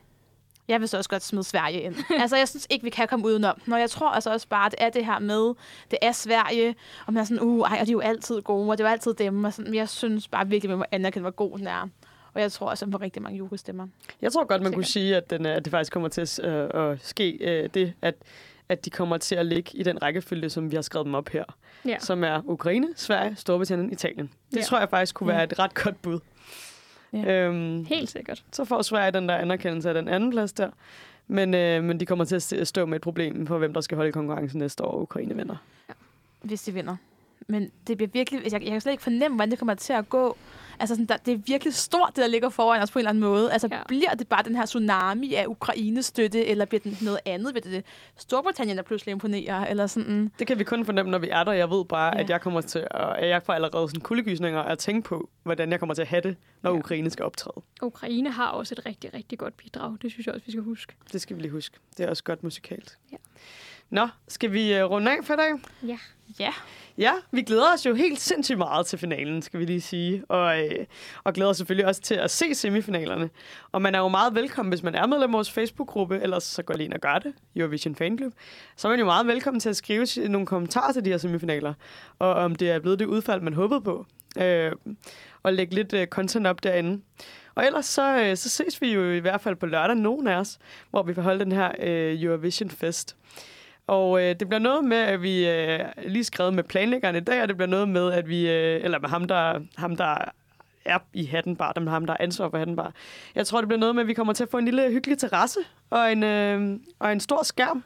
Jeg 0.68 0.80
vil 0.80 0.88
så 0.88 0.98
også 0.98 1.10
godt 1.10 1.24
smide 1.24 1.44
Sverige 1.44 1.82
ind. 1.82 1.96
altså, 2.22 2.38
jeg 2.38 2.48
synes 2.48 2.68
ikke, 2.70 2.84
vi 2.84 2.90
kan 2.90 3.08
komme 3.08 3.26
udenom. 3.26 3.62
Når 3.66 3.78
jeg 3.78 3.90
tror 3.90 4.10
altså 4.10 4.32
også 4.34 4.48
bare, 4.48 4.66
at 4.66 4.72
det 4.72 4.82
er 4.82 4.90
det 4.90 5.06
her 5.06 5.20
med, 5.20 5.54
det 5.92 6.00
er 6.02 6.12
Sverige, 6.12 6.76
og 7.08 7.14
man 7.14 7.22
er 7.22 7.26
sådan, 7.26 7.42
uh, 7.44 7.68
ej, 7.72 7.78
og 7.82 7.86
de 7.88 7.92
er 7.92 7.94
jo 7.94 8.00
altid 8.00 8.42
gode, 8.42 8.70
og 8.70 8.78
det 8.78 8.84
er 8.84 8.88
jo 8.88 8.92
altid 8.92 9.14
dem. 9.14 9.44
Og 9.44 9.54
sådan, 9.54 9.74
jeg 9.76 9.90
synes 9.90 10.28
bare 10.28 10.48
virkelig, 10.48 10.68
at 10.68 10.70
man 10.70 10.78
må 10.78 10.86
anerkende, 10.92 11.22
hvor 11.22 11.32
god 11.32 11.58
den 11.58 11.68
er. 11.68 11.88
Og 12.34 12.42
jeg 12.42 12.52
tror 12.52 12.70
også, 12.70 12.86
at 12.86 12.88
den 12.88 12.92
får 12.92 13.02
rigtig 13.02 13.22
mange 13.22 13.38
jurystemmer. 13.38 13.88
Jeg 14.22 14.32
tror 14.32 14.46
godt, 14.46 14.62
man 14.62 14.74
kunne 14.74 14.84
Sikkert. 14.86 14.92
sige, 15.04 15.16
at, 15.18 15.30
den, 15.30 15.46
at 15.46 15.66
det 15.66 15.72
faktisk 15.72 15.94
kommer 15.94 16.10
til 16.10 16.22
at, 16.22 16.40
øh, 16.44 16.70
at 16.92 17.00
ske 17.06 17.32
øh, 17.42 17.70
det, 17.74 17.94
at, 18.02 18.16
at 18.70 18.86
de 18.86 18.90
kommer 18.90 19.18
til 19.18 19.36
at 19.36 19.46
ligge 19.46 19.72
i 19.78 19.84
den 19.84 20.02
rækkefølge, 20.02 20.50
som 20.50 20.72
vi 20.72 20.76
har 20.76 20.82
skrevet 20.82 21.06
dem 21.06 21.16
op 21.16 21.30
her. 21.30 21.44
Ja. 21.86 21.96
Som 22.00 22.24
er 22.24 22.42
Ukraine, 22.46 22.88
Sverige, 22.96 23.36
Storbritannien, 23.36 23.92
Italien. 23.92 24.32
Det 24.52 24.58
Ja. 24.58 24.64
tror 24.64 24.80
jeg 24.80 24.90
faktisk 24.90 25.16
kunne 25.16 25.28
være 25.28 25.44
et 25.44 25.60
ret 25.60 25.74
godt 25.74 26.02
bud. 26.02 26.20
Ja. 27.14 27.32
Øhm, 27.48 27.86
Helt 27.86 28.10
sikkert. 28.10 28.44
så 28.52 28.66
får 28.66 28.82
Sverige 28.82 29.12
den 29.12 29.30
der 29.30 29.36
anerkendelse 29.36 29.90
af 29.90 29.96
den 29.96 30.08
anden 30.08 30.32
plads 30.32 30.54
der. 30.54 30.70
Men, 31.28 31.54
øh, 31.54 31.84
men 31.84 32.00
de 32.00 32.06
kommer 32.06 32.26
til 32.26 32.36
at 32.36 32.54
st- 32.54 32.64
stå 32.64 32.86
med 32.86 32.96
et 32.96 33.02
problem 33.02 33.46
på, 33.46 33.58
hvem 33.58 33.74
der 33.74 33.82
skal 33.82 33.96
holde 33.98 34.12
konkurrencen 34.12 34.60
næste 34.60 34.84
år, 34.84 35.02
Ukraine 35.02 35.36
vinder. 35.36 35.56
hvis 36.42 36.64
de 36.64 36.72
vinder. 36.74 36.96
Men 37.48 37.72
det 37.88 37.98
bliver 37.98 38.10
virkelig... 38.14 38.42
Jeg, 38.44 38.52
jeg 38.52 38.72
kan 38.72 38.82
slet 38.82 38.92
ikke 38.92 39.04
fornemme, 39.04 39.36
hvordan 39.36 39.52
det 39.52 39.60
kommer 39.60 39.74
til 39.74 39.94
at 39.94 40.10
gå. 40.10 40.38
Altså, 40.80 40.96
sådan, 40.96 41.06
der, 41.06 41.18
det 41.18 41.34
er 41.34 41.38
virkelig 41.38 41.74
stort, 41.74 42.10
det 42.16 42.22
der 42.22 42.28
ligger 42.28 42.50
foran 42.50 42.82
os 42.82 42.92
på 42.92 43.00
en 43.00 43.02
eller 43.02 43.10
anden 43.10 43.24
måde. 43.24 43.52
Altså, 43.52 43.68
Ja. 43.72 43.80
bliver 43.88 44.10
det 44.14 44.28
bare 44.28 44.44
den 44.44 44.56
her 44.56 44.66
tsunami 44.66 45.34
af 45.34 45.46
Ukraine-støtte, 45.48 46.46
eller 46.46 46.66
bliver 46.66 46.80
det 46.82 47.02
noget 47.02 47.20
andet? 47.26 47.54
Bliver 47.54 47.64
det 47.76 47.86
Storbritannien, 48.18 48.78
der 48.78 48.84
pludselig 48.84 49.12
imponerer? 49.12 49.66
Eller 49.66 49.88
sådan, 49.88 50.32
Det 50.40 50.48
kan 50.48 50.60
vi 50.60 50.64
kun 50.64 50.86
fornemme, 50.86 51.12
når 51.12 51.18
vi 51.18 51.30
er 51.30 51.44
der. 51.44 51.52
Jeg 51.52 51.70
ved 51.70 51.86
bare, 51.86 52.16
Ja. 52.16 52.20
at 52.24 52.30
jeg 52.30 52.42
kommer 52.42 52.62
til 52.62 52.80
at, 52.92 53.16
at 53.18 53.30
jeg 53.30 53.44
får 53.44 53.54
allerede 53.54 53.88
sådan 53.90 54.02
kuldegysninger 54.02 54.60
at 54.62 54.78
tænke 54.80 55.08
på, 55.10 55.30
hvordan 55.44 55.72
jeg 55.72 55.80
kommer 55.80 55.94
til 55.96 56.02
at 56.02 56.08
have 56.08 56.22
det, 56.22 56.36
når 56.62 56.72
Ja. 56.72 56.78
Ukraine 56.78 57.10
skal 57.10 57.26
optræde. 57.26 57.62
Ukraine 57.82 58.32
har 58.32 58.48
også 58.48 58.76
et 58.78 58.86
rigtig, 58.86 59.14
rigtig 59.14 59.40
godt 59.40 59.58
bidrag. 59.58 59.96
Det 60.02 60.12
synes 60.12 60.26
jeg 60.28 60.36
også, 60.36 60.46
vi 60.46 60.52
skal 60.52 60.64
huske. 60.64 60.94
Det 61.14 61.22
skal 61.22 61.36
vi 61.38 61.42
lige 61.42 61.52
huske. 61.52 61.78
Det 61.98 62.06
er 62.06 62.10
også 62.10 62.24
godt 62.24 62.44
musikalt. 62.44 62.98
Ja. 63.12 63.18
Nå, 63.92 64.08
skal 64.28 64.54
vi 64.54 64.82
uh, 64.82 64.92
runde 64.92 65.12
af 65.12 65.18
for 65.24 65.34
i 65.34 65.38
dag? 65.38 65.52
Ja. 65.88 65.98
ja. 66.40 66.54
Ja, 66.98 67.14
vi 67.32 67.42
glæder 67.42 67.74
os 67.74 67.86
jo 67.86 67.94
helt 67.94 68.20
sindssygt 68.20 68.58
meget 68.58 68.86
til 68.86 69.00
finalen, 69.00 69.42
skal 69.42 69.60
vi 69.60 69.66
lige 69.66 69.82
sige. 69.82 70.24
Og, 70.30 70.60
øh, 70.66 70.86
og 71.24 71.34
glæder 71.34 71.50
os 71.50 71.58
selvfølgelig 71.58 71.88
også 71.88 72.02
til 72.02 72.16
at 72.16 72.32
se 72.32 72.56
semifinalerne. 72.56 73.30
Og 73.72 73.82
man 73.82 73.96
er 73.96 74.00
jo 74.00 74.08
meget 74.08 74.36
velkommen, 74.36 74.72
hvis 74.72 74.84
man 74.84 74.96
er 74.96 75.08
medlem 75.08 75.30
af 75.30 75.34
vores 75.34 75.52
Facebook-gruppe, 75.52 76.20
ellers 76.22 76.44
så 76.44 76.64
går 76.64 76.74
lige 76.74 76.86
ind 76.86 76.94
og 76.94 77.00
gør 77.00 77.20
det, 77.20 77.34
Eurovision 77.56 77.96
Fanclub. 77.96 78.34
Så 78.76 78.88
er 78.88 78.92
man 78.92 79.00
jo 79.00 79.06
meget 79.06 79.28
velkommen 79.28 79.60
til 79.60 79.70
at 79.70 79.76
skrive 79.76 80.08
nogle 80.28 80.48
kommentarer 80.48 80.92
til 80.92 81.06
de 81.06 81.10
her 81.10 81.18
semifinaler, 81.18 81.74
og 82.20 82.34
om 82.34 82.56
det 82.56 82.72
er 82.72 82.80
blevet 82.80 83.00
det 83.00 83.06
udfald, 83.06 83.42
man 83.42 83.54
håbede 83.54 83.82
på. 83.82 84.06
Øh, 84.38 84.72
og 85.44 85.54
lægge 85.54 85.76
lidt 85.76 85.94
øh, 85.94 86.08
content 86.08 86.48
op 86.48 86.64
derinde. 86.64 87.02
Og 87.56 87.66
ellers 87.66 87.86
så, 87.86 88.18
øh, 88.24 88.38
så 88.38 88.50
ses 88.50 88.82
vi 88.82 88.94
jo 88.94 89.12
i 89.12 89.20
hvert 89.20 89.42
fald 89.42 89.56
på 89.56 89.66
lørdag, 89.66 89.96
nogen 89.96 90.28
af 90.28 90.36
os, 90.36 90.60
hvor 90.90 91.04
vi 91.04 91.14
vil 91.14 91.24
holde 91.24 91.46
den 91.46 91.52
her 91.52 91.72
øh, 91.80 92.24
Eurovision 92.24 92.70
Fest. 92.70 93.16
Og 93.92 94.22
øh, 94.22 94.36
det 94.40 94.48
bliver 94.48 94.60
noget 94.60 94.84
med, 94.84 94.98
at 94.98 95.22
vi 95.22 95.50
øh, 95.50 95.80
lige 96.08 96.24
skrevet 96.24 96.54
med 96.54 96.64
planlæggeren 96.64 97.16
i 97.16 97.20
dag, 97.20 97.42
og 97.42 97.48
det 97.48 97.58
bliver 97.58 97.68
noget 97.70 97.90
med, 97.90 98.12
at 98.12 98.30
vi, 98.30 98.50
øh, 98.50 98.84
eller 98.84 99.00
med 99.00 99.10
ham, 99.10 99.28
der, 99.28 99.60
ham, 99.78 99.96
der 99.96 100.18
er 100.86 101.00
i 101.14 101.26
Hattenbar, 101.26 101.72
dem 101.72 101.88
ham, 101.88 102.06
der 102.06 102.14
er 102.14 102.18
ansvar 102.20 102.50
for 102.50 102.58
Hattenbar. 102.58 102.94
Jeg 103.36 103.48
tror, 103.48 103.62
det 103.62 103.68
bliver 103.68 103.80
noget 103.80 103.96
med, 103.96 104.02
at 104.02 104.08
vi 104.08 104.14
kommer 104.14 104.34
til 104.34 104.44
at 104.44 104.50
få 104.50 104.58
en 104.58 104.66
lille 104.66 104.92
hyggelig 104.92 105.18
terrasse 105.18 105.60
og 105.90 106.12
en, 106.12 106.24
øh, 106.24 106.80
og 107.00 107.12
en 107.12 107.20
stor 107.20 107.44
skærm. 107.44 107.84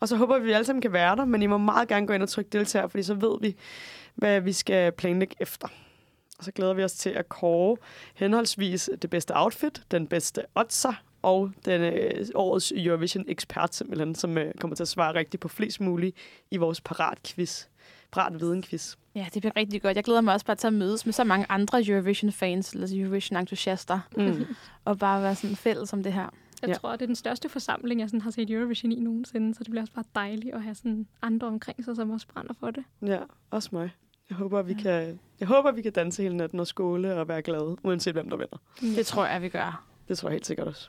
Og 0.00 0.08
så 0.08 0.16
håber 0.16 0.34
vi, 0.38 0.40
at 0.40 0.46
vi 0.46 0.52
alle 0.52 0.64
sammen 0.64 0.82
kan 0.82 0.92
være 0.92 1.16
der, 1.16 1.24
men 1.24 1.42
I 1.42 1.46
må 1.46 1.58
meget 1.58 1.88
gerne 1.88 2.06
gå 2.06 2.12
ind 2.12 2.22
og 2.22 2.28
trykke 2.28 2.50
deltager, 2.50 2.88
fordi 2.88 3.02
så 3.02 3.14
ved 3.14 3.38
vi, 3.40 3.56
hvad 4.14 4.40
vi 4.40 4.52
skal 4.52 4.92
planlægge 4.92 5.36
efter. 5.40 5.68
Og 6.38 6.44
så 6.44 6.52
glæder 6.52 6.74
vi 6.74 6.84
os 6.84 6.92
til 6.92 7.10
at 7.10 7.28
kåre 7.28 7.76
henholdsvis 8.14 8.90
det 9.02 9.10
bedste 9.10 9.32
outfit, 9.36 9.82
den 9.90 10.06
bedste 10.06 10.42
oddser 10.54 11.03
og 11.24 11.50
den 11.64 11.80
øh, 11.80 12.26
årets 12.34 12.72
Eurovision 12.76 13.24
ekspert 13.28 13.74
simpelthen, 13.74 14.14
som 14.14 14.38
øh, 14.38 14.54
kommer 14.60 14.74
til 14.76 14.82
at 14.84 14.88
svare 14.88 15.14
rigtigt 15.14 15.40
på 15.40 15.48
flest 15.48 15.80
mulige 15.80 16.12
i 16.50 16.56
vores 16.56 16.80
parat-quiz. 16.80 17.64
Parat 18.12 18.40
viden-quiz. 18.40 18.94
Ja, 19.14 19.26
det 19.34 19.42
bliver 19.42 19.56
rigtig 19.56 19.82
godt. 19.82 19.96
Jeg 19.96 20.04
glæder 20.04 20.20
mig 20.20 20.34
også 20.34 20.46
bare 20.46 20.56
til 20.56 20.66
at 20.66 20.72
mødes 20.72 21.06
med 21.06 21.12
så 21.12 21.24
mange 21.24 21.46
andre 21.48 21.82
Eurovision-fans, 21.86 22.72
eller 22.72 22.88
Eurovision-entusiaster, 22.92 24.00
Mm. 24.16 24.44
og 24.84 24.98
bare 24.98 25.22
være 25.22 25.34
sådan 25.34 25.56
fælles 25.56 25.92
om 25.92 26.02
det 26.02 26.12
her. 26.12 26.22
Jeg 26.22 26.30
Ja. 26.62 26.68
ja. 26.68 26.74
tror, 26.74 26.92
det 26.92 27.02
er 27.02 27.06
den 27.06 27.16
største 27.16 27.48
forsamling, 27.48 28.00
jeg 28.00 28.08
sådan 28.08 28.20
har 28.20 28.30
set 28.30 28.50
Eurovision 28.50 28.92
i 28.92 29.00
nogensinde, 29.00 29.54
så 29.54 29.64
det 29.64 29.70
bliver 29.70 29.82
også 29.82 29.92
bare 29.92 30.04
dejligt 30.14 30.54
at 30.54 30.62
have 30.62 30.74
sådan 30.74 31.06
andre 31.22 31.46
omkring 31.46 31.84
sig, 31.84 31.96
som 31.96 32.10
også 32.10 32.26
brænder 32.26 32.54
for 32.60 32.70
det. 32.70 32.84
Ja, 33.06 33.18
også 33.50 33.68
mig. 33.72 33.90
Jeg 34.30 34.36
håber, 34.36 34.62
vi 34.62 34.74
kan, 34.74 35.20
jeg 35.40 35.48
håber, 35.48 35.72
vi 35.72 35.82
kan 35.82 35.92
danse 35.92 36.22
hele 36.22 36.36
natten 36.36 36.60
og 36.60 36.66
skåle 36.66 37.14
og 37.14 37.28
være 37.28 37.42
glade, 37.42 37.76
uanset 37.82 38.12
hvem 38.14 38.30
der 38.30 38.36
vinder. 38.36 38.56
Det 38.96 39.06
tror 39.06 39.26
jeg, 39.26 39.42
vi 39.42 39.48
gør. 39.48 39.84
Det 40.08 40.18
tror 40.18 40.28
jeg 40.28 40.34
helt 40.34 40.46
sikkert 40.46 40.66
også. 40.66 40.88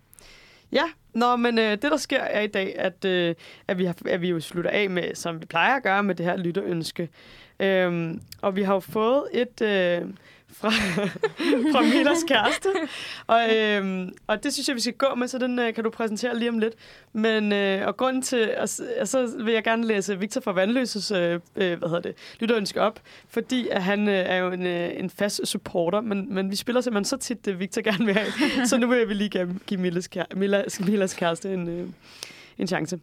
Ja, 0.71 0.83
nå, 1.13 1.35
men 1.35 1.59
øh, 1.59 1.71
det 1.71 1.81
der 1.81 1.97
sker 1.97 2.19
er 2.19 2.41
i 2.41 2.47
dag, 2.47 2.79
at, 2.79 3.05
øh, 3.05 3.35
at, 3.67 3.77
vi 3.77 3.85
har, 3.85 3.95
at 4.05 4.21
vi 4.21 4.29
jo 4.29 4.39
slutter 4.39 4.71
af 4.71 4.89
med, 4.89 5.15
som 5.15 5.41
vi 5.41 5.45
plejer 5.45 5.75
at 5.75 5.83
gøre 5.83 6.03
med 6.03 6.15
det 6.15 6.25
her 6.25 6.37
lytterønske. 6.37 7.09
Øhm, 7.59 8.21
og 8.41 8.55
vi 8.55 8.63
har 8.63 8.73
jo 8.73 8.79
fået 8.79 9.23
et 9.33 9.61
øh, 9.61 10.01
fra, 10.57 10.69
fra 11.71 11.81
Milas 11.81 12.23
kæreste. 12.27 12.69
Og, 13.27 13.55
øhm, 13.55 14.13
og 14.27 14.43
det 14.43 14.53
synes 14.53 14.67
jeg, 14.67 14.75
vi 14.75 14.81
skal 14.81 14.93
gå 14.93 15.15
med, 15.15 15.27
så 15.27 15.37
den 15.37 15.59
øh, 15.59 15.73
kan 15.73 15.83
du 15.83 15.89
præsentere 15.89 16.39
lige 16.39 16.49
om 16.49 16.59
lidt. 16.59 16.73
Men, 17.13 17.53
øh, 17.53 17.87
og 17.87 17.97
grunden 17.97 18.21
til, 18.21 18.51
og, 18.57 18.69
og 19.01 19.07
så 19.07 19.33
vil 19.43 19.53
jeg 19.53 19.63
gerne 19.63 19.87
læse 19.87 20.19
Victor 20.19 20.41
fra 20.41 20.51
Vandløses 20.51 21.11
øh, 21.11 21.39
øh, 21.55 21.79
hvad 21.79 21.89
hedder 21.89 21.99
det, 21.99 22.15
lytterønske 22.39 22.81
op, 22.81 22.99
fordi 23.29 23.67
at 23.67 23.83
han 23.83 24.07
øh, 24.07 24.13
er 24.13 24.37
jo 24.37 24.51
en, 24.51 24.65
øh, 24.65 24.89
en 24.97 25.09
fast 25.09 25.47
supporter, 25.47 26.01
men, 26.01 26.33
men 26.33 26.51
vi 26.51 26.55
spiller 26.55 26.81
simpelthen 26.81 27.05
så 27.05 27.17
tit, 27.17 27.45
det 27.45 27.59
Victor 27.59 27.81
gerne 27.81 28.05
vil 28.05 28.13
have. 28.13 28.27
så 28.69 28.77
nu 28.77 28.87
vil 28.87 29.09
vi 29.09 29.13
lige 29.13 29.29
give, 29.29 29.59
give 29.67 29.79
Milas, 29.79 30.07
kære, 30.07 30.25
Milas, 30.35 30.79
Milas 30.79 31.13
kæreste 31.13 31.53
en... 31.53 31.69
Øh, 31.69 31.87
en 32.57 32.67
chance. 32.67 32.99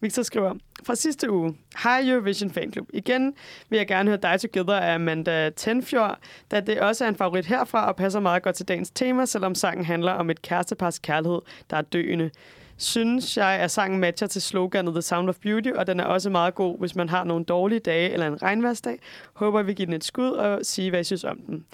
Victor 0.00 0.22
skriver, 0.22 0.54
fra 0.86 0.94
sidste 0.94 1.30
uge, 1.30 1.56
Hej 1.82 2.08
Eurovision 2.08 2.50
Fanklub. 2.50 2.88
Igen 2.92 3.34
vil 3.68 3.76
jeg 3.76 3.86
gerne 3.86 4.10
høre 4.10 4.20
dig 4.22 4.40
Together 4.40 4.74
af 4.74 4.94
Amanda 4.94 5.50
Tenfjord, 5.50 6.18
da 6.50 6.60
det 6.60 6.80
også 6.80 7.04
er 7.04 7.08
en 7.08 7.16
favorit 7.16 7.46
herfra 7.46 7.88
og 7.88 7.96
passer 7.96 8.20
meget 8.20 8.42
godt 8.42 8.56
til 8.56 8.68
dagens 8.68 8.90
tema, 8.90 9.26
selvom 9.26 9.54
sangen 9.54 9.84
handler 9.84 10.12
om 10.12 10.30
et 10.30 10.42
kærestepars 10.42 10.98
kærlighed, 10.98 11.40
der 11.70 11.76
er 11.76 11.82
døende. 11.82 12.30
Synes 12.76 13.36
jeg, 13.36 13.46
at 13.48 13.70
sangen 13.70 14.00
matcher 14.00 14.26
til 14.26 14.42
sloganet 14.42 14.94
The 14.94 15.02
Sound 15.02 15.28
of 15.28 15.36
Beauty, 15.36 15.70
og 15.70 15.86
den 15.86 16.00
er 16.00 16.04
også 16.04 16.30
meget 16.30 16.54
god, 16.54 16.78
hvis 16.78 16.96
man 16.96 17.08
har 17.08 17.24
nogle 17.24 17.44
dårlige 17.44 17.80
dage 17.80 18.10
eller 18.10 18.26
en 18.26 18.42
regnværsdag. 18.42 18.98
Håber, 19.34 19.62
vi 19.62 19.74
giver 19.74 19.86
den 19.86 19.94
et 19.94 20.04
skud 20.04 20.30
og 20.30 20.58
sige, 20.62 20.90
hvad 20.90 21.00
I 21.00 21.04
synes 21.04 21.24
om 21.24 21.38
den. 21.38 21.64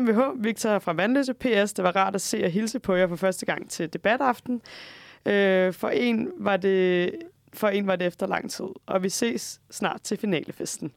MVH, 0.00 0.44
Victor 0.44 0.78
fra 0.78 0.92
Vandløse, 0.92 1.34
PS, 1.34 1.72
det 1.72 1.84
var 1.84 1.96
rart 1.96 2.14
at 2.14 2.20
se 2.20 2.44
og 2.44 2.50
hilse 2.50 2.78
på 2.78 2.94
jer 2.94 3.08
for 3.08 3.16
første 3.16 3.46
gang 3.46 3.70
til 3.70 3.92
debataften. 3.92 4.60
Øh, 5.26 5.72
for 5.72 5.88
en 5.88 6.30
var 6.36 6.56
det 6.56 7.14
for 7.52 7.68
en 7.68 7.86
var 7.86 7.96
det 7.96 8.06
efter 8.06 8.26
lang 8.26 8.50
tid, 8.50 8.64
og 8.86 9.02
vi 9.02 9.08
ses 9.08 9.60
snart 9.70 10.00
til 10.02 10.16
finalefesten. 10.16 10.92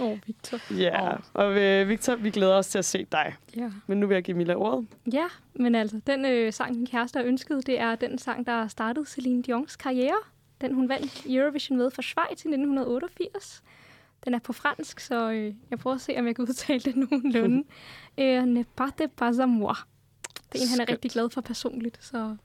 Åh, 0.00 0.06
oh, 0.06 0.18
Victor. 0.26 0.74
Ja, 0.74 1.12
oh. 1.12 1.18
og 1.34 1.58
øh, 1.58 1.88
Victor, 1.88 2.16
vi 2.16 2.30
glæder 2.30 2.54
os 2.54 2.66
til 2.66 2.78
at 2.78 2.84
se 2.84 3.06
dig. 3.12 3.34
Ja. 3.56 3.70
Men 3.86 4.00
nu 4.00 4.06
vil 4.06 4.14
jeg 4.14 4.22
give 4.24 4.36
Mila 4.36 4.54
ordet. 4.54 4.86
Ja, 5.12 5.26
men 5.54 5.74
altså, 5.74 6.00
den 6.06 6.24
øh, 6.24 6.52
sang, 6.52 6.76
min 6.76 6.86
kæreste 6.86 7.16
har 7.18 7.24
ønsket, 7.26 7.66
det 7.66 7.80
er 7.80 7.94
den 7.94 8.18
sang, 8.18 8.46
der 8.46 8.68
startede 8.68 9.06
Celine 9.06 9.42
Dion's 9.48 9.76
karriere. 9.76 10.16
Den, 10.60 10.74
hun 10.74 10.88
vandt 10.88 11.26
Eurovision 11.26 11.78
med 11.78 11.90
for 11.90 12.02
Schweiz 12.02 12.44
i 12.44 12.48
1988. 12.48 13.62
Den 14.24 14.34
er 14.34 14.38
på 14.38 14.52
fransk, 14.52 15.00
så 15.00 15.30
øh, 15.30 15.54
jeg 15.70 15.78
prøver 15.78 15.94
at 15.94 16.00
se, 16.00 16.14
om 16.18 16.26
jeg 16.26 16.36
kan 16.36 16.42
udtale 16.48 16.80
det 16.80 16.96
nogenlunde. 17.10 17.64
øh, 18.18 18.44
Ne 18.44 18.64
pas 18.76 18.90
de 18.98 19.08
pas 19.16 19.38
à 19.38 19.46
moi. 19.46 19.74
Det 20.52 20.58
er 20.58 20.62
en, 20.62 20.68
han 20.68 20.80
er 20.80 20.84
Skønt. 20.84 20.90
rigtig 20.90 21.10
glad 21.10 21.30
for 21.30 21.40
personligt, 21.40 21.98
så 22.04 22.36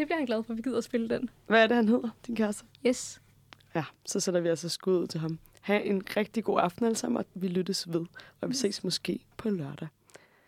det 0.00 0.06
bliver 0.08 0.18
han 0.18 0.26
glad 0.26 0.42
for, 0.42 0.52
at 0.52 0.56
vi 0.56 0.62
gider 0.62 0.78
at 0.78 0.84
spille 0.84 1.08
den. 1.08 1.30
Hvad 1.46 1.62
er 1.62 1.66
det, 1.66 1.76
han 1.76 1.88
hedder, 1.88 2.08
din 2.26 2.36
kæreste? 2.36 2.64
Yes. 2.86 3.20
Ja, 3.74 3.84
så 4.06 4.20
sætter 4.20 4.40
vi 4.40 4.48
altså 4.48 4.68
skud 4.68 4.98
ud 4.98 5.06
til 5.06 5.20
ham. 5.20 5.38
Ha' 5.60 5.78
en 5.78 6.02
rigtig 6.16 6.44
god 6.44 6.60
aften 6.60 6.84
alle 6.84 6.96
sammen, 6.96 7.16
og 7.16 7.24
vi 7.34 7.48
lyttes 7.48 7.92
ved. 7.92 8.06
Og 8.40 8.48
vi 8.48 8.54
ses 8.54 8.84
måske 8.84 9.20
på 9.36 9.50
lørdag. 9.50 9.88